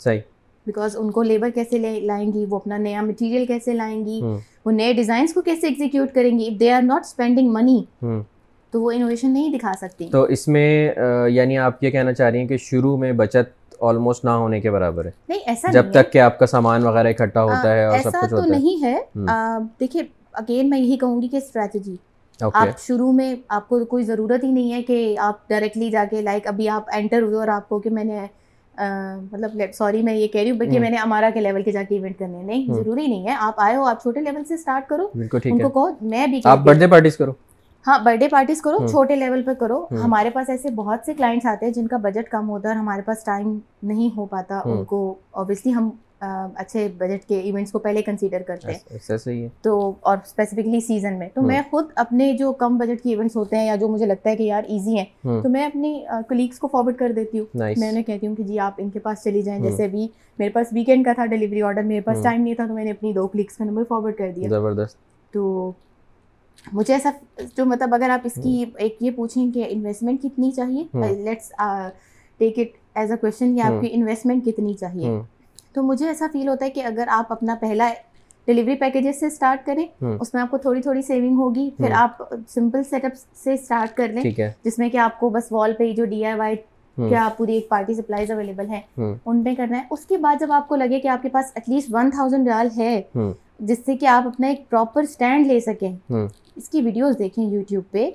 صحیح۔ 0.00 0.20
بیکاز 0.66 0.96
ان 0.98 1.10
کو 1.10 1.22
لیبر 1.22 1.50
کیسے 1.50 1.78
لائیں 2.00 2.32
گی؟ 2.32 2.44
وہ 2.48 2.56
اپنا 2.56 2.76
نیا 2.76 3.02
مٹیریل 3.02 3.46
کیسے 3.46 3.72
لائیں 3.72 4.04
گی؟ 4.06 4.20
وہ 4.64 4.72
نئے 4.72 4.92
ڈیزائنس 4.92 5.34
کو 5.34 5.42
کیسے 5.42 5.66
ایگزیکیوٹ 5.66 6.12
کریں 6.14 6.38
گی؟ 6.38 6.48
They 6.50 6.70
are 6.72 6.82
not 6.82 7.04
spending 7.04 7.52
money 7.52 7.82
تو 8.72 8.80
وہ 8.82 8.90
انوویشن 8.90 9.32
نہیں 9.32 9.56
دکھا 9.56 9.72
سکتی۔ 9.80 10.08
تو 10.12 10.22
اس 10.22 10.46
میں 10.48 10.92
یعنی 11.30 11.58
آپ 11.58 11.84
یہ 11.84 11.90
کہنا 11.90 12.12
چاہ 12.12 12.30
رہی 12.30 12.38
ہیں 12.38 12.48
کہ 12.48 12.56
شروع 12.56 12.96
میں 12.96 13.12
بچت 13.12 13.56
آلموسٹ 13.80 14.24
نہ 14.24 14.30
ہونے 14.30 14.60
کے 14.60 14.70
برابر 14.70 15.04
ہے۔ 15.04 15.10
نہیں 15.28 15.40
ایسا 15.46 15.70
جب 15.72 15.92
تک 15.92 16.12
کہ 16.12 16.18
آپ 16.18 16.38
کا 16.38 16.46
سامان 16.46 16.86
وغیرہ 16.86 17.08
اکٹھا 17.08 17.42
ہوتا 17.42 17.72
ہے 17.72 17.84
اور 17.84 17.98
سب 17.98 18.10
کچھ 18.22 18.30
تو 18.30 18.44
نہیں 18.44 18.82
ہے۔ 18.82 18.96
دیکھیے 19.80 20.02
اگین 20.32 20.70
میں 20.70 20.78
یہی 20.78 20.96
کہوں 20.96 21.22
گی 21.22 21.28
کہ 21.28 21.36
اسٹریٹجی 21.36 21.96
آپ 22.40 22.80
شروع 22.80 23.12
میں 23.12 23.34
آپ 23.48 23.68
کو 23.68 23.84
کوئی 23.84 24.04
ضرورت 24.04 24.44
ہی 24.44 24.50
نہیں 24.50 24.72
ہے 24.72 24.82
کہ 24.82 25.14
آپ 25.18 25.48
ڈائریکٹلی 25.48 25.90
جا 25.90 26.04
کے 26.10 26.22
لائک 26.22 26.46
ابھی 26.46 26.68
آپ 26.68 26.90
انٹر 26.92 27.22
ہوئے 27.22 27.36
اور 27.36 27.48
آپ 27.48 27.68
کو 27.68 27.78
کہ 27.78 27.90
میں 27.90 28.04
نے 28.04 28.18
مطلب 29.32 29.60
سوری 29.74 30.02
میں 30.02 30.14
یہ 30.14 30.28
کہہ 30.28 30.40
رہی 30.40 30.50
ہوں 30.50 30.58
کہ 30.70 30.80
میں 30.80 30.90
نے 30.90 30.96
امارا 30.98 31.30
کے 31.34 31.40
لیول 31.40 31.62
کے 31.62 31.72
جا 31.72 31.82
کے 31.88 31.94
ایونٹ 31.94 32.18
کرنے 32.18 32.42
نہیں 32.42 32.72
ضروری 32.74 33.06
نہیں 33.06 33.26
ہے۔ 33.28 33.34
آپ 33.40 33.60
آئے 33.60 33.76
ہو 33.76 33.84
آپ 33.84 34.02
چھوٹے 34.02 34.20
لیول 34.20 34.44
سے 34.44 34.54
اسٹارٹ 34.54 34.88
کرو۔ 34.88 35.08
ان 35.14 35.28
کو 35.28 35.68
کہو 35.68 35.88
میں 36.08 36.26
بھی 36.26 36.40
آپ 36.44 36.58
برتھ 36.58 36.78
ڈے 36.78 36.86
پارٹیز 36.86 37.16
کرو۔ 37.16 37.32
ہاں 37.84 37.98
برتھ 37.98 38.20
ڈے 38.20 38.28
پارٹیز 38.28 38.62
کرو 38.62 38.86
چھوٹے 38.86 39.16
لیول 39.16 39.42
پہ 39.42 39.54
کرو۔ 39.60 39.84
ہمارے 40.04 40.30
پاس 40.30 40.50
ایسے 40.50 40.70
بہت 40.70 41.06
سے 41.06 41.14
کلائنٹس 41.14 41.46
آتے 41.46 41.66
ہیں 41.66 41.72
جن 41.72 41.86
کا 41.86 41.96
بجٹ 41.96 42.28
کم 42.30 42.48
ہوتا 42.50 42.68
ہے 42.68 42.74
اور 42.74 42.80
ہمارے 42.80 43.02
پاس 43.02 43.24
ٹائم 43.24 43.58
نہیں 43.82 44.16
ہو 44.16 44.26
پاتا۔ 44.26 44.60
ان 44.64 44.84
کو 44.84 45.14
اوبیسلی 45.30 45.74
ہم 45.74 45.88
اچھے 46.54 46.88
بجٹ 46.98 47.28
کے 47.28 47.40
ایونٹس 47.40 47.72
کو 47.72 47.78
پہلے 47.78 48.02
کنسیڈر 48.02 48.42
کرتے 48.42 48.72
ہیں۔ 48.72 48.78
تو 49.62 49.92
اور 50.00 50.18
اسپیسیفکلی 50.24 50.80
سیزن 50.80 51.18
میں۔ 51.18 51.28
تو 51.34 51.42
میں 51.42 51.62
خود 51.70 51.84
اپنے 51.94 52.32
جو 52.32 52.52
کم 52.52 52.78
بجٹ 52.78 53.02
کے 53.02 53.10
ایونٹس 53.10 53.36
ہوتے 53.36 53.56
ہیں 53.56 53.66
یا 53.66 53.76
جو 53.76 53.88
مجھے 53.88 54.06
لگتا 54.06 54.30
ہے 54.30 54.36
کہ 54.36 54.42
یار 54.42 54.62
ایزی 54.68 54.96
ہیں 54.96 55.04
تو 55.42 55.48
میں 55.48 55.66
اپنی 55.66 56.04
کلیگس 56.28 56.58
کو 56.58 56.68
فارورڈ 56.68 56.96
کر 56.96 57.12
دیتی 57.16 57.38
ہوں۔ 57.38 57.46
میں 57.78 57.88
انہیں 57.88 58.02
کہتی 58.02 58.26
ہوں 58.26 58.34
کہ 58.34 58.42
جی 58.42 58.58
آپ 58.58 58.72
ان 58.78 58.90
کے 58.90 58.98
پاس 58.98 59.24
چلی 59.24 59.42
جائیں۔ 59.42 59.62
جیسے 59.62 59.84
ابھی 59.84 60.08
میرے 60.38 60.50
پاس 60.50 60.66
ویکینڈ 60.72 61.04
کا 61.04 61.12
تھا 61.12 61.26
ڈلیوری 61.26 61.62
آرڈر 61.62 61.82
میرے 61.82 62.00
پاس 62.00 62.16
ٹائم 62.22 62.42
نہیں 62.42 62.54
تھا 62.54 62.66
تو 62.66 62.74
میں 62.74 62.84
نے 62.84 62.90
اپنی 62.90 63.12
دو 63.12 63.26
کلیگس 63.26 63.56
کا 63.56 63.64
نمبر 63.64 63.82
فارورڈ 63.88 64.16
کر 64.16 64.32
دیا۔ 64.36 64.48
زبردست۔ 64.48 64.96
تو 65.32 65.72
مجھے 66.72 66.94
ایسا 66.94 67.10
جو 67.56 67.64
مطلب 67.64 67.94
اگر 67.94 68.10
آپ 68.10 68.20
اس 68.24 68.38
کی 68.42 68.64
ایک 68.76 68.96
یہ 69.00 69.10
پوچھیں 69.10 69.52
کہ 69.52 69.64
انویسٹمنٹ 69.68 70.22
کتنی 70.22 70.50
چاہیے؟ 70.50 70.84
Let's 71.14 71.52
take 72.38 72.58
it 72.58 72.68
as 72.94 73.10
a 73.10 73.16
question 73.16 73.56
کہ 73.56 73.60
آپ 73.60 73.80
کی 73.80 73.88
انویسٹمنٹ 73.92 74.44
کتنی 74.44 74.74
چاہیے؟ 74.74 75.06
تو 75.78 75.82
مجھے 75.82 76.06
ایسا 76.08 76.26
فیل 76.32 76.48
ہوتا 76.48 76.64
ہے 76.64 76.70
کہ 76.70 76.84
اگر 76.84 77.08
آپ 77.10 77.32
اپنا 77.32 77.54
پہلا 77.60 77.88
ڈلیوری 78.48 78.74
پیکیجز 78.74 79.18
سے 79.20 79.26
اسٹارٹ 79.26 79.66
کریں 79.66 79.84
اس 80.02 80.32
میں 80.34 80.42
آپ 80.42 80.50
کو 80.50 80.58
تھوڑی 80.58 80.82
تھوڑی 80.82 81.02
سیونگ 81.02 81.36
ہوگی۔ 81.36 81.68
پھر 81.76 81.92
آپ 81.94 82.22
سمپل 82.48 82.82
سیٹ 82.90 83.04
اپ 83.04 83.16
سے 83.44 83.54
اسٹارٹ 83.54 83.96
کر 83.96 84.08
لیں 84.08 84.22
جس 84.64 84.78
میں 84.78 84.88
کہ 84.88 84.96
آپ 84.96 85.18
کو 85.20 85.28
بس 85.30 85.50
وال 85.50 85.72
پہ 85.78 85.92
جو 85.92 86.04
ڈی 86.04 86.24
آئی 86.24 86.34
وائی 86.38 86.56
کیا 86.96 87.28
پوری 87.36 87.54
ایک 87.54 87.68
پارٹی 87.68 87.94
سپلائیز 87.94 88.30
اویلیبل 88.30 88.68
ہیں 88.68 88.80
ان 88.96 89.42
پہ 89.44 89.54
کرنا 89.56 89.78
ہے۔ 89.78 89.82
اس 89.90 90.06
کے 90.06 90.16
بعد 90.16 90.40
جب 90.40 90.52
آپ 90.52 90.68
کو 90.68 90.76
لگے 90.76 91.00
کہ 91.00 91.08
آپ 91.08 91.22
کے 91.22 91.28
پاس 91.28 91.52
at 91.54 91.68
least 91.68 91.88
one 91.92 92.10
thousand 92.10 92.48
riyal 92.48 92.68
ہے 92.76 93.00
جس 93.60 93.78
سے 93.86 93.96
کہ 93.96 94.06
آپ 94.06 94.26
اپنا 94.26 94.46
ایک 94.46 94.68
پراپر 94.70 95.02
اسٹینڈ 95.02 95.46
لے 95.46 95.60
سکیں۔ 95.60 95.92
اس 96.10 96.68
کی 96.68 96.82
ویڈیوز 96.82 97.18
دیکھیں 97.18 97.44
یوٹیوب 97.44 97.84
پہ۔ 97.90 98.10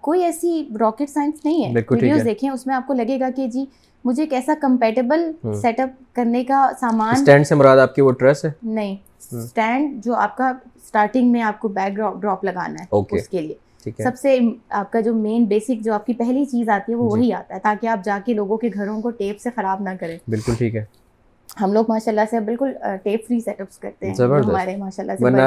کوئی 0.00 0.22
ایسی 0.24 0.62
راکٹ 0.80 1.10
سائنس 1.10 1.44
نہیں 1.44 1.64
ہے۔ 1.64 1.72
ویڈیوز 1.90 2.24
دیکھیں 2.24 2.50
اس 2.50 2.66
میں 2.66 2.74
آپ 2.74 2.86
کو 2.86 2.94
لگے 2.94 3.20
گا 3.20 3.30
کہ 3.36 3.46
جی 3.48 3.64
مجھے 4.04 4.22
ایک 4.22 4.32
ایسا 4.32 4.54
کمپیٹیبل 4.60 5.30
سیٹ 5.54 5.80
اپ 5.80 6.02
کرنے 6.12 6.44
کا 6.44 6.70
سامان 6.80 7.14
اسٹینڈ 7.14 7.46
سے 7.46 7.54
مراد 7.54 7.78
آپ 7.78 7.94
کی 7.94 8.02
وہ 8.02 8.12
ٹریس 8.12 8.44
ہے؟ 8.44 8.50
نہیں 8.62 8.96
اسٹینڈ 9.32 10.04
جو 10.04 10.14
آپ 10.14 10.36
کا 10.36 10.52
اسٹارٹنگ 10.76 11.32
میں 11.32 11.42
آپ 11.42 11.60
کو 11.60 11.68
بیک 11.68 11.96
ڈراپ 12.20 12.44
لگانا 12.44 12.84
ہے 12.84 13.16
اس 13.16 13.28
کے 13.28 13.40
لیے۔ 13.40 13.54
سب 13.98 14.18
سے 14.18 14.38
آپ 14.70 14.92
کا 14.92 15.00
جو 15.00 15.14
مین 15.14 15.44
بیسک 15.44 15.84
جو 15.84 15.94
آپ 15.94 16.06
کی 16.06 16.12
پہلی 16.12 16.44
چیز 16.44 16.68
آتی 16.68 16.92
ہے 16.92 16.96
وہ 16.96 17.10
وہی 17.10 17.32
آتا 17.32 17.54
ہے 17.54 17.60
تاکہ 17.60 17.86
آپ 17.86 18.04
جا 18.04 18.18
کے 18.24 18.34
لوگوں 18.34 18.56
کے 18.56 18.70
گھروں 18.74 19.00
کو 19.02 19.10
ٹیپ 19.10 19.40
سے 19.40 19.50
خراب 19.56 19.82
نہ 19.82 19.90
کریں۔ 20.00 20.18
بالکل 20.28 20.52
ٹھیک 20.58 20.76
ہے۔ 20.76 20.84
ہم 21.60 21.72
لوگ 21.72 21.84
ماشاء 21.88 22.12
اللہ 22.12 22.20
سے 22.30 22.40
بالکل 22.40 22.72
ٹیپ 23.02 23.26
فری 23.26 23.40
سیٹ 23.40 23.60
اپس 23.60 23.78
کرتے 23.78 24.06
ہیں۔ 24.06 24.14
ہمارے 24.14 24.76
ماشاء 24.76 25.02
اللہ 25.02 25.12
سے 25.18 25.24
ورنہ 25.24 25.42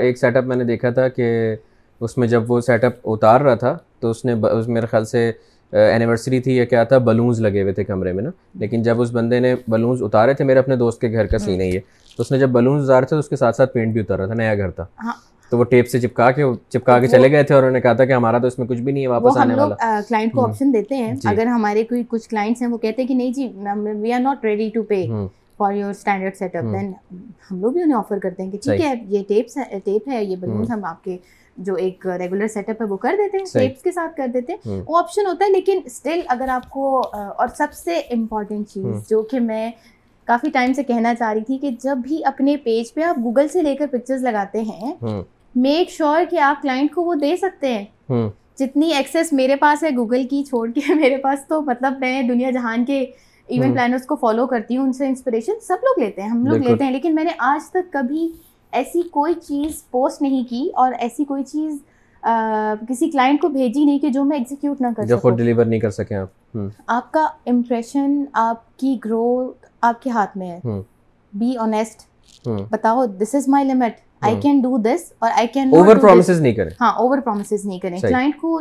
ایک 0.00 0.18
سیٹ 0.18 0.36
اپ 0.36 0.44
میں 0.44 0.56
نے 0.56 0.64
دیکھا 0.64 0.90
تھا 0.90 1.08
کہ 1.08 1.56
اس 2.00 2.18
میں 2.18 2.28
جب 2.28 2.50
وہ 2.50 2.60
سیٹ 2.60 2.84
اپ 2.84 2.92
اتار 3.04 3.40
رہا 3.40 3.54
تھا 3.54 3.76
تو 4.00 4.10
اس 4.10 4.24
نے 4.24 4.34
میرے 4.66 4.86
خیال 4.86 5.04
سے 5.04 5.32
اینیورسری 5.72 6.40
تھی 6.40 6.56
یا 6.56 6.64
کیا 6.64 6.84
تھا 6.84 6.98
بلونز 6.98 7.40
لگے 7.40 7.62
ہوئے 7.62 7.72
تھے 7.72 7.84
کمرے 7.84 8.12
میں 8.12 8.22
نا۔ 8.24 8.30
لیکن 8.54 8.82
جب 8.82 9.00
اس 9.00 9.12
بندے 9.12 9.40
نے 9.40 9.54
بلونز 9.68 10.02
اتارے 10.02 10.34
تھے 10.34 10.44
میرے 10.44 10.58
اپنے 10.58 10.76
دوست 10.76 11.00
کے 11.00 11.12
گھر 11.12 11.26
کا 11.26 11.38
سین 11.38 11.60
ہے 11.60 11.66
یہ۔ 11.66 11.80
تو 12.16 12.22
اس 12.22 12.32
نے 12.32 12.38
جب 12.38 12.48
بلونز 12.48 12.90
اتارے 12.90 13.06
تھے 13.06 13.16
تو 13.16 13.20
اس 13.20 13.28
کے 13.28 13.36
ساتھ 13.36 13.56
ساتھ 13.56 13.72
پینٹ 13.72 13.92
بھی 13.92 14.00
اتار 14.00 14.18
رہا 14.18 14.26
تھا 14.26 14.34
نیا 14.34 14.54
گھر 14.54 14.70
تھا۔ 14.70 14.86
ہاں۔ 15.04 15.12
تو 15.50 15.58
وہ 15.58 15.64
ٹیپ 15.64 15.88
سے 15.88 16.00
چپکا 16.00 16.30
کے 16.30 16.42
چپکا 16.68 16.98
کے 16.98 17.06
چلے 17.06 17.30
گئے 17.30 17.42
تھے 17.42 17.54
اور 17.54 17.62
انہوں 17.62 17.72
نے 17.72 17.80
کہا 17.80 17.92
تھا 17.92 18.04
کہ 18.04 18.12
ہمارا 18.12 18.38
تو 18.38 18.46
اس 18.46 18.58
میں 18.58 18.66
کچھ 18.66 18.80
بھی 18.80 18.92
نہیں 18.92 19.02
ہے 19.02 19.08
واپس 19.08 19.36
آنے 19.36 19.54
والا۔ 19.54 20.00
کلائنٹ 20.08 20.32
کو 20.32 20.44
آپشن 20.44 20.72
دیتے 20.72 20.94
ہیں۔ 20.94 21.12
جی۔ 21.14 21.28
اگر 21.28 21.46
ہمارے 21.46 21.84
کوئی 21.84 22.02
کچھ 22.08 22.28
کلائنٹس 22.28 22.62
ہیں 22.62 22.68
وہ 22.68 22.78
کہتے 22.78 23.02
ہیں 23.02 23.08
کہ 23.08 23.14
نہیں 23.14 23.32
جی 23.32 23.48
we 24.00 24.12
are 24.12 24.20
not 24.20 24.44
ready 24.44 24.70
to 24.74 24.82
pay 24.82 25.06
for 25.56 25.72
your 25.72 25.90
standard 25.90 26.36
setup 26.56 26.64
then 26.64 26.92
ہم 27.50 27.60
لوگ 27.60 27.72
بھی 27.72 27.82
انہیں 27.82 27.98
آفر 27.98 28.18
کرتے 28.18 28.42
ہیں 28.42 28.50
کہ 28.50 28.58
ٹھیک 28.62 28.80
ہے 28.80 28.94
یہ 29.08 29.22
ٹیپس 29.28 29.58
ٹیپ 29.84 30.08
ہے 30.08 30.24
یہ 30.24 30.36
بلونس 30.36 30.70
ہم 30.70 30.84
آپ 30.84 31.04
کے 31.04 31.16
جو 31.58 31.74
ایک 31.74 32.06
ریگولر 32.06 32.48
سیٹ 32.48 32.68
اپ 32.70 32.82
ہے 32.82 32.86
وہ 32.86 32.96
کر 32.96 33.14
دیتے 33.18 33.38
ہیں 33.38 33.44
شیپس 33.44 33.82
کے 33.82 33.92
ساتھ 33.92 34.16
کر 34.16 34.26
دیتے 34.26 34.52
ہیں. 34.52 34.82
وہ 34.86 34.98
آپشن 34.98 35.26
ہوتا 35.26 35.44
ہے 35.44 35.50
لیکن 35.50 35.80
اسٹل 35.84 36.20
اگر 36.28 36.48
آپ 36.48 36.70
کو 36.70 37.00
اور 37.16 37.48
سب 37.48 37.72
سے 37.72 37.98
امپورٹنٹ 37.98 38.68
چیز 38.68 39.08
جو 39.10 39.22
کہ 39.22 39.40
میں 39.40 39.70
کافی 40.24 40.50
ٹائم 40.50 40.72
سے 40.72 40.82
کہنا 40.82 41.14
چاہ 41.14 41.32
رہی 41.32 41.44
تھی 41.44 41.58
کہ 41.58 41.70
جب 41.82 41.96
بھی 41.96 42.24
اپنے 42.24 42.56
پیج 42.56 42.94
پہ 42.94 43.02
آپ 43.02 43.18
گوگل 43.18 43.48
سے 43.48 43.62
لے 43.62 43.74
کر 43.76 43.86
پکچرز 43.86 44.22
لگاتے 44.22 44.60
ہیں 44.60 44.94
میک 45.54 45.90
شیور 45.90 46.24
کہ 46.30 46.38
آپ 46.38 46.62
کلائنٹ 46.62 46.94
کو 46.94 47.02
وہ 47.02 47.14
دے 47.14 47.36
سکتے 47.36 47.78
ہیں. 47.78 47.84
جتنی 48.58 48.92
ایکسیس 48.92 49.32
میرے 49.32 49.56
پاس 49.56 49.82
ہے 49.82 49.90
گوگل 49.96 50.26
کی 50.26 50.44
چھوڑ 50.44 50.70
کے 50.70 50.94
میرے 50.94 51.16
پاس 51.16 51.44
تو 51.48 51.62
مطلب 51.62 51.98
میں 51.98 52.22
دنیا 52.22 52.50
جہان 52.50 52.84
کے 52.84 53.06
ایونٹ 53.46 53.74
پلانرس 53.74 54.06
کو 54.06 54.16
فالو 54.16 54.46
کرتی 54.46 54.76
ہوں 54.76 54.84
ان 54.84 54.92
سے 54.92 55.06
انسپریشن 55.06 55.52
سب 55.62 55.76
لوگ 55.82 56.04
لیتے 56.04 56.22
ہیں 56.22 56.28
ہم 56.28 56.46
لوگ 56.46 56.56
لیتے 56.56 56.84
ہیں 56.84 56.90
لیکن 56.90 57.14
میں 57.14 57.24
نے 57.24 57.30
آج 57.38 57.70
تک 57.70 57.92
کبھی 57.92 58.32
ایسی 58.72 59.02
کوئی 59.02 59.34
چیز 59.34 59.82
پوسٹ 59.90 60.22
نہیں 60.22 60.44
کی 60.50 60.68
اور 60.74 60.92
ایسی 60.98 61.24
کوئی 61.24 61.44
چیز 61.44 61.76
کسی 62.88 63.10
کلائنٹ 63.10 63.40
کو 63.40 63.48
بھیجی 63.48 63.84
نہیں 63.84 63.98
کہ 63.98 64.08
جو 64.08 64.24
میں 64.24 64.36
ایگزیکیوٹ 64.36 64.80
نہ 64.80 64.86
کر 64.96 65.04
جو 65.04 65.18
خود 65.18 65.36
ڈیلیور 65.36 65.64
نہیں 65.64 65.80
کر 65.80 65.90
سکیں 65.90 66.16
آپ۔ 66.16 66.56
آپ 66.86 67.12
کا 67.12 67.26
امپریشن 67.46 68.24
آپ 68.32 68.78
کی 68.78 68.96
گروتھ 69.04 69.66
آپ 69.82 70.02
کے 70.02 70.10
ہاتھ 70.10 70.36
میں 70.38 70.50
ہے۔ 70.50 70.80
بی 71.32 71.56
آنیسٹ 71.58 72.06
بتاؤ 72.70 73.04
this 73.20 73.34
is 73.34 73.48
my 73.48 73.68
limit 73.68 74.00
I 74.20 74.36
can 74.40 74.60
do 74.60 74.78
this 74.78 75.12
اور 75.18 75.30
آئی 75.36 75.46
کین 75.46 75.74
اوور 75.74 75.96
پرومسز 75.96 76.40
نہیں 76.40 76.54
کریں۔ 76.54 76.70
ہاں 76.80 76.92
اوور 76.92 77.18
پرومسز 77.18 77.64
نہیں 77.66 77.78
کریں۔ 77.78 77.98
کلائنٹ 78.00 78.36
کو 78.40 78.58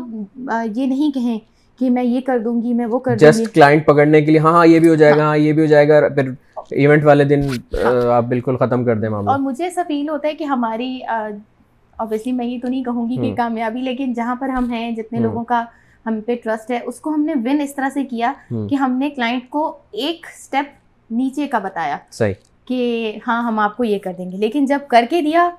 یہ 0.76 0.86
نہیں 0.86 1.12
کہیں 1.12 1.38
کہ 1.80 1.90
میں 1.90 2.04
یہ 2.04 2.22
کر 2.22 2.40
دوں 2.40 2.62
گی 2.62 2.74
میں 2.74 2.86
وہ 2.86 3.00
کر 3.00 3.18
دوں 3.18 3.28
گی۔ 3.28 3.32
جسٹ 3.32 3.54
کلائنٹ 3.56 3.86
پکڑنے 3.86 4.22
کے 4.22 4.32
لیے 4.32 4.40
ہاں 4.40 4.52
ہاں 4.52 4.66
یہ 4.68 4.80
بھی 4.80 4.90
ہو 4.90 4.96
جائے 4.96 5.18
گا 5.18 5.24
ہاں 5.24 5.38
یہ 5.38 5.54
بھی 5.54 5.62
ہو 5.62 5.68
جائے 5.68 5.88
گا 5.90 6.08
پھر 6.10 6.30
ایونٹ 6.72 7.06
والے 7.06 7.24
دن 7.24 7.42
ہاں۔ 7.84 8.12
آپ 8.14 8.24
بالکل 8.24 8.58
ختم 8.58 8.84
کر 8.86 8.96
دیں 9.00 9.10
معاملہ. 9.10 9.30
اور 9.32 9.40
مجھے 9.40 9.64
ایسا 9.64 9.84
فیل 9.88 10.10
ہوتا 10.10 10.28
ہے 10.28 10.34
کہ 10.36 10.44
ہماری 10.44 11.00
اوبیسلی 11.06 12.32
میں 12.32 12.46
یہ 12.46 12.60
تو 12.62 12.68
نہیں 12.68 12.84
کہوں 12.84 13.10
گی 13.10 13.16
کہ 13.18 13.34
کامیابی 13.36 13.82
لیکن 13.82 14.14
جہاں 14.14 14.36
پر 14.40 14.50
ہم 14.50 14.70
ہیں 14.72 14.92
جتنے 14.96 15.20
لوگوں 15.20 15.44
کا 15.44 15.64
ہم 16.06 16.20
پہ 16.26 16.36
ٹرسٹ 16.44 16.72
ہے 16.72 16.80
اس 16.86 17.00
کو 17.00 17.14
ہم 17.14 17.26
نے 17.26 17.34
ون 17.46 17.62
اس 17.62 17.76
طرح 17.76 17.90
سے 17.94 18.04
کیا 18.06 18.34
کہ 18.50 18.76
ہم 18.76 18.98
نے 19.00 19.10
کلائنٹ 19.10 19.50
کو 19.50 19.66
ایک 19.92 20.26
اسٹیپ 20.34 20.66
نیچے 21.10 21.48
کا 21.48 21.60
بتایا 21.60 21.98
صحیح. 22.12 22.34
کہ 22.66 23.18
ہاں 23.28 23.42
ہم 23.44 23.60
آپ 23.60 23.78
کو 23.78 23.84
یہ 23.84 24.00
کر 24.00 24.14
دیں 24.18 24.32
گے. 24.32 24.38
لیکن 24.38 24.66
جب 24.66 24.80
کر 24.88 25.06
کے 25.10 25.22
دیا 25.22 25.50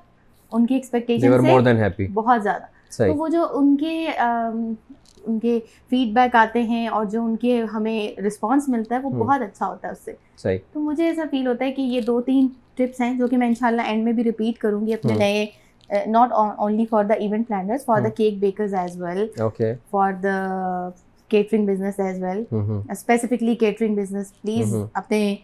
ان 0.51 0.65
کی 0.65 0.75
ایکسپیکٹیشن 0.75 2.11
بہت 2.13 2.43
زیادہ. 2.43 2.63
تو 2.97 3.13
وہ 3.15 3.27
جو 3.27 3.45
ان 3.53 3.75
کے 3.77 4.07
ان 5.29 5.39
کے 5.39 5.59
فیڈ 5.89 6.13
بیک 6.13 6.35
آتے 6.35 6.61
ہیں 6.63 6.87
اور 6.87 7.05
جو 7.05 7.23
ان 7.25 7.35
کے 7.35 7.61
ہمیں 7.73 8.21
رسپانس 8.21 8.69
ملتا 8.69 8.95
ہے 8.95 8.99
وہ 8.99 9.09
بہت 9.09 9.41
اچھا 9.41 9.67
ہوتا 9.67 9.87
ہے 9.87 9.93
اس 9.93 10.05
سے۔ 10.05 10.13
صحیح۔ 10.37 10.57
تو 10.73 10.79
مجھے 10.79 11.07
ایسا 11.07 11.23
فیل 11.31 11.47
ہوتا 11.47 11.65
ہے 11.65 11.71
کہ 11.71 11.81
یہ 11.81 12.01
دو 12.01 12.19
تین 12.21 12.47
ٹپس 12.75 13.01
ہیں 13.01 13.13
جو 13.13 13.27
کہ 13.27 13.37
میں 13.37 13.47
ان 13.47 13.53
شاء 13.55 13.67
اللہ 13.67 13.81
اینڈ 13.81 14.03
میں 14.03 14.13
بھی 14.13 14.23
ریپیٹ 14.23 14.57
کروں 14.57 14.85
گی 14.87 14.93
اپنے 14.93 15.13
نئے 15.15 15.45
not 16.07 16.31
only 16.31 16.85
for 16.85 17.03
the 17.03 17.13
event 17.15 17.47
planners 17.47 17.85
for 17.85 18.01
the 18.01 18.09
cake 18.09 18.39
bakers 18.39 18.73
as 18.73 19.01
well 19.01 19.25
for 19.91 20.13
the 20.23 20.89
catering 21.31 21.65
business 21.65 21.99
as 21.99 22.21
well 22.23 22.43
specifically 22.89 23.55
catering 23.55 23.95
business 23.95 24.31
please 24.41 24.75
اپنے 24.93 25.35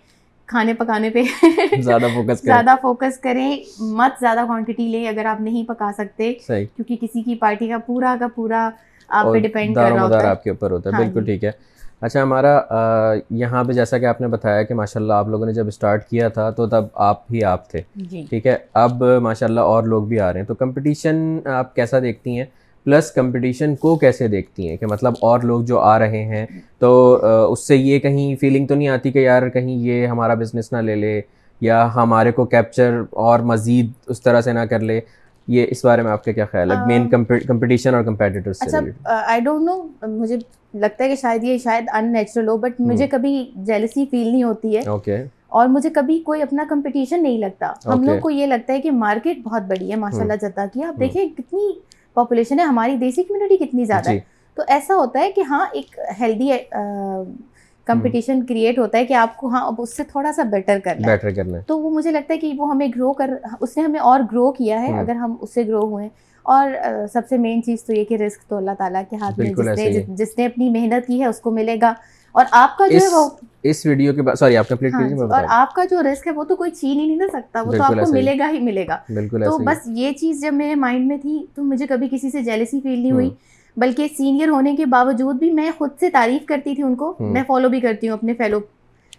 کھانے 0.50 0.74
پکانے 0.74 1.10
پہ 1.10 1.22
زیادہ 1.82 2.08
فوکس 2.14 2.42
زیادہ 2.42 2.76
فوکس 2.82 3.18
کریں۔ 3.18 3.50
مت 3.80 4.20
زیادہ 4.20 4.44
کوانٹٹی 4.48 4.88
لیں 4.88 5.08
اگر 5.08 5.26
آپ 5.26 5.42
نہیں 5.42 5.64
پکا 5.68 5.92
سکتے 5.98 6.34
کیونکہ 6.68 6.96
کسی 7.02 7.22
کی 7.22 7.36
پارٹی 7.36 7.68
کا 7.68 7.78
پورا 7.78 8.16
کا 8.20 8.28
پورا 8.36 8.70
آپ 9.10 9.26
پہ 9.34 9.40
ڈیپینڈ 9.40 9.76
کر 9.76 9.92
رہا 9.94 10.04
ہوتا 10.04 10.22
ہے۔ 10.24 10.28
آپ 10.28 10.44
کے 10.44 10.50
اوپر 10.50 10.72
ہوتا 10.72 10.90
ہے۔ 10.90 10.96
ہاں 10.96 11.04
بالکل 11.04 11.26
جی۔ 11.26 11.32
ٹھیک 11.32 11.44
ہے۔ 11.44 11.52
اچھا 12.02 12.24
ہمارا 12.24 12.60
یہاں 13.30 13.64
پہ 13.64 13.74
جیسا 13.74 13.98
کہ 13.98 14.06
آپ 14.06 14.22
نے 14.22 14.28
بتایا 14.28 14.64
کہ 14.64 14.74
ماشاء 14.74 15.00
اللہ 15.00 15.14
آپ 15.14 15.28
لوگوں 15.28 15.46
نے 15.46 15.54
جب 15.54 15.68
اسٹارٹ 15.68 16.08
کیا 16.10 16.28
تھا 16.28 16.50
تو 16.50 16.68
تب 16.68 16.86
آپ 16.94 17.22
ہی 17.34 17.44
آپ 17.44 17.70
تھے۔ 17.70 17.82
جی۔ 17.96 18.26
ٹھیک 18.30 18.48
ہے۔ 18.48 18.58
اب 18.74 19.04
ماشاء 19.04 19.48
اللہ 19.48 19.60
اور 19.60 19.84
لوگ 19.84 20.04
بھی 20.04 20.20
آ 20.20 20.34
رہے 20.34 20.40
ہیں۔ 20.40 20.48
تو 20.48 20.54
کمپٹیشن 20.56 21.40
آپ 21.46 21.76
کیسا 21.76 22.00
دیکھتی 22.00 22.38
ہیں؟ 22.38 22.46
پلس 22.86 23.12
کمپٹیشن 23.12 23.76
کو 23.76 23.96
کیسے 23.96 24.28
دیکھتی 24.28 24.70
ہیں؟ 24.70 24.78
کہ 24.78 24.86
مطلب 24.86 25.14
اور 25.22 25.40
لوگ 25.40 25.62
جو 25.62 25.80
آ 25.80 26.00
رہے 26.00 26.24
ہیں 26.24 26.46
تو 26.80 27.20
اس 27.52 27.68
سے 27.68 27.76
یہ 27.76 28.00
کہیں 28.00 28.36
فیلنگ 28.36 28.68
تو 28.68 28.76
نہیں 28.76 28.88
آتی 28.88 29.12
کہ 29.12 29.20
یار 29.20 29.50
کہیں 29.50 29.76
یہ 29.76 30.08
ہمارا 30.08 30.34
بزنس 30.34 30.72
نہ 30.72 30.78
لے 30.78 30.96
لے 30.96 31.22
یا 31.62 31.96
ہمارے 31.96 32.32
کو 32.32 32.46
کیپچر 32.46 33.02
اور 33.12 33.40
مزید 33.40 33.92
اس 34.08 34.22
طرح 34.22 34.42
سے 34.42 34.54
نہ 34.54 34.60
کر 34.60 34.80
لے۔ 34.80 35.02
یہ 35.48 35.66
اس 35.70 35.86
بارے 35.86 36.02
میں 36.02 36.12
آپ 36.12 36.24
کا 36.24 36.32
کیا 36.32 36.46
خیال 36.46 36.72
ہے؟ 36.72 36.78
مین 36.88 37.10
کمپٹیشن 37.10 37.96
اور 37.96 38.04
کمپیٹیٹر 38.04 38.52
اچھا 38.52 38.80
آئی 39.26 39.42
ڈونٹ 39.42 39.66
نو 39.66 39.82
مجھے 40.08 40.38
لگتا 40.74 41.04
ہے 41.04 41.10
کہ 41.10 41.16
شاید 41.16 41.44
یہ 41.44 41.58
شاید 41.58 41.90
ان 41.94 42.12
نیچرل 42.14 42.48
ہو 42.48 42.58
بٹ 42.58 42.80
مجھے 42.82 43.08
کبھی 43.08 43.34
جیلسی 43.56 44.06
فیل 44.12 44.28
نہیں 44.28 44.44
ہوتی 44.44 44.76
ہے 44.78 44.82
اوکے 44.88 45.24
اور 45.48 45.68
مجھے 45.68 45.90
کبھی 45.90 46.20
کوئی 46.20 46.42
اپنا 46.42 46.64
کمپٹیشن 46.70 47.24
نہیں 47.24 47.38
لگتا۔ 47.38 47.72
ہم 47.86 48.04
لوگ 48.04 48.20
کو 48.20 48.30
یہ 48.30 48.46
لگتا 48.46 48.74
ہے 48.74 48.82
کہ 48.82 48.92
مارکیٹ 48.92 49.38
بہت 49.44 49.62
بڑی 49.62 49.92
ہے 49.92 49.96
ماشاء 49.96 50.22
اللہ 50.22 50.34
جتا 50.42 50.66
کی۔ 50.74 50.84
آپ 50.84 51.00
دیکھیں 51.00 51.30
کتنی 51.38 51.72
پاپولیشن 52.14 52.60
ہے 52.60 52.64
ہماری 52.64 52.96
دیسی 52.96 53.24
کمیونٹی 53.24 53.58
کتنی 53.58 53.86
زیادہ 53.86 54.10
ہے۔ 54.10 54.14
جی۔ 54.14 54.20
تو 54.58 54.64
ایسا 54.68 54.96
ہوتا 54.96 55.20
ہے 55.20 55.32
کہ 55.32 55.42
ہاں 55.42 55.66
ایک 55.72 56.00
ہیلدی 56.20 56.52
کمپٹیشن 57.86 58.46
کریٹ 58.46 58.80
ہوتا 58.80 58.98
ہے 58.98 59.06
کہ 59.06 59.14
آپ 59.14 59.38
کو 59.38 59.48
ہاں 59.48 59.68
اب 59.68 59.74
اس 59.78 59.98
سے 59.98 60.04
تھوڑا 60.04 60.34
سا 60.34 60.44
بیٹر 60.44 60.80
کرنا 60.84 61.08
بیٹر 61.08 61.32
کرنا 61.32 61.58
تو 61.68 61.80
وہ 61.80 61.90
مجھے 61.90 62.12
لگتا 62.12 62.34
ہے 62.34 62.40
کہ 62.40 62.54
وہ 62.58 62.72
ہمیں 62.72 62.88
گرو 62.96 63.14
کر 63.14 63.30
اس 63.62 63.78
نے 63.78 63.84
ہمیں 63.84 64.00
اور 64.00 64.20
گرو 64.32 64.52
کیا 64.52 64.82
ہے 64.82 64.88
اگر 65.00 65.16
ہم 65.16 65.36
اس 65.42 65.54
سے 65.54 65.68
گرو 65.68 65.82
ہوئے 65.82 66.10
اور 66.46 66.70
سب 67.14 67.22
سے 67.30 67.38
مین 67.38 67.64
چیز 67.64 67.84
تو 67.84 67.94
یہ 67.94 68.04
کہ 68.04 68.14
رسک 68.16 68.50
تو 68.50 68.58
اللہ 68.58 68.72
تعالیٰ 68.78 69.02
کے 69.10 69.16
ہاتھ 69.16 69.40
میں 69.40 69.50
جس 69.50 69.78
نے 69.78 69.84
جس 70.16 70.38
نے 70.38 70.46
اپنی 70.46 70.70
محنت 70.70 71.08
کی 71.08 71.20
ہے 71.22 71.26
اس 71.26 71.40
کو 71.40 71.52
ملے 71.52 71.76
گا۔ 71.82 71.94
اور 72.36 72.46
آپ 72.52 72.78
کا 72.78 72.88
جو 72.88 72.98
ہے 73.02 73.08
وہ 73.16 73.30
اس 73.64 73.86
ویڈیو 73.86 74.14
کے 74.14 74.22
بعد 74.22 74.36
سوری 74.36 74.58
آپ 74.58 74.68
کمپلیٹ 74.70 74.92
کیجیے 74.94 75.18
اور 75.34 75.44
آپ 75.50 75.74
کا 75.76 75.84
جو 75.90 76.02
رسک 76.02 76.28
ہے 76.28 76.32
وہ 76.32 76.44
تو 76.44 76.56
کوئی 76.56 76.72
چھین 76.72 77.00
ہی 77.00 77.06
نہیں 77.06 77.18
نہ 77.18 77.28
سکتا۔ 77.34 77.62
وہ 77.62 77.72
تو 77.78 77.84
آپ 77.84 77.92
کو 77.92 78.12
ملے 78.14 78.40
گا 78.40 78.50
ہی 78.54 78.60
ملے 78.60 78.86
گا۔ 78.88 78.98
تو 79.46 79.58
بس 79.66 79.88
یہ 79.88 80.12
چیز 80.12 80.42
جب 80.42 80.54
میرے 80.54 80.76
مائنڈ 80.76 81.08
میں 81.08 81.18
تھی 81.18 81.46
تو 81.56 81.64
مجھے 81.64 81.88
کبھی 81.88 82.08
کسی 82.12 82.30
سے 82.30 82.42
جیلسی 82.42 82.82
فیل 82.82 83.00
نہیں 83.00 83.12
ہوئی۔ 83.12 83.30
بلکہ 83.78 84.08
سینئر 84.18 84.50
ہونے 84.50 84.76
کے 84.76 84.86
باوجود 84.86 85.36
بھی 85.36 85.52
میں 85.52 85.72
خود 85.78 85.90
سے 86.00 86.10
تعریف 86.10 86.46
کرتی 86.46 86.76
تھی 86.76 86.84
ان 86.84 86.96
کو 86.96 87.16
میں 87.22 87.44
فالو 87.48 87.70
بھی 87.70 87.80
کرتی 87.80 88.08
ہوں 88.08 88.14
اپنے 88.14 88.34
فیلو 88.34 88.60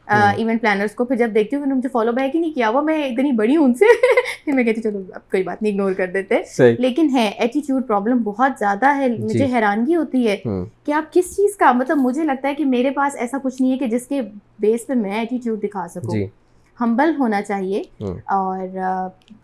ایونٹ 0.08 0.60
پلانرس 0.60 0.94
کو 0.94 1.04
پھر 1.04 1.16
جب 1.16 1.30
دیکھتی 1.34 1.56
ہوں 1.56 1.66
مجھے 1.66 1.88
فالو 1.88 2.12
بیک 2.12 2.34
ہی 2.34 2.40
نہیں 2.40 2.52
کیا 2.52 2.70
وہ 2.70 2.82
میں 2.82 3.04
اتنی 3.04 3.32
بڑی 3.32 3.56
ہوں 3.56 3.64
ان 3.64 3.74
سے؟ 3.74 3.84
پھر 4.44 4.52
میں 4.52 4.64
کہتی 4.64 4.82
چلو 4.82 4.98
اب 5.12 5.30
کوئی 5.30 5.42
بات 5.42 5.62
نہیں 5.62 5.72
اگنور 5.72 5.92
کر 5.92 6.06
دیتے۔ 6.06 6.38
لیکن 6.72 7.08
ہے 7.14 7.26
ایٹیچیوڈ 7.28 7.86
پرابلم 7.86 8.22
بہت 8.22 8.52
زیادہ 8.58 8.94
ہے 8.96 9.08
جی۔ 9.08 9.22
مجھے 9.22 9.44
حیرانگی 9.44 9.96
ہوتی 9.96 10.28
ہے 10.28 10.36
کہ 10.84 10.92
آپ 10.92 11.12
کس 11.12 11.36
چیز 11.36 11.56
کا 11.56 11.72
مطلب 11.72 11.98
مجھے 11.98 12.24
لگتا 12.24 12.48
ہے 12.48 12.54
کہ 12.54 12.64
میرے 12.64 12.90
پاس 12.90 13.16
ایسا 13.16 13.38
کچھ 13.42 13.62
نہیں 13.62 13.72
ہے 13.72 13.78
کہ 13.78 13.86
جس 13.86 14.06
کے 14.06 14.20
بیس 14.58 14.86
پہ 14.86 14.94
میں 14.94 15.18
ایٹیچیوڈ 15.18 15.62
دکھا 15.62 15.86
سکوں۔ 15.88 16.26
ہمبل 16.80 17.10
جی۔ 17.10 17.16
ہونا 17.18 17.42
چاہیے 17.42 17.82
اور 18.00 18.78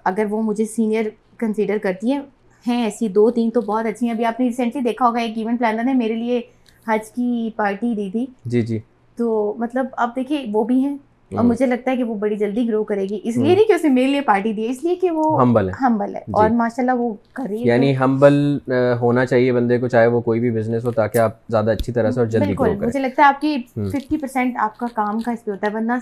اگر 0.05 0.27
وہ 0.31 0.43
مجھے 0.43 0.65
سینئر 0.65 1.09
کنسیڈر 1.39 1.79
کرتی 1.79 2.13
ہیں 2.13 2.21
ہیں 2.67 2.85
ایسی 2.85 3.09
دو 3.09 3.31
تین 3.31 3.51
تو 3.51 3.61
بہت 3.61 3.87
اچھی 3.87 4.07
ہیں۔ 4.07 4.15
ابھی 4.15 4.25
آپ 4.25 4.41
نے 4.41 4.47
ریسنٹلی 4.47 4.83
دیکھا 4.83 5.07
ہوگا 5.07 5.21
ایک 5.21 5.39
ایونٹ 5.39 5.59
پلانر 5.59 5.85
نے 5.85 5.95
میرے 5.95 6.15
لیے 6.15 6.41
حج 6.89 7.11
کی 7.11 7.51
پارٹی 7.57 7.95
دی 7.95 8.11
تھی۔ 8.11 8.27
جی 8.45 8.63
جی۔ 8.63 8.79
تو 9.17 9.55
مطلب 9.59 9.87
آپ 9.97 10.17
دیکھیے 10.17 10.45
وہ 10.53 10.65
بھی 10.65 10.81
ہیں۔ 10.81 10.97
اور 11.33 11.45
مجھے 11.45 11.67
لگتا 11.67 11.91
ہے 11.91 11.97
کہ 11.97 12.05
وہ 12.05 12.15
بڑی 12.15 12.37
جلدی 12.37 12.69
گرو 12.69 12.85
کرے 12.85 13.03
گی۔ 13.03 13.21
اس 13.25 13.37
لیے 13.37 13.55
نہیں 13.55 13.65
کہ 13.65 13.73
اسے 13.73 13.89
میرے 13.89 14.07
لیے 14.07 14.21
پارٹی 14.21 14.53
دی 14.53 14.69
اس 14.69 14.85
لیے 14.85 14.95
کہ 14.95 15.11
وہ 15.11 15.41
ہمبل 15.43 15.69
ہے۔ 15.69 15.75
ہمبل 15.81 16.15
ہے۔ 16.15 16.21
اور 16.31 16.51
ماشاء 16.51 16.83
اللہ 16.83 16.93
وہ 16.95 17.15
کر 17.33 17.45
رہی 17.51 17.61
ہے۔ 17.61 17.67
یعنی 17.67 17.97
ہمبل 17.99 18.59
ہونا 19.01 19.27
چاہیے 19.27 19.53
بندے 19.53 19.79
کو 19.79 19.89
چاہے 19.89 20.07
وہ 20.07 20.21
کوئی 20.21 20.41
بھی 20.41 20.51
بزنس 20.51 20.85
ہو 20.85 20.91
تاکہ 20.91 21.19
آپ 21.19 21.49
زیادہ 21.49 21.71
اچھی 21.71 21.93
طرح 21.93 22.11
سے 22.11 22.21
اور 22.21 22.27
جلدی 22.27 22.55
گرو 22.55 22.65
کریں۔ 22.65 22.87
مجھے 22.87 23.01
لگتا 23.01 23.23
ہے 23.23 23.27
آپ 23.27 23.41
کی 23.41 23.57
ففٹی 23.75 24.17
پرسینٹ 24.17 24.57
آپ 24.59 24.79
کا 24.79 24.87
کام 24.95 25.21
کا 25.21 25.33
اس 25.33 25.45
پہ 25.45 25.51
ہوتا 25.51 25.67
ہے۔ 25.67 25.73
ورنہ 25.75 25.93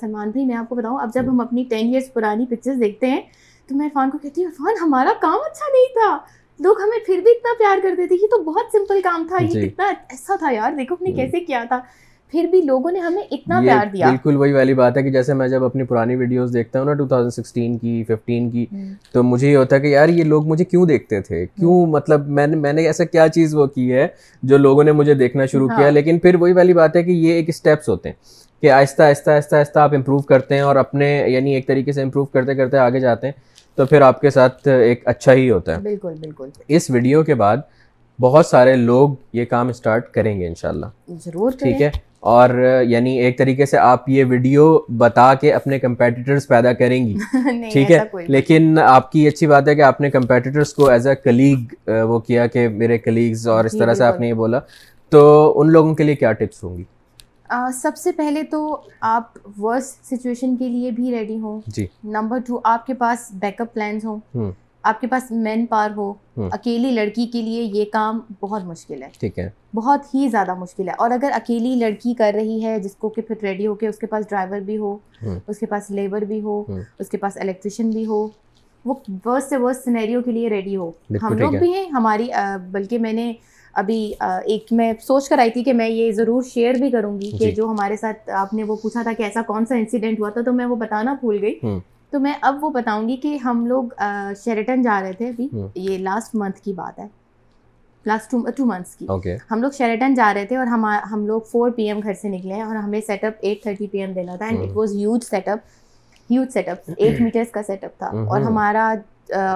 سلمان 0.00 0.30
بھائی 0.30 0.46
میں 0.46 0.56
آپ 0.56 0.68
کو 0.68 0.74
بتاؤں 0.74 0.98
اب 1.00 1.10
جب 1.14 1.22
ہم 1.28 1.40
اپنی 1.40 1.64
ٹین 1.70 1.86
ایئرس 1.86 2.12
پرانی 2.12 2.46
پکچرز 2.46 2.80
دیکھتے 2.80 3.06
ہیں 3.10 3.20
تو 3.70 3.76
میں 3.76 3.86
عرفان 3.86 4.10
کو 4.10 4.18
کہتی 4.18 4.44
ہوں 4.44 4.50
عرفان 4.50 4.74
ہمارا 4.82 5.12
کام 5.20 5.38
اچھا 5.46 5.66
نہیں 5.72 5.92
تھا۔ 5.92 6.18
لوگ 6.60 6.80
ہمیں 6.82 7.06
پھر 7.06 7.14
بھی 7.14 7.30
اتنا 7.30 7.52
پیار 7.58 7.78
کرتے 7.82 8.06
تھے۔ 8.06 8.14
یہ 8.14 8.26
تو 8.30 8.42
بہت 8.42 8.64
سمپل 8.72 9.00
کام 9.00 9.26
تھا۔ 9.28 9.42
یہ 9.42 9.48
جی۔ 9.48 9.68
کتنا 9.68 9.84
ایسا 9.86 10.36
تھا 10.36 10.50
یار 10.50 10.72
دیکھو 10.72 10.94
ہم 10.94 11.04
نے 11.04 11.12
کیسے 11.12 11.40
کیا 11.40 11.64
تھا۔ 11.68 11.80
پھر 12.32 12.44
بھی 12.44 12.60
لوگوں 12.62 12.90
نے 12.90 12.98
ہمیں 12.98 13.22
اتنا 13.30 13.60
پیار 13.60 13.86
دیا۔ 13.92 14.06
بالکل 14.06 14.36
وہی 14.36 14.52
والی 14.52 14.74
بات 14.74 14.96
ہے 14.96 15.02
کہ 15.02 15.10
جیسے 15.10 15.34
میں 15.34 15.48
جب 15.48 15.64
اپنی 15.64 15.82
پرانی 15.82 16.16
ویڈیوز 16.16 16.52
دیکھتا 16.54 16.78
ہوں 16.78 16.86
نا 16.86 16.94
ٹو 16.94 17.06
تھاؤزینڈ 17.06 17.32
سکسٹین 17.32 17.78
کی 17.78 18.04
ففٹین 18.08 18.50
کی 18.50 18.66
تو 19.12 19.22
مجھے 19.22 19.50
یہ 19.50 19.56
ہوتا 19.56 19.76
ہے 19.76 19.80
کہ 19.80 19.86
یار 19.86 20.08
یہ 20.08 20.24
لوگ 20.24 20.46
مجھے 20.46 20.64
کیوں 20.64 20.86
دیکھتے 20.86 21.20
تھے؟ 21.20 21.46
کیوں؟ 21.46 21.86
مطلب 21.86 22.28
میں 22.28 22.46
نے 22.46 22.56
میں 22.56 22.72
نے 22.72 22.86
ایسا 22.86 23.04
کیا 23.04 23.28
چیز 23.28 23.54
وہ 23.54 23.66
کی 23.66 23.92
ہے 23.92 24.08
جو 24.42 24.56
لوگوں 24.56 24.84
نے 24.84 24.92
مجھے 24.92 25.14
دیکھنا 25.14 25.46
شروع 25.46 25.68
کیا 25.68 25.84
ہاں۔ 25.84 25.92
لیکن 25.92 26.18
پھر 26.18 26.34
وہی 26.34 26.52
والی 26.52 26.72
بات 26.72 26.96
ہے 26.96 27.02
کہ 27.02 27.10
یہ 27.10 27.32
ایک 27.32 27.48
اسٹیپس 27.48 27.88
ہوتے 27.88 28.08
ہیں 28.08 28.16
کہ 28.62 28.70
آہستہ 28.70 29.02
آہستہ 29.02 29.30
آہستہ 29.30 29.56
آہستہ 29.56 29.78
آپ 29.78 29.94
امپروو 29.94 30.18
کرتے 30.18 30.54
ہیں 30.54 30.62
اور 30.62 30.76
اپنے 30.76 31.24
یعنی 31.26 31.54
ایک 31.54 31.66
طریقے 31.66 31.92
سے 31.92 32.02
امپروو 32.02 32.24
کرتے 32.24 32.54
کرتے 32.54 32.78
آگے 32.78 33.00
جاتے 33.00 33.26
ہیں۔ 33.26 33.50
تو 33.74 33.86
پھر 33.86 34.00
آپ 34.00 34.20
کے 34.20 34.30
ساتھ 34.30 34.68
ایک 34.68 35.02
اچھا 35.04 35.32
ہی 35.32 35.50
ہوتا 35.50 35.76
ہے۔ 35.76 35.80
بالکل 35.80 36.14
بالکل۔ 36.20 36.48
اس 36.68 36.90
ویڈیو 36.90 37.22
کے 37.22 37.34
بعد 37.34 37.56
بہت 38.20 38.46
سارے 38.46 38.76
لوگ 38.76 39.10
یہ 39.32 39.44
کام 39.44 39.68
اسٹارٹ 39.68 40.10
کریں 40.10 40.40
گے 40.40 40.46
انشاءاللہ۔ 40.46 40.86
ضرور 41.08 41.50
ٹھیک 41.50 41.82
ہے؟ 41.82 41.90
اور 42.20 42.50
یعنی 42.82 43.18
ایک 43.18 43.38
طریقے 43.38 43.66
سے 43.66 43.78
آپ 43.78 44.08
یہ 44.08 44.24
ویڈیو 44.28 44.78
بتا 44.98 45.34
کے 45.34 45.52
اپنے 45.52 45.78
کمپیٹیٹرز 45.78 46.46
پیدا 46.48 46.72
کریں 46.72 47.06
گی۔ 47.06 47.14
ٹھیک 47.72 47.90
ہے؟ 47.90 48.00
لیکن 48.28 48.78
آپ 48.78 49.12
کی 49.12 49.28
اچھی 49.28 49.46
بات 49.46 49.68
ہے 49.68 49.74
کہ 49.74 49.82
آپ 49.82 50.00
نے 50.00 50.10
کمپیٹیٹرز 50.10 50.74
کو 50.74 50.88
ایز 50.88 51.06
اے 51.06 51.14
کلیگ 51.14 51.90
وہ 51.90 52.18
کیا 52.18 52.46
کہ 52.46 52.68
میرے 52.68 52.98
کلیگز 52.98 53.48
اور 53.48 53.64
اس 53.64 53.72
جی، 53.72 53.78
طرح 53.78 53.94
سے 53.94 54.04
آپ 54.04 54.20
نے 54.20 54.28
یہ 54.28 54.34
بولا۔ 54.34 54.60
تو 55.08 55.52
ان 55.60 55.72
لوگوں 55.72 55.94
کے 55.94 56.04
لیے 56.04 56.14
کیا 56.14 56.32
ٹپس 56.32 56.64
ہوں 56.64 56.78
گی؟ 56.78 56.84
سب 57.74 57.96
سے 57.96 58.12
پہلے 58.12 58.42
تو 58.42 58.80
آپ 59.00 59.22
ورس 59.58 59.96
سچویشن 60.02 60.56
کے 60.56 60.68
لیے 60.68 60.90
بھی 60.90 61.10
ریڈی 61.10 61.40
ہوں۔ 61.40 61.60
جی۔ 61.66 61.86
نمبر 62.04 62.38
ٹو 62.46 62.60
آپ 62.64 62.86
کے 62.86 62.94
پاس 62.94 63.32
بیک 63.32 63.60
اپ 63.60 63.74
پلانس 63.74 64.04
ہوں۔ 64.04 64.52
آپ 64.82 65.00
کے 65.00 65.06
پاس 65.06 65.30
مین 65.30 65.66
پاور 65.66 65.90
ہو 65.96 66.12
اکیلی 66.36 66.90
لڑکی 66.90 67.26
کے 67.26 67.42
لیے 67.42 67.62
یہ 67.62 67.84
کام 67.92 68.20
بہت 68.40 68.64
مشکل 68.64 69.02
ہے۔ 69.02 69.08
ٹھیک 69.20 69.38
ہے۔ 69.38 69.50
بہت 69.74 70.14
ہی 70.14 70.28
زیادہ 70.28 70.54
مشکل 70.54 70.88
ہے۔ 70.88 70.92
اور 70.98 71.10
اگر 71.10 71.30
اکیلی 71.34 71.74
لڑکی 71.74 72.14
کر 72.14 72.32
رہی 72.34 72.64
ہے 72.64 72.78
جس 72.78 72.96
کو 72.96 73.08
کہ 73.08 73.22
پھر 73.22 73.36
ریڈی 73.42 73.66
ہو 73.66 73.74
کے 73.74 73.88
اس 73.88 73.98
کے 73.98 74.06
پاس 74.06 74.24
ڈرائیور 74.30 74.60
بھی 74.60 74.76
ہو 74.78 74.96
اس 75.46 75.58
کے 75.58 75.66
پاس 75.66 75.90
لیبر 75.90 76.22
بھی 76.22 76.40
ہو 76.40 76.64
اس 76.98 77.08
کے 77.08 77.16
پاس 77.16 77.36
الیکٹریشین 77.36 77.90
بھی 77.90 78.06
ہو 78.06 78.28
وہ 78.84 78.94
ورس 79.24 79.48
سے 79.48 79.56
ورس 79.56 79.84
سنیریو 79.84 80.22
کے 80.22 80.30
لیے 80.32 80.48
ریڈی 80.48 80.76
ہو۔ 80.76 80.90
ہم 81.22 81.38
لوگ 81.38 81.52
بھی 81.58 81.72
ہیں 81.72 81.86
ہماری 81.88 82.28
بلکہ 82.70 82.98
میں 82.98 83.12
نے 83.12 83.32
ابھی 83.74 84.12
ایک 84.20 84.72
میں 84.72 84.92
سوچ 85.00 85.28
کر 85.28 85.38
آئی 85.38 85.50
تھی 85.50 85.64
کہ 85.64 85.72
میں 85.72 85.88
یہ 85.88 86.12
ضرور 86.12 86.42
شیئر 86.42 86.74
بھی 86.74 86.90
کروں 86.90 87.20
گی 87.20 87.30
کہ 87.38 87.50
جو 87.50 87.68
ہمارے 87.68 87.96
ساتھ 87.96 88.30
آپ 88.30 88.54
نے 88.54 88.62
وہ 88.64 88.76
پوچھا 88.76 89.02
تھا 89.02 89.12
کہ 89.12 89.22
ایسا 89.22 89.42
کون 89.46 89.66
سا 89.66 89.74
انسیڈنٹ 89.74 90.20
ہوا 90.20 90.30
تھا 90.30 90.40
تو 90.40 90.52
میں 90.52 90.66
وہ 90.66 90.76
بتانا 90.76 91.12
بھول 91.20 91.38
گئی۔ 91.40 91.58
تو 92.12 92.20
میں 92.20 92.32
اب 92.40 92.64
وہ 92.64 92.70
بتاؤں 92.70 93.08
گی 93.08 93.16
کہ 93.16 93.36
ہم 93.36 93.66
لوگ 93.66 93.84
شیریٹن 94.44 94.82
جا 94.82 95.00
رہے 95.02 95.12
تھے 95.12 95.28
ابھی۔ 95.28 95.48
یہ 95.74 95.98
لاسٹ 95.98 96.34
منتھ 96.34 96.60
کی 96.60 96.72
بات 96.72 96.98
ہے۔ 96.98 97.06
لاسٹ 98.06 98.34
ٹو 98.56 98.64
منتھس 98.64 98.96
کی۔ 98.96 99.06
ہم 99.50 99.62
لوگ 99.62 99.70
شیریٹن 99.78 100.14
جا 100.14 100.34
رہے 100.34 100.46
تھے 100.46 100.56
اور 100.56 100.66
ہم 100.66 100.84
ہم 101.12 101.26
لوگ 101.26 101.40
فور 101.40 101.70
پی 101.70 101.82
ایم 101.82 102.00
گھر 102.02 102.14
سے 102.14 102.28
نکلے 102.28 102.54
ہیں 102.54 102.62
اور 102.62 102.76
ہمیں 102.76 103.00
set 103.06 103.24
up 103.24 103.32
at 103.40 103.62
thirty 103.62 103.86
P 103.86 103.98
M 103.98 104.12
دینا 104.12 104.36
تھا 104.36 104.46
and 104.46 104.58
it 104.62 104.76
was 104.76 104.92
huge 104.92 105.24
setup 105.48 105.58
huge 106.30 106.46
setup 106.68 106.90
eight 106.96 107.20
meters 107.20 107.50
کا 107.50 107.62
سیٹ 107.62 107.84
اپ 107.84 107.98
تھا 107.98 108.06
اور 108.06 108.40
ہمارا 108.40 108.94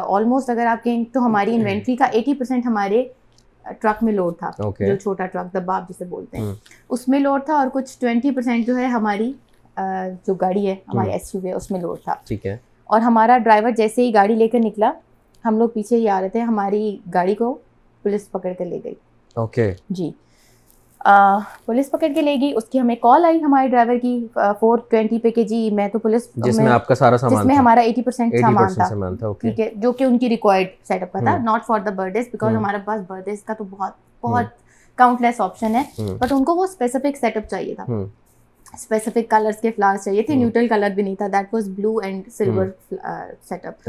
آلموسٹ 0.06 0.50
اگر 0.50 0.66
آپ 0.66 0.84
کہیں 0.84 1.04
تو 1.12 1.26
ہماری 1.26 1.54
انوینٹری 1.54 1.96
کا 1.96 2.04
ایٹی 2.04 2.34
پرسینٹ 2.34 2.66
ہمارے 2.66 3.04
ٹرک 3.64 4.02
میں 4.02 4.12
لوڈ 4.12 4.34
تھا 4.38 4.50
جو 4.80 4.96
چھوٹا 4.96 5.26
ٹرک 5.26 5.54
دباب 5.54 5.88
جسے 5.88 6.04
بولتے 6.04 6.38
ہیں۔ 6.38 6.54
اس 6.88 7.08
میں 7.08 7.20
لوڈ 7.20 7.44
تھا 7.44 7.54
اور 7.54 7.66
کچھ 7.72 7.98
ٹوینٹی 8.00 8.30
پرسینٹ 8.30 8.66
جو 8.66 8.76
ہے 8.76 8.86
ہماری 8.86 9.32
جو 10.26 10.34
گاڑی 10.34 10.66
ہے 10.66 10.74
ہماری 10.88 11.10
ایس 11.10 11.34
یو 11.34 11.40
وی 11.40 11.52
اس 11.52 11.70
میں 11.70 11.80
لوڈ 11.80 11.98
تھا۔ 12.04 12.14
ٹھیک 12.26 12.46
ہے۔ 12.46 12.56
اور 12.84 13.00
ہمارا 13.00 13.38
ڈرائیور 13.38 13.70
جیسے 13.70 14.02
ہی 14.02 14.14
گاڑی 14.14 14.34
لے 14.34 14.48
کر 14.48 14.58
نکلا 14.58 14.92
ہم 15.44 15.58
لوگ 15.58 15.68
پیچھے 15.68 15.96
ہی 15.96 16.08
آ 16.08 16.20
رہے 16.20 16.28
تھے 16.28 16.40
ہماری 16.40 16.82
گاڑی 17.14 17.34
کو 17.34 17.54
پولیس 18.04 18.30
پکڑ 18.30 18.52
کر 18.58 18.64
لے 18.64 18.80
گئی۔ 18.84 18.94
اوکے 19.36 19.72
جی۔ 19.90 20.10
پولیس 21.66 21.90
پکڑ 21.90 22.08
کے 22.14 22.22
لے 22.22 22.34
گئی 22.40 22.52
اس 22.56 22.64
کی 22.64 22.80
ہمیں 22.80 22.94
کال 22.96 23.24
آئی 23.24 23.42
ہمارے 23.42 23.68
ڈرائیور 23.68 23.98
کی 24.02 24.26
فور 24.60 24.78
ٹوینٹی 24.90 25.18
پہ 25.18 25.30
کہ 25.30 25.44
جی 25.44 25.68
میں 25.70 25.88
تو 25.88 25.98
پولیس 25.98 26.28
جس 26.36 26.58
میں 26.58 26.66
آپ 26.66 26.86
کا 26.86 26.94
سارا 26.94 27.18
سامان 27.18 27.36
جس 27.36 27.46
میں 27.46 27.56
ہمارا 27.56 27.80
ایٹی 27.80 28.02
پرسینٹ 28.02 28.34
سامان 28.40 29.16
تھا۔ 29.16 29.32
ٹھیک 29.40 29.60
ہے 29.60 29.70
جو 29.74 29.92
کہ 29.92 30.04
ان 30.04 30.18
کی 30.18 30.28
ریکوائرڈ 30.28 30.68
سیٹ 30.88 31.02
اپ 31.02 31.12
کا 31.12 31.20
تھا۔ 31.20 31.36
Not 31.44 31.66
for 31.66 31.80
the 31.80 31.90
birthdays 32.14 32.28
because 32.32 32.54
ہمارے 32.54 32.78
پاس 32.84 33.00
برتھ 33.08 33.24
ڈیز 33.24 33.42
کا 33.42 33.54
تو 33.54 33.64
بہت 33.70 33.92
بہت 34.22 34.62
کاؤنٹ 34.98 35.20
لیس 35.22 35.40
آپشن 35.40 35.74
ہے 35.74 35.82
بٹ 36.18 36.32
ان 36.32 36.44
کو 36.44 36.54
وہ 36.56 36.64
اسپیسیفک 36.64 37.16
سیٹ 37.20 37.36
اپ 37.36 37.48
چاہیے 37.50 37.74
تھا۔ 37.74 37.84
اسپیسیفک 38.74 39.30
کلرس 39.30 39.60
کے 39.62 39.70
فلاورس 39.70 40.04
چاہیے 40.04 40.22
تھے۔ 40.22 40.34
نیوٹرل 40.34 40.68
کلر 40.68 40.90
بھی 40.94 41.02
نہیں 41.02 41.14
تھا۔ 41.14 41.26
That 41.32 41.54
was 41.54 41.68
blue 41.68 41.96
and 42.04 42.28
silver 42.32 42.66
setup 43.66 43.88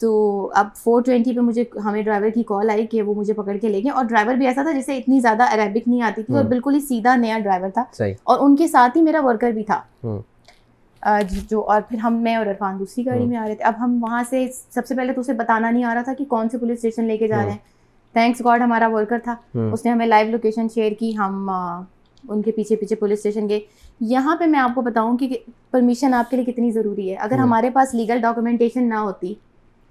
تو 0.00 0.50
اب 0.54 0.68
فور 0.76 1.02
ٹوینٹی 1.02 1.32
پہ 1.34 1.40
مجھے 1.40 1.64
ہمیں 1.84 2.02
ڈرائیور 2.02 2.30
کی 2.30 2.42
کال 2.42 2.70
آئی 2.70 2.86
کہ 2.86 3.02
وہ 3.02 3.14
مجھے 3.14 3.32
پکڑ 3.32 3.56
کے 3.56 3.68
لے 3.68 3.82
گئے 3.82 3.90
اور 3.90 4.04
ڈرائیور 4.04 4.34
بھی 4.34 4.46
ایسا 4.46 4.62
تھا 4.62 4.72
جسے 4.72 4.96
اتنی 4.96 5.20
زیادہ 5.20 5.42
عربک 5.42 5.88
نہیں 5.88 6.02
آتی 6.02 6.22
تھی 6.22 6.34
اور 6.34 6.44
بالکل 6.48 6.74
ہی 6.74 6.80
سیدھا 6.80 7.16
نیا 7.16 7.38
ڈرائیور 7.38 7.68
تھا۔ 7.68 7.84
اور 8.24 8.38
ان 8.40 8.56
کے 8.56 8.68
ساتھ 8.68 8.96
ہی 8.96 9.02
میرا 9.02 9.20
ورکر 9.24 9.50
بھی 9.50 9.62
تھا۔ 9.62 9.80
جو 11.48 11.60
اور 11.70 11.80
پھر 11.88 11.98
ہم 11.98 12.14
میں 12.14 12.36
اور 12.36 12.46
عرفان 12.46 12.78
دوسری 12.78 13.06
گاڑی 13.06 13.24
میں 13.26 13.36
آ 13.36 13.46
رہے 13.48 13.54
تھے۔ 13.54 13.64
اب 13.64 13.72
ہم 13.80 13.98
وہاں 14.02 14.22
سے 14.30 14.46
سب 14.70 14.86
سے 14.86 14.94
پہلے 14.94 15.12
تو 15.12 15.20
اسے 15.20 15.32
بتانا 15.32 15.70
نہیں 15.70 15.84
آ 15.84 15.94
رہا 15.94 16.02
تھا 16.02 16.12
کہ 16.14 16.24
کون 16.24 16.48
سے 16.48 16.58
پولیس 16.58 16.76
اسٹیشن 16.76 17.04
لے 17.04 17.16
کے 17.16 17.28
جا 17.28 17.36
رہے 17.44 17.50
ہیں۔ 17.50 17.58
تھینکس 18.12 18.42
گاڈ 18.44 18.62
ہمارا 18.62 18.88
ورکر 18.92 19.18
تھا۔ 19.24 19.34
اس 19.72 19.84
نے 19.84 19.90
ہمیں 19.90 20.06
لائیو 20.06 20.30
لوکیشن 20.30 20.66
شیئر 20.74 20.92
کی۔ 20.98 21.16
ہم 21.16 21.50
ان 22.28 22.42
کے 22.42 22.50
پیچھے 22.50 22.76
پیچھے 22.76 22.96
پولیس 22.96 23.18
اسٹیشن 23.18 23.48
گئے۔ 23.48 23.60
یہاں 24.00 24.36
پہ 24.36 24.44
میں 24.44 24.60
آپ 24.60 24.74
کو 24.74 24.80
بتاؤں 24.82 25.16
کہ 25.18 25.38
پرمیشن 25.70 26.14
آپ 26.14 26.30
کے 26.30 26.36
لیے 26.36 26.52
کتنی 26.52 26.70
ضروری 26.70 27.10
ہے۔ 27.10 27.16
اگر 27.16 27.38
ہمارے 27.38 27.70
پاس 27.70 27.94
لیگل 27.94 28.20
ڈاکومنٹیشن 28.20 28.88
نہ 28.88 28.94
ہوتی 28.94 29.34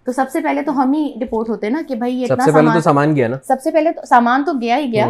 تو 0.07 0.13
سب 0.13 0.25
سے 0.31 0.41
پہلے 0.41 0.61
تو 0.61 0.83
ہم 0.83 0.93
ہی 0.93 1.13
رپورٹ 1.21 1.49
ہوتے 1.49 1.69
نا 1.69 1.81
کہ 1.87 1.95
بھائی 1.95 2.21
یہ 2.21 2.27
سب 2.27 2.37
سے 2.45 2.51
پہلے 2.51 2.69
تو 2.73 2.79
سامان 2.79 3.15
گیا 3.15 3.27
نا۔ 3.27 3.37
سب 3.47 3.55
سے 3.63 3.71
پہلے 3.71 3.91
تو 3.91 4.05
سامان 4.05 4.43
تو 4.43 4.51
گیا 4.61 4.77
ہی 4.77 4.91
گیا۔ 4.91 5.07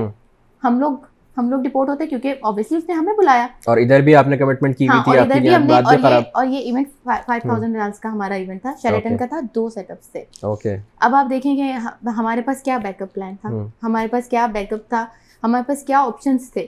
ہم 0.63 0.79
لوگ 0.79 0.91
ہم 1.37 1.49
لوگ 1.49 1.65
رپورٹ 1.65 1.89
ہوتے 1.89 2.07
کیونکہ 2.07 2.33
اس 2.41 2.71
نے 2.71 2.93
ہمیں 2.93 3.13
بلایا۔ 3.17 3.47
اور 3.65 3.77
ادھر 3.77 4.01
بھی 4.01 4.15
آپ 4.15 4.27
نے 4.27 4.37
کمٹمنٹ 4.37 4.77
کی 4.77 4.87
ہوئی 4.87 5.01
تھی 5.03 5.19
ادھر 5.19 5.39
بھی 5.39 5.55
ہم 5.55 5.63
نے 5.63 6.19
اور 6.33 6.45
یہ 6.45 6.57
ایونٹ 6.57 7.99
کا 7.99 8.11
ہمارا 8.13 8.33
ایونٹ 8.33 8.61
تھا۔ 8.61 8.71
کا 9.19 9.25
تھا 9.25 9.39
دو 9.55 9.69
سیٹ 9.69 9.91
اپس 9.91 10.07
تھے 10.07 10.23
اوکے 10.41 10.77
اب 10.99 11.15
آپ 11.15 11.29
دیکھیں 11.29 11.57
گے 11.57 11.71
ہمارے 12.05 12.41
پاس 12.41 12.61
کیا 12.61 12.77
بیک 12.77 13.01
اپ 13.01 13.13
پلان 13.13 13.35
تھا 13.41 13.49
ہمارے 13.83 14.07
پاس 14.07 14.27
کیا 14.27 14.45
بیک 14.45 14.73
اپ 14.73 14.89
تھا؟ 14.89 15.05
ہمارے 15.43 15.63
پاس 15.67 15.83
کیا 15.83 15.99
آپشنس 15.99 16.51
تھے؟ 16.51 16.67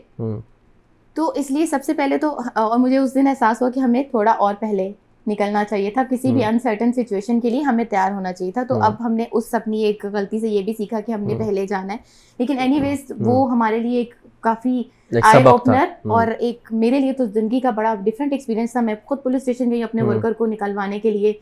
تو 1.13 1.31
اس 1.35 1.51
لیے 1.51 1.65
سب 1.65 1.79
سے 1.83 1.93
پہلے 1.93 2.17
تو 2.17 2.39
اور 2.53 2.79
مجھے 2.79 2.97
اس 2.97 3.15
دن 3.15 3.27
احساس 3.27 3.61
ہوا 3.61 3.69
کہ 3.69 3.79
ہمیں 3.79 4.03
تھوڑا 4.03 4.31
اور 4.31 4.53
پہلے 4.59 4.91
نکلنا 5.29 5.63
چاہیے 5.63 5.89
تھا 5.91 6.03
کسی 6.09 6.31
بھی 6.31 6.43
انسرٹن 6.45 6.93
سچویشن 6.93 7.39
کے 7.39 7.49
لیے 7.49 7.61
ہمیں 7.61 7.83
تیار 7.83 8.11
ہونا 8.11 8.33
چاہیے 8.33 8.51
تھا۔ 8.51 8.63
تو 8.63 8.75
اب 8.83 8.93
ہم 8.99 9.13
نے 9.13 9.25
اس 9.31 9.53
اپنی 9.53 9.83
ایک 9.83 10.05
غلطی 10.05 10.39
سے 10.39 10.47
یہ 10.47 10.61
بھی 10.61 10.73
سیکھا 10.73 10.99
کہ 10.99 11.11
ہم 11.11 11.21
نے 11.21 11.33
پہلے 11.37 11.67
جانا 11.67 11.93
ہے۔ 11.93 11.97
لیکن 12.39 12.59
اینی 12.59 12.79
ویز 12.81 13.11
وہ 13.25 13.51
ہمارے 13.51 13.79
لیے 13.79 13.97
ایک 13.97 14.13
کافی 14.39 14.83
آئی 15.23 15.43
اوپنر 15.51 15.85
اور 16.09 16.27
ایک 16.39 16.67
میرے 16.71 16.99
لیے 16.99 17.13
تو 17.13 17.25
زندگی 17.25 17.59
کا 17.59 17.69
بڑا 17.69 17.95
ڈفرینٹ 17.95 18.31
ایکسپیرینس 18.31 18.71
تھا۔ 18.71 18.81
میں 18.81 18.95
خود 19.05 19.23
پولیس 19.23 19.41
اسٹیشن 19.41 19.71
گئی 19.71 19.83
اپنے 19.83 20.01
ورکر 20.09 20.33
کو 20.33 20.45
نکلوانے 20.45 20.99
کے 20.99 21.11
لیے۔ 21.11 21.33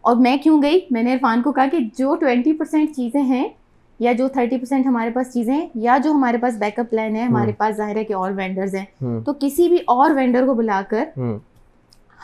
اور 0.00 0.16
میں 0.16 0.36
کیوں 0.36 0.62
گئی؟ 0.62 0.80
میں 0.90 1.02
نے 1.02 1.12
عرفان 1.12 1.42
کو 1.42 1.52
کہا 1.52 1.66
کہ 1.72 1.78
جو 1.98 2.14
ٹوینٹی 2.14 2.52
پرسینٹ 2.52 2.96
چیزیں 2.96 3.22
ہیں 3.22 3.48
یا 4.00 4.12
جو 4.12 4.28
تھرٹی 4.28 4.56
پرسینٹ 4.56 4.86
ہمارے 4.86 5.10
پاس 5.10 5.32
چیزیں 5.34 5.54
ہیں 5.54 5.68
یا 5.74 5.98
جو 6.04 6.12
ہمارے 6.12 6.38
پاس 6.38 6.56
بیک 6.58 6.78
اپ 6.78 6.90
پلان 6.90 7.16
ہے 7.16 7.22
ہمارے 7.22 7.52
پاس 7.52 7.76
ظاہر 7.76 7.96
ہے 7.96 8.04
کہ 8.04 8.12
اور 8.12 8.30
وینڈرز 8.36 8.74
ہیں۔ 8.74 8.84
تو 9.24 9.32
کسی 9.40 9.68
بھی 9.68 9.76
اور 9.76 10.10
وینڈر 10.10 10.46
کو 10.46 10.54
بلا 10.54 10.82
کر 10.88 11.04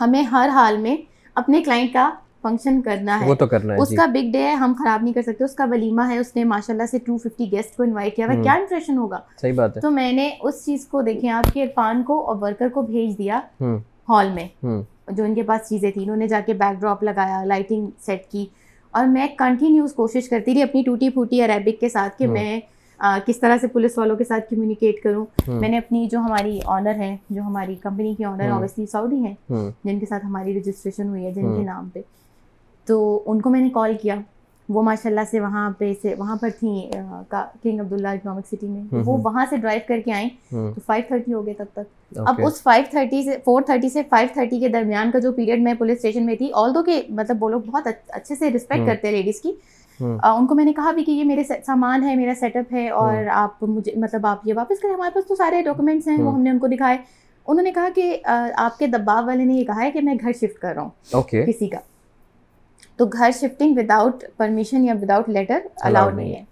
ہمیں 0.00 0.22
ہر 0.22 0.48
حال 0.52 0.76
میں 0.76 0.96
اپنے 1.34 1.62
کلائنٹ 1.62 1.92
کا 1.92 2.10
فنکشن 2.42 2.82
کرنا 2.82 3.20
ہے۔ 3.20 3.28
وہ 3.28 3.34
تو 3.34 3.46
کرنا 3.46 3.74
ہے 3.74 3.78
اس 3.78 3.88
کا 3.96 4.06
بگ 4.06 4.32
ڈے 4.32 4.42
ہے 4.42 4.52
ہم 4.52 4.72
خراب 4.78 5.02
نہیں 5.02 5.14
کر 5.14 5.22
سکتے۔ 5.22 5.44
اس 5.44 5.54
کا 5.54 5.64
ولیمہ 5.70 6.02
ہے 6.08 6.18
اس 6.18 6.36
نے 6.36 6.44
ماشاء 6.44 6.74
اللہ 6.74 6.86
سے 6.90 6.98
ٹو 6.98 7.16
ففٹی 7.16 7.52
گیسٹ 7.52 7.76
کو 7.76 7.82
انوائٹ 7.82 8.16
کیا۔ 8.16 8.26
ہوا 8.26 8.42
کیا 8.42 8.52
امپریشن 8.52 8.98
ہوگا؟ 8.98 9.18
صحیح 9.42 9.52
بات 9.52 9.76
ہے۔ 9.76 9.80
تو 9.80 9.90
میں 9.90 10.12
نے 10.12 10.30
اس 10.40 10.64
چیز 10.64 10.86
کو 10.86 11.02
دیکھیں 11.02 11.30
آپ 11.30 11.52
کے 11.52 11.62
عرفان 11.62 12.02
کو 12.02 12.26
اور 12.26 12.36
ورکر 12.40 12.68
کو 12.68 12.82
بھیج 12.82 13.18
دیا 13.18 13.40
ہال 14.08 14.28
میں۔ 14.34 14.48
جو 15.12 15.24
ان 15.24 15.34
کے 15.34 15.42
پاس 15.42 15.68
چیزیں 15.68 15.90
تھیں۔ 15.90 16.02
انہوں 16.02 16.16
نے 16.16 16.28
جا 16.28 16.40
کے 16.46 16.52
بیک 16.52 16.80
ڈراپ 16.80 17.02
لگایا 17.02 17.44
لائٹنگ 17.44 17.86
سیٹ 18.00 18.26
کی۔ 18.26 18.46
اور 18.90 19.04
میں 19.04 19.28
کنٹینیوس 19.38 19.92
کوشش 19.92 20.28
کرتی 20.28 20.54
رہی 20.54 20.62
اپنی 20.62 20.82
ٹوٹی 20.82 21.08
پھوٹی 21.08 21.42
عربک 21.42 21.80
کے 21.80 21.88
ساتھ 21.88 22.18
کہ 22.18 22.26
میں 22.26 22.60
کس 23.26 23.40
طرح 23.40 23.56
سے 23.60 23.66
پولیس 23.66 23.98
والوں 23.98 24.16
کے 24.16 24.24
ساتھ 24.24 24.50
کمیونیکیٹ 24.50 25.02
کروں؟ 25.02 25.26
میں 25.48 25.68
نے 25.68 25.78
اپنی 25.78 26.08
جو 26.10 26.18
ہماری 26.18 26.60
آنر 26.64 26.94
ہے 26.94 27.16
جو 27.30 27.42
ہماری 27.42 27.74
کمپنی 27.74 28.14
کی 28.14 28.24
آنر 28.24 28.50
اوبیسلی 28.50 28.86
سعودی 28.86 29.16
ہیں 29.16 29.34
جن 29.84 29.98
کے 29.98 30.06
ساتھ 30.06 30.26
ہماری 30.26 30.58
رجسٹریشن 30.58 31.08
ہوئی 31.08 31.24
ہے 31.24 31.30
جن 31.30 31.54
کے 31.56 31.62
نام 31.62 31.88
پہ۔ 31.94 32.00
تو 32.86 33.22
ان 33.26 33.40
کو 33.40 33.50
میں 33.50 33.60
نے 33.60 33.68
کال 33.70 33.94
کیا۔ 34.02 34.14
وہ 34.68 34.82
ماشاء 34.82 35.10
اللہ 35.10 35.20
سے 35.30 35.40
وہاں 35.40 35.70
پہ 35.78 35.92
سے 36.02 36.14
وہاں 36.18 36.36
پر 36.36 36.48
تھیں 36.58 36.92
کنگ 37.62 37.80
عبداللہ 37.80 38.08
اکنامک 38.08 38.46
سٹی 38.46 38.66
میں۔ 38.66 38.82
وہ 39.04 39.18
وہاں 39.24 39.46
سے 39.50 39.56
ڈرائیو 39.56 39.80
کر 39.88 40.00
کے 40.04 40.12
آئیں۔ 40.12 40.28
تو 40.50 40.80
فائیو 40.86 41.04
تھرٹی 41.08 41.32
ہو 41.32 41.46
گئے 41.46 41.54
تب 41.54 41.64
تک۔ 41.72 42.18
اب 42.18 42.40
اس 42.46 42.62
فائیو 42.62 42.84
تھرٹی 42.90 43.22
سے 43.22 43.36
فور 43.44 43.62
تھرٹی 43.62 43.88
سے 43.88 44.02
فائیو 44.10 44.28
تھرٹی 44.32 44.60
کے 44.60 44.68
درمیان 44.68 45.10
کا 45.10 45.18
جو 45.18 45.32
پیریڈ 45.32 45.60
میں 45.62 45.74
پولیس 45.74 45.96
اسٹیشن 45.96 46.26
میں 46.26 46.36
تھی 46.36 46.50
آل 46.54 46.74
دو 46.74 46.82
کہ 46.82 47.02
مطلب 47.08 47.44
وہ 47.44 47.48
لوگ 47.48 47.60
بہت 47.60 47.88
اچھے 48.08 48.34
سے 48.34 48.50
رسپیکٹ 48.50 48.86
کرتے 48.86 49.08
ہیں 49.08 49.14
لیڈیز 49.14 49.40
کی 49.40 49.52
ان 50.00 50.46
کو 50.46 50.54
میں 50.54 50.64
نے 50.64 50.72
کہا 50.72 50.90
بھی 50.92 51.04
کہ 51.04 51.10
یہ 51.10 51.24
میرے 51.24 51.42
سامان 51.44 52.02
ہے 52.02 52.14
میرا 52.16 52.32
سیٹ 52.40 52.56
اپ 52.56 52.72
ہے 52.74 52.88
اور 52.90 53.26
آپ 53.32 53.62
مجھے 53.62 53.92
مطلب 53.96 54.26
آپ 54.26 54.46
یہ 54.48 54.54
واپس 54.56 54.80
کریں۔ 54.80 54.94
ہمارے 54.94 55.10
پاس 55.14 55.26
تو 55.26 55.34
سارے 55.34 55.62
ڈاکومنٹس 55.62 56.08
ہیں 56.08 56.16
وہ 56.18 56.32
ہم 56.34 56.42
نے 56.42 56.50
ان 56.50 56.58
کو 56.58 56.66
دکھائے۔ 56.66 56.98
انہوں 57.46 57.62
نے 57.62 57.72
کہا 57.72 57.88
کہ 57.94 58.16
آپ 58.56 58.78
کے 58.78 58.86
دباؤ 58.86 59.24
والے 59.26 59.44
نے 59.44 59.54
یہ 59.54 59.64
کہا 59.64 59.82
ہے 59.82 59.90
کہ 59.90 60.00
میں 60.02 60.14
گھر 60.14 60.32
شفٹ 60.32 60.58
کر 60.58 60.74
رہا 60.74 60.82
ہوں 60.82 60.90
کسی 61.46 61.68
کا۔ 61.68 61.78
تو 62.96 63.06
گھر 63.06 63.30
شفٹنگ 63.34 63.78
وداؤٹ 63.78 64.24
پرمیشن 64.36 64.84
یا 64.84 64.94
وداؤٹ 65.02 65.28
لیٹر 65.28 65.58
الاؤڈ 65.82 66.14
نہیں 66.14 66.34
ہے۔ 66.34 66.42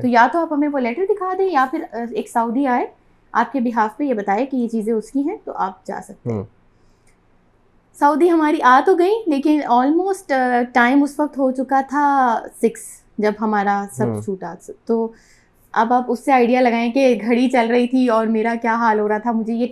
تو 0.00 0.06
یا 0.06 0.26
تو 0.32 0.38
آپ 0.38 0.52
ہمیں 0.52 0.68
وہ 0.68 0.78
لیٹر 0.78 1.02
دکھا 1.08 1.32
دیں 1.38 1.50
یا 1.50 1.66
پھر 1.70 1.84
ایک 2.10 2.28
سعودی 2.28 2.66
آئے 2.66 2.86
آپ 3.32 3.52
کے 3.52 3.60
بحاف 3.60 3.96
پہ 3.96 4.04
یہ 4.04 4.14
بتائے 4.14 4.46
کہ 4.46 4.56
یہ 4.56 4.68
چیزیں 4.68 4.92
اس 4.92 5.10
کی 5.10 5.28
ہیں 5.28 5.36
تو 5.44 5.52
آپ 5.56 5.86
جا 5.86 6.00
سکتے 6.04 6.30
ہیں۔ 6.30 6.42
سعودی 8.00 8.30
ہماری 8.30 8.62
آ 8.62 8.80
تو 8.86 8.94
گئی 8.94 9.12
لیکن 9.26 9.60
آلموسٹ 9.66 10.32
ٹائم 10.72 11.02
اس 11.02 11.20
وقت 11.20 11.38
ہو 11.38 11.50
چکا 11.50 11.80
تھا 11.88 12.40
سکس 12.62 12.80
جب 13.18 13.32
ہمارا 13.40 13.84
سب 13.92 14.24
چھوٹا 14.24 14.54
تو 14.86 15.12
اب 15.74 15.92
آپ 15.92 16.04
اس 16.08 16.24
سے 16.24 16.32
آئیڈیا 16.32 16.60
لگائیں 16.60 16.92
کہ 16.92 17.18
گھڑی 17.20 17.48
چل 17.50 17.66
رہی 17.70 17.86
تھی 17.86 18.08
اور 18.08 18.26
میرا 18.26 18.54
کیا 18.62 18.74
حال 18.74 19.00
ہو 19.00 19.08
رہا 19.08 19.18
تھا۔ 19.18 19.32
مجھے 19.32 19.54
یہ 19.54 19.66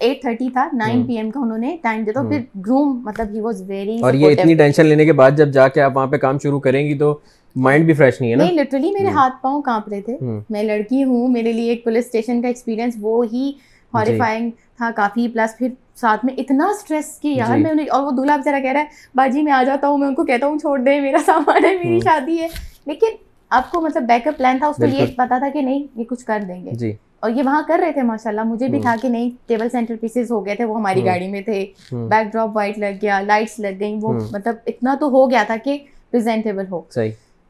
ایٹ 0.00 0.20
تھرٹی 0.20 0.48
تھا 0.50 0.68
نائن 0.72 1.02
پی 1.06 1.16
ایم 1.16 1.30
کا 1.30 1.40
انہوں 1.40 1.58
نے 1.58 1.76
ٹائم 1.82 2.02
دیا۔ 2.04 2.12
تو 2.12 2.28
پھر 2.28 2.40
گروم 2.66 3.00
مطلب 3.04 3.34
ہی 3.34 3.40
واز 3.40 3.62
ویری 3.66 3.98
اور 4.02 4.14
یہ 4.14 4.30
اتنی 4.30 4.54
ٹینشن 4.54 4.86
لینے 4.86 5.04
کے 5.04 5.12
بعد 5.12 5.30
جب 5.30 5.48
جا 5.48 5.68
کے 5.68 5.80
آپ 5.80 5.96
وہاں 5.96 6.06
پہ 6.06 6.16
کام 6.16 6.38
شروع 6.38 6.60
کریں 6.60 6.84
گی 6.86 6.98
تو 6.98 7.18
مائنڈ 7.56 7.84
بھی 7.86 7.94
فریش 7.94 8.20
نہیں 8.20 8.30
ہے 8.30 8.36
نہیں 8.36 8.52
لٹرلی 8.52 8.90
میرے 8.90 9.08
ہاتھ 9.08 9.42
پاؤں 9.42 9.62
کانپ 9.62 9.88
رہے 9.88 10.00
تھے۔ 10.00 10.16
میں 10.50 10.62
لڑکی 10.62 11.02
ہوں 11.04 11.28
میرے 11.28 11.52
لیے 11.52 11.70
ایک 11.70 11.84
پولیس 11.84 12.04
اسٹیشن 12.04 12.42
کا 12.42 12.48
ایکسپیرینس 12.48 12.94
وہ 13.00 13.24
ہی 13.32 13.50
ہاریفائنگ 13.94 14.50
تھا 14.76 14.90
کافی 14.96 15.28
پلس 15.28 15.58
پھر 15.58 15.68
ساتھ 16.00 16.24
میں 16.24 16.34
اتنا 16.38 16.66
اسٹریس 16.66 17.18
کہ 17.20 17.28
یار 17.28 17.58
میں 17.58 17.70
انہیں 17.70 17.86
اور 17.90 18.02
وہ 18.02 18.10
دولہا 18.10 18.36
بےچارا 18.36 18.60
کہہ 18.60 18.72
رہا 18.72 18.80
ہے 18.80 18.86
باجی 19.14 19.42
میں 19.42 19.52
آ 19.52 19.62
جاتا 19.62 19.88
ہوں 19.88 19.98
میں 19.98 20.08
ان 20.08 20.14
کو 20.14 20.24
کہتا 20.24 20.46
ہوں 20.46 20.58
چھوڑ 20.58 20.78
دے 20.78 21.00
میرا 21.00 21.18
سامان 21.26 21.64
ہے 21.64 21.76
میری 21.76 22.00
شادی 22.00 22.40
ہے۔ 22.40 22.48
لیکن 22.86 23.06
آپ 23.50 23.70
کو 23.70 23.80
مطلب 23.80 24.02
بیک 24.02 24.26
اپ 24.26 24.36
پلان 24.38 24.58
تھا 24.58 24.66
اس 24.66 24.76
کو 24.76 24.84
یہ 24.84 25.06
پتا 25.16 25.38
تھا 25.38 25.48
کہ 25.48 25.60
نہیں 25.60 25.86
یہ 25.94 26.04
کچھ 26.04 26.24
کر 26.24 26.40
دیں 26.48 26.64
گے۔ 26.64 26.70
جی۔ 26.70 26.92
اور 27.20 27.30
یہ 27.30 27.42
وہاں 27.42 27.62
کر 27.66 27.78
رہے 27.78 27.92
تھے 27.92 28.02
ماشاء 28.02 28.30
اللہ 28.30 28.40
مجھے 28.44 28.68
بھی 28.68 28.80
تھا 28.80 28.94
کہ 29.02 29.08
نہیں 29.08 29.30
ٹیبل 29.46 29.68
سینٹر 29.68 29.94
پیسز 30.00 30.30
ہو 30.30 30.46
گئے 30.46 30.54
تھے 30.54 30.64
وہ 30.64 30.78
ہماری 30.78 31.04
گاڑی 31.04 31.28
میں 31.28 31.42
تھے۔ 31.42 31.66
بیک 31.92 32.32
ڈراپ 32.32 32.56
وائٹ 32.56 32.78
لگ 32.78 32.98
گیا 33.02 33.20
لائٹس 33.20 33.58
لگ 33.58 33.80
گئی 33.80 33.98
وہ 34.02 34.12
مطلب 34.32 34.54
اتنا 34.66 34.94
تو 35.00 35.06
ہو 35.06 35.30
گیا 35.30 35.42
تھا 35.46 35.56
کہ 35.64 35.78
پریزنٹیبل 36.10 36.64
ہو۔ 36.70 36.80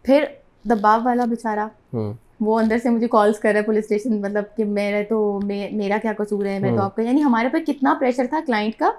پھر 0.04 0.24
دباؤ 0.64 1.00
والا 1.04 1.24
بیچارہ 1.24 1.66
وہ 2.40 2.58
اندر 2.58 2.78
سے 2.82 2.90
مجھے 2.90 3.08
کالس 3.08 3.38
کر 3.38 3.50
رہا 3.52 3.60
ہے 3.60 3.64
پولیس 3.64 3.84
اسٹیشن 3.84 4.20
مطلب 4.20 4.44
کہ 4.56 4.64
میرے 4.64 5.02
تو 5.04 5.18
میرا 5.44 5.96
کیا 6.02 6.12
قصور 6.18 6.46
ہے؟ 6.46 6.58
میں 6.58 6.70
تو 6.70 6.82
آپ 6.82 6.96
کا 6.96 7.02
یعنی 7.02 7.22
ہمارے 7.22 7.48
پہ 7.48 7.58
کتنا 7.66 7.94
پریشر 8.00 8.26
تھا 8.30 8.40
کلائنٹ 8.46 8.78
کا 8.78 8.90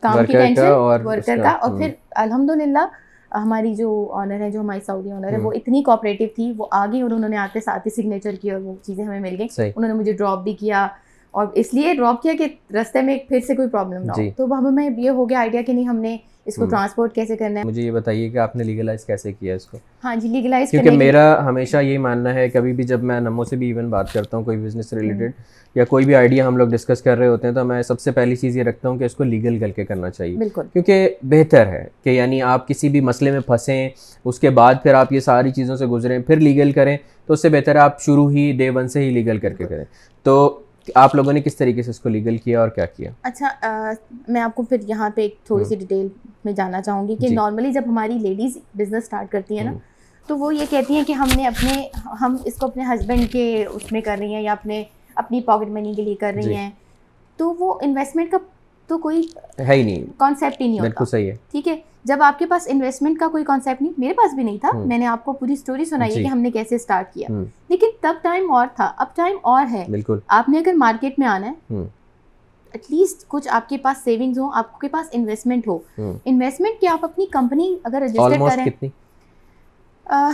کام 0.00 0.24
کی 0.24 0.32
ٹینشن 0.32 0.62
ورکر 1.04 1.38
کا۔ 1.42 1.50
اور 1.52 1.70
پھر 1.78 1.90
الحمد 2.16 2.50
للہ 2.60 2.86
ہماری 3.32 3.74
جو 3.74 3.88
آنر 4.14 4.40
ہے 4.40 4.50
جو 4.50 4.60
ہماری 4.60 4.80
سعودی 4.86 5.10
آنر 5.10 5.32
ہے 5.32 5.38
وہ 5.38 5.52
اتنی 5.54 5.82
کوآپریٹو 5.82 6.24
تھی۔ 6.34 6.52
وہ 6.56 6.66
آگے 6.70 7.02
اور 7.02 7.10
انہوں 7.10 7.28
نے 7.28 7.36
آتے 7.36 7.60
ساتھ 7.60 7.86
ہی 7.86 8.02
سگنیچر 8.02 8.34
کی 8.42 8.50
اور 8.50 8.60
وہ 8.60 8.74
چیزیں 8.82 9.04
ہمیں 9.04 9.20
مل 9.20 9.34
گئی 9.38 9.46
انہوں 9.76 9.88
نے 9.88 9.94
مجھے 9.94 10.12
ڈراپ 10.12 10.42
بھی 10.42 10.52
کیا۔ 10.54 10.86
اور 11.34 11.46
اس 11.54 11.74
لیے 11.74 11.94
ڈراپ 11.94 12.22
کیا 12.22 12.32
کہ 12.38 12.46
رستے 12.74 13.02
میں 13.02 13.18
پھر 13.28 13.40
سے 13.46 13.54
کوئی 13.54 13.68
پرابلم 13.68 14.02
نہ 14.02 14.12
ہو. 14.12 14.22
جی۔ 14.22 14.30
تو 14.36 14.44
ہمیں 14.58 14.88
یہ 14.98 15.10
ہو 15.10 15.28
گیا 15.28 15.38
آئیڈیا 15.38 15.62
کہ 15.62 15.72
نہیں 15.72 15.88
ہم 15.88 15.96
نے 15.96 16.16
اس 16.46 16.56
کو 16.56 16.66
ٹرانسپورٹ 16.66 17.14
کیسے 17.14 17.36
کرنا 17.36 17.60
ہے؟ 17.60 17.64
مجھے 17.66 17.82
یہ 17.82 17.90
بتائیے 17.90 18.28
کہ 18.28 18.38
آپ 18.38 18.54
نے 18.56 18.64
لیگلائز 18.64 19.04
کیسے 19.04 19.32
کیا 19.32 19.54
اس 19.54 19.66
کو؟ 19.66 19.78
ہاں 20.04 20.14
جی 20.16 20.28
لیگلائز 20.28 20.70
کیونکہ 20.70 20.90
میرا 20.90 21.24
ہمیشہ 21.46 21.76
یہ 21.76 21.98
ماننا 21.98 22.34
ہے 22.34 22.48
کبھی 22.48 22.72
بھی 22.72 22.84
جب 22.84 23.02
میں 23.02 23.18
نمو 23.20 23.44
سے 23.44 23.56
بھی 23.56 23.66
ایون 23.66 23.88
بات 23.90 24.12
کرتا 24.12 24.36
ہوں 24.36 24.44
کوئی 24.44 24.58
بزنس 24.58 24.92
ریلیٹڈ 24.92 25.32
یا 25.76 25.84
کوئی 25.84 26.04
بھی 26.04 26.14
آئیڈیا 26.14 26.46
ہم 26.46 26.56
لوگ 26.56 26.68
ڈسکس 26.68 27.02
کر 27.02 27.18
رہے 27.18 27.26
ہوتے 27.26 27.46
ہیں 27.46 27.54
تو 27.54 27.64
میں 27.64 27.80
سب 27.82 28.00
سے 28.00 28.10
پہلی 28.10 28.36
چیز 28.36 28.56
یہ 28.56 28.62
رکھتا 28.62 28.88
ہوں 28.88 28.98
کہ 28.98 29.04
اس 29.04 29.14
کو 29.14 29.24
لیگل 29.24 29.58
کر 29.58 29.70
کے 29.70 29.84
کرنا 29.84 30.10
چاہیے. 30.10 30.36
بالکل. 30.36 30.66
کیونکہ 30.72 31.08
بہتر 31.22 31.66
ہے 31.66 31.84
کہ 32.04 32.10
یعنی 32.10 32.40
آپ 32.42 32.66
کسی 32.68 32.88
بھی 32.88 33.00
مسئلے 33.00 33.30
میں 33.30 33.40
پھنسیں 33.40 33.88
اس 34.24 34.38
کے 34.38 34.50
بعد 34.50 34.74
پھر 34.82 34.94
آپ 34.94 35.12
یہ 35.12 35.20
ساری 35.20 35.50
چیزوں 35.50 35.76
سے 35.76 35.86
گزریں 35.86 36.18
پھر 36.18 36.40
لیگل 36.40 36.72
کریں 36.72 36.96
تو 37.26 37.32
اس 37.32 37.42
سے 37.42 37.48
بہتر 37.48 37.74
ہے 37.74 37.80
آپ 37.80 38.00
شروع 38.02 38.30
ہی 38.30 38.50
ڈے 38.58 38.70
ون 38.70 38.88
سے 38.88 39.00
ہی 39.00 39.10
لیگل 39.10 39.38
کر 39.38 39.52
کے 39.52 39.64
کریں. 39.64 39.84
تو 40.26 40.58
آپ 40.94 41.14
لوگوں 41.14 41.32
نے 41.32 41.40
کس 41.40 41.56
طریقے 41.56 41.82
سے 41.82 41.90
اس 41.90 42.00
کو 42.00 42.08
لیگل 42.08 42.36
کیا 42.36 42.60
اور 42.60 42.68
کیا 42.68 42.86
کیا؟ 42.86 43.10
اچھا 43.22 43.48
میں 44.28 44.40
آپ 44.40 44.54
کو 44.54 44.62
پھر 44.62 44.76
یہاں 44.82 45.10
پہ 45.10 45.20
ایک 45.20 45.36
تھوڑی 45.44 45.64
سی 45.64 45.76
ڈیٹیل 45.76 46.08
میں 46.44 46.52
جاننا 46.52 46.82
چاہوں 46.82 47.08
گی 47.08 47.16
کہ 47.16 47.28
نارملی 47.28 47.66
جی۔ 47.66 47.72
جب 47.72 47.82
ہماری 47.86 48.18
لیڈیز 48.18 48.58
بزنس 48.74 49.02
اسٹارٹ 49.02 49.30
کرتی 49.32 49.58
ہیں 49.58 49.64
نا 49.64 49.72
تو 50.28 50.38
وہ 50.38 50.54
یہ 50.54 50.64
کہتی 50.70 50.94
ہیں 50.94 51.04
کہ 51.04 51.12
ہم 51.12 51.28
نے 51.36 51.46
اپنے 51.46 51.88
ہم 52.20 52.36
اس 52.44 52.54
کو 52.54 52.66
اپنے 52.66 52.84
ہسبینڈ 52.84 53.32
کے 53.32 53.64
اس 53.70 53.92
میں 53.92 54.00
کر 54.00 54.16
رہی 54.18 54.34
ہیں 54.34 54.42
یا 54.42 54.52
اپنے 54.52 54.84
اپنی 55.14 55.40
پاکٹ 55.40 55.68
منی 55.68 55.94
کے 55.94 56.02
لیے 56.02 56.14
کر 56.14 56.32
رہی 56.34 56.42
جی۔ 56.42 56.54
ہیں۔ 56.54 56.70
تو 57.36 57.54
وہ 57.58 57.78
انویسٹمنٹ 57.82 58.30
کا 58.30 58.38
تو 58.90 58.98
کوئی 58.98 59.22
ہے 59.58 59.74
ہی 59.74 59.82
نہیں۔ 59.82 60.04
کانسیپٹ 60.16 60.60
ہی 60.60 60.66
نہیں 60.68 60.80
ہوتا۔ 60.80 61.04
صحیح 61.04 61.30
ہے۔ 61.30 61.36
ٹھیک 61.50 61.68
ہے؟ 61.68 61.76
جب 62.04 62.22
آپ 62.22 62.38
کے 62.38 62.46
پاس 62.46 62.62
انویسٹمنٹ 62.70 63.18
کا 63.18 63.28
کوئی 63.28 63.44
کانسیپٹ 63.44 63.82
نہیں 63.82 63.92
میرے 63.98 64.12
پاس 64.12 64.34
بھی 64.34 64.42
نہیں 64.42 64.58
تھا 64.58 64.70
میں 64.74 64.98
نے 64.98 65.06
آپ 65.06 65.24
کو 65.24 65.32
پوری 65.32 65.52
اسٹوری 65.52 65.84
سنائی 65.84 66.10
ہے 66.10 66.16
جی۔ 66.16 66.22
کہ 66.22 66.28
ہم 66.28 66.38
نے 66.38 66.50
کیسے 66.50 66.74
اسٹارٹ 66.74 67.14
کیا۔ 67.14 67.28
لیکن 67.68 67.86
تب 68.00 68.14
ٹائم 68.22 68.50
اور 68.50 68.66
تھا 68.76 68.92
اب 68.96 69.06
ٹائم 69.16 69.36
اور 69.42 69.66
ہے۔ 69.70 69.84
بالکل۔ 69.90 70.18
آپ 70.28 70.48
نے 70.48 70.58
اگر 70.58 70.72
مارکیٹ 70.72 71.18
میں 71.18 71.28
آنا 71.28 71.46
ہے 71.46 71.52
ایٹ 72.72 72.82
لیسٹ 72.88 73.24
کچھ 73.28 73.48
آپ 73.50 73.68
کے 73.68 73.78
پاس 73.78 74.04
سیونگز 74.04 74.38
ہوں 74.38 74.50
آپ 74.54 74.80
کے 74.80 74.88
پاس 74.88 75.06
انویسٹمنٹ 75.12 75.68
ہو۔ 75.68 75.78
انویسٹمنٹ 76.24 76.80
کہ 76.80 76.86
آپ 76.86 77.04
اپنی 77.04 77.26
کمپنی 77.26 77.76
اگر 77.84 78.02
رجسٹر 78.02 78.38
کریں۔ 78.48 78.88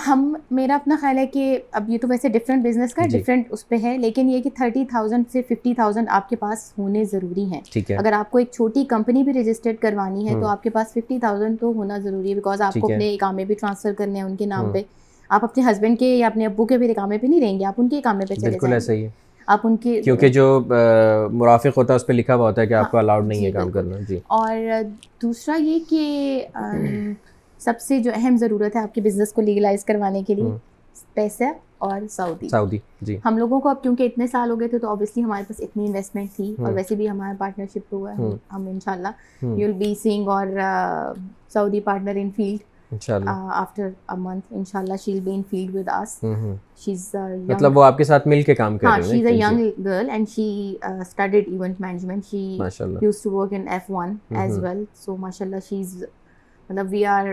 ہم 0.07 0.35
میرا 0.51 0.75
اپنا 0.75 0.97
خیال 1.01 1.19
ہے 1.19 1.27
کہ 1.27 1.59
اب 1.73 1.89
یہ 1.91 1.99
تو 1.99 2.09
ویسے 2.09 2.29
ڈفرینٹ 2.29 2.65
بزنس 2.65 2.95
کا 2.95 3.03
ڈفرینٹ 3.13 3.47
اس 3.51 3.69
پہ 3.69 3.77
ہے 3.83 3.97
لیکن 3.99 4.31
یہ 4.31 4.43
کہ 4.43 4.51
تھرٹی 4.57 4.85
تھاؤزینڈ 4.85 5.25
سے 5.33 5.43
ففٹی 5.43 5.75
تھاؤزینڈ 5.75 6.09
آپ 6.11 6.29
کے 6.29 6.37
پاس 6.37 6.73
ہونے 6.79 7.05
ضروری 7.05 7.45
ہیں۔ 7.45 7.61
اگر 7.99 8.13
آپ 8.13 8.31
کو 8.31 8.39
ایک 8.39 8.51
چھوٹی 8.53 8.85
کمپنی 8.85 9.23
بھی 9.23 9.33
رجسٹرڈ 9.33 9.79
کروانی 9.81 10.29
ہے 10.29 10.35
تو 10.35 10.47
آپ 10.47 10.63
کے 10.63 10.71
پاس 10.71 10.93
ففٹی 10.93 11.19
تھاؤزینڈ 11.19 11.61
تو 11.61 11.73
ہونا 11.73 11.99
ضروری 11.99 12.31
ہے 12.31 12.35
بیکاز 12.35 12.61
آپ 12.61 12.75
کو 12.81 12.93
اپنے 12.93 13.13
اکامے 13.15 13.45
بھی 13.45 13.55
ٹرانسفر 13.55 13.93
کرنے 13.93 14.19
ہیں 14.19 14.27
ان 14.27 14.37
کے 14.37 14.47
نام 14.47 14.73
پہ۔ 14.73 14.83
آپ 15.31 15.45
اپنے 15.45 15.65
ہسبینڈ 15.71 15.99
کے 15.99 16.15
یا 16.17 16.27
اپنے 16.27 16.47
ابو 16.47 16.65
کے 16.65 16.79
بھی 16.79 16.91
اکامے 16.91 17.19
پہ 17.19 17.27
نہیں 17.27 17.41
رہیں 17.41 17.59
گے 17.61 17.65
آپ 17.65 17.75
ان 17.79 17.89
کے 17.89 17.99
اکامے 17.99 18.25
پہ 18.29 18.35
چلے 18.35 18.59
جائیں 18.61 19.09
آپ 19.49 19.61
ان 19.65 19.77
کے 19.77 20.01
کیونکہ 20.03 20.29
جو 20.29 20.61
مرافق 21.33 21.77
ہوتا 21.77 21.93
ہے 21.93 21.97
اس 21.97 22.07
پہ 22.07 22.13
لکھا 22.13 22.35
ہوا 22.35 22.49
ہوتا 22.49 22.63
ہے 22.63 22.67
کہ 22.67 22.75
آپ 22.75 22.91
کو 22.91 22.99
الاؤڈ 22.99 23.27
نہیں 23.27 23.45
ہے 23.47 23.51
کام 23.53 23.71
کرنا۔ 23.71 23.97
جی۔ 24.09 24.19
اور 24.27 24.57
دوسرا 25.23 25.57
یہ 25.61 25.79
کہ 25.89 26.45
سب 27.65 27.81
سے 27.81 27.99
جو 27.99 28.11
اہم 28.15 28.37
ضرورت 28.37 28.77
ہے 28.77 28.81
آپ 28.81 28.95
کے 28.95 29.01
بزنس 29.01 29.33
کو 29.33 29.43
لیگلائز 29.43 29.85
کروانے 29.85 30.23
کے 30.23 30.35
لیے 30.35 30.57
پیسہ 31.15 31.45
اور 31.79 32.01
سعودی 32.11 32.49
سعودی 32.49 32.79
جی۔ 33.01 33.17
ہم 33.25 33.39
لوگوں 33.39 33.61
کو 33.61 33.69
اب 33.69 33.83
کیونکہ 33.83 34.03
اتنے 34.03 34.27
سال 34.27 34.51
ہو 34.51 34.59
گئے 34.61 34.69
تھے 34.69 34.79
تو 34.79 34.89
اوبیسلی 34.89 35.25
ہمارے 35.25 35.43
پاس 35.49 35.61
اتنی 35.61 35.87
انویسٹمنٹ 35.87 36.31
تھی 36.37 36.55
اور 36.59 36.73
ویسے 36.73 36.95
بھی 36.95 37.09
ہمارا 37.09 37.33
پارٹنرشپ 37.39 37.95
ہوا 37.95 38.13
ہے۔ 38.13 38.29
ہم 38.53 38.67
ان 38.67 38.79
شاء 38.85 38.93
اللہ 38.93 39.43
یو 39.43 39.67
ول 39.67 39.73
بی 39.79 39.95
سینگ 40.03 40.29
اور 40.29 40.47
Saudi 41.55 41.81
partner 41.81 42.17
in 42.17 42.31
field 42.37 42.63
after 43.29 43.89
month 44.19 44.47
ان 44.51 44.65
شاء 44.65 44.79
اللہ 44.81 44.97
shall 45.05 45.21
be 45.21 45.35
in 45.35 45.43
field 45.51 45.75
with 45.77 45.89
us 45.91 46.19
مطلب 46.23 47.77
وہ 47.79 47.85
آپ 47.85 47.99
کے 47.99 48.05
ساتھ 48.05 48.29
مل 48.29 48.43
کے 48.43 48.55
کام 48.55 48.79
کر 48.79 48.87
رہی 48.89 49.03
ہیں 49.03 49.11
she's 49.11 49.27
a 49.27 49.35
young 49.35 49.85
girl 49.85 50.11
and 50.11 50.29
she 50.29 50.49
studied 51.01 51.49
event 51.49 51.81
management 51.81 52.25
she 52.25 52.47
used 53.03 53.23
to 53.23 53.31
work 53.31 53.53
in 53.53 53.69
F 53.69 53.91
one 53.91 54.17
as 54.37 54.59
well 54.59 54.85
so 54.97 55.17
ماشاء 55.17 55.45
اللہ 55.47 55.69
شیز 55.69 56.03
مطلب 56.71 56.87
we 56.91 57.07
are 57.07 57.25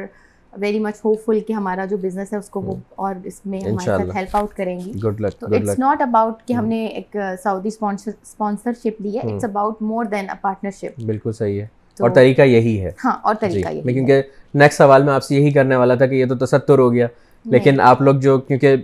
very 0.57 0.79
much 0.79 0.95
hopeful 1.25 1.39
کہ 1.39 1.53
ہمارا 1.53 1.85
جو 1.85 1.97
بزنس 1.97 2.33
ہے 2.33 2.37
اس 2.37 2.49
کو 2.49 2.61
وہ 2.61 2.75
اور 2.95 3.15
اس 3.23 3.41
میں 3.45 3.59
ہمارے 3.59 3.85
ساتھ 3.85 4.15
ہیلپ 4.15 4.35
آؤٹ 4.35 4.53
کریں 4.53 4.79
گی۔ 4.79 4.91
تو 5.39 5.55
اٹس 5.55 5.79
ناٹ 5.79 6.01
اباؤٹ 6.01 6.47
کہ 6.47 6.53
ہم 6.53 6.65
نے 6.65 6.85
ایک 6.85 7.15
سعودی 7.43 7.67
اسپانسرشپ 7.67 9.01
لی 9.01 9.17
ہے 9.17 9.33
it's 9.33 9.43
about 9.43 9.81
more 9.81 10.05
than 10.05 10.29
a 10.29 10.35
partnership 10.41 11.01
بالکل 11.05 11.31
صحیح 11.31 11.61
ہے۔ 11.61 11.67
اور 11.99 12.09
طریقہ 12.09 12.41
یہی 12.41 12.81
ہے۔ 12.81 12.91
ہاں 13.05 13.17
اور 13.21 13.35
طریقہ 13.39 13.69
جی، 13.69 13.77
یہی 13.77 13.93
کیونکہ 13.93 14.21
نیکسٹ 14.53 14.77
سوال 14.77 15.03
میں 15.03 15.13
آپ 15.13 15.23
سے 15.23 15.35
یہی 15.35 15.51
کرنے 15.51 15.75
والا 15.75 15.95
تھا 15.95 16.05
کہ 16.05 16.15
یہ 16.15 16.25
تو 16.25 16.35
تصتر 16.35 16.79
ہو 16.79 16.93
گیا۔ 16.93 17.07
لیکن 17.45 17.79
آپ 17.79 18.01
لوگ 18.01 18.15
جو 18.15 18.39
کیونکہ 18.39 18.75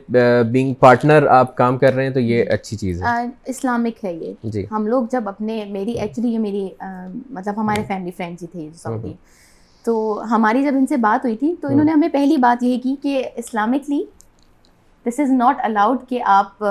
بینگ 0.51 0.73
پارٹنر 0.73 1.27
آپ 1.27 1.55
کام 1.55 1.77
کر 1.77 1.93
رہے 1.93 2.03
ہیں 2.03 2.09
تو 2.09 2.19
یہ 2.19 2.43
اچھی 2.49 2.77
چیز 2.77 3.03
ہے۔ 3.03 3.07
اسلامک 3.45 4.05
ہے 4.05 4.13
یہ۔ 4.13 4.33
جی۔ 4.43 4.65
ہم 4.71 4.87
لوگ 4.87 5.03
جب 5.11 5.29
اپنے 5.29 5.65
میری 5.69 5.91
ایکچولی 5.91 6.29
یہ 6.29 6.39
میری 6.39 6.69
مطلب 7.29 7.53
ہمارے 7.57 7.81
فیملی 7.87 8.11
فرینڈس 8.11 8.41
ہی 8.41 8.47
تھے 8.47 8.69
سعودی 8.75 9.13
تو 9.87 10.21
ہماری 10.31 10.63
جب 10.63 10.75
ان 10.75 10.87
سے 10.87 10.97
بات 10.97 11.25
ہوئی 11.25 11.37
تھی 11.37 11.55
تو 11.61 11.67
انہوں 11.67 11.85
نے 11.85 11.91
ہمیں 11.91 12.07
پہلی 12.09 12.37
بات 12.37 12.63
یہی 12.63 12.79
کی 12.79 12.95
کہ 13.01 13.23
Islamically 13.35 14.03
this 15.05 15.19
is 15.19 15.29
not 15.29 15.55
allowed 15.63 15.97
کہ 16.09 16.21
آپ 16.25 16.63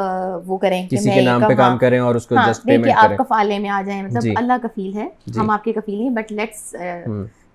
وہ 0.46 0.56
کریں 0.58 0.88
کسی 0.88 1.10
کے 1.10 1.20
نام 1.20 1.40
پہ 1.48 1.54
کام 1.54 1.78
کریں 1.78 1.98
اور 1.98 2.14
اس 2.14 2.26
کو 2.26 2.34
جسٹ 2.48 2.62
پیمنٹ 2.62 2.84
کریں۔ 2.84 2.94
آپ 2.94 3.16
کفالے 3.18 3.58
میں 3.58 3.70
آ 3.70 3.82
جائیں 3.86 4.02
مطلب 4.02 4.22
جی۔ 4.22 4.34
اللہ 4.36 4.52
کفیل 4.62 4.94
ہے 4.94 5.08
جی۔ 5.26 5.40
ہم 5.40 5.50
آپ 5.50 5.64
کے 5.64 5.72
کفیل 5.72 6.00
ہیں 6.00 6.10
but 6.10 6.32
let's 6.32 6.74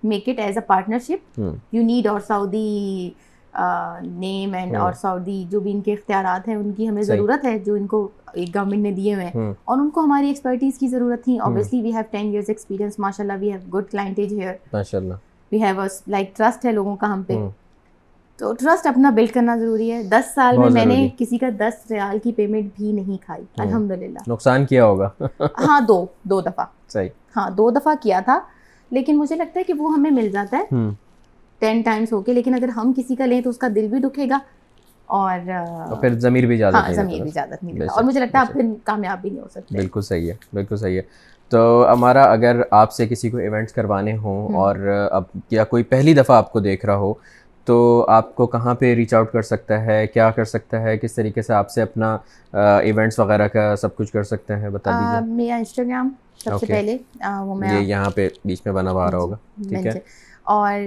make 0.02 0.28
it 0.28 0.38
as 0.38 0.56
a 0.56 0.64
partnership 0.66 1.40
you 1.72 1.82
need 1.82 2.06
اور 2.06 2.20
سعودی 2.20 3.10
نیم 4.02 4.54
اینڈ 4.54 4.76
اور 4.76 4.92
سعودی 4.92 5.44
جو 5.50 5.60
بھی 5.60 5.72
ان 5.72 5.80
کے 5.80 5.92
اختیارات 5.92 6.48
ہیں 6.48 6.54
ان 6.54 6.72
کی 6.72 6.88
ہمیں 6.88 7.02
ضرورت 7.02 7.44
ہے 7.44 7.58
جو 7.58 7.74
ان 7.74 7.86
کو 7.86 8.08
ایک 8.32 8.54
گورنمنٹ 8.54 8.82
نے 8.82 8.92
دیے 8.92 9.14
ہوئے 9.14 9.26
ہیں۔ 9.26 9.52
اور 9.64 9.78
ان 9.78 9.90
کو 9.90 10.00
ہماری 10.00 10.26
ایکسپرٹیز 10.26 10.78
کی 10.78 10.88
ضرورت 10.88 11.24
تھی۔ 11.24 11.38
Obviously 11.38 11.82
we 11.82 11.92
have 11.92 12.02
ten 12.10 12.26
years 12.26 12.48
experience 12.48 12.98
ماشاء 12.98 13.24
اللہ 13.24 13.38
we 13.40 13.52
have 13.52 13.78
good 13.78 13.90
clientage 13.90 14.32
here 14.32 14.54
ماشاء 14.72 14.98
اللہ 14.98 15.14
وی 15.52 15.62
ہیو 15.62 15.82
لائک 16.06 16.36
ٹرسٹ 16.36 16.66
ہے 16.66 16.72
لوگوں 16.72 16.96
کا 16.96 17.12
ہم 17.12 17.22
پہ۔ 17.22 17.32
تو 18.38 18.52
ٹرسٹ 18.52 18.86
اپنا 18.86 19.10
بلڈ 19.10 19.32
کرنا 19.32 19.56
ضروری 19.56 19.92
ہے۔ 19.92 20.02
دس 20.02 20.34
سال 20.34 20.58
میں 20.58 20.70
میں 20.70 20.84
نے 20.86 21.08
کسی 21.18 21.38
کا 21.38 21.48
دس 21.58 21.90
ریال 21.90 22.18
کی 22.18 22.32
پیمنٹ 22.32 22.70
بھی 22.76 22.92
نہیں 22.92 23.16
کھائی۔ 23.24 23.44
الحمد 23.58 23.90
للہ 23.90 24.18
نقصان 24.26 24.66
کیا 24.66 24.84
ہوگا؟ 24.84 25.10
ہاں 25.40 25.80
دو 25.80 26.06
دو 26.22 26.40
دفعہ۔ 26.40 26.64
صحیح۔ 26.88 27.08
ہاں 27.36 27.50
دو 27.50 27.70
دفعہ 27.70 27.94
کیا 28.02 28.20
تھا۔ 28.20 28.38
لیکن 28.90 29.18
مجھے 29.18 29.36
لگتا 29.36 29.58
ہے 29.58 29.64
کہ 29.64 29.72
وہ 29.78 29.92
ہمیں 29.94 30.10
مل 30.10 30.28
جاتا 30.28 30.56
ہے۔ 30.56 30.64
ٹین 31.58 31.82
ٹائمس 31.82 32.12
ہو 32.12 32.22
کے۔ 32.22 32.32
لیکن 32.32 32.54
اگر 32.54 32.68
ہم 32.68 32.92
کسی 32.96 33.14
کا 33.14 33.26
لیں 33.26 33.40
تو 33.40 33.50
اس 33.50 33.58
کا 33.58 33.68
دل 33.74 33.88
بھی 33.88 33.98
دکھے 33.98 34.28
گا۔ 34.30 34.38
اور 35.08 35.38
پھر 36.00 36.18
ضمیر 36.18 36.46
بھی 36.46 36.56
زیادہ 36.56 36.82
ضمیر 36.94 37.22
بھی 37.22 37.30
زیادہ 37.30 37.54
نہیں 37.62 37.88
اور 37.88 38.04
مجھے 38.04 38.20
لگتا 38.20 38.38
ہے 38.38 38.44
آپ 38.44 38.52
پھر 38.52 38.62
کامیاب 38.84 39.20
بھی 39.22 39.30
نہیں 39.30 39.42
ہو 39.42 39.48
سکتے۔ 39.48 39.76
بالکل 39.76 40.00
صحیح 40.00 40.30
ہے 40.30 40.34
بالکل 40.54 40.76
صحیح 40.76 40.96
ہے۔ 40.96 41.02
تو 41.52 41.86
ہمارا 41.92 42.22
اگر 42.22 42.56
آپ 42.70 42.92
سے 42.92 43.08
کسی 43.08 43.30
کو 43.30 43.36
ایونٹس 43.36 43.72
کروانے 43.72 44.16
ہوں 44.16 44.54
اور 44.54 44.76
اب 45.10 45.22
یا 45.50 45.64
کوئی 45.64 45.82
پہلی 45.82 46.14
دفعہ 46.14 46.36
آپ 46.36 46.52
کو 46.52 46.60
دیکھ 46.60 46.86
رہا 46.86 46.96
ہو 46.96 47.12
تو 47.66 47.74
آپ 48.08 48.34
کو 48.34 48.46
کہاں 48.46 48.74
پہ 48.74 48.94
ریچ 48.94 49.14
آؤٹ 49.14 49.32
کر 49.32 49.42
سکتا 49.42 49.84
ہے؟ 49.84 50.06
کیا 50.06 50.30
کر 50.30 50.44
سکتا 50.44 50.80
ہے؟ 50.82 50.98
کس 50.98 51.12
طریقے 51.14 51.42
سے 51.42 51.52
آپ 51.54 51.70
سے 51.70 51.82
اپنا 51.82 52.16
ایونٹس 52.78 53.18
وغیرہ 53.18 53.48
کا 53.48 53.76
سب 53.76 53.96
کچھ 53.96 54.12
کر 54.12 54.22
سکتے 54.22 54.56
ہیں؟ 54.56 54.68
بتا 54.68 54.90
دیجیے 54.90 55.34
میرا 55.34 55.56
انسٹاگرام 55.56 56.08
سب 56.38 56.58
سے 56.60 56.66
پہلے 56.66 56.96
وہ 57.40 57.54
میں 57.54 57.80
یہاں 57.80 58.10
پہ 58.10 58.28
بیچ 58.44 58.62
میں 58.64 58.72
بنا 58.74 58.90
ہوا 58.90 59.10
رہا 59.10 59.18
ہوگا۔ 59.18 59.36
ٹھیک 59.68 59.86
ہے۔ 59.86 60.00
اور 60.44 60.80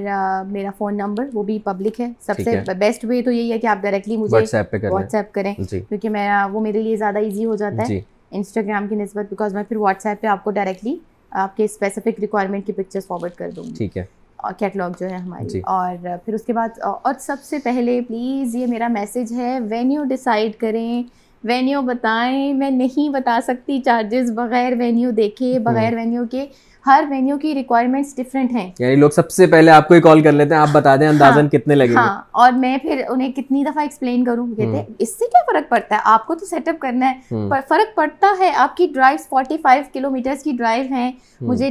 میرا 0.47 0.69
فون 0.77 0.97
نمبر 0.97 1.25
وہ 1.33 1.43
بھی 1.43 1.59
پبلک 1.63 1.99
ہے۔ 1.99 2.11
سب 2.19 2.33
سے 2.43 2.73
بیسٹ 2.73 3.05
وے 3.05 3.21
تو 3.21 3.31
یہی 3.31 3.51
ہے 3.51 3.59
کہ 3.59 3.67
آپ 3.67 3.77
ڈائریکٹلی 3.81 4.17
مجھے 4.17 4.35
واٹس 4.35 4.53
ایپ 4.53 4.71
پہ 4.71 4.77
واٹس 4.89 5.15
ایپ 5.15 5.31
کریں۔ 5.33 5.53
جی۔ 5.57 5.79
کیونکہ 5.79 6.09
میرا 6.09 6.47
وہ 6.51 6.59
میرے 6.59 6.81
لیے 6.81 6.95
زیادہ 6.95 7.17
ایزی 7.17 7.45
ہو 7.45 7.55
جاتا 7.55 7.81
ہے۔ 7.81 7.87
جی۔ 7.87 7.99
انسٹاگرام 8.35 8.87
کی 8.87 8.95
نسبت 8.95 9.25
بیکاز 9.29 9.53
میں 9.53 9.63
پھر 9.63 9.77
واٹس 9.77 10.05
ایپ 10.05 10.21
پہ 10.21 10.27
آپ 10.27 10.43
کو 10.43 10.51
ڈائریکٹلی 10.51 10.95
آپ 11.31 11.57
کے 11.57 11.63
اسپیسیفک 11.63 12.19
ریکوائرمنٹ 12.19 12.65
کی 12.65 12.71
پکچرس 12.71 13.07
فارورڈ 13.07 13.31
کر 13.31 13.51
دوں 13.51 13.63
گی۔ 13.63 13.73
ٹھیک 13.77 13.97
ہے۔ 13.97 14.05
اور 14.35 14.53
کیٹلاگ 14.53 14.89
جو 14.99 15.09
ہے 15.09 15.15
ہماری۔ 15.15 15.49
جی۔ 15.49 15.61
اور 15.65 15.95
پھر 16.25 16.33
اس 16.33 16.43
کے 16.43 16.53
بعد 16.53 16.79
اور 16.81 17.13
سب 17.19 17.35
سے 17.43 17.59
پہلے 17.59 18.01
پلیز 18.01 18.55
یہ 18.55 18.67
میرا 18.67 18.87
میسیج 18.87 19.33
ہے 19.33 19.59
وینیو 19.59 20.03
ڈیسائڈ 20.03 20.55
کریں 20.59 21.03
وینیو 21.43 21.81
بتائیں 21.81 22.53
میں 22.53 22.69
نہیں 22.71 23.09
بتا 23.09 23.39
سکتی 23.43 23.79
چارجز 23.79 24.31
بغیر 24.31 24.73
وینیو 24.79 25.11
دیکھے 25.11 25.59
بغیر 25.59 25.93
وینیو 25.95 26.23
کے۔ 26.31 26.45
ہر 26.85 27.03
وینیو 27.09 27.37
کی 27.37 27.53
ریکوائرمنٹس 27.55 28.15
ڈفرینٹ 28.15 28.51
ہیں۔ 28.51 28.71
یعنی 28.79 28.95
لوگ 28.95 29.09
سب 29.09 29.31
سے 29.31 29.47
پہلے 29.47 29.71
آپ 29.71 29.87
کو 29.87 29.93
ہی 29.93 30.01
کال 30.01 30.21
کر 30.21 30.31
لیتے 30.31 30.53
ہیں 30.55 30.61
آپ 30.61 30.67
بتا 30.71 30.95
دیں 30.95 31.07
اندازن 31.07 31.49
کتنے 31.49 31.75
لگے 31.75 31.93
ہاں 31.95 32.21
اور 32.31 32.51
میں 32.51 32.77
پھر 32.77 33.01
انہیں 33.09 33.31
کتنی 33.31 33.63
دفعہ 33.63 33.83
ایکسپلین 33.83 34.23
کروں 34.23 34.47
کہتے 34.47 34.77
ہیں 34.77 34.83
اس 34.99 35.09
سے 35.09 35.25
کیا 35.25 35.41
فرق 35.51 35.69
پڑتا 35.69 35.95
ہے؟ 35.95 35.99
آپ 36.03 36.27
کو 36.27 36.35
تو 36.35 36.45
سیٹ 36.45 36.67
اپ 36.67 36.79
کرنا 36.79 37.11
ہے۔ 37.11 37.13
فرق 37.67 37.95
پڑتا 37.95 38.27
ہے 38.39 38.51
آپ 38.55 38.77
کی 38.77 38.87
ڈرائیو 38.93 39.17
فورٹی 39.29 39.57
فائیو 39.57 39.83
کلو 39.93 40.09
میٹرس 40.09 40.43
کی 40.43 40.51
ڈرائیو 40.51 40.85
ہیں۔ 40.89 41.11
مجھے 41.41 41.69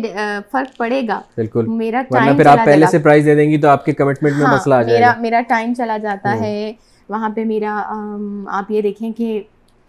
فرق 0.53 0.77
پڑے 0.77 1.03
گا۔ 1.09 1.21
بالکل۔ 1.37 1.65
میرا 1.67 2.03
ٹائم 2.03 2.37
پھر 2.37 2.47
آپ 2.47 2.59
پہلے 2.65 2.87
سے 2.87 2.99
پرائز 2.99 3.27
دے 3.27 3.35
دیں 3.35 3.51
گی 3.51 3.59
تو 3.59 3.69
آپ 3.69 3.85
کے 3.85 3.93
کمٹمنٹ 3.93 4.33
میں 4.39 4.47
مسئلہ 4.47 4.75
آ 4.75 4.83
جائے 4.83 5.01
گا۔ 5.01 5.15
میرا 5.19 5.41
ٹائم 5.49 5.75
چلا 5.75 5.97
جاتا 5.97 6.37
ہے۔ 6.41 6.73
وہاں 7.09 7.29
پہ 7.29 7.45
میرا 7.45 7.83
آپ 8.49 8.71
یہ 8.71 8.83
دیکھیں 8.83 9.13
کہ 9.13 9.43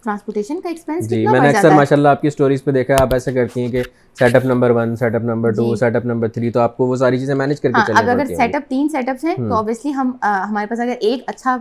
ٹرانسپورٹیشن 0.05 0.59
کا 0.61 0.69
ایکسپینس 0.69 1.09
جی 1.09 1.25
میں 1.27 1.39
نے 1.39 1.47
اکثر 1.49 1.71
ماشاء 1.71 1.95
اللہ 1.95 2.09
آپ 2.09 2.21
کی 2.21 2.27
اسٹوریز 2.27 2.63
پہ 2.63 2.71
دیکھا 2.71 3.01
آپ 3.01 3.13
ایسے 3.13 3.31
کرتی 3.33 3.61
ہیں 3.61 3.71
کہ 3.71 3.81
setup 4.35 4.45
number 4.45 4.69
one 4.69 4.95
setup 5.15 5.23
number 5.23 5.51
two 5.51 5.75
setup 5.95 6.05
number 6.05 6.27
three 6.27 6.51
تو 6.51 6.59
آپ 6.59 6.77
کو 6.77 6.85
وہ 6.85 6.95
ساری 6.95 7.19
چیزیں 7.19 7.35
مینیج 7.35 7.61
کر 7.61 7.71
کے 7.71 7.81
چلیں 7.87 8.11
اگر 8.11 8.25
سیٹ 8.35 8.55
اپ 8.55 8.69
تین 8.69 8.89
سیٹ 8.89 9.09
اپس 9.09 9.23
ہیں 9.25 9.35
تو 9.35 9.53
اوبیسلی 9.53 9.93
ہم 9.93 10.11
ہمارے 10.23 10.65
پاس 10.65 10.79
اگر 10.79 10.93
ایک 10.99 11.23
اچھا 11.27 11.57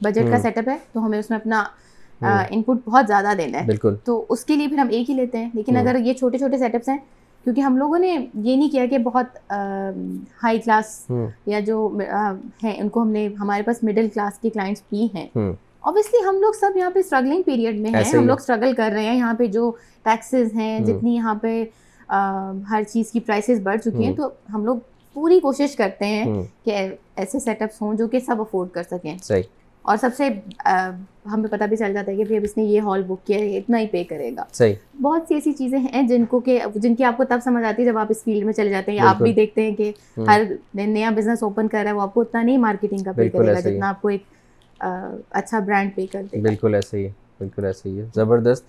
بجٹ 0.00 0.30
کا 0.30 0.38
سیٹ 0.38 0.58
اپ 0.58 0.68
ہے 0.68 0.76
تو 0.92 1.06
ہمیں 1.06 1.18
اس 1.18 1.30
میں 1.30 1.38
اپنا 1.38 1.64
ان 2.50 2.62
پٹ 2.62 2.88
بہت 2.88 3.06
زیادہ 3.06 3.34
دینا 3.38 3.60
ہے۔ 3.60 3.64
بالکل۔ 3.66 3.94
تو 4.04 4.24
اس 4.28 4.44
کے 4.44 4.56
لیے 4.56 4.68
پھر 4.68 4.78
ہم 4.78 4.88
ایک 4.90 5.10
ہی 5.10 5.14
لیتے 5.14 5.38
ہیں۔ 5.38 5.50
لیکن 5.54 5.76
اگر 5.76 5.96
یہ 5.98 6.12
چھوٹے 6.12 6.38
چھوٹے 6.38 6.58
سیٹ 6.58 6.74
اپس 6.74 6.88
ہیں 6.88 6.98
کیونکہ 7.44 7.60
ہم 7.60 7.76
لوگوں 7.76 7.98
نے 7.98 8.08
یہ 8.34 8.56
نہیں 8.56 8.68
کیا 8.68 8.86
کہ 8.86 8.98
بہت 8.98 9.52
ہائی 10.42 10.58
کلاس 10.58 11.10
یا 11.46 11.60
جو 11.60 11.98
ہیں 12.62 12.74
ان 12.78 12.88
کو 12.88 13.02
ہم 13.02 13.10
نے 13.10 13.28
ہمارے 13.40 13.62
پاس 13.62 13.82
مڈل 13.82 14.08
کلاس 14.14 14.38
کے 14.38 14.50
کلائنٹس 14.50 14.82
بھی 14.90 15.08
ہیں۔ 15.14 15.26
اوبیسلی 15.88 16.28
ہم 16.28 16.40
لوگ 16.40 16.52
سب 16.52 16.76
یہاں 16.76 16.90
پہ 16.90 16.98
اسٹرگلنگ 16.98 17.42
پیریڈ 17.42 17.80
میں 17.80 17.90
ہیں 17.90 18.12
ہم 18.12 18.26
لوگ 18.26 18.36
اسٹرگل 18.38 18.72
کر 18.74 18.90
رہے 18.92 19.04
ہیں۔ 19.04 19.16
یہاں 19.16 19.34
پہ 19.34 19.46
جو 19.46 19.70
ٹیکسیز 20.04 20.54
ہیں 20.54 20.78
جتنی 20.80 21.14
یہاں 21.14 21.34
پہ 21.34 21.62
ہر 22.70 22.82
چیز 22.88 23.10
کی 23.12 23.20
پرائسز 23.20 23.60
بڑھ 23.62 23.80
چکی 23.80 24.04
ہیں 24.04 24.14
تو 24.16 24.28
ہم 24.54 24.64
لوگ 24.64 24.76
پوری 25.16 25.40
کوشش 25.40 25.76
کرتے 25.76 26.06
ہیں 26.06 26.24
کہ 26.64 26.76
ایسے 27.16 27.38
سیٹ 27.40 27.62
اپس 27.62 27.80
ہوں 27.82 27.94
جو 27.94 28.08
کہ 28.08 28.18
سب 28.20 28.40
افورڈ 28.40 28.70
کر 28.70 28.82
سکیں۔ 28.82 29.16
اور 29.84 29.96
سب 29.96 30.10
سے 30.16 30.28
ہمیں 31.32 31.48
پتہ 31.50 31.64
بھی 31.64 31.76
چل 31.76 31.92
جاتا 31.92 32.12
ہے 32.12 32.16
کہ 32.16 32.36
اب 32.36 32.44
اس 32.44 32.56
نے 32.56 32.62
یہ 32.64 32.80
ہال 32.80 33.02
بک 33.02 33.26
کیا 33.26 33.38
ہے 33.38 33.56
اتنا 33.58 33.78
ہی 33.78 33.86
پے 33.86 34.04
کرے 34.04 34.30
گا۔ 34.36 34.44
بہت 35.02 35.22
سی 35.28 35.34
ایسی 35.34 35.52
چیزیں 35.52 35.78
ہیں 35.78 36.02
جن 36.02 36.24
کو 36.24 36.40
کہ 36.40 36.58
جن 36.74 36.94
کی 36.94 37.04
آپ 37.04 37.16
کو 37.16 37.24
تب 37.24 37.38
سمجھ 37.44 37.64
آتی 37.64 37.82
ہے 37.82 37.86
جب 37.86 37.98
آپ 37.98 38.06
اس 38.10 38.22
فیلڈ 38.24 38.44
میں 38.44 38.52
چلے 38.52 38.70
جاتے 38.70 38.92
ہیں۔ 38.92 38.98
آپ 39.00 39.16
بھی 39.18 39.32
دیکھتے 39.32 39.62
ہیں 39.62 39.74
کہ 39.76 39.90
ہر 40.28 40.42
نیا 40.74 41.10
بزنس 41.10 41.42
اوپن 41.42 41.68
کر 41.68 41.80
رہا 41.82 41.90
ہے 41.90 41.96
وہ 41.96 42.02
آپ 42.02 42.14
کو 42.14 42.20
اتنا 42.20 42.42
نہیں 42.42 42.58
مارکیٹنگ 42.58 43.02
کا 43.04 43.12
پے 43.12 43.28
کرے 43.30 43.46
گا 43.46 43.60
جتنا 43.60 43.88
آپ 43.88 44.02
کو 44.02 44.08
ایک 44.08 44.22
اچھا 44.80 45.58
برانڈ 45.58 45.90
پے 45.94 46.06
کر 46.06 46.22
دے 46.32 46.40
بالکل 46.40 46.74
ایسا 46.74 46.96
ہی 46.96 47.04
ہے 47.06 47.12
بالکل 47.38 47.64
ایسا 47.64 47.88
ہی 47.88 48.00
ہے۔ 48.00 48.04
زبردست۔ 48.14 48.64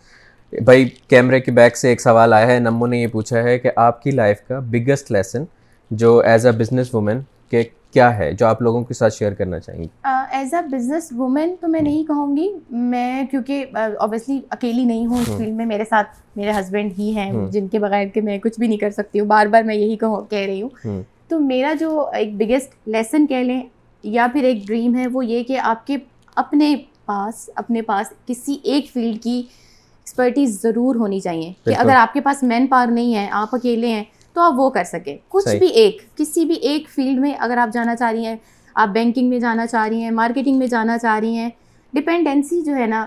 بھائی 0.54 0.90
کیمرے 1.08 1.40
کے 1.40 1.52
بیک 1.52 1.78
سے 1.78 1.90
ایک 1.90 2.02
سوال 2.02 2.34
آیا 2.34 2.48
ہے 2.48 2.60
نمو 2.60 2.86
نے 2.86 2.98
یہ 2.98 3.08
پوچھا 3.08 3.44
ہے 3.44 3.60
کہ 3.60 3.70
آپ 3.76 4.04
کی 4.04 4.12
لائف 4.12 4.42
کا 4.48 4.60
بگیسٹ 4.60 5.12
لیسن 5.12 5.44
جو 5.92 6.20
ایز 6.20 6.46
اے 6.46 6.52
بزنس 6.52 6.96
وومن 6.96 7.20
کہ 7.50 7.64
کیا 7.92 8.18
ہے 8.18 8.32
جو 8.32 8.46
آپ 8.46 8.62
لوگوں 8.62 8.84
کے 8.84 8.94
ساتھ 8.94 9.14
شیئر 9.14 9.34
کرنا 9.34 9.60
چاہیں 9.60 9.84
گی؟ 9.84 9.88
ایز 10.32 10.54
اے 10.54 10.62
بزنس 10.72 11.12
وومن 11.12 11.56
تو 11.62 11.68
میں 11.68 11.82
نہیں 11.82 12.04
کہوں 12.04 12.38
گی۔ 12.38 12.50
میں 12.70 13.26
کیونکہ 13.32 13.66
اوبیسلی 14.00 14.40
اکیلی 14.50 14.86
نہیں 14.86 15.06
ہوں 15.06 15.22
اس 15.22 15.30
فیلڈ 15.38 15.54
میں 15.54 15.66
میرے 15.66 15.84
ساتھ 15.90 16.08
میرے 16.36 16.52
ہسبینڈ 16.52 16.92
ہی 16.98 17.16
ہیں 17.16 17.32
جن 17.52 17.68
کے 17.68 17.80
بغیر 17.80 18.08
کہ 18.08 18.22
میں 18.22 18.38
کچھ 18.38 18.60
بھی 18.60 18.68
نہیں 18.68 18.78
کر 18.78 18.90
سکتی 18.90 19.20
ہوں۔ 19.20 19.28
بار 19.28 19.46
بار 19.46 19.64
میں 19.64 19.76
یہی 19.76 19.96
کہہ 19.98 20.46
رہی 20.46 20.62
ہوں۔ 20.62 21.04
تو 21.28 21.40
میرا 21.40 21.74
جو 21.80 22.10
ایک 22.14 22.36
بگیسٹ 22.36 22.74
لیسن 22.86 23.28
کہہ 23.28 23.44
لیں 23.44 23.62
یا 24.04 24.28
پھر 24.34 24.44
ایک 24.44 24.68
ڈریم 24.68 24.96
ہے 24.96 25.08
وہ 25.08 25.26
یہ 25.26 25.44
کہ 25.44 25.60
آپ 25.60 25.88
کے 25.88 25.98
اپنے 26.36 26.76
پاس 27.06 27.50
اپنے 27.56 27.82
پاس 27.82 28.14
کسی 28.26 28.58
ایک 28.64 28.92
فیلڈ 28.94 29.24
کی 29.24 29.38
ایکسپرٹیز 29.38 30.62
ضرور 30.62 30.96
ہونی 30.96 31.20
چاہیے 31.20 31.52
کہ 31.66 31.76
اگر 31.78 31.96
آپ 31.96 32.14
کے 32.14 32.22
پاس 32.22 32.44
مین 32.44 32.68
پاور 32.68 32.88
نہیں 32.88 33.16
ہے 33.16 33.28
آپ 33.32 33.56
اکیلے 33.56 33.88
ہیں 33.88 34.04
تو 34.34 34.42
آپ 34.42 34.54
وہ 34.58 34.70
کر 34.70 34.84
سکیں۔ 34.84 35.18
کچھ 35.28 35.48
بھی 35.60 35.68
ایک 35.68 36.02
کسی 36.18 36.46
بھی 36.46 36.56
ایک 36.56 36.90
فیلڈ 36.90 37.20
میں 37.20 37.34
اگر 37.40 37.58
آپ 37.58 37.74
جانا 37.74 37.96
چاہ 37.96 38.12
رہی 38.12 38.26
ہیں 38.26 38.36
آپ 38.76 38.88
بینکنگ 38.88 39.30
میں 39.30 39.40
جانا 39.40 39.68
چاہ 39.68 39.88
رہی 39.88 40.02
ہیں 40.04 40.12
مارکیٹنگ 40.12 40.60
میں 40.60 40.68
جانا 40.68 40.98
چاہ 40.98 41.20
رہی 41.20 41.36
ہیں 41.36 41.50
ڈپینڈینسی 41.94 42.62
جو 42.62 42.76
ہے 42.76 42.86
نا 42.86 43.06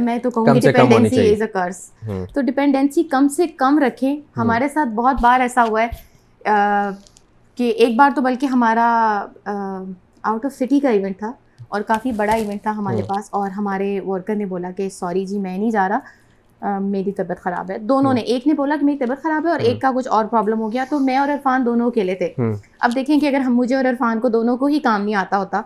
میں 0.00 0.18
تو 0.18 0.30
کہوں 0.30 0.54
گی 0.54 0.60
ڈپینڈینسی 0.60 1.32
از 1.32 1.42
اے 1.42 1.48
کرس 1.48 1.90
تو 2.34 2.40
ڈپینڈینسی 2.40 3.02
کم 3.02 3.28
سے 3.28 3.46
کم 3.46 3.78
رکھیں۔ 3.78 4.16
ہمارے 4.36 4.68
ساتھ 4.68 4.88
بہت 4.88 5.20
بار 5.20 5.40
ایسا 5.40 5.64
ہوا 5.64 5.82
ہے 5.82 6.50
کہ 7.58 7.70
ایک 7.70 7.96
بار 7.96 8.10
تو 8.14 8.22
بلکہ 8.22 8.46
ہمارا 8.46 8.86
آؤٹ 10.24 10.44
آف 10.44 10.52
سٹی 10.52 10.80
کا 10.80 10.88
ایونٹ 10.88 11.18
تھا 11.18 11.32
اور 11.68 11.80
کافی 11.82 12.12
بڑا 12.12 12.32
ایونٹ 12.32 12.62
تھا 12.62 12.70
ہمارے 12.70 13.02
پاس 13.02 13.28
اور 13.32 13.50
ہمارے 13.50 13.98
ورکر 14.00 14.34
نے 14.34 14.46
بولا 14.46 14.70
کہ 14.70 14.88
سوری 14.90 15.24
جی 15.26 15.38
میں 15.38 15.56
نہیں 15.58 15.70
جا 15.70 15.88
رہا 15.88 15.98
میری 16.80 17.12
طبیعت 17.12 17.40
خراب 17.40 17.70
ہے۔ 17.70 17.78
دونوں 17.78 18.12
نے 18.14 18.20
ایک 18.22 18.46
نے 18.46 18.54
بولا 18.54 18.76
کہ 18.80 18.86
میری 18.86 18.98
طبیعت 18.98 19.22
خراب 19.22 19.46
ہے 19.46 19.50
اور 19.50 19.60
ایک 19.60 19.80
کا 19.80 19.90
کچھ 19.96 20.08
اور 20.08 20.24
پرابلم 20.24 20.60
ہو 20.60 20.72
گیا 20.72 20.84
تو 20.90 20.98
میں 20.98 21.16
اور 21.16 21.28
عرفان 21.28 21.66
دونوں 21.66 21.86
اکیلے 21.86 22.14
تھے۔ 22.14 22.32
اب 22.80 22.94
دیکھیں 22.94 23.18
کہ 23.20 23.26
اگر 23.26 23.40
ہم 23.40 23.56
مجھے 23.56 23.74
اور 23.74 23.84
عرفان 23.84 24.20
کو 24.20 24.28
دونوں 24.28 24.56
کو 24.56 24.66
ہی 24.66 24.78
کام 24.80 25.02
نہیں 25.02 25.14
آتا 25.14 25.38
ہوتا 25.38 25.60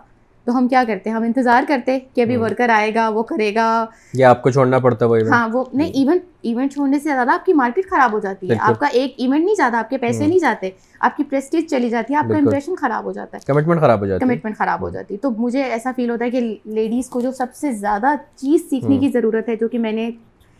تو 0.49 0.57
ہم 0.57 0.67
کیا 0.67 0.83
کرتے 0.87 1.09
ہم 1.09 1.23
انتظار 1.23 1.63
کرتے 1.67 1.99
کہ 2.13 2.21
ابھی 2.21 2.37
ورکر 2.37 2.69
آئے 2.69 2.95
گا 2.95 3.09
وہ 3.09 3.23
کرے 3.23 3.55
گا۔ 3.55 3.85
یا 4.13 4.29
آپ 4.29 4.41
کو 4.41 4.49
چھوڑنا 4.49 4.79
پڑتا 4.79 5.05
وہ 5.05 5.17
ہاں 5.31 5.47
وہ 5.53 5.63
نہیں 5.73 5.89
ایونٹ 5.89 6.21
ایونٹ 6.41 6.73
چھوڑنے 6.73 6.99
سے 6.99 7.03
زیادہ 7.03 7.31
آپ 7.31 7.45
کی 7.45 7.53
مارکیٹ 7.53 7.89
خراب 7.89 8.13
ہو 8.13 8.19
جاتی 8.19 8.49
ہے۔ 8.49 8.55
آپ 8.59 8.79
کا 8.79 8.87
ایک 8.87 9.13
ایونٹ 9.17 9.45
نہیں 9.45 9.55
جاتا 9.57 9.79
آپ 9.79 9.89
کے 9.89 9.97
پیسے 9.97 10.27
نہیں 10.27 10.39
جاتے۔ 10.39 10.69
آپ 10.99 11.17
کی 11.17 11.23
پریسٹیج 11.23 11.69
چلی 11.69 11.89
جاتی 11.89 12.13
ہے 12.13 12.19
آپ 12.19 12.25
کا 12.29 12.35
امپریشن 12.37 12.75
خراب 12.75 13.03
ہو 13.03 13.11
جاتا 13.11 13.37
ہے۔ 13.37 13.53
کمٹمنٹ 13.53 13.79
خراب 13.79 13.99
ہو 14.01 14.05
جاتی 14.05 14.25
ہے۔ 14.25 14.29
کمٹمنٹ 14.29 14.57
خراب 14.57 14.81
ہو 14.81 14.89
جاتی 14.89 15.13
ہے۔ 15.13 15.19
تو 15.19 15.31
مجھے 15.37 15.63
ایسا 15.63 15.91
فیل 15.95 16.09
ہوتا 16.09 16.25
ہے 16.25 16.29
کہ 16.29 16.57
لیڈیز 16.65 17.09
کو 17.09 17.21
جو 17.21 17.31
سب 17.31 17.47
سے 17.53 17.71
زیادہ 17.71 18.07
چیز 18.35 18.69
سیکھنے 18.69 18.97
کی 18.97 19.09
ضرورت 19.09 19.49
ہے 19.49 19.55
جو 19.55 19.67
کہ 19.67 19.79
میں 19.79 19.91
نے 19.91 20.09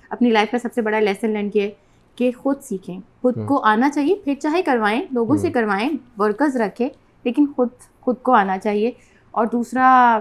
اپنی 0.10 0.30
لائف 0.30 0.52
کا 0.52 0.58
سب 0.60 0.70
سے 0.76 0.82
بڑا 0.82 1.00
لیسن 1.00 1.30
لرن 1.30 1.50
کیا 1.50 1.68
کہ 2.16 2.32
خود 2.38 2.56
سیکھیں۔ 2.62 3.00
خود 3.22 3.36
کو 3.46 3.64
آنا 3.64 3.90
چاہیے 3.90 4.16
پھر 4.24 4.34
چاہے 4.42 4.62
کروائیں 4.62 5.02
لوگوں 5.12 5.36
سے 5.38 5.52
کروائیں 5.52 5.90
ورکرز 6.18 6.58
رکھیں 6.58 6.90
لیکن 7.24 7.46
خود 7.56 7.68
خود 8.02 8.16
کو 8.22 8.32
آنا 8.34 8.58
چاہیے۔ 8.58 8.92
اور 9.32 9.45
دوسرا، 9.51 10.19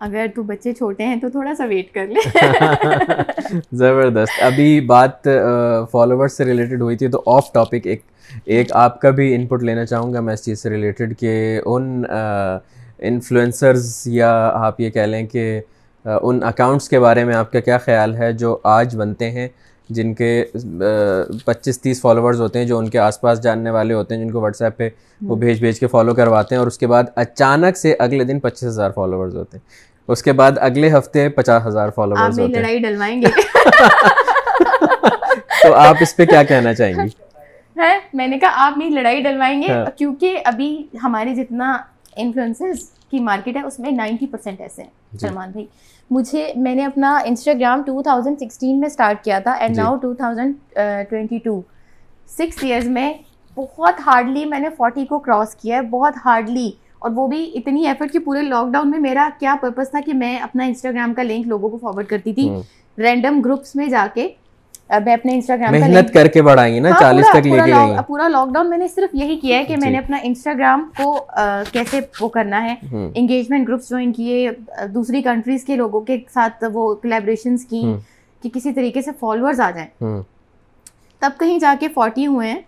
اگر 0.00 0.26
تو 0.34 0.42
بچے 0.42 0.72
چھوٹے 0.72 1.04
ہیں 1.04 1.16
تو 1.16 1.28
تھوڑا 1.28 1.54
سا 1.54 1.64
ویٹ 1.64 1.92
کر 1.94 2.06
لے۔ 2.06 2.38
زبردست۔ 3.72 4.42
ابھی 4.42 4.80
بات 4.80 5.28
فالوور 5.92 6.28
سے 6.28 6.44
ریلیٹڈ 6.44 6.82
ہوئی 6.82 6.96
تھی، 6.96 7.08
تو 7.08 7.22
آف 7.26 7.52
ٹاپک 7.52 7.86
ایک 7.86 8.02
ایک 8.44 8.72
آپ 8.72 9.00
کا 9.00 9.10
بھی 9.10 9.34
ان 9.34 9.46
پٹ 9.46 9.62
لینا 9.62 9.84
چاہوں 9.84 10.12
گا 10.14 10.20
میں 10.20 10.34
اس 10.34 10.44
چیز 10.44 10.62
سے 10.62 10.70
ریلیٹڈ 10.70 11.18
کہ 11.18 11.60
ان 11.66 12.04
انفلوئنسرز 12.98 14.02
یا 14.06 14.30
آپ 14.54 14.80
یہ 14.80 14.90
کہہ 14.90 15.00
لیں 15.00 15.26
کہ 15.26 15.60
ان 16.04 16.42
اکاؤنٹس 16.42 16.88
کے 16.88 17.00
بارے 17.00 17.24
میں 17.24 17.34
آپ 17.34 17.52
کا 17.52 17.60
کیا 17.60 17.78
خیال 17.78 18.16
ہے 18.16 18.32
جو 18.32 18.58
آج 18.62 18.96
بنتے 18.96 19.30
ہیں۔ 19.30 19.48
جن 19.88 20.14
کے 20.14 20.44
پچیس 21.44 21.80
تیس 21.80 22.00
فالوورز 22.00 22.40
ہوتے 22.40 22.58
ہیں 22.58 22.66
جو 22.66 22.78
ان 22.78 22.88
کے 22.88 22.98
آس 22.98 23.20
پاس 23.20 23.42
جاننے 23.42 23.70
والے 23.70 23.94
ہوتے 23.94 24.14
ہیں 24.14 24.24
جن 24.24 24.30
کو 24.30 24.40
واٹس 24.40 24.62
ایپ 24.62 24.76
پہ 24.76 24.88
وہ 25.20 25.36
بھیج 25.36 25.60
بھیج 25.60 25.80
کے 25.80 25.86
فالو 25.86 26.14
کرواتے 26.14 26.54
ہیں 26.54 26.58
اور 26.58 26.66
اس 26.66 26.78
کے 26.78 26.86
بعد 26.86 27.04
اچانک 27.14 27.76
سے 27.76 27.96
اگلے 27.98 28.24
دن 28.24 28.40
پچیس 28.40 28.64
ہزار 28.64 28.90
فالوورز 28.90 29.36
ہوتے 29.36 29.56
ہیں۔ 29.56 29.64
اس 30.08 30.22
کے 30.22 30.32
بعد 30.32 30.52
اگلے 30.60 30.98
ہفتے 30.98 31.28
پچاس 31.28 31.66
ہزار 31.66 31.90
فالوورز 31.90 32.40
ہوتے 32.40 32.58
ہیں۔ 32.58 32.78
ڈلوائیں 32.78 33.22
گے۔ 33.22 33.26
تو 35.62 35.74
آپ 35.74 35.96
اس 36.00 36.16
پہ 36.16 36.24
کیا 36.24 36.42
کہنا 36.42 36.74
چاہیں 36.74 36.94
گی؟ 36.94 37.08
میں 38.14 38.26
نے 38.26 38.38
کہا 38.38 38.66
آپ 38.66 38.78
میری 38.78 38.90
لڑائی 38.90 39.22
ڈلوائیں 39.22 39.62
گے 39.62 39.72
ہاں۔ 39.72 39.98
کیونکہ 39.98 40.38
ابھی 40.44 40.86
ہمارے 41.02 41.34
جتنا 41.34 41.78
انفلوئنسز 42.16 42.90
کی 43.10 43.20
مارکیٹ 43.20 43.56
ہے 43.56 43.62
اس 43.62 43.78
میں 43.78 43.90
نائنٹی 43.90 44.26
پرسینٹ 44.26 44.60
ایسے 44.60 44.82
ہیں 44.82 44.90
جی۔ 45.12 45.18
سلمان 45.18 45.50
بھائی۔ 45.50 45.66
مجھے 46.10 46.52
میں 46.56 46.74
نے 46.74 46.84
اپنا 46.84 47.16
انسٹاگرام 47.24 47.82
ٹو 47.82 48.02
تھاؤزینڈ 48.02 48.38
سکسٹین 48.38 48.80
میں 48.80 48.88
اسٹارٹ 48.88 49.24
کیا 49.24 49.38
تھا 49.38 49.52
and 49.52 49.76
now 49.76 49.96
two 49.96 50.12
thousand 50.14 50.54
twenty 51.10 51.38
two 51.38 51.60
six 52.28 52.62
years 52.62 52.86
میں 52.88 53.12
بہت 53.56 54.00
ہارڈلی 54.06 54.44
میں 54.44 54.58
نے 54.58 54.68
فورٹی 54.76 55.04
کو 55.06 55.18
کراس 55.18 55.54
کیا 55.54 55.76
ہے 55.76 55.82
بہت 55.82 56.16
ہارڈلی 56.24 56.70
اور 56.98 57.10
وہ 57.10 57.26
بھی 57.26 57.50
اتنی 57.54 57.86
ایفرٹ 57.86 58.12
کہ 58.12 58.18
پورے 58.18 58.42
لاک 58.42 58.72
ڈاؤن 58.72 58.90
میں 58.90 58.98
میرا 58.98 59.28
کیا 59.40 59.54
پرپز 59.60 59.90
تھا 59.90 60.00
کہ 60.06 60.12
میں 60.14 60.36
اپنا 60.38 60.64
انسٹاگرام 60.64 61.14
کا 61.14 61.22
لنک 61.22 61.46
لوگوں 61.46 61.68
کو 61.68 61.78
فارورڈ 61.78 62.08
کرتی 62.08 62.32
تھی 62.34 62.48
رینڈم 62.98 63.40
گروپس 63.40 63.76
میں 63.76 63.86
جا 63.86 64.06
کے۔ 64.14 64.28
میں 64.90 65.12
اپنے 65.14 65.34
انسٹاگرام 65.34 65.72
محنت 65.72 66.12
کر 66.14 66.26
کے 66.26 66.42
بڑھائیں 66.42 66.78
نا 66.80 66.88
ہاں، 66.88 67.00
چالیس 67.00 67.26
تک 67.30 67.46
لے 67.46 67.58
کے 67.64 67.72
پورا 68.06 68.28
لاک 68.28 68.52
ڈاؤن 68.52 68.70
میں 68.70 68.78
نے 68.78 68.88
صرف 68.88 69.14
یہی 69.14 69.36
کیا 69.36 69.58
ہے 69.58 69.64
کہ 69.64 69.76
میں 69.76 69.90
نے 69.90 69.96
جی۔ 69.96 70.04
اپنا 70.04 70.18
انسٹاگرام 70.22 70.88
کو 70.96 71.12
کیسے 71.72 72.00
وہ 72.20 72.28
کرنا 72.28 72.62
ہے۔ 72.64 72.74
انگیجمنٹ 73.14 73.68
گروپس 73.68 73.88
جوائن 73.88 74.12
کیے 74.12 74.50
دوسری 74.94 75.22
کنٹریز 75.22 75.64
کے 75.64 75.76
لوگوں 75.76 76.00
کے 76.00 76.18
ساتھ 76.34 76.64
وہ 76.72 76.94
کلیبریشنس 76.94 77.64
کی 77.64 77.82
کہ 78.42 78.50
کسی 78.54 78.72
طریقے 78.72 79.02
سے 79.02 79.10
فالوورز 79.20 79.60
آ 79.60 79.70
جائیں۔ 79.70 80.22
تب 81.22 81.30
کہیں 81.40 81.58
جا 81.58 81.74
کے 81.80 81.88
فورٹی 81.88 82.26
ہوئے 82.26 82.50
ہیں۔ 82.50 82.60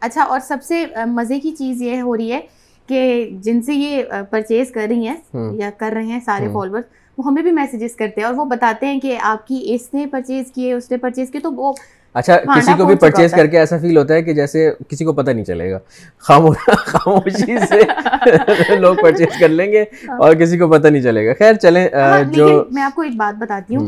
اچھا 0.00 0.22
اور 0.22 0.40
سب 0.40 0.62
سے 0.62 0.84
مزے 1.06 1.40
کی 1.40 1.50
چیز 1.50 1.82
یہ 1.82 2.00
ہو 2.00 2.16
رہی 2.16 2.32
ہے 2.32 2.40
کہ 2.88 3.30
جن 3.42 3.62
سے 3.62 3.74
یہ 3.74 4.02
پرچیز 4.30 4.70
کر 4.70 4.86
رہی 4.88 5.08
ہیں 5.08 5.16
یا 5.54 5.70
کر 5.78 5.92
رہے 5.94 6.06
ہیں 6.06 6.20
سارے 6.24 6.48
فالوور 6.52 6.80
وہ 7.20 7.26
ہمیں 7.26 7.42
بھی 7.42 7.50
میسیجز 7.52 7.96
کرتے 7.96 8.20
ہیں 8.20 8.26
اور 8.26 8.34
وہ 8.34 8.44
بتاتے 8.44 8.86
ہیں 8.86 9.00
کہ 9.00 9.18
آپ 9.22 9.46
کی 9.46 9.74
اس 9.74 9.94
نے 9.94 10.06
پرچیز 10.06 10.52
کیے 10.52 10.72
اس 10.72 10.90
نے 10.90 10.96
پرچیز 10.96 11.30
کیے 11.30 11.40
تو 11.40 11.52
وہ 11.52 11.72
اچھا 12.14 12.36
کسی 12.36 12.72
کو 12.78 12.84
بھی 12.84 12.94
پرچیز 12.94 13.32
کر 13.32 13.46
کے 13.46 13.58
ایسا 13.58 13.78
فیل 13.78 13.96
ہوتا 13.96 14.14
ہے 14.14 14.22
کہ 14.22 14.32
جیسے 14.32 14.70
کسی 14.88 15.04
کو 15.04 15.12
پتہ 15.12 15.30
نہیں 15.30 15.44
چلے 15.44 15.70
گا۔ 15.70 15.78
خاموشی 16.18 17.58
سے 17.58 17.80
لوگ 18.76 18.96
پرچیز 19.02 19.38
کر 19.40 19.48
لیں 19.48 19.72
گے۔ 19.72 19.82
اور 20.18 20.34
کسی 20.34 20.58
کو 20.58 20.68
پتہ 20.68 20.88
نہیں 20.88 21.02
چلے 21.02 21.26
گا۔ 21.26 21.32
خیر 21.38 21.54
چلیں 21.54 21.88
ہاں، 21.94 22.22
جو 22.32 22.64
میں 22.70 22.82
آپ 22.82 22.94
کو 22.94 23.02
ایک 23.02 23.16
بات 23.16 23.34
بتاتی 23.38 23.76
ہوں۔ 23.76 23.86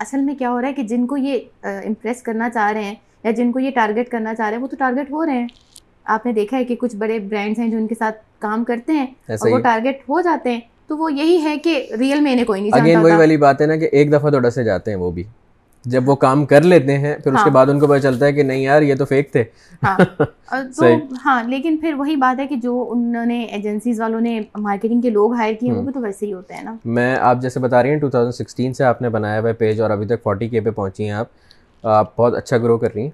اصل 0.00 0.20
میں 0.20 0.34
کیا 0.34 0.50
ہو 0.50 0.60
رہا 0.60 0.68
ہے 0.68 0.72
کہ 0.72 0.82
جن 0.82 1.06
کو 1.06 1.16
یہ 1.16 1.38
امپریس 1.62 2.22
کرنا 2.22 2.50
چاہ 2.50 2.72
رہے 2.72 2.84
ہیں 2.84 2.94
یا 3.24 3.30
جن 3.30 3.52
کو 3.52 3.58
یہ 3.60 3.70
ٹارگیٹ 3.70 4.08
کرنا 4.08 4.34
چاہ 4.34 4.46
رہے 4.46 4.56
ہیں 4.56 4.62
وہ 4.62 4.68
تو 4.68 4.76
ٹارگیٹ 4.78 5.10
ہو 5.10 5.26
رہے 5.26 5.38
ہیں۔ 5.38 5.46
آپ 6.04 6.26
نے 6.26 6.32
دیکھا 6.32 6.56
ہے 6.58 6.64
کہ 6.64 6.76
کچھ 6.76 6.96
بڑے 6.96 7.18
برانڈس 7.18 7.58
ہیں 7.58 7.68
جو 7.68 7.78
ان 7.78 7.86
کے 7.86 7.94
ساتھ 7.94 8.16
کام 8.38 8.64
کرتے 8.64 8.92
ہیں 8.92 9.06
اور 9.28 9.50
وہ 9.50 9.58
ٹارگیٹ 9.58 10.00
ہو 10.08 10.20
جاتے 10.20 10.52
ہیں۔ 10.52 10.60
تو 10.88 10.96
وہ 10.96 11.12
یہی 11.12 11.42
ہے 11.42 11.56
کہ 11.58 11.88
ریئل 11.98 12.20
میں 12.20 12.32
انہیں 12.32 12.44
کوئی 12.44 12.60
نہیں 12.60 12.70
اگین 12.74 12.98
وہی 12.98 13.16
والی 13.16 13.36
بات 13.36 13.60
ہے 13.60 13.66
نا 13.66 13.76
کہ 13.76 13.88
ایک 13.92 14.12
دفعہ 14.12 14.30
تو 14.30 14.38
ڈسے 14.38 14.64
جاتے 14.64 14.90
ہیں 14.90 14.98
وہ 14.98 15.10
بھی۔ 15.10 15.24
جب 15.84 16.08
وہ 16.08 16.14
کام 16.16 16.46
کر 16.46 16.62
لیتے 16.62 16.98
ہیں 16.98 17.14
پھر 17.14 17.32
اس 17.32 17.38
کے 17.38 17.50
ہاں۔ 17.50 17.54
بعد 17.54 17.66
ان 17.66 17.80
کو 17.80 17.86
پتہ 17.86 17.98
چلتا 17.98 18.26
ہے 18.26 18.32
کہ 18.32 18.42
نہیں 18.42 18.62
یار 18.62 18.82
یہ 18.82 18.94
تو 18.94 19.04
فیک 19.04 19.32
تھے۔ 19.32 19.44
ہاں۔ 19.82 19.98
ہاں 21.24 21.42
لیکن 21.44 21.76
پھر 21.76 21.94
وہی 21.94 22.16
بات 22.16 22.40
ہے 22.40 22.46
کہ 22.46 22.56
جو 22.56 22.88
انہوں 22.90 23.26
نے 23.26 23.42
ایجنسیز 23.42 24.00
والوں 24.00 24.20
نے 24.20 24.40
مارکیٹنگ 24.58 25.00
کے 25.00 25.10
لوگ 25.10 25.34
ہائر 25.34 25.54
کیے 25.60 25.72
وہ 25.72 25.82
بھی 25.82 25.92
تو 25.92 26.00
ویسے 26.00 26.26
ہی 26.26 26.32
ہوتے 26.32 26.54
ہیں 26.54 26.62
نا۔ 26.62 26.74
میں 26.84 27.16
آپ 27.16 27.40
جیسے 27.42 27.60
بتا 27.60 27.82
رہی 27.82 27.90
ہیں 27.90 27.98
ٹو 27.98 28.10
تھاؤزینڈ 28.10 28.34
سکسٹین 28.34 28.74
سے 28.74 28.84
آپ 28.84 29.02
نے 29.02 29.08
بنایا 29.08 29.40
ہوا 29.40 29.48
ہے 29.48 29.54
پیج 29.54 29.80
اور 29.80 29.90
ابھی 29.90 30.06
تک 30.06 30.22
فورٹی 30.22 30.48
کے 30.48 30.60
پہ 30.60 30.70
پہنچی 30.70 31.04
ہیں 31.04 31.10
آپ۔ 31.10 31.26
آپ 31.84 32.16
بہت 32.16 32.34
اچھا 32.34 32.58
گرو 32.58 32.78
کر 32.78 32.94
رہی 32.94 33.02
ہیں۔ 33.02 33.10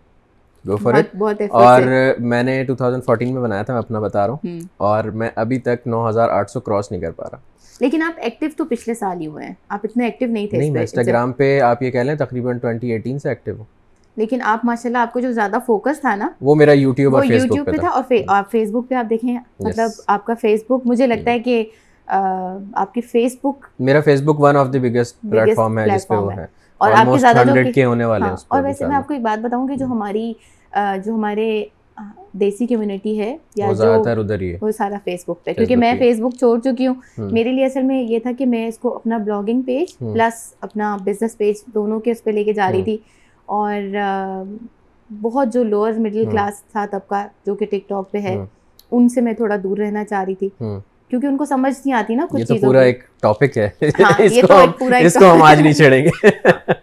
گو 0.64 0.76
فار 0.76 0.94
اٹ 0.94 1.40
اور 1.50 1.82
میں 2.18 2.42
نے 2.42 2.64
ٹو 2.64 2.74
تھاؤزینڈ 2.74 3.04
فورٹین 3.04 3.34
میں 3.34 3.42
بنایا 3.42 3.62
تھا 3.62 3.72
میں 3.72 3.82
اپنا 3.82 4.00
بتا 4.00 4.26
رہا 4.26 4.34
ہوں۔ 4.34 4.60
اور 4.76 5.04
میں 5.04 5.30
ابھی 5.34 5.58
تک 5.58 5.86
نو 5.86 6.08
ہزار 6.08 6.28
آٹھ 6.28 6.50
سو 6.50 6.60
کراس 6.60 6.90
نہیں 6.90 7.00
کر 7.00 7.10
پا 7.10 7.24
رہا۔ 7.32 7.38
لیکن 7.80 8.02
آپ 8.02 8.12
ایکٹیو 8.16 8.48
تو 8.56 8.64
پچھلے 8.64 8.94
سال 8.94 9.20
ہی 9.20 9.26
ہوئے 9.26 9.46
ہیں۔ 9.46 9.54
آپ 9.68 9.80
اتنے 9.84 10.04
ایکٹیو 10.04 10.28
نہیں 10.28 10.46
تھے 10.46 10.58
نہیں 10.58 10.78
انسٹاگرام 10.78 11.32
پہ 11.32 11.60
آپ 11.60 11.82
یہ 11.82 11.90
کہہ 11.90 12.00
لیں 12.00 12.14
تقریباً 12.14 12.58
ٹوئنٹی 12.58 12.90
ایٹین 12.90 13.18
سے 13.18 13.28
ایکٹیو 13.28 13.56
ہوں۔ 13.56 13.64
لیکن 14.16 14.38
آپ 14.42 14.64
ماشاء 14.64 14.88
اللہ 14.88 14.98
آپ 14.98 15.12
کو 15.12 15.20
جو 15.20 15.32
زیادہ 15.32 15.56
فوکس 15.66 16.00
تھا 16.00 16.14
نا 16.14 16.28
وہ 16.40 16.54
میرا 16.54 16.72
یوٹیوب 16.72 17.16
اور 17.16 17.24
بک 17.24 17.66
پہ 17.66 17.70
تھا۔ 17.70 17.88
اور 18.26 18.42
فیس 18.50 18.70
بک 18.70 18.88
پہ 18.88 18.94
آپ 18.94 19.10
دیکھیں 19.10 19.38
مطلب 19.60 19.90
آپ 20.06 20.24
کا 20.26 20.34
فیس 20.40 20.64
بک 20.68 20.80
مجھے 20.84 21.06
لگتا 21.06 21.30
ہے 21.30 21.38
کہ 21.38 21.64
آپ 22.74 22.94
کی 22.94 23.00
فیس 23.00 23.36
بک 23.42 23.66
میرا 23.78 24.00
Facebook 24.22 24.40
one 24.40 24.56
of 24.56 24.72
the 24.72 24.78
biggest 24.78 25.20
platform 25.56 25.78
ہے 25.78 25.88
جس 25.88 26.08
پہ 26.08 26.14
وہ 26.14 26.32
ہے۔ 26.32 26.46
اور 26.78 26.92
آپ 26.92 27.06
کے 27.12 27.18
زیادہ 27.18 27.50
ہونے 27.84 28.04
والے 28.04 28.24
ہیں 28.24 28.34
اور 28.48 28.62
ویسے 28.62 28.86
میں 28.86 28.96
آپ 28.96 29.08
کو 29.08 29.14
ایک 29.14 29.22
بات 29.22 29.38
بتاؤں 29.38 29.68
کہ 29.68 29.76
جو 29.76 29.86
ہماری 29.86 30.32
جو 31.04 31.14
ہمارے 31.14 31.64
دیسی 32.32 32.66
کمیونٹی 32.66 33.18
ہے 33.20 33.36
یا 33.54 33.72
جو 33.72 33.92
وہ 34.60 34.70
سارا 34.70 34.96
فیس 35.04 35.24
بک 35.28 35.44
پہ 35.44 35.52
کیونکہ 35.52 35.76
میں 35.76 35.94
فیس 35.98 36.20
بک 36.20 36.36
چھوڑ 36.38 36.58
چکی 36.60 36.86
ہوں۔ 36.86 36.94
میرے 37.30 37.52
لیے 37.52 37.64
اصل 37.64 37.82
میں 37.82 38.02
یہ 38.02 38.18
تھا 38.18 38.30
کہ 38.38 38.46
میں 38.46 38.66
اس 38.68 38.78
کو 38.78 38.94
اپنا 38.96 39.18
بلاگنگ 39.18 39.62
پیج 39.62 39.96
پلس 39.98 40.32
اپنا 40.60 40.96
بزنس 41.04 41.36
پیج 41.38 41.62
دونوں 41.66 42.00
کے 42.00 42.10
اس 42.10 42.24
پہ 42.24 42.30
لے 42.30 42.44
کے 42.44 42.52
جا 42.52 42.70
رہی 42.72 42.82
تھی۔ 42.82 42.96
اور 43.48 43.96
بہت 45.10 45.52
جو 45.52 45.64
لوور 45.64 45.92
مڈل 45.98 46.24
کلاس 46.30 46.62
تھا 46.64 46.86
کا 47.06 47.26
جو 47.46 47.54
کہ 47.54 47.66
ٹک 47.66 47.88
ٹاک 47.88 48.12
پہ 48.12 48.18
ہے 48.18 48.36
ان 48.90 49.08
سے 49.08 49.20
میں 49.20 49.32
تھوڑا 49.32 49.56
دور 49.62 49.76
رہنا 49.78 50.04
چاہ 50.04 50.24
رہی 50.24 50.34
تھی۔ 50.34 50.48
کیونکہ 51.14 51.26
ان 51.26 51.36
کو 51.36 51.44
سمجھ 51.44 51.72
نہیں 51.86 51.96
آتی 51.96 52.14
نا 52.14 52.26
کچھ 52.30 52.42
چیزوں 52.42 52.66
پورا 52.68 52.80
ایک 52.80 53.02
ٹاپک 53.22 53.58
ہے۔ 53.58 53.68
ہاں، 54.00 54.12
اس 55.02 55.14
کو 55.14 55.32
ہم 55.32 55.42
آج 55.42 55.60
نہیں 55.60 55.72
چھڑیں 55.72 56.04
گے۔ 56.04 56.28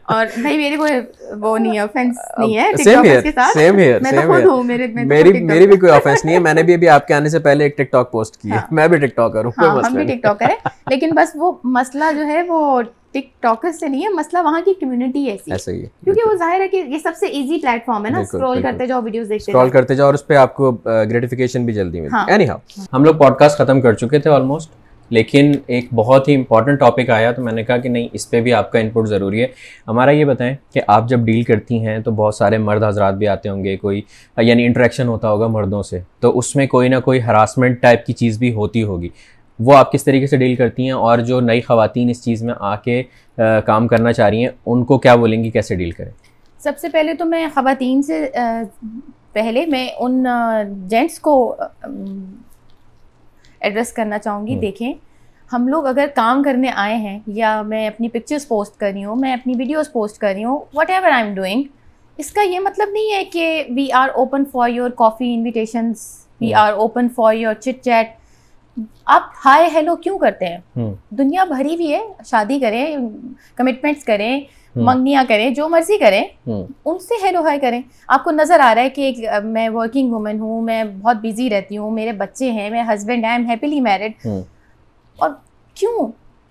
اور 0.04 0.26
نہیں 0.38 0.58
میرے 0.58 0.76
کوئی 0.78 0.94
وہ 1.42 1.58
نہیں 1.58 1.74
ہے 1.74 1.80
آفینس 1.80 2.16
نہیں 2.40 2.58
ہے 2.58 2.72
same 2.84 3.04
here 3.04 3.22
same 3.54 3.78
here 3.78 4.00
same 4.04 4.32
here 4.32 4.88
میری 5.06 5.42
میری 5.42 5.68
بھی 5.68 5.78
کوئی 5.78 5.92
آفینس 5.92 6.26
نہیں 6.26 6.36
ہے۔ 6.36 6.40
میں 6.40 6.54
نے 6.54 6.64
بھی 6.64 6.74
ابھی 6.74 6.90
آپ 6.90 7.08
کے 7.08 7.14
آنے 7.14 7.30
سے 7.30 7.40
پہلے 7.40 7.64
ایک 7.64 7.78
ٹک 7.78 7.92
ٹاک 7.92 8.12
پوسٹ 8.12 8.38
کی 8.38 8.52
ہے۔ 8.52 8.58
میں 8.72 8.88
بھی 8.88 8.98
ٹک 8.98 9.16
ٹاکر 9.16 9.46
ہوں 9.46 9.52
ہم 9.86 9.94
بھی 9.94 10.04
ٹک 10.06 10.24
ٹاکر 10.24 10.50
ہیں۔ 10.50 10.56
لیکن 10.90 11.10
بس 11.16 11.32
وہ 11.36 11.52
مسئلہ 11.64 12.04
جو 12.16 12.26
ہے 12.26 12.42
وہ 12.42 12.82
ٹک 13.14 13.42
ٹاکر 13.42 13.72
سے 13.72 13.88
نہیں 13.88 14.04
ہے 14.04 14.10
مسئلہ 14.10 14.42
وہاں 14.44 14.62
کی 14.62 14.74
کمیونٹی 14.82 15.24
ایسی 15.30 15.52
ایسا 15.52 15.72
ہی 15.72 15.82
ہے۔ 15.82 15.88
کیونکہ 16.04 16.30
وہ 16.30 16.36
ظاہر 16.36 16.60
ہے 16.60 16.68
کہ 16.68 16.84
یہ 16.88 16.98
سب 16.98 17.16
سے 17.20 17.28
ایزی 17.28 17.60
پلیٹ 17.62 17.86
فارم 17.86 18.06
ہے 18.06 18.12
نا 18.12 18.20
اسکرول 18.20 18.62
کرتے 18.62 18.88
جاؤ 18.88 19.02
ویڈیوز 19.02 19.30
دیکھتے 19.30 19.52
اسکرول 19.52 19.70
کرتے 19.70 19.96
جاؤ 19.96 20.06
اور 20.06 20.14
اس 20.14 20.26
پہ 20.28 20.36
آپ 20.36 20.56
کو 20.56 20.72
گریٹیفیکیشن 20.86 21.66
بھی 21.66 21.74
جلدی 21.74 22.02
ملتی 22.02 22.16
ہے۔ 22.18 22.32
اینی 22.32 22.48
ہاؤ 22.50 22.58
ہم 22.94 23.04
لوگ 23.04 23.16
پوڈ 23.16 23.38
کاسٹ 23.40 23.58
ختم 23.58 23.82
کر 23.82 23.94
چکے 23.94 24.20
تھے 24.20 24.30
آلموسٹ 24.30 24.80
لیکن 25.12 25.52
ایک 25.68 25.86
بہت 25.94 26.28
ہی 26.28 26.36
امپورٹنٹ 26.36 26.80
ٹاپک 26.80 27.10
آیا 27.10 27.32
تو 27.32 27.42
میں 27.44 27.54
نے 27.54 27.64
کہا 27.64 27.78
کہ 27.78 27.90
نہیں 27.90 28.08
اس 28.14 28.30
پہ 28.30 28.42
بھی 28.42 28.54
آپ 28.54 28.72
کا 28.72 28.80
انپٹ 28.80 29.08
ضروری 29.08 29.42
ہے۔ 29.42 29.48
ہمارا 29.88 30.12
یہ 30.12 30.26
بتائیں 30.26 30.54
کہ 30.74 30.82
آپ 30.88 31.10
جب 31.10 31.20
ڈیل 31.20 31.42
کرتی 31.44 31.80
ہیں 31.86 31.98
تو 32.00 32.12
بہت 32.12 32.36
سارے 32.36 32.58
مرد 32.58 32.84
حضرات 32.84 33.14
بھی 33.14 33.28
آتے 33.28 33.50
ہوں 33.50 33.64
گے 33.64 33.76
کوئی 33.78 34.02
یعنی 34.38 34.66
انٹریکشن 34.66 35.08
ہوتا 35.08 35.30
ہوگا 35.30 35.48
مردوں 35.48 35.82
سے 35.84 36.00
تو 36.20 36.38
اس 36.40 36.56
میں 36.56 36.68
کوئی 36.68 36.90
نہ 36.90 37.00
کوئی 37.06 37.22
ہراسمنٹ 37.22 37.82
ٹائپ 37.82 38.06
کی 38.06 38.14
چیز 38.14 38.38
بھی 38.38 38.54
ہوتی 38.54 38.84
ہوگی۔ 38.84 39.10
وہ 39.66 39.76
آپ 39.76 39.92
کس 39.92 40.04
طریقے 40.04 40.28
سے 40.28 40.38
ڈیل 40.38 40.56
کرتی 40.56 40.84
ہیں 40.84 40.92
اور 40.92 41.20
جو 41.20 41.40
نئی 41.40 41.62
خواتین 41.62 42.10
اس 42.10 42.24
چیز 42.24 42.44
میں 42.44 42.54
آ 42.60 42.76
کے 42.76 43.02
کام 43.66 43.88
کرنا 43.88 44.14
چاہ 44.14 44.30
رہی 44.30 44.44
ہیں 44.44 44.52
ان 44.66 44.84
کو 44.86 44.98
کیا 44.98 45.16
بولیں 45.16 45.44
گی 45.44 45.50
کیسے 45.50 45.76
ڈیل 45.76 45.92
کریں؟ 45.92 46.12
سب 46.60 46.78
سے 46.78 46.90
پہلے 46.90 47.14
تو 47.14 47.26
میں 47.26 47.48
خواتین 47.54 48.02
سے 48.02 48.26
پہلے 49.34 49.66
میں 49.66 49.88
ان 50.00 50.26
جینٹس 50.90 51.20
کو 51.20 51.34
ایڈریس 53.60 53.92
کرنا 53.94 54.18
چاہوں 54.20 54.48
گی 54.48 54.56
دیکھیں۔ 54.60 54.94
ہم 55.54 55.68
لوگ 55.68 55.86
اگر 55.86 56.06
کام 56.16 56.44
کرنے 56.44 56.70
آئے 56.76 56.96
ہیں 56.96 57.20
یا 57.28 57.62
میں 57.62 57.88
اپنی 57.88 58.10
پکچرس 58.10 58.48
پوسٹ 58.48 58.80
کر 58.80 58.92
رہی 58.94 59.04
ہوں 59.06 59.16
میں 59.16 59.34
اپنی 59.34 59.54
ویڈیوز 59.58 59.92
پوسٹ 59.92 60.18
کر 60.18 60.34
رہی 60.36 60.44
ہوں 60.44 60.60
what 60.74 60.90
ever 60.90 61.12
I 61.12 61.24
am 61.24 61.34
doing 61.36 61.64
اس 62.18 62.32
کا 62.32 62.42
یہ 62.42 62.60
مطلب 62.60 62.90
نہیں 62.92 63.14
ہے 63.16 63.24
کہ 63.26 63.64
we 63.70 63.88
are 63.94 64.10
open 64.16 64.44
for 64.52 64.70
your 64.70 64.90
coffee 64.90 65.34
invitations 65.34 66.08
we 66.42 66.54
are 66.54 66.74
open 66.74 67.10
for 67.10 67.34
your 67.34 67.54
chit 67.54 67.84
chat 67.84 68.21
آپ 69.06 69.30
ہائے 69.46 69.68
ہیلو 69.74 69.96
کیوں 69.96 70.18
کرتے 70.20 70.46
ہیں؟ 70.46 70.90
دنیا 71.12 71.44
بھری 71.44 71.76
بھی 71.78 71.94
ہے 71.94 72.00
شادی 72.26 72.60
کریں 72.60 72.96
کمٹمنٹس 73.56 74.04
کریں 74.04 74.40
منگنیاں 74.76 75.24
کریں 75.28 75.50
جو 75.50 75.68
مرضی 75.70 75.98
کریں 75.98 76.22
ان 76.48 77.00
سے 77.00 77.16
ہیلو 77.24 77.42
ہائی 77.44 77.60
کریں۔ 77.60 77.82
آپ 78.08 78.24
کو 78.24 78.32
نظر 78.32 78.60
آ 78.60 78.74
رہا 78.76 78.82
ہے 78.82 78.90
کہ 78.90 79.12
میں 79.44 79.68
ورکنگ 79.70 80.12
وومن 80.12 80.40
ہوں 80.40 80.62
میں 80.62 80.84
بہت 80.84 81.18
بزی 81.24 81.50
رہتی 81.50 81.78
ہوں 81.78 81.92
میرے 81.92 82.12
بچے 82.12 82.52
ہیں 82.52 82.70
میں 82.70 82.84
husband 82.84 83.26
I 83.26 83.34
am 83.34 83.50
happily 83.50 83.80
married 83.80 84.28
اور 85.20 85.30
کیوں؟ 85.78 86.08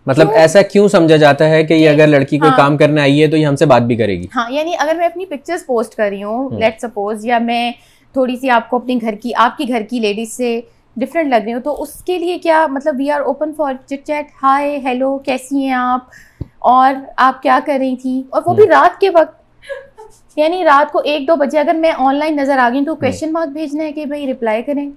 مطلب 0.07 0.31
ایسا 0.33 0.63
کیوں 0.63 0.87
سمجھا 0.89 1.17
جاتا 1.17 1.49
ہے 1.49 1.63
کہ 1.65 1.75
یہ 1.75 1.89
اگر 1.91 2.07
لڑکی 2.07 2.39
کوئی 2.39 2.51
ہاں۔ 2.51 2.57
کام 2.57 2.77
کرنے 2.77 3.01
آئی 3.01 3.23
ہے 3.23 3.27
تو 3.27 3.37
یہ 3.37 3.47
ہم 3.47 3.57
سے 3.57 3.67
بات 3.67 3.83
بھی 3.83 3.97
کرے 3.97 4.19
گی؟ 4.19 4.27
ہاں 4.37 4.51
یعنی 4.51 4.73
اگر 4.79 4.95
میں 4.95 5.07
اپنی 5.07 5.27
پکچرز 5.27 5.65
پوسٹ 5.67 5.95
کر 5.95 6.09
رہی 6.11 6.23
ہوں 6.23 6.59
لیٹ 6.59 6.81
سپوز 6.81 7.25
یا 7.27 7.39
میں 7.39 7.71
تھوڑی 8.15 8.37
سی 8.37 8.51
آپ 8.51 8.69
کو 8.71 8.77
اپنے 8.77 8.95
گھر 9.01 9.15
کی 9.15 9.33
آپ 9.37 9.57
کی 9.57 9.69
گھر 9.69 9.83
کی 9.83 9.99
لیڈیز 9.99 10.33
سے 10.33 10.61
ڈفرینٹ 10.97 11.31
لگ 11.31 11.45
رہی 11.45 11.53
ہوں۔ 11.53 11.61
تو 11.61 11.83
اس 11.83 11.95
کے 12.05 12.19
لیے 12.19 12.39
کیا 12.39 12.67
مطلب 12.71 12.95
we 12.99 13.11
are 13.11 13.21
open 13.21 13.53
for 13.57 13.75
chit 13.87 14.07
chat 14.07 14.27
hi 14.43 14.79
hello 14.85 15.19
کیسی 15.19 15.65
ہیں 15.65 15.73
آپ؟ 15.73 16.01
اور 16.59 16.95
آپ 17.17 17.43
کیا 17.43 17.59
کر 17.67 17.77
رہی 17.79 17.97
تھی 17.97 18.23
اور 18.31 18.43
وہ 18.47 18.55
بھی 18.55 18.67
رات 18.67 19.01
کے 19.01 19.11
وقت 19.11 19.39
یعنی 20.37 20.65
رات 20.65 20.93
کو 20.93 20.99
ایک 21.05 21.29
دو 21.29 21.37
بجے 21.37 21.59
اگر 21.59 21.75
میں 21.75 21.93
آن 21.99 22.15
لائن 22.15 22.37
نظر 22.37 22.59
آ 22.59 22.69
گئی 22.73 22.85
تو 22.85 22.95
کوشچن 22.95 23.33
مارک 23.33 23.49
بھیجنا 23.49 23.85
ہے 23.85 23.93
کہ 23.93 24.05
بھائی 24.05 24.27
ریپلائی 24.27 24.63
کریں۔ 24.63 24.91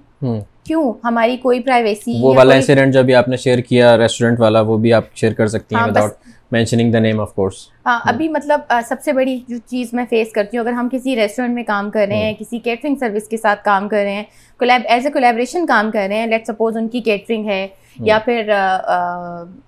کیوں؟ 0.64 0.92
ہماری 1.04 1.36
کوئی 1.36 1.60
پرائیویسی 1.60 2.18
وہ 2.22 2.34
والا 2.34 2.54
انسیڈنٹ 2.54 2.94
جو 2.94 3.02
بھی 3.02 3.14
آپ 3.14 3.28
نے 3.28 3.36
شیئر 3.36 3.58
کیا 3.58 3.96
ریسٹورنٹ 3.98 4.40
والا 4.40 4.60
وہ 4.60 4.76
بھی 4.78 4.92
آپ 4.92 5.04
شیئر 5.14 5.32
کر 5.32 5.46
سکتی 5.46 5.74
ہیں 5.74 5.82
without 5.84 6.12
mentioning 6.52 6.92
the 6.92 6.98
name 6.98 7.20
of 7.20 7.34
course 7.34 7.56
ابھی 7.86 8.28
مطلب 8.28 8.72
سب 8.88 9.02
سے 9.04 9.12
بڑی 9.12 9.38
جو 9.48 9.56
چیز 9.66 9.92
میں 9.94 10.04
فیس 10.10 10.32
کرتی 10.32 10.56
ہوں 10.56 10.64
اگر 10.64 10.72
ہم 10.72 10.88
کسی 10.92 11.16
ریسٹورینٹ 11.16 11.54
میں 11.54 11.62
کام 11.64 11.90
کر 11.90 12.06
رہے 12.08 12.16
ہیں 12.16 12.34
کسی 12.38 12.58
کیٹرنگ 12.58 12.96
سروس 13.00 13.28
کے 13.28 13.36
ساتھ 13.36 13.64
کام 13.64 13.88
کر 13.88 14.02
رہے 14.04 14.12
ہیں 14.12 14.22
کولیب 14.60 14.86
ایز 14.88 15.06
اے 15.06 15.12
کولیبریشن 15.12 15.66
کام 15.66 15.90
کر 15.90 16.06
رہے 16.08 16.18
ہیں 16.18 16.26
لیٹ 16.26 16.46
سپوز 16.46 16.76
ان 16.76 16.88
کی 16.88 17.00
کیٹرنگ 17.00 17.46
ہے 17.46 17.66
یا 18.00 18.18
پھر 18.24 18.50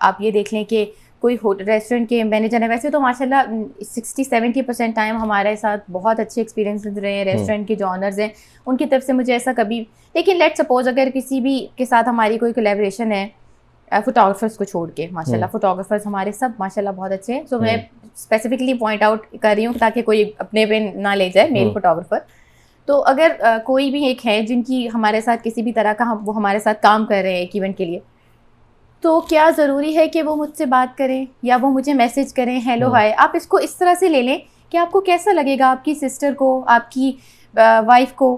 آپ 0.00 0.20
یہ 0.20 0.30
دیکھ 0.30 0.54
لیں 0.54 0.64
کہ 0.64 0.84
کوئی 1.22 1.36
ریسٹورینٹ 1.60 2.08
کے 2.08 2.22
مینیجر 2.24 2.60
ہیں 2.60 2.68
ویسے 2.68 2.90
تو 2.90 3.00
ماشاء 3.00 3.24
اللہ 3.24 3.82
سکسٹی 3.84 4.24
سیونٹی 4.24 4.62
پرسینٹ 4.62 4.94
ٹائم 4.96 5.16
ہمارے 5.16 5.54
ساتھ 5.56 5.90
بہت 5.90 6.20
اچھے 6.20 6.40
ایکسپیرینس 6.40 6.86
رہے 6.86 7.12
ہیں 7.12 7.24
ریسٹورینٹ 7.24 7.68
کے 7.68 7.74
جو 7.74 7.86
آنرز 7.86 8.20
ہیں 8.20 8.28
ان 8.66 8.76
کی 8.76 8.86
طرف 8.86 9.04
سے 9.04 9.12
مجھے 9.12 9.32
ایسا 9.32 9.52
کبھی 9.56 9.82
لیکن 10.14 10.38
لیٹ 10.38 10.58
سپوز 10.58 10.88
اگر 10.88 11.08
کسی 11.14 11.40
بھی 11.40 11.66
کے 11.76 11.84
ساتھ 11.84 12.08
ہماری 12.08 12.38
کوئی 12.38 12.52
کولیبریشن 12.52 13.12
ہے 13.12 13.26
فوٹوگرافرس 13.93 14.57
کو 14.57 14.64
چھوڑ 14.64 14.89
کے 14.91 15.07
ماشاء 15.11 15.32
اللہ 15.32 15.47
فوٹوگرافرس 15.53 16.07
ہمارے 16.07 16.32
سب 16.32 16.51
ماشاء 16.59 16.80
اللہ 16.82 16.91
بہت 16.91 17.12
اچھے 17.12 17.34
ہیں۔ 17.34 17.45
سو 17.47 17.61
میں 17.61 17.76
اسپیسیفکلی 18.14 18.74
پوائنٹ 18.74 19.03
آؤٹ 19.03 19.26
کر 19.41 19.55
رہی 19.57 19.66
ہوں 19.66 19.74
تاکہ 19.78 20.03
کوئی 20.03 20.30
اپنے 20.39 20.66
پہ 20.66 20.74
نہ 20.97 21.14
لے 21.14 21.28
جائے 21.30 21.49
میل 21.51 21.70
فوٹوگرافر 21.72 22.18
تو 22.89 23.03
اگر 23.05 23.32
کوئی 23.64 23.91
بھی 23.91 24.05
ایک 24.05 24.26
ہے 24.26 24.41
جن 24.43 24.62
کی 24.62 24.87
ہمارے 24.95 25.20
ساتھ 25.20 25.41
کسی 25.45 25.62
بھی 25.62 25.72
طرح 25.72 25.93
کا 25.93 26.12
وہ 26.24 26.37
ہمارے 26.37 26.59
ساتھ 26.59 26.82
کام 26.82 27.07
کر 27.07 27.20
رہے 27.22 27.32
ہیں 27.32 27.39
ایک 27.39 27.51
ایونٹ 27.55 27.76
کے 27.78 27.84
لیے 27.84 27.99
تو 29.03 29.20
کیا 29.20 29.49
ضروری 29.57 29.97
ہے 29.97 30.07
کہ 30.09 30.22
وہ 30.22 30.34
مجھ 30.37 30.57
سے 30.59 30.66
بات 30.66 30.97
کریں 30.99 31.24
یا 31.43 31.57
وہ 31.62 31.70
مجھے 31.70 31.93
میسیج 31.95 32.32
کریں 32.34 32.59
ہیلو 32.66 32.93
ہائے 32.93 33.12
آپ 33.16 33.30
اس 33.34 33.47
کو 33.47 33.57
اس 33.57 33.76
طرح 33.76 33.95
سے 33.95 34.09
لے 34.09 34.22
لیں 34.22 34.39
کہ 34.72 34.76
آپ 34.76 34.91
کو 34.91 35.01
کیسا 35.01 35.32
لگے 35.32 35.59
گا 35.59 35.70
آپ 35.70 35.84
کی 35.84 35.95
سسٹر 35.95 36.34
کو 36.34 36.49
آپ 36.66 36.91
کی 36.91 37.12
وائف 37.87 38.12
کو 38.12 38.37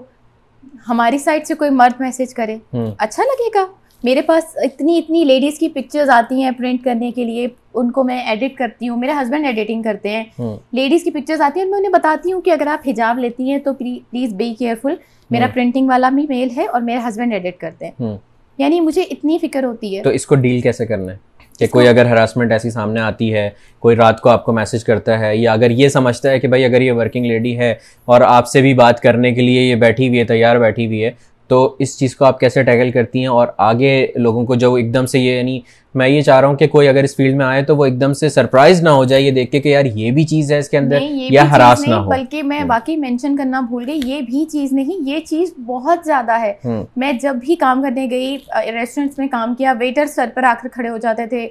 ہماری 0.89 1.17
سائڈ 1.17 1.47
سے 1.47 1.53
کوئی 1.53 1.69
مرد 1.69 2.01
میسیج 2.01 2.33
کرے 2.33 2.57
اچھا 2.97 3.23
لگے 3.23 3.59
گا۔ 3.59 3.65
میرے 4.03 4.21
پاس 4.21 4.43
اتنی 4.55 4.97
اتنی 4.97 5.23
لیڈیز 5.23 5.59
کی 5.59 5.69
پکچرز 5.69 6.09
آتی 6.09 6.43
ہیں 6.43 6.51
پرنٹ 6.51 6.83
کرنے 6.83 7.11
کے 7.11 7.23
لیے 7.23 7.47
ان 7.73 7.91
کو 7.91 8.03
میں 8.03 8.23
ایڈٹ 8.25 8.57
کرتی 8.57 8.87
ہوں۔ 8.89 8.97
میرے 8.97 9.11
ہسبینڈ 9.11 9.45
ایڈیٹنگ 9.45 9.81
کرتے 9.83 10.09
ہیں۔ 10.09 10.23
لیڈیز 10.71 11.03
کی 11.03 11.11
پکچرز 11.11 11.41
آتی 11.41 11.59
ہیں 11.59 11.67
میں 11.67 11.77
انہیں 11.77 11.91
بتاتی 11.91 12.31
ہوں 12.31 12.41
کہ 12.41 12.49
اگر 12.49 12.67
آپ 12.67 12.89
حجاب 12.89 13.19
لیتی 13.19 13.51
ہیں 13.51 13.57
تو 13.57 13.73
پلیز 13.73 14.33
بی 14.33 14.53
کیئرفل 14.59 14.95
میرا 15.29 15.45
پرنٹنگ 15.53 15.89
والا 15.89 16.09
بھی 16.09 16.25
میل 16.29 16.47
ہے 16.57 16.65
اور 16.65 16.81
میرے 16.81 16.99
ہسبینڈ 17.07 17.33
ایڈٹ 17.33 17.57
کرتے 17.57 17.85
ہیں۔ 17.87 18.17
یعنی 18.57 18.81
مجھے 18.81 19.01
اتنی 19.01 19.37
فکر 19.41 19.63
ہوتی 19.63 19.97
ہے۔ 19.97 20.03
تو 20.03 20.09
اس 20.09 20.25
کو 20.25 20.35
ڈیل 20.35 20.61
کیسے 20.61 20.85
کرنا 20.85 21.11
ہے؟ 21.11 21.28
کہ 21.59 21.67
کوئی 21.67 21.87
اگر 21.87 22.05
ہراسمنٹ 22.05 22.51
ایسی 22.51 22.69
سامنے 22.69 23.01
آتی 23.01 23.33
ہے 23.33 23.49
کوئی 23.79 23.95
رات 23.95 24.21
کو 24.21 24.29
آپ 24.29 24.45
کو 24.45 24.51
میسج 24.51 24.83
کرتا 24.83 25.19
ہے 25.19 25.35
یا 25.37 25.53
اگر 25.53 25.71
یہ 25.71 25.89
سمجھتا 25.89 26.31
ہے 26.31 26.39
کہ 26.39 26.47
بھائی 26.47 26.65
اگر 26.65 26.81
یہ 26.81 26.91
ورکنگ 26.91 27.25
لیڈی 27.25 27.57
ہے 27.59 27.73
اور 28.05 28.21
آپ 28.21 28.47
سے 28.47 28.61
بھی 28.61 28.73
بات 28.73 29.01
کرنے 29.01 29.31
کے 29.31 29.41
لیے 29.41 29.61
یہ 29.61 29.75
بیٹھی 29.75 30.07
ہوئی 30.07 30.19
ہے 30.19 30.23
تیار 30.23 30.55
بیٹھی 30.55 30.85
ہوئی 30.85 31.03
ہے 31.05 31.11
تو 31.49 31.75
اس 31.79 31.97
چیز 31.99 32.15
کو 32.15 32.25
آپ 32.25 32.39
کیسے 32.39 32.63
ٹیکل 32.63 32.91
کرتی 32.91 33.19
ہیں 33.19 33.27
اور 33.27 33.47
آگے 33.57 34.07
لوگوں 34.15 34.45
کو 34.45 34.55
جو 34.55 34.73
ایک 34.73 34.93
دم 34.93 35.05
سے 35.05 35.19
یہ 35.19 35.37
یعنی 35.37 35.59
میں 35.95 36.07
یہ 36.07 36.21
چاہ 36.21 36.39
رہا 36.39 36.47
ہوں 36.47 36.55
کہ 36.55 36.67
کوئی 36.67 36.87
اگر 36.87 37.03
اس 37.03 37.15
فیلڈ 37.15 37.35
میں 37.35 37.45
آئے 37.45 37.61
تو 37.61 37.75
وہ 37.77 37.85
ایک 37.85 38.01
دم 38.01 38.13
سے 38.13 38.29
سرپرائز 38.29 38.81
نہ 38.81 38.89
ہو 38.89 39.03
جائے 39.03 39.21
یہ 39.21 39.31
دیکھ 39.31 39.51
کے 39.51 39.59
کہ 39.59 39.69
یار 39.69 39.85
یہ 39.85 40.11
بھی 40.11 40.23
چیز 40.23 40.51
ہے 40.51 40.57
اس 40.57 40.69
کے 40.69 40.77
اندر 40.77 40.99
یا 41.31 41.51
ہراس 41.51 41.87
نہ 41.87 41.95
ہو۔ 41.95 42.09
بلکہ 42.09 42.43
میں 42.43 42.63
باقی 42.63 42.95
مینشن 42.95 43.35
کرنا 43.37 43.61
بھول 43.61 43.83
گئی 43.87 43.99
یہ 44.05 44.21
بھی 44.21 44.45
چیز 44.45 44.73
نہیں 44.73 45.09
یہ 45.09 45.19
چیز 45.19 45.53
بہت 45.65 45.99
زیادہ 46.05 46.39
ہے۔ 46.41 46.53
میں 46.95 47.11
جب 47.11 47.35
بھی 47.35 47.55
کام 47.55 47.83
کرنے 47.83 48.07
گئی 48.09 48.37
ریسٹورینٹس 48.73 49.17
میں 49.17 49.27
کام 49.27 49.55
کیا 49.55 49.73
ویٹر 49.79 50.05
سر 50.05 50.29
پر 50.35 50.43
آ 50.43 50.53
کر 50.61 50.67
کھڑے 50.67 50.89
ہو 50.89 50.97
جاتے 50.97 51.25
تھے۔ 51.27 51.47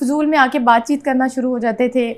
فضول 0.00 0.26
میں 0.26 0.38
آ 0.38 0.46
کے 0.52 0.58
بات 0.58 0.88
چیت 0.88 1.02
کرنا 1.02 1.26
شروع 1.34 1.50
ہو 1.50 1.58
جاتے 1.58 1.88
تھے۔ 1.88 2.14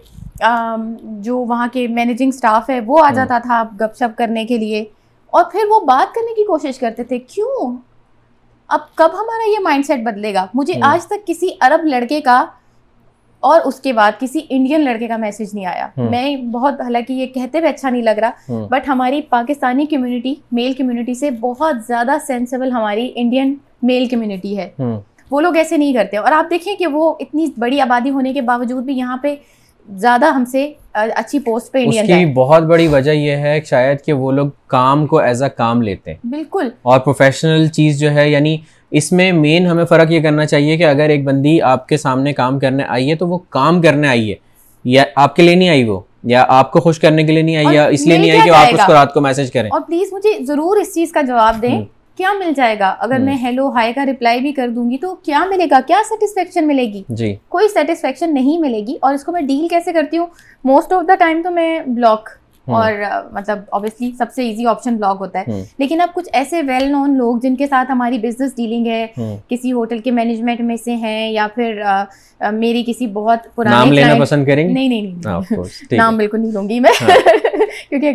جو 1.02 1.38
وہاں 1.38 1.66
کے 1.72 1.88
مینیجنگ 1.88 2.28
اسٹاف 2.28 2.70
ہے 2.70 2.80
وہ 2.80 3.04
آ 3.04 3.10
جاتا 3.14 3.38
تھا 3.38 3.62
گپ 3.80 3.96
شپ 3.98 4.18
کرنے 4.18 4.44
کے 4.44 4.58
لیے۔ 4.58 4.84
اور 5.30 5.44
پھر 5.52 5.60
وہ 5.70 5.80
بات 5.80 6.14
کرنے 6.14 6.34
کی 6.34 6.44
کوشش 6.44 6.78
کرتے 6.78 7.04
تھے 7.04 7.18
کیوں؟ 7.18 7.76
اب 8.68 8.80
کب 8.94 9.08
ہمارا 9.12 9.50
یہ 9.50 9.56
مائنڈ 9.62 9.86
سیٹ 9.86 10.00
بدلے 10.00 10.34
گا؟ 10.34 10.46
مجھے 10.54 10.74
آج 10.82 11.06
تک 11.06 11.26
کسی 11.26 11.48
عرب 11.60 11.84
لڑکے 11.84 12.20
کا 12.20 12.44
اور 13.40 13.60
اس 13.64 13.80
کے 13.80 13.92
بعد 13.92 14.12
کسی 14.18 14.40
انڈین 14.50 14.80
لڑکے 14.80 15.08
کا 15.08 15.16
میسج 15.16 15.54
نہیں 15.54 15.66
آیا۔ 15.66 15.88
میں 16.10 16.36
بہت 16.36 16.80
حالانکہ 16.80 17.12
یہ 17.12 17.26
کہتے 17.26 17.58
ہوئے 17.58 17.70
اچھا 17.70 17.90
نہیں 17.90 18.02
لگ 18.02 18.10
رہا 18.10 18.30
بٹ 18.70 18.88
ہماری 18.88 19.22
پاکستانی 19.22 19.86
کمیونٹی 19.86 20.34
میل 20.52 20.72
کمیونٹی 20.72 21.14
سے 21.14 21.30
بہت 21.30 21.76
زیادہ 21.86 22.12
سینسیبل 22.26 22.72
ہماری 22.72 23.12
انڈین 23.14 23.54
میل 23.82 24.06
کمیونٹی 24.06 24.58
ہے۔ 24.58 24.70
وہ 25.30 25.40
لوگ 25.40 25.56
ایسے 25.56 25.76
نہیں 25.76 25.92
کرتے۔ 25.92 26.16
اور 26.16 26.32
آپ 26.32 26.50
دیکھیں 26.50 26.76
کہ 26.76 26.86
وہ 26.86 27.14
اتنی 27.20 27.46
بڑی 27.58 27.80
آبادی 27.80 28.10
ہونے 28.10 28.32
کے 28.32 28.40
باوجود 28.40 28.84
بھی 28.84 28.98
یہاں 28.98 29.16
پہ 29.16 29.36
زیادہ 29.96 30.24
ہم 30.24 30.44
سے 30.44 30.72
اچھی 30.92 31.38
پوسٹ 31.38 31.72
پہ 31.72 31.78
انڈین 31.78 32.06
کی 32.06 32.32
بہت 32.32 32.62
بڑی 32.62 32.86
وجہ 32.86 33.10
یہ 33.10 33.30
ہے 33.30 33.60
شاید 33.66 33.98
کہ 34.06 34.12
وہ 34.12 34.32
لوگ 34.32 34.46
کام 34.66 35.06
کو 35.06 35.18
ایز 35.18 35.42
اے 35.42 35.48
کام 35.56 35.82
لیتے 35.82 36.10
ہیں۔ 36.10 36.18
بالکل۔ 36.24 36.68
اور 36.82 37.00
پروفیشنل 37.00 37.66
چیز 37.66 38.00
جو 38.00 38.10
ہے 38.10 38.30
یعنی 38.30 38.56
اس 38.90 39.12
میں 39.12 39.32
مین 39.32 39.66
ہمیں 39.66 39.84
فرق 39.84 40.10
یہ 40.10 40.20
کرنا 40.20 40.46
چاہیے 40.46 40.76
کہ 40.76 40.84
اگر 40.84 41.08
ایک 41.08 41.24
بندی 41.24 41.62
آپ 41.62 41.88
کے 41.88 41.96
سامنے 41.96 42.32
کام 42.32 42.58
کرنے 42.58 42.82
آئی 42.88 43.10
ہے 43.10 43.14
تو 43.14 43.28
وہ 43.28 43.38
کام 43.38 43.82
کرنے 43.82 44.08
آئی 44.08 44.30
ہے۔ 44.30 44.34
یا 44.84 45.04
آپ 45.16 45.36
کے 45.36 45.42
لیے 45.42 45.54
نہیں 45.54 45.68
آئی 45.68 45.84
وہ 45.84 46.00
یا 46.24 46.44
آپ 46.48 46.72
کو 46.72 46.80
خوش 46.80 46.98
کرنے 47.00 47.22
کے 47.22 47.32
لیے 47.32 47.42
نہیں 47.42 47.56
آئی 47.56 47.76
یا 47.76 47.84
اس 47.84 48.06
لیے 48.06 48.18
نہیں 48.18 48.30
آئی 48.30 48.40
کہ 48.44 48.50
آپ 48.50 48.74
اس 48.74 48.80
کو 48.86 48.92
رات 48.92 49.14
کو 49.14 49.20
میسج 49.20 49.52
کریں۔ 49.52 49.70
اور 49.70 49.80
پلیز 49.80 50.12
مجھے 50.12 50.44
ضرور 50.44 50.76
اس 50.76 50.94
چیز 50.94 51.12
کا 51.12 51.20
جواب 51.22 51.62
دیں۔ 51.62 51.84
کیا 52.18 52.32
مل 52.32 52.52
جائے 52.56 52.78
گا؟ 52.78 52.94
اگر 52.98 53.18
میں 53.18 53.34
ہیلو 53.34 53.68
ہائی 53.68 53.92
کا 53.92 54.06
ریپلائی 54.06 54.40
بھی 54.40 54.52
کر 54.52 54.68
دوں 54.68 54.90
گی 54.90 54.98
تو 54.98 55.14
کیا 55.14 55.44
ملے 55.50 55.66
گا؟ 55.70 55.80
کیا 55.86 55.96
سیٹسفیکشن 56.08 56.66
ملے 56.66 56.82
گی؟ 56.82 57.02
جی۔ 57.08 57.34
کوئی 57.48 57.68
سیٹسفیکشن 57.68 58.34
نہیں 58.34 58.58
ملے 58.58 58.80
گی 58.86 58.96
اور 59.00 59.14
اس 59.14 59.24
کو 59.24 59.32
میں 59.32 59.40
ڈیل 59.40 59.68
کیسے 59.68 59.92
کرتی 59.92 60.18
ہوں؟ 60.18 60.26
موسٹ 60.64 60.92
آف 60.92 61.02
دا 61.08 61.14
ٹائم 61.14 61.42
تو 61.42 61.50
میں 61.50 61.80
بلاک 61.86 62.28
اور 62.66 62.92
مطلب 63.32 63.58
اوبیسلی 63.68 64.12
سب 64.18 64.24
سے 64.34 64.42
ایزی 64.42 64.66
آپشن 64.66 64.96
بلاک 64.96 65.16
ہوتا 65.20 65.38
ہے۔ 65.38 65.44
لیکن 65.78 66.00
اب 66.00 66.08
کچھ 66.14 66.28
ایسے 66.32 66.62
ویل 66.62 66.92
نون 66.92 67.16
لوگ 67.16 67.36
جن 67.42 67.56
کے 67.56 67.66
ساتھ 67.66 67.90
ہماری 67.90 68.18
بزنس 68.18 68.56
ڈیلنگ 68.56 68.86
ہے 68.86 69.06
کسی 69.48 69.72
ہوٹل 69.72 69.98
کے 69.98 70.10
مینجمنٹ 70.10 70.60
میں 70.60 70.76
سے 70.76 70.94
ہیں 70.96 71.30
یا 71.30 71.46
پھر 71.54 71.82
میری 72.52 72.84
کسی 72.86 73.06
بہت 73.06 73.38
پرانے 73.54 73.74
گے 73.96 74.04
نہیں 74.72 74.88
نہیں 74.88 75.12
نام 75.96 76.16
بالکل 76.16 76.40
نہیں 76.40 76.52
لوں 76.52 76.68
گی 76.68 76.80
میں۔ 76.80 76.90
ہاں۔ 77.00 77.57
کیونکہ 77.90 78.12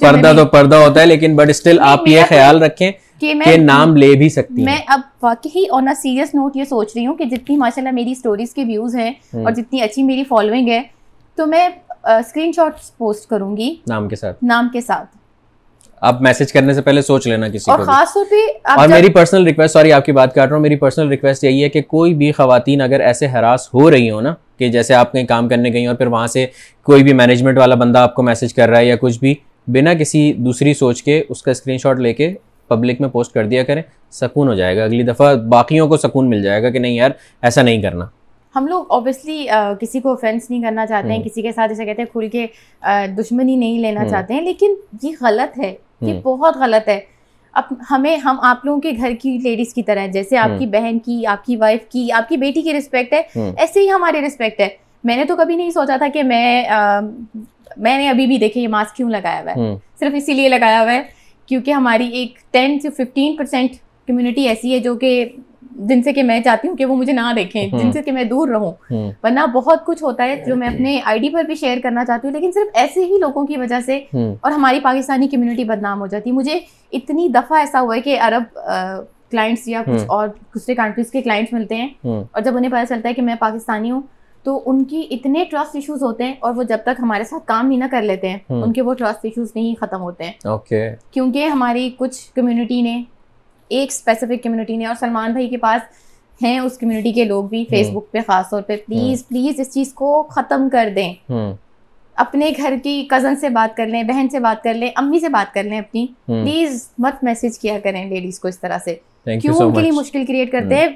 پردہ 0.00 0.32
تو 0.36 0.44
پردہ 0.44 0.76
ہوتا 0.76 1.00
ہے 1.00 1.06
لیکن 1.06 1.36
بٹ 1.36 1.48
اسٹل 1.48 1.78
آپ 1.80 2.08
یہ 2.08 2.22
خیال 2.28 2.62
رکھیں 2.62 2.92
کہ 3.20 3.56
نام 3.56 3.96
لے 3.96 4.12
بھی 4.14 4.28
سکتی 4.28 4.62
میں 4.62 4.78
اب 4.86 5.00
واقعی 5.22 5.64
آن 5.72 5.88
اے 5.88 5.94
سیریس 5.94 6.34
نوٹ 6.34 6.56
یہ 6.56 6.64
سوچ 6.64 6.92
رہی 6.96 7.06
ہوں 7.06 7.14
کہ 7.14 7.24
جتنی 7.24 7.56
ماشاء 7.56 7.82
اللہ 7.82 7.94
میری 7.94 8.10
اسٹوریز 8.10 8.54
کے 8.54 8.64
ویوز 8.64 8.96
ہیں 8.96 9.10
اور 9.32 9.50
جتنی 9.50 9.80
اچھی 9.80 10.02
میری 10.02 10.24
فالوئنگ 10.24 10.68
ہے 10.68 10.82
تو 11.36 11.46
میں 11.46 11.68
اسکرین 12.04 12.52
شاٹ 12.52 12.96
پوسٹ 12.98 13.28
کروں 13.28 13.56
گی 13.56 13.74
نام 13.88 14.08
کے 14.08 14.16
ساتھ۔ 14.16 14.44
نام 14.44 14.68
کے 14.72 14.80
ساتھ۔ 14.80 15.16
آپ 16.04 16.20
میسج 16.22 16.52
کرنے 16.52 16.72
سے 16.74 16.82
پہلے 16.82 17.02
سوچ 17.02 17.26
لینا 17.26 17.48
کسی 17.48 17.70
اور 17.70 17.78
خاص 17.78 18.14
طور 18.14 18.24
پہ 18.30 18.70
اور 18.70 18.88
میری 18.88 19.10
پرسنل 19.12 19.44
ریکویسٹ 19.44 19.72
سوری 19.72 19.92
آپ 19.92 20.04
کی 20.04 20.12
بات 20.12 20.34
کر 20.34 20.46
رہا 20.46 20.54
ہوں 20.56 20.62
میری 20.62 20.76
پرسنل 20.76 21.08
ریکویسٹ 21.08 21.44
یہی 21.44 21.62
ہے 21.64 21.68
کہ 21.68 21.82
کوئی 21.82 22.14
بھی 22.14 22.30
خواتین 22.32 22.80
اگر 22.80 23.00
ایسے 23.00 23.26
ہراس 23.26 23.68
ہو 23.74 23.90
رہی 23.90 24.10
ہو 24.10 24.20
نا 24.20 24.34
کہ 24.58 24.68
جیسے 24.68 24.94
آپ 24.94 25.12
کہیں 25.12 25.26
کام 25.26 25.48
کرنے 25.48 25.72
گئی 25.72 25.86
اور 25.86 25.94
پھر 25.94 26.06
وہاں 26.06 26.26
سے 26.26 26.46
کوئی 26.82 27.02
بھی 27.02 27.12
مینجمنٹ 27.12 27.58
والا 27.58 27.74
بندہ 27.74 27.98
آپ 27.98 28.14
کو 28.14 28.22
میسج 28.22 28.54
کر 28.54 28.68
رہا 28.68 28.78
ہے 28.78 28.86
یا 28.86 28.96
کچھ 29.00 29.18
بھی 29.18 29.34
بنا 29.66 29.94
کسی 29.94 30.32
دوسری 30.32 30.74
سوچ 30.74 31.02
کے 31.02 31.22
اس 31.28 31.42
کا 31.42 31.50
اسکرین 31.50 31.78
شاٹ 31.78 31.98
لے 31.98 32.12
کے 32.12 32.32
پبلک 32.70 33.00
میں 33.00 33.08
پوسٹ 33.08 33.32
کر 33.32 33.46
دیا 33.46 33.62
کریں 33.64 33.82
سکون 34.12 34.48
ہو 34.48 34.54
جائے 34.54 34.76
گا۔ 34.76 34.84
اگلی 34.84 35.02
دفعہ 35.02 35.34
باقیوں 35.34 35.88
کو 35.88 35.96
سکون 35.96 36.28
مل 36.30 36.42
جائے 36.42 36.62
گا 36.62 36.70
کہ 36.70 36.78
نہیں 36.78 36.94
یار 36.94 37.10
ایسا 37.42 37.62
نہیں 37.62 37.82
کرنا۔ 37.82 38.04
ہم 38.54 38.66
لوگ 38.66 38.84
اوبیسلی 38.88 39.46
کسی 39.80 40.00
کو 40.00 40.12
افینس 40.12 40.50
نہیں 40.50 40.62
کرنا 40.62 40.86
چاہتے 40.86 41.12
ہیں 41.12 41.22
کسی 41.22 41.42
کے 41.42 41.52
ساتھ 41.52 41.70
جیسے 41.70 41.84
کہتے 41.84 42.02
ہیں 42.02 42.12
کھل 42.12 42.28
کے 42.28 42.46
دشمنی 43.20 43.56
نہیں 43.56 43.78
لینا 43.78 44.04
چاہتے 44.08 44.34
ہیں 44.34 44.40
لیکن 44.40 44.74
یہ 45.02 45.12
غلط 45.20 45.58
ہے۔ 45.58 45.74
یہ 46.00 46.20
بہت 46.20 46.56
غلط 46.56 46.88
ہے۔ 46.88 47.00
اب 47.52 47.62
ہمیں 47.90 48.16
ہم 48.16 48.36
آپ 48.42 48.64
لوگوں 48.64 48.80
کے 48.80 48.92
گھر 48.96 49.12
کی 49.22 49.38
لیڈیز 49.38 49.74
کی 49.74 49.82
طرح 49.82 50.06
جیسے 50.06 50.38
آپ 50.38 50.58
کی 50.58 50.66
بہن 50.66 50.98
کی 50.98 51.26
آپ 51.26 51.44
کی 51.44 51.56
وائف 51.56 51.86
کی 51.88 52.12
آپ 52.12 52.28
کی 52.28 52.36
بیٹی 52.36 52.62
کی 52.62 52.72
رسپیکٹ 52.72 53.12
ہے۔ 53.12 53.22
ایسے 53.56 53.80
ہی 53.80 53.90
ہماری 53.90 54.20
رسپیکٹ 54.26 54.60
ہے۔ 54.60 54.68
میں 55.04 55.16
نے 55.16 55.24
تو 55.24 55.36
کبھی 55.36 55.56
نہیں 55.56 55.70
سوچا 55.70 55.96
تھا 55.96 56.06
کہ 56.14 56.22
میں 56.22 56.64
میں 57.76 57.98
نے 57.98 58.08
ابھی 58.08 58.26
بھی 58.26 58.38
دیکھے 58.38 58.60
یہ 58.60 58.68
ماسک 58.68 58.96
کیوں 58.96 59.10
لگایا 59.10 59.42
ہوا 59.42 59.50
ہے۔ 59.50 59.74
صرف 60.00 60.12
اسی 60.16 60.34
لیے 60.34 60.48
لگایا 60.48 60.82
ہوا 60.82 60.92
ہے 60.92 61.02
کیونکہ 61.46 61.70
ہماری 61.70 62.08
ایک 62.08 62.52
ٹین 62.52 62.78
سے 62.78 62.90
ففٹین 62.90 63.36
پرسینٹ 63.36 63.70
کمیونٹی 64.06 64.48
ایسی 64.48 64.74
ہے 64.74 64.78
جو 64.78 64.94
کہ 64.94 65.28
جن 65.74 66.02
سے 66.02 66.12
کہ 66.12 66.22
میں 66.22 66.40
چاہتی 66.40 66.68
ہوں 66.68 66.76
کہ 66.76 66.84
وہ 66.84 66.96
مجھے 66.96 67.12
نہ 67.12 67.32
دیکھیں 67.36 67.68
جن 67.68 67.92
سے 67.92 68.02
کہ 68.02 68.12
میں 68.12 68.24
دور 68.24 68.48
رہوں۔ 68.48 68.72
ورنہ 69.22 69.46
بہت 69.46 69.84
کچھ 69.86 70.02
ہوتا 70.02 70.24
ہے 70.24 70.42
جو 70.46 70.56
میں 70.56 70.68
اپنے 70.68 71.00
آئی 71.04 71.18
ڈی 71.18 71.28
پر 71.28 71.44
بھی 71.44 71.54
شیئر 71.54 71.78
کرنا 71.82 72.04
چاہتی 72.04 72.28
ہوں 72.28 72.34
لیکن 72.34 72.52
صرف 72.52 72.68
ایسے 72.74 73.04
ہی 73.04 73.18
لوگوں 73.18 73.46
کی 73.46 73.56
وجہ 73.56 73.80
سے 73.86 73.96
اور 74.14 74.50
ہماری 74.50 74.80
پاکستانی 74.80 75.28
کمیونٹی 75.28 75.64
بدنام 75.64 76.00
ہو 76.00 76.06
جاتی۔ 76.06 76.30
ہے 76.30 76.34
مجھے 76.34 76.58
اتنی 76.92 77.28
دفعہ 77.28 77.58
ایسا 77.58 77.80
ہوا 77.80 77.96
ہے 77.96 78.00
کہ 78.00 78.18
عرب 78.20 78.58
کلائنٹس 79.30 79.68
یا 79.68 79.82
کچھ 79.86 80.02
اور 80.06 80.28
دوسرے 80.28 80.74
کنٹریز 80.74 81.10
کے 81.10 81.22
کلائنٹس 81.22 81.52
ملتے 81.52 81.74
ہیں 81.74 81.88
اور 82.04 82.40
جب 82.40 82.56
انہیں 82.56 82.70
پتہ 82.70 82.94
چلتا 82.94 83.08
ہے 83.08 83.14
کہ 83.14 83.22
میں 83.22 83.34
پاکستانی 83.40 83.90
ہوں 83.90 84.02
تو 84.44 84.62
ان 84.66 84.84
کی 84.84 85.06
اتنے 85.10 85.44
ٹرسٹ 85.50 85.74
ایشوز 85.74 86.02
ہوتے 86.02 86.24
ہیں 86.24 86.34
اور 86.40 86.54
وہ 86.54 86.62
جب 86.62 86.78
تک 86.82 87.00
ہمارے 87.02 87.24
ساتھ 87.24 87.46
کام 87.46 87.66
نہیں 87.66 87.78
نہ 87.78 87.84
کر 87.90 88.02
لیتے 88.02 88.28
ہیں 88.28 88.38
ان 88.48 88.72
کے 88.72 88.82
وہ 88.82 88.94
ٹرسٹ 88.94 89.24
ایشوز 89.24 89.52
نہیں 89.54 89.74
ختم 89.80 90.00
ہوتے 90.00 90.24
ہیں۔ 90.24 90.32
کیونکہ 91.10 91.46
ہماری 91.46 91.90
کچھ 91.98 92.34
کمیونٹی 92.34 92.82
نے 92.82 93.02
ایک 93.68 93.90
اسپیسیفک 93.90 94.42
کمیونٹی 94.42 94.76
نے 94.76 94.86
اور 94.86 94.94
سلمان 95.00 95.32
بھائی 95.32 95.48
کے 95.48 95.56
پاس 95.56 95.80
ہیں 96.42 96.58
اس 96.58 96.78
کمیونٹی 96.78 97.12
کے 97.12 97.24
لوگ 97.24 97.44
بھی 97.44 97.64
فیس 97.70 97.86
بک 97.90 98.12
پہ 98.12 98.18
خاص 98.26 98.50
طور 98.50 98.62
پہ۔ 98.62 98.76
پلیز 98.86 99.28
پلیز 99.28 99.60
اس 99.60 99.72
چیز 99.74 99.92
کو 99.94 100.22
ختم 100.22 100.68
کر 100.72 100.88
دیں۔ 100.96 101.14
اپنے 102.14 102.50
گھر 102.56 102.74
کی 102.82 103.06
کزن 103.10 103.36
سے 103.36 103.48
بات 103.48 103.76
کر 103.76 103.86
لیں 103.86 104.02
بہن 104.02 104.28
سے 104.28 104.38
بات 104.38 104.62
کر 104.64 104.74
لیں 104.74 104.88
امی 104.96 105.18
سے 105.18 105.28
بات 105.28 105.54
کر 105.54 105.62
لیں 105.62 105.78
اپنی۔ 105.78 106.06
پلیز 106.26 106.88
مت 106.98 107.24
میسج 107.24 107.58
کیا 107.58 107.78
کریں 107.82 108.04
لیڈیز 108.10 108.40
کو 108.40 108.48
اس 108.48 108.58
طرح 108.60 108.78
سے۔ 108.84 108.94
کیوں؟ 109.40 109.54
ان 109.60 109.74
کے 109.74 109.80
لیے 109.80 109.90
مشکل 109.90 110.24
کریٹ 110.26 110.52
کرتے 110.52 110.74
ہیں۔ 110.74 110.88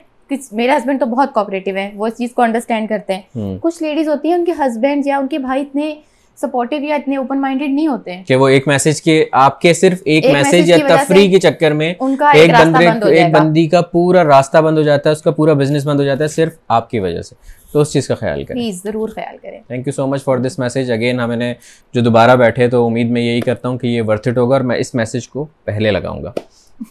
میرے 0.52 0.72
ہسبینڈ 0.76 1.00
تو 1.00 1.06
بہت 1.06 1.34
کوپریٹو 1.34 1.76
ہے 1.76 1.90
وہ 1.94 2.06
اس 2.06 2.16
چیز 2.16 2.32
کو 2.32 2.42
انڈرسٹینڈ 2.42 2.88
کرتے 2.88 3.14
ہیں۔ 3.14 3.22
کچھ 3.60 3.82
لیڈیز 3.82 4.08
ہوتی 4.08 4.28
ہیں 4.28 4.34
ان 4.34 4.44
کے 4.44 4.52
ہسبینڈ 4.58 5.06
یا 5.06 5.18
ان 5.18 5.28
کے 5.28 5.38
بھائی 5.38 5.62
اتنے 5.62 5.94
سپورٹیو 6.40 6.84
یا 6.84 6.94
اتنے 6.94 7.16
اوپن 7.16 7.40
مائنڈیڈ 7.40 7.70
نہیں 7.70 7.86
ہوتے 7.86 8.22
کہ 8.26 8.36
وہ 8.36 8.48
ایک 8.48 8.68
میسج 8.68 9.02
کے 9.02 9.24
آپ 9.32 9.60
کے 9.60 9.74
صرف 9.74 9.98
ایک 10.04 10.26
میسج 10.26 10.70
یا 10.70 10.76
تفریح 10.88 11.30
کے 11.30 11.40
چکر 11.40 11.70
میں 11.70 11.94
ایک 12.34 12.50
بندے 12.50 12.88
ایک 13.14 13.32
بندی 13.32 13.66
کا 13.68 13.80
پورا 13.82 14.24
راستہ 14.24 14.58
بند 14.58 14.78
ہو 14.78 14.82
جاتا 14.82 15.10
ہے 15.10 15.12
اس 15.12 15.22
کا 15.22 15.30
پورا 15.30 15.52
بزنس 15.52 15.86
بند 15.86 16.00
ہو 16.00 16.04
جاتا 16.04 16.24
ہے 16.24 16.28
صرف 16.28 16.52
آپ 16.68 16.90
کی 16.90 16.98
وجہ 16.98 17.22
سے۔ 17.22 17.34
تو 17.72 17.80
اس 17.80 17.92
چیز 17.92 18.08
کا 18.08 18.14
خیال 18.14 18.44
کریں۔ 18.44 18.60
پلیز 18.60 18.82
ضرور 18.84 19.08
خیال 19.08 19.36
کریں۔ 19.42 19.60
Thank 19.66 19.86
you 19.86 19.92
so 19.92 20.06
much 20.06 20.24
for 20.24 20.38
this 20.38 20.58
message 20.58 20.90
again 20.90 21.20
ہم 21.20 21.32
نے 21.32 21.54
جو 21.92 22.00
دوبارہ 22.00 22.36
بیٹھے 22.36 22.68
تو 22.68 22.86
امید 22.86 23.10
میں 23.10 23.22
یہی 23.22 23.40
کرتا 23.40 23.68
ہوں 23.68 23.78
کہ 23.78 23.86
یہ 23.86 24.02
ورتھ 24.06 24.28
اٹ 24.28 24.38
ہوگا 24.38 24.56
اور 24.56 24.64
میں 24.64 24.76
اس 24.76 24.94
میسج 24.94 25.28
کو 25.28 25.46
پہلے 25.64 25.90
لگاؤں 25.90 26.22
گا۔ 26.22 26.32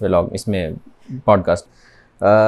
ولاگ 0.01 0.23
اس 0.31 0.47
میں 0.47 0.69
podcast 1.43 1.65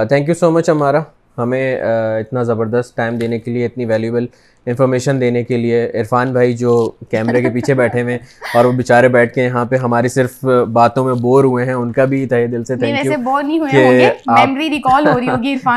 thank 0.09 0.27
you 0.29 0.33
so 0.33 0.51
much 0.51 0.69
ہمارا 0.69 0.99
ہمیں 1.37 1.81
اتنا 2.19 2.43
زبردست 2.43 2.95
ٹائم 2.97 3.15
دینے 3.15 3.39
کے 3.39 3.51
لیے 3.51 3.65
اتنی 3.65 3.85
ویلیوبل 3.85 4.25
انفارمیشن 4.65 5.21
دینے 5.21 5.43
کے 5.43 5.57
لیے 5.57 5.91
عرفان 5.93 6.31
بھائی 6.31 6.53
جو 6.53 6.91
کیمرے 7.09 7.41
کے 7.41 7.49
پیچھے 7.49 7.73
بیٹھے 7.73 8.01
ہوئے 8.01 8.17
اور 8.53 8.65
وہ 8.65 8.71
بیچارے 8.71 9.07
بیٹھ 9.07 9.33
کے 9.33 9.43
یہاں 9.43 9.65
پہ 9.65 9.75
ہماری 9.75 10.07
صرف 10.07 10.43
باتوں 10.73 11.05
میں 11.05 11.13
بور 11.13 11.43
ہوئے 11.43 11.65
ہیں 11.65 11.73
ان 11.73 11.91
کا 11.91 12.05
بھی 12.05 12.25
تہ 12.25 12.45
دل 12.51 12.63
سے 12.63 12.75
تھینک 12.75 13.05
یو 13.05 13.11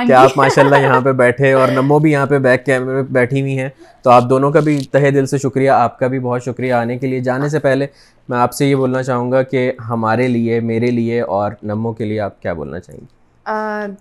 کہ 0.07 0.13
آپ 0.13 0.31
ماشاء 0.37 0.63
اللہ 0.63 0.77
یہاں 0.77 1.01
پہ 1.01 1.13
بیٹھے 1.13 1.53
اور 1.53 1.69
نمو 1.69 1.99
بھی 1.99 2.13
یہاں 2.13 2.27
پہ 2.27 2.39
بیک 2.39 2.67
کیمرے 2.67 3.03
بیٹھی 3.11 3.41
ہوئی 3.41 3.59
ہیں۔ 3.59 3.69
تو 4.03 4.11
آپ 4.11 4.25
دونوں 4.31 4.51
کا 4.51 4.61
بھی 4.61 4.85
تہ 4.93 5.11
دل 5.11 5.27
سے 5.27 5.39
شکریہ 5.39 5.71
آپ 5.71 5.99
کا 5.99 6.07
بھی 6.07 6.19
بہت 6.19 6.45
شکریہ 6.45 6.73
آنے 6.73 6.99
کے 6.99 7.07
لیے۔ 7.07 7.21
جانے 7.21 7.49
سے 7.49 7.59
پہلے 7.59 7.87
میں 8.29 8.39
آپ 8.39 8.53
سے 8.53 8.67
یہ 8.67 8.77
بولنا 8.77 9.03
چاہوں 9.03 9.33
گا 9.33 9.43
کہ 9.43 9.73
ہمارے 9.89 10.29
لیے 10.29 10.61
میرے 10.61 10.91
لیے 10.91 11.21
اور 11.21 11.53
نمو 11.63 11.93
کے 11.93 12.05
لیے 12.05 12.21
آپ 12.21 12.43
کیا 12.43 12.53
بولنا 12.53 12.81
چاہیں 12.81 13.01
گے؟ 13.01 13.22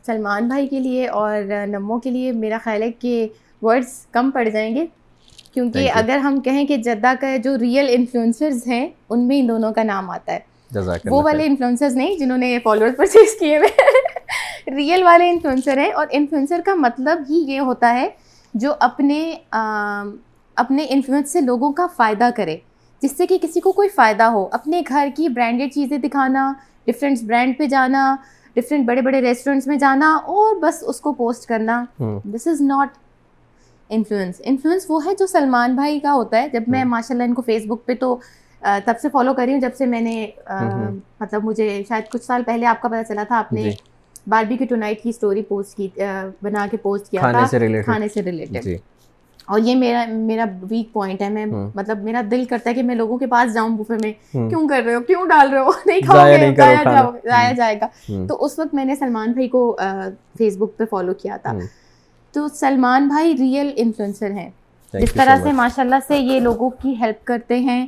سلمان 0.06 0.48
بھائی 0.48 0.68
کے 0.68 0.80
لیے 0.80 1.08
اور 1.08 1.42
نمو 1.68 2.00
کے 2.00 2.12
لیے 2.12 2.32
میرا 2.32 2.58
خیال 2.64 2.82
ہے 2.82 2.92
کہ 2.92 3.28
ورڈس 3.62 4.06
کم 4.12 4.32
پڑ 4.32 4.44
جائیں 4.50 4.76
گے۔ 4.76 4.86
کیونکہ 5.54 5.92
اگر 5.94 6.18
ہم 6.18 6.40
کہیں 6.40 6.66
کہ 6.66 6.78
جدہ 6.78 7.14
کا 7.20 7.36
جو 7.38 7.58
ریئل 7.58 7.86
انفلوئنسرز 7.90 8.68
ہیں 8.68 8.88
ان 9.10 9.28
میں 9.28 9.40
ان 9.40 9.48
دونوں 9.50 9.72
کا 9.74 9.84
نام 9.84 10.10
آتا 10.10 10.34
ہے۔ 10.34 10.40
وہ 11.06 11.22
والے 11.24 11.46
انفلوئنسرز 11.46 11.96
نہیں 11.96 12.18
جنہوں 12.18 12.38
نے 12.38 12.58
فالوورز 12.64 12.96
پرچیز 12.98 13.40
کیے 13.40 13.58
ہوئے۔ 13.58 14.72
ریئل 14.76 15.04
والے 15.04 15.30
انفلوئنسر 15.30 15.78
ہیں 15.78 15.92
اور 15.92 16.08
انفلوئنسر 16.12 16.62
کا 16.66 16.76
مطلب 16.76 17.24
ہی 17.30 17.44
یہ 17.52 17.60
ہوتا 17.60 17.94
ہے 17.96 18.08
جو 18.54 18.74
اپنے 18.80 19.34
اپنے 20.56 20.86
انفلوئنس 20.90 21.32
سے 21.32 21.42
لوگوں 21.42 21.72
کا 21.72 21.88
فائدہ 21.96 22.30
کرے۔ 22.36 22.58
جس 23.02 23.18
سے 23.18 23.28
کہ 23.28 23.38
کسی 23.42 23.60
کو 23.60 23.72
کوئی 23.72 23.90
فائدہ 23.90 24.24
ہو۔ 24.24 24.48
اپنے 24.52 24.82
گھر 24.88 25.08
کی 25.16 25.30
برانڈیڈ 25.30 25.74
چیزیں 25.74 25.98
دکھانا 25.98 26.54
ڈفرینٹ 26.88 27.24
برانڈ 27.24 27.58
پہ 27.58 27.66
جانا 27.66 28.16
ڈفرینٹ 28.56 28.86
بڑے 28.88 29.02
بڑے 29.02 29.22
ریسٹورینٹس 29.22 29.68
میں 29.68 29.78
جانا 29.78 30.14
اور 30.28 30.56
بس 30.62 30.84
اس 30.88 31.00
کو 31.02 31.14
پوسٹ 31.14 31.48
کرنا. 31.48 31.84
This 32.26 32.48
is 32.48 32.62
not 32.62 32.98
influence 33.90 34.42
influence 34.46 34.86
وہ 34.90 35.06
ہے 35.06 35.16
جو 35.20 35.28
سلمان 35.28 35.76
بھائی 35.76 36.00
کا 36.00 36.14
ہوتا 36.14 36.42
ہے. 36.42 36.50
جب 36.50 36.64
میں 36.68 36.84
ماشاء 36.86 37.16
اللہ 37.16 37.24
ان 37.24 37.34
کو 37.34 37.42
فیس 37.42 37.66
بک 37.68 37.86
پہ 37.86 37.96
تو 38.00 38.16
تب 38.86 39.00
سے 39.02 39.10
فالو 39.12 39.34
کر 39.34 39.44
رہی 39.46 39.54
ہوں 39.54 39.62
جب 39.62 39.76
سے 39.78 39.86
میں 39.86 40.02
نے 40.02 40.28
مطلب 41.20 41.44
مجھے 41.44 41.82
شاید 41.90 42.12
کچھ 42.12 42.24
سال 42.24 42.44
پہلے 42.46 42.66
آپ 42.66 42.82
کا 42.82 42.90
پتا 42.90 43.04
چلا 43.04 43.24
تھا 43.28 43.38
آپ 43.38 43.54
نے 43.54 43.72
باربی 44.30 44.58
کی 44.58 44.66
ٹو 44.66 44.76
نائٹ 44.76 45.02
کی 45.04 45.10
اسٹوری 45.10 45.42
پوسٹ 45.44 45.78
کی 45.78 45.88
بنا 46.42 46.66
کے 46.72 46.78
پوسٹ 46.78 47.10
کیا 47.12 47.22
تھا. 47.22 47.32
کھانے 47.86 48.08
سے 48.08 48.22
ریلیٹڈ 48.22 48.64
جی۔ 48.64 48.78
اور 49.46 49.60
یہ 49.60 49.76
میرا 49.76 50.06
میرا 50.08 50.46
ویک 50.62 50.94
پوائنٹ 50.94 51.22
ہے 51.22 51.30
میں 51.30 51.46
مطلب 51.76 52.04
میرا 52.04 52.22
دل 52.32 52.46
کرتا 52.46 52.70
ہے 52.70 52.76
کہ 52.76 52.84
میں 52.84 52.96
لوگوں 52.96 53.18
کے 53.18 53.28
پاس 53.28 53.54
جاؤں 53.54 53.70
بفے 53.70 53.94
میں۔ 54.02 54.12
کیوں 54.50 54.68
کر 54.68 54.82
رہے 54.86 54.96
ہو؟ 54.96 55.00
کیوں 55.00 55.26
ڈال 55.26 55.50
رہے 55.50 55.60
ہو؟ 55.60 55.70
نہیں 55.86 56.02
کھاؤ 56.02 56.18
گے 56.26 56.56
ضائع 57.26 57.54
جائے 57.54 57.80
گا۔ 57.82 57.88
تو 58.28 58.46
اس 58.46 58.60
وقت 58.60 58.74
میں 58.74 58.86
نے 58.86 58.96
سلمان 58.96 59.32
بھائی 59.32 59.48
کو 59.48 59.78
فیس 60.38 60.58
بک 60.58 60.78
پہ 60.78 60.84
فالو 60.86 61.14
کیا 61.14 61.38
تھا۔ 61.38 61.52
تو 62.32 62.48
سلمان 62.48 63.08
بھائی 63.08 63.38
ریئل 63.38 63.72
انفلوئنسر 63.76 64.32
ہیں۔ 64.32 64.50
جس 64.94 65.14
طرح 65.14 65.36
سے 65.44 65.52
ماشاء 65.52 65.84
اللہ 65.84 65.96
سے 66.08 66.18
یہ 66.18 66.40
لوگوں 66.40 66.70
کی 66.70 66.96
ہیلپ 67.00 67.26
کرتے 67.26 67.60
ہیں۔ 67.60 67.88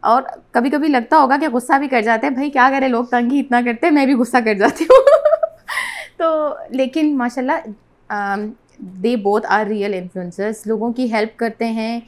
اور 0.00 0.22
کبھی 0.50 0.70
کبھی 0.70 0.88
لگتا 0.88 1.16
ہوگا 1.16 1.36
کہ 1.40 1.48
غصہ 1.48 1.78
بھی 1.78 1.88
کر 1.88 2.02
جاتے 2.02 2.26
ہیں۔ 2.26 2.34
بھائی 2.34 2.50
کیا 2.50 2.70
کرے؟ 2.72 2.88
لوگ 2.88 3.04
تنگ 3.04 3.32
ہی 3.32 3.40
اتنا 3.40 3.60
کرتے 3.64 3.90
میں 3.90 4.06
بھی 4.06 4.14
غصہ 4.14 4.36
کر 4.44 4.54
جاتی 4.54 4.84
ہوں۔ 4.84 5.04
تو 6.16 6.54
لیکن 6.70 7.18
ماشاء 7.18 7.42
اللہ 7.42 7.66
they 8.80 9.16
both 9.16 9.46
are 9.48 9.66
real 9.66 9.94
influencers 9.94 10.66
لوگوں 10.66 10.92
کی 10.92 11.12
ہیلپ 11.12 11.38
کرتے 11.38 11.70
ہیں۔ 11.70 12.00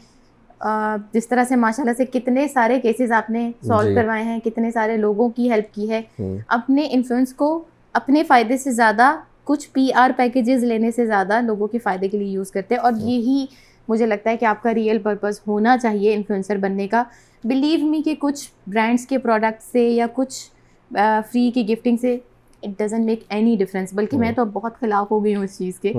جس 1.12 1.28
طرح 1.28 1.44
سے 1.44 1.56
ماشاء 1.56 1.82
اللہ 1.82 1.94
سے 1.96 2.04
کتنے 2.04 2.48
سارے 2.48 2.80
کیسز 2.80 3.12
آپ 3.12 3.30
نے 3.30 3.50
سالو 3.66 3.88
جی۔ 3.88 3.94
کروائے 3.94 4.22
ہیں 4.22 4.40
کتنے 4.40 4.70
سارے 4.70 4.96
لوگوں 4.96 5.28
کی 5.28 5.50
ہیلپ 5.50 5.74
کی 5.74 5.90
ہے۔ 5.90 6.00
اپنے 6.48 6.88
انفلوئنس 6.90 7.34
کو 7.34 7.64
اپنے 7.92 8.24
فائدے 8.24 8.56
سے 8.56 8.70
زیادہ 8.70 9.16
کچھ 9.44 9.70
پی 9.72 9.92
آر 9.92 10.10
پیکیجز 10.16 10.64
لینے 10.64 10.90
سے 10.90 11.06
زیادہ 11.06 11.40
لوگوں 11.40 11.66
کے 11.66 11.78
فائدے 11.78 12.08
کے 12.08 12.18
لیے 12.18 12.28
یوز 12.28 12.50
کرتے 12.50 12.74
ہیں۔ 12.74 12.82
اور 12.82 12.92
یہی 12.96 13.46
مجھے 13.88 14.06
لگتا 14.06 14.30
ہے 14.30 14.36
کہ 14.36 14.44
آپ 14.44 14.62
کا 14.62 14.74
ریئل 14.74 14.98
پرپز 14.98 15.40
ہونا 15.46 15.78
چاہیے 15.78 16.14
انفلوئنسر 16.14 16.56
بننے 16.56 16.88
کا۔ 16.88 17.02
بلیو 17.44 17.86
می 17.86 18.02
کہ 18.04 18.14
کچھ 18.18 18.50
برانڈس 18.66 19.06
کے 19.06 19.18
پروڈکٹ 19.18 19.62
سے 19.62 19.88
یا 19.88 20.06
کچھ 20.14 20.50
فری 21.32 21.50
کی 21.50 21.68
گفٹنگ 21.68 21.96
سے 21.96 22.18
it 22.62 22.78
doesn't 22.78 23.04
make 23.04 23.20
any 23.28 23.56
difference 23.56 23.92
بلکہ 23.92 24.18
میں 24.18 24.32
تو 24.32 24.44
بہت 24.44 24.80
خلاف 24.80 25.10
ہو 25.10 25.24
گئی 25.24 25.34
ہوں 25.34 25.44
اس 25.44 25.58
چیز 25.58 25.80
کے۔ 25.80 25.92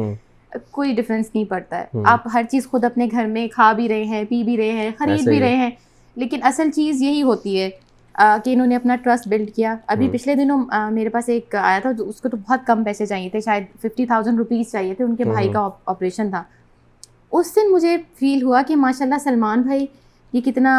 کوئی 0.72 0.94
ڈفرینس 0.94 1.26
نہیں 1.34 1.46
پڑتا 1.46 1.80
ہے۔ 1.80 1.86
آپ 2.06 2.28
ہر 2.34 2.44
چیز 2.52 2.68
خود 2.68 2.84
اپنے 2.84 3.08
گھر 3.12 3.26
میں 3.26 3.48
کھا 3.48 3.72
بھی 3.72 3.88
رہے 3.90 4.04
ہیں 4.04 4.24
پی 4.30 4.44
بھی 4.44 4.58
رہے 4.58 4.72
ہیں 4.72 4.90
خرید 4.98 5.24
بھی 5.26 5.40
رہے 5.40 5.56
ہیں۔ 5.56 5.70
لیکن 6.16 6.40
اصل 6.44 6.72
چیز 6.72 7.02
یہی 7.02 7.22
ہوتی 7.24 7.60
ہے 7.62 7.70
کہ 8.44 8.54
انہوں 8.54 8.68
نے 8.68 8.76
اپنا 8.76 8.96
ٹرسٹ 8.96 9.28
بلڈ 9.28 9.50
کیا۔ 9.56 9.76
ابھی 9.88 10.10
پچھلے 10.10 10.36
دنوں 10.36 10.66
میرے 10.92 11.10
پاس 11.10 11.30
ایک 11.30 11.56
آیا 11.56 11.80
تھا 11.80 11.92
اس 12.00 12.22
کو 12.22 12.30
تو 12.30 12.38
بہت 12.38 12.66
کم 12.68 12.84
پیسے 12.84 13.06
چاہیے 13.06 13.30
تھے 13.30 13.40
شاید 13.40 13.64
ففٹی 13.82 14.06
تھاؤزینڈ 14.06 14.38
روپیز 14.38 14.72
چاہیے 14.72 14.94
تھے 14.94 15.04
ان 15.06 15.16
کے 15.16 15.24
بھائی 15.24 15.52
کا 15.52 15.68
آپریشن 15.86 16.30
تھا۔ 16.30 16.44
اس 17.32 17.56
دن 17.56 17.72
مجھے 17.74 17.98
فیل 18.20 18.44
ہوا 18.44 18.62
کہ 18.68 18.76
ماشاء 18.76 19.06
اللہ 19.06 19.20
سلمان 19.24 19.62
بھائی 19.62 19.86
یہ 20.34 20.42
کتنا 20.42 20.76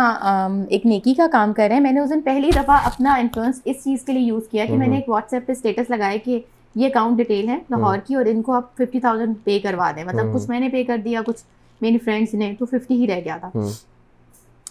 ایک 0.71 0.87
نیکی 0.87 1.15
کا 1.15 1.27
کام 1.33 1.53
کر 1.53 1.67
رہے 1.69 1.75
ہیں۔ 1.75 1.83
میں 1.83 1.93
نے 1.93 2.01
اس 2.01 2.11
دن 2.11 2.21
پہلی 2.21 2.51
دفعہ 2.51 2.79
اپنا 2.85 3.15
انفلوئنس 3.15 3.61
اس 3.65 3.77
چیز 3.85 4.03
کے 4.05 4.13
لیے 4.13 4.23
یوز 4.23 4.49
کیا 4.51 4.65
کہ 4.67 4.77
میں 4.77 4.87
نے 4.87 4.97
ایک 4.97 5.09
واٹس 5.09 5.35
ایپ 5.35 5.47
پہ 5.47 5.53
اسٹیٹس 5.53 5.91
لگایا 5.91 6.17
کہ 6.25 6.41
یہ 6.75 6.87
اکاؤنٹ 6.87 7.17
ڈیٹیل 7.17 7.49
ہے 7.49 7.59
لاہور 7.71 7.99
کی 8.07 8.15
اور 8.15 8.25
ان 8.27 8.43
کو 8.43 8.53
آپ 8.53 8.75
ففٹی 8.75 9.01
تھاؤزینڈ 9.01 9.35
پے 9.45 9.59
کروا 9.59 9.91
دیں۔ 9.97 10.05
مطلب 10.05 10.35
کچھ 10.35 10.51
میں 10.51 10.61
نے 10.61 10.69
پے 10.69 10.85
کر 10.85 10.97
دیا 11.05 11.21
کچھ 11.27 11.43
میری 11.81 11.99
فرینڈس 11.99 12.35
نے 12.35 12.55
تو 12.59 12.67
ففٹی 12.67 12.95
ہی 12.95 13.07
رہ 13.07 13.21
گیا 13.25 13.37
تھا۔ 13.37 13.51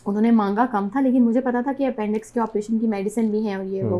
انہوں 0.05 0.21
نے 0.21 0.31
مانگا 0.31 0.65
کم 0.71 0.87
تھا 0.91 1.01
لیکن 1.01 1.23
مجھے 1.23 1.41
پتا 1.41 1.61
تھا 1.61 1.71
کہ 1.77 1.87
اپینڈکس 1.87 2.31
کے 2.31 2.39
آپریشن 2.39 2.79
کی 2.79 2.87
میڈیسن 2.87 3.29
بھی 3.29 3.47
ہیں 3.47 3.55
اور 3.55 3.63
یہ 3.63 3.83
وہ۔ 3.83 3.99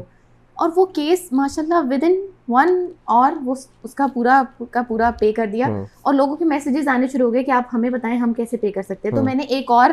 اور 0.54 0.70
وہ 0.76 0.86
کیس 0.86 1.20
ماشاء 1.32 1.64
اللہ 1.64 1.74
ود 1.90 2.04
ان 2.04 2.16
ون 2.48 2.86
اور 3.04 3.32
وہ 3.46 3.56
اس 3.84 3.94
کا 3.94 4.08
پورا 4.14 4.44
کا 4.72 4.82
پورا 4.88 5.12
پے 5.20 5.32
کر 5.32 5.48
دیا۔ 5.52 5.68
اور 6.02 6.14
لوگوں 6.14 6.36
کے 6.36 6.46
میسیجز 6.46 6.88
آنے 6.88 7.08
شروع 7.08 7.28
ہو 7.28 7.34
گئے 7.34 7.44
کہ 7.44 7.52
آپ 7.52 7.64
ہمیں 7.74 7.90
بتائیں 7.90 8.18
ہم 8.18 8.34
کیسے 8.34 8.58
پے 8.58 8.72
کر 8.72 8.82
سکتے 8.82 9.08
ہیں۔ 9.08 9.16
تو 9.16 9.22
میں 9.24 9.36
نے 9.36 9.44
ایک 9.44 9.72
اور 9.72 9.90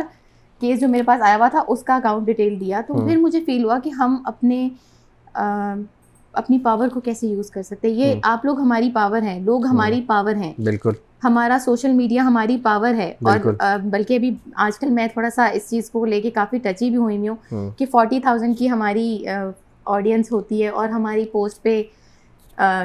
کیس 0.60 0.80
جو 0.80 0.88
میرے 0.88 1.02
پاس 1.02 1.22
آیا 1.22 1.36
ہوا 1.36 1.48
تھا 1.48 1.62
اس 1.68 1.82
کا 1.82 1.96
اکاؤنٹ 1.96 2.26
ڈیٹیل 2.26 2.60
دیا۔ 2.60 2.80
تو 2.86 2.94
پھر 3.06 3.16
مجھے 3.16 3.44
فیل 3.44 3.64
ہوا 3.64 3.78
کہ 3.78 3.90
ہم 3.90 4.16
اپنے 4.24 4.68
اپنی 6.32 6.58
پاور 6.58 6.88
کو 6.88 7.00
کیسے 7.00 7.26
یوز 7.26 7.50
کر 7.50 7.62
سکتے 7.62 7.88
یہ 7.88 8.14
آپ 8.22 8.44
لوگ 8.44 8.60
ہماری 8.60 8.90
پاور 8.94 9.22
ہیں 9.22 9.40
لوگ 9.40 9.66
ہماری 9.66 10.00
پاور 10.06 10.34
ہیں۔ 10.34 10.52
بالکل۔ 10.58 10.90
ہمارا 11.24 11.58
سوشل 11.64 11.92
میڈیا 11.92 12.22
ہماری 12.22 12.56
پاور 12.62 12.94
ہے۔ 12.94 13.14
اور 13.24 13.38
بلکہ 13.84 14.14
ابھی 14.16 14.34
آج 14.54 14.78
کل 14.78 14.90
میں 14.90 15.06
تھوڑا 15.06 15.30
سا 15.30 15.44
اس 15.44 15.70
چیز 15.70 15.90
کو 15.90 16.04
لے 16.04 16.20
کے 16.20 16.30
کافی 16.30 16.58
ٹچی 16.58 16.88
بھی 16.88 16.96
ہوئی 16.96 17.28
ہوں۔ 17.28 17.36
کہ 17.78 17.86
فورٹی 17.86 18.20
تھاؤزینڈ 18.20 18.58
کی 18.58 18.70
ہماری 18.70 19.24
آڈینس 19.84 20.32
ہوتی 20.32 20.62
ہے 20.62 20.68
اور 20.68 20.88
ہماری 20.88 21.24
پوسٹ 21.24 21.62
پہ 21.62 21.82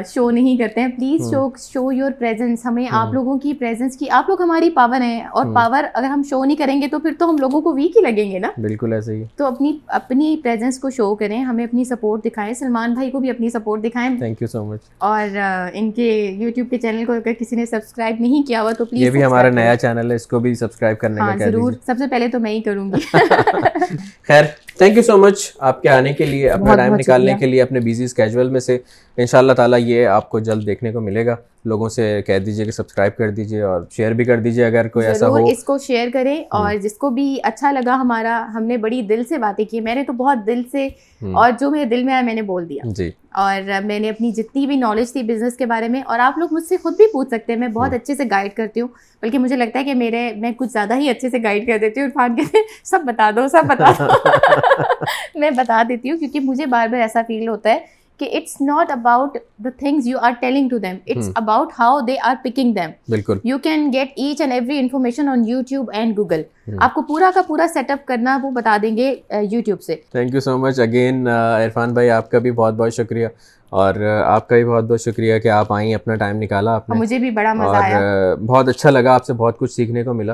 شو 0.07 0.29
نہیں 0.31 0.57
کرتے 0.57 0.81
ہیں. 0.81 0.87
Please 0.87 1.29
show 1.31 1.47
show 1.59 1.91
your 1.91 2.11
presence 2.19 2.65
ہمیں 2.65 2.85
آپ 2.91 3.13
لوگوں 3.13 3.37
کی 3.39 3.53
پریزنس 3.53 3.97
کی 3.97 4.09
آپ 4.09 4.29
لوگ 4.29 4.41
ہماری 4.41 4.69
پاور 4.69 5.01
ہیں. 5.01 5.21
اور 5.21 5.45
پاور 5.55 5.83
اگر 5.93 6.07
ہم 6.07 6.21
شو 6.29 6.43
نہیں 6.45 6.57
کریں 6.57 6.81
گے 6.81 6.87
تو 6.87 6.99
پھر 6.99 7.13
تو 7.19 7.29
ہم 7.29 7.37
لوگوں 7.39 7.61
کو 7.61 7.73
ویک 7.73 7.97
ہی 7.97 8.01
لگیں 8.01 8.31
گے 8.31 8.39
نا. 8.39 8.51
بالکل 8.57 8.93
ایسے 8.93 9.15
ہی. 9.15 9.23
تو 9.35 9.45
اپنی 9.45 9.77
اپنی 9.87 10.35
پریزنس 10.43 10.79
کو 10.79 10.89
شو 10.89 11.13
کریں. 11.15 11.41
ہمیں 11.43 11.63
اپنی 11.63 11.83
سپورٹ 11.83 12.23
دکھائیں. 12.25 12.53
سلمان 12.53 12.93
بھائی 12.93 13.11
کو 13.11 13.19
بھی 13.19 13.29
اپنی 13.29 13.49
سپورٹ 13.49 13.83
دکھائیں. 13.83 14.17
تھینک 14.17 14.41
یو 14.41 14.47
سو 14.47 14.63
مچ 14.65 14.81
اور 14.97 15.37
ان 15.73 15.91
کے 15.91 16.11
یوٹیوب 16.39 16.69
کے 16.69 16.77
چینل 16.77 17.05
کو 17.05 17.13
اگر 17.13 17.33
کسی 17.39 17.55
نے 17.55 17.65
سبسکرائب 17.65 18.15
نہیں 18.19 18.47
کیا 18.47 18.61
ہوا 18.61 18.71
تو 18.71 18.85
پلیز 18.85 19.03
یہ 19.03 19.09
بھی 19.09 19.23
ہمارا 19.23 19.49
نیا 19.49 19.75
چینل 19.75 20.11
ہے. 20.11 20.15
اس 20.15 20.27
کو 20.27 20.39
بھی 20.39 20.53
سبسکرائب 20.55 20.99
کرنے 20.99 21.21
کا 21.21 21.45
ضرور. 21.45 21.73
سب 21.85 21.95
سے 21.97 22.07
پہلے 22.07 22.27
تو 22.27 22.39
میں 22.39 22.51
ہی 22.51 22.61
کروں 22.61 22.91
گی. 22.91 23.17
خیر. 24.27 24.43
تھینک 24.77 24.97
یو 24.97 25.03
سو 25.03 25.17
مچ 25.17 25.53
آپ 25.59 25.81
کے 25.81 25.89
آنے 25.89 26.13
کے 26.13 26.25
لیے 26.25 26.49
اپنا 26.49 26.75
ٹائم 26.75 26.95
نکالنے 26.95 27.33
کے 27.39 27.45
لیے 27.45 27.61
اپنے 27.61 27.79
بیزی 27.79 28.03
اسکیجول 28.03 28.49
میں 28.49 28.59
سے۔ 28.59 28.77
ان 29.17 29.25
شاء 29.25 29.37
اللہ 29.37 29.53
تعالیٰ 29.53 29.79
یہ 29.81 30.07
آپ 30.07 30.29
کو 30.29 30.39
جلد 30.39 30.65
دیکھنے 30.65 30.91
کو 30.91 31.01
ملے 31.01 31.25
گا۔ 31.25 31.35
لوگوں 31.65 31.87
سے 31.89 32.21
کہہ 32.27 32.39
دیجیے 32.39 32.65
کہ 32.65 32.71
سبسکرائب 32.71 33.15
کر 33.17 33.29
دیجیے 33.29 33.61
اور 33.61 33.81
شیئر 33.91 34.11
بھی 34.11 34.25
کر 34.25 34.39
دیجیے 34.39 34.65
اگر 34.65 34.87
کوئی 34.87 35.05
ایسا 35.05 35.27
ہو۔ 35.27 35.45
اس 35.47 35.63
کو 35.63 35.77
شیئر 35.77 36.09
کریں 36.13 36.37
اور 36.51 36.75
جس 36.75 36.93
کو 36.93 37.09
بھی 37.09 37.37
اچھا 37.43 37.71
لگا 37.71 37.95
ہمارا 37.95 38.45
ہم 38.53 38.63
نے 38.63 38.77
بڑی 38.77 39.01
دل 39.01 39.23
سے 39.23 39.37
باتیں 39.37 39.63
کی 39.65 39.79
میں 39.79 39.95
نے 39.95 40.03
تو 40.03 40.13
بہت 40.13 40.45
دل 40.47 40.61
سے 40.71 40.85
اور 41.33 41.51
جو 41.59 41.71
میرے 41.71 41.85
دل 41.85 42.03
میں 42.03 42.13
آیا 42.13 42.21
میں 42.21 42.33
نے 42.33 42.41
بول 42.41 42.67
دیا۔ 42.69 42.83
جی۔ 42.87 43.09
اور 43.35 43.81
میں 43.85 43.99
نے 43.99 44.09
اپنی 44.09 44.31
جتنی 44.31 44.65
بھی 44.67 44.75
نالج 44.75 45.11
تھی 45.11 45.23
بزنس 45.23 45.55
کے 45.57 45.65
بارے 45.65 45.87
میں 45.87 46.01
اور 46.03 46.19
آپ 46.19 46.37
لوگ 46.37 46.49
مجھ 46.51 46.63
سے 46.63 46.77
خود 46.77 46.95
بھی 46.97 47.07
پوچھ 47.07 47.29
سکتے 47.29 47.53
ہیں 47.53 47.59
میں 47.59 47.67
بہت 47.69 47.93
اچھے 47.93 48.15
سے 48.15 48.23
گائڈ 48.31 48.53
کرتی 48.53 48.81
ہوں 48.81 48.87
بلکہ 49.23 49.39
مجھے 49.39 49.55
لگتا 49.55 49.79
ہے 49.79 49.83
کہ 49.83 49.93
میرے 49.93 50.31
میں 50.35 50.51
کچھ 50.57 50.71
زیادہ 50.71 50.95
ہی 50.95 51.09
اچھے 51.09 51.29
سے 51.29 51.43
گائڈ 51.43 51.67
کر 51.67 51.77
دیتی 51.77 51.99
ہوں۔ 52.01 52.07
عرفان 52.07 52.35
کہتے 52.35 52.57
ہیں 52.57 52.65
سب 52.83 52.99
بتا 53.05 53.29
دو 53.35 53.47
سب 53.47 53.63
بتا 53.67 53.91
دو۔ 53.99 54.05
میں 55.35 55.51
بتا 55.51 55.81
دیتی 55.89 56.11
ہوں 56.11 56.17
کیونکہ 56.17 56.39
مجھے 56.39 56.65
بار 56.65 56.87
بار 56.87 56.99
ایسا 56.99 57.21
فیل 57.27 57.47
ہوتا 57.47 57.69
ہے 57.69 57.79
کہ 58.19 58.29
it's 58.33 58.59
not 58.61 58.91
about 58.91 59.37
the 59.63 59.69
things 59.79 60.07
you 60.07 60.17
are 60.21 60.31
telling 60.39 60.69
to 60.69 60.77
them 60.77 60.95
it's 61.07 61.29
about 61.35 61.71
how 61.79 61.99
they 62.07 62.15
are 62.23 62.35
picking 62.43 62.73
them 62.73 62.91
بالکل۔ 63.09 63.37
You 63.43 63.57
can 63.63 63.91
get 63.93 64.11
each 64.15 64.41
and 64.41 64.53
every 64.53 64.79
information 64.79 65.29
on 65.29 65.47
YouTube 65.47 65.91
and 65.93 66.17
Google 66.17 66.41
آپ 66.81 66.93
کو 66.93 67.01
پورا 67.07 67.29
کا 67.35 67.41
پورا 67.47 67.67
سیٹ 67.73 67.91
اپ 67.91 68.05
کرنا 68.07 68.37
وہ 68.43 68.51
بتا 68.51 68.77
دیں 68.81 68.95
گے 68.97 69.13
یوٹیوب 69.51 69.81
سے۔ 69.81 69.95
Thank 70.11 70.33
you 70.33 70.39
so 70.39 70.57
much 70.57 70.79
again 70.79 71.27
Irfan 71.27 71.93
بھائی 71.93 72.09
آپ 72.09 72.29
کا 72.31 72.39
بھی 72.39 72.51
بہت 72.51 72.73
بہت 72.73 72.93
شکریہ۔ 72.93 73.27
اور 73.71 73.95
آپ 74.25 74.47
کا 74.49 74.55
بھی 74.55 74.65
بہت 74.65 74.83
بہت 74.83 75.01
شکریہ 75.01 75.37
کہ 75.39 75.47
آپ 75.47 75.73
آئیں 75.73 75.93
اپنا 75.95 76.15
ٹائم 76.15 76.37
نکالا 76.37 76.75
آپ 76.75 76.89
نے۔ 76.89 76.97
مجھے 76.97 77.19
بھی 77.19 77.31
بڑا 77.31 77.53
مزہ 77.53 77.75
آیا۔ 77.75 78.35
بہت 78.45 78.67
اچھا 78.67 78.89
لگا 78.89 79.13
آپ 79.13 79.25
سے 79.25 79.33
بہت 79.33 79.57
کچھ 79.57 79.71
سیکھنے 79.71 80.03
کو 80.03 80.13
ملا۔ 80.13 80.33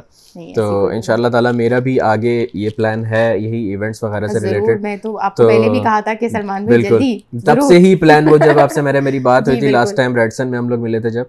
تو 0.55 0.85
ان 0.85 1.01
شاء 1.01 1.13
اللہ 1.13 1.27
تعالیٰ 1.27 1.53
میرا 1.53 1.79
بھی 1.79 1.99
آگے 1.99 2.45
یہ 2.53 2.69
پلان 2.77 3.05
ہے 3.05 3.37
یہی 3.37 3.63
ایونٹس 3.65 4.03
وغیرہ 4.03 4.27
سے 4.27 4.39
ریلیٹڈ 4.39 4.81
میں 4.81 4.97
تو 4.97 5.17
آپ 5.19 5.35
کو 5.35 5.47
پہلے 5.47 5.69
بھی 5.69 5.79
کہا 5.79 5.99
تھا 5.99 6.13
کہ 6.13 6.29
سلمان 6.29 6.65
بالکل۔ 6.65 6.99
تب 7.45 7.61
سے 7.61 7.77
ہی 7.77 7.95
پلان 7.95 8.27
وہ 8.29 8.37
جب 8.37 8.59
آپ 8.59 8.71
سے 8.71 8.81
میرے 8.81 8.99
میری 8.99 9.19
بات 9.19 9.41
ہوئی 9.47 9.59
تھی 9.59 9.71
لاسٹ 9.71 9.95
ٹائم 9.95 10.15
ریڈسن 10.15 10.47
میں 10.47 10.57
ہم 10.57 10.69
لوگ 10.69 10.79
ملے 10.79 10.99
تھے 10.99 11.09
جب۔ 11.09 11.23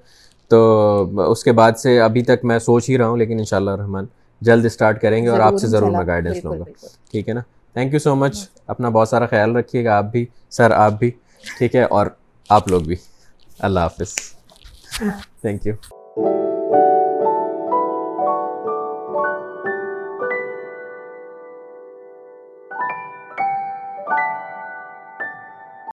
تو 0.50 0.60
اس 1.30 1.44
کے 1.44 1.52
بعد 1.52 1.72
سے 1.72 1.98
ابھی 2.00 2.22
تک 2.22 2.44
میں 2.44 2.58
سوچ 2.58 2.88
ہی 2.88 2.98
رہا 2.98 3.08
ہوں 3.08 3.16
لیکن 3.16 3.38
ان 3.38 3.44
شاء 3.44 3.56
اللہ 3.56 3.70
رحمان 3.70 4.06
جلد 4.40 4.64
اسٹارٹ 4.64 5.00
کریں 5.00 5.22
گے 5.22 5.28
اور 5.28 5.40
آپ 5.40 5.56
سے 5.56 5.66
ضرور 5.66 5.90
میں 5.90 6.06
گائیڈنس 6.06 6.44
لوں 6.44 6.58
گا۔ 6.58 6.64
ٹھیک 7.10 7.28
ہے 7.28 7.34
نا؟ 7.34 7.40
تھینک 7.76 7.92
یو 7.92 7.98
سو 7.98 8.14
مچ 8.14 8.36
اپنا 8.66 8.88
بہت 8.88 9.08
سارا 9.08 9.26
خیال 9.26 9.56
رکھیے 9.56 9.84
گا 9.84 9.96
آپ 9.96 10.04
بھی 10.04 10.24
سر 10.50 10.70
آپ 10.70 10.98
بھی۔ 10.98 11.10
ٹھیک 11.48 11.74
ہے 11.74 11.82
اور 11.90 12.06
آپ 12.50 12.68
لوگ 12.68 12.82
بھی 12.82 12.96
اللہ 13.58 13.80
حافظ. 13.80 14.14
Thank 15.40 15.66
you 15.66 15.74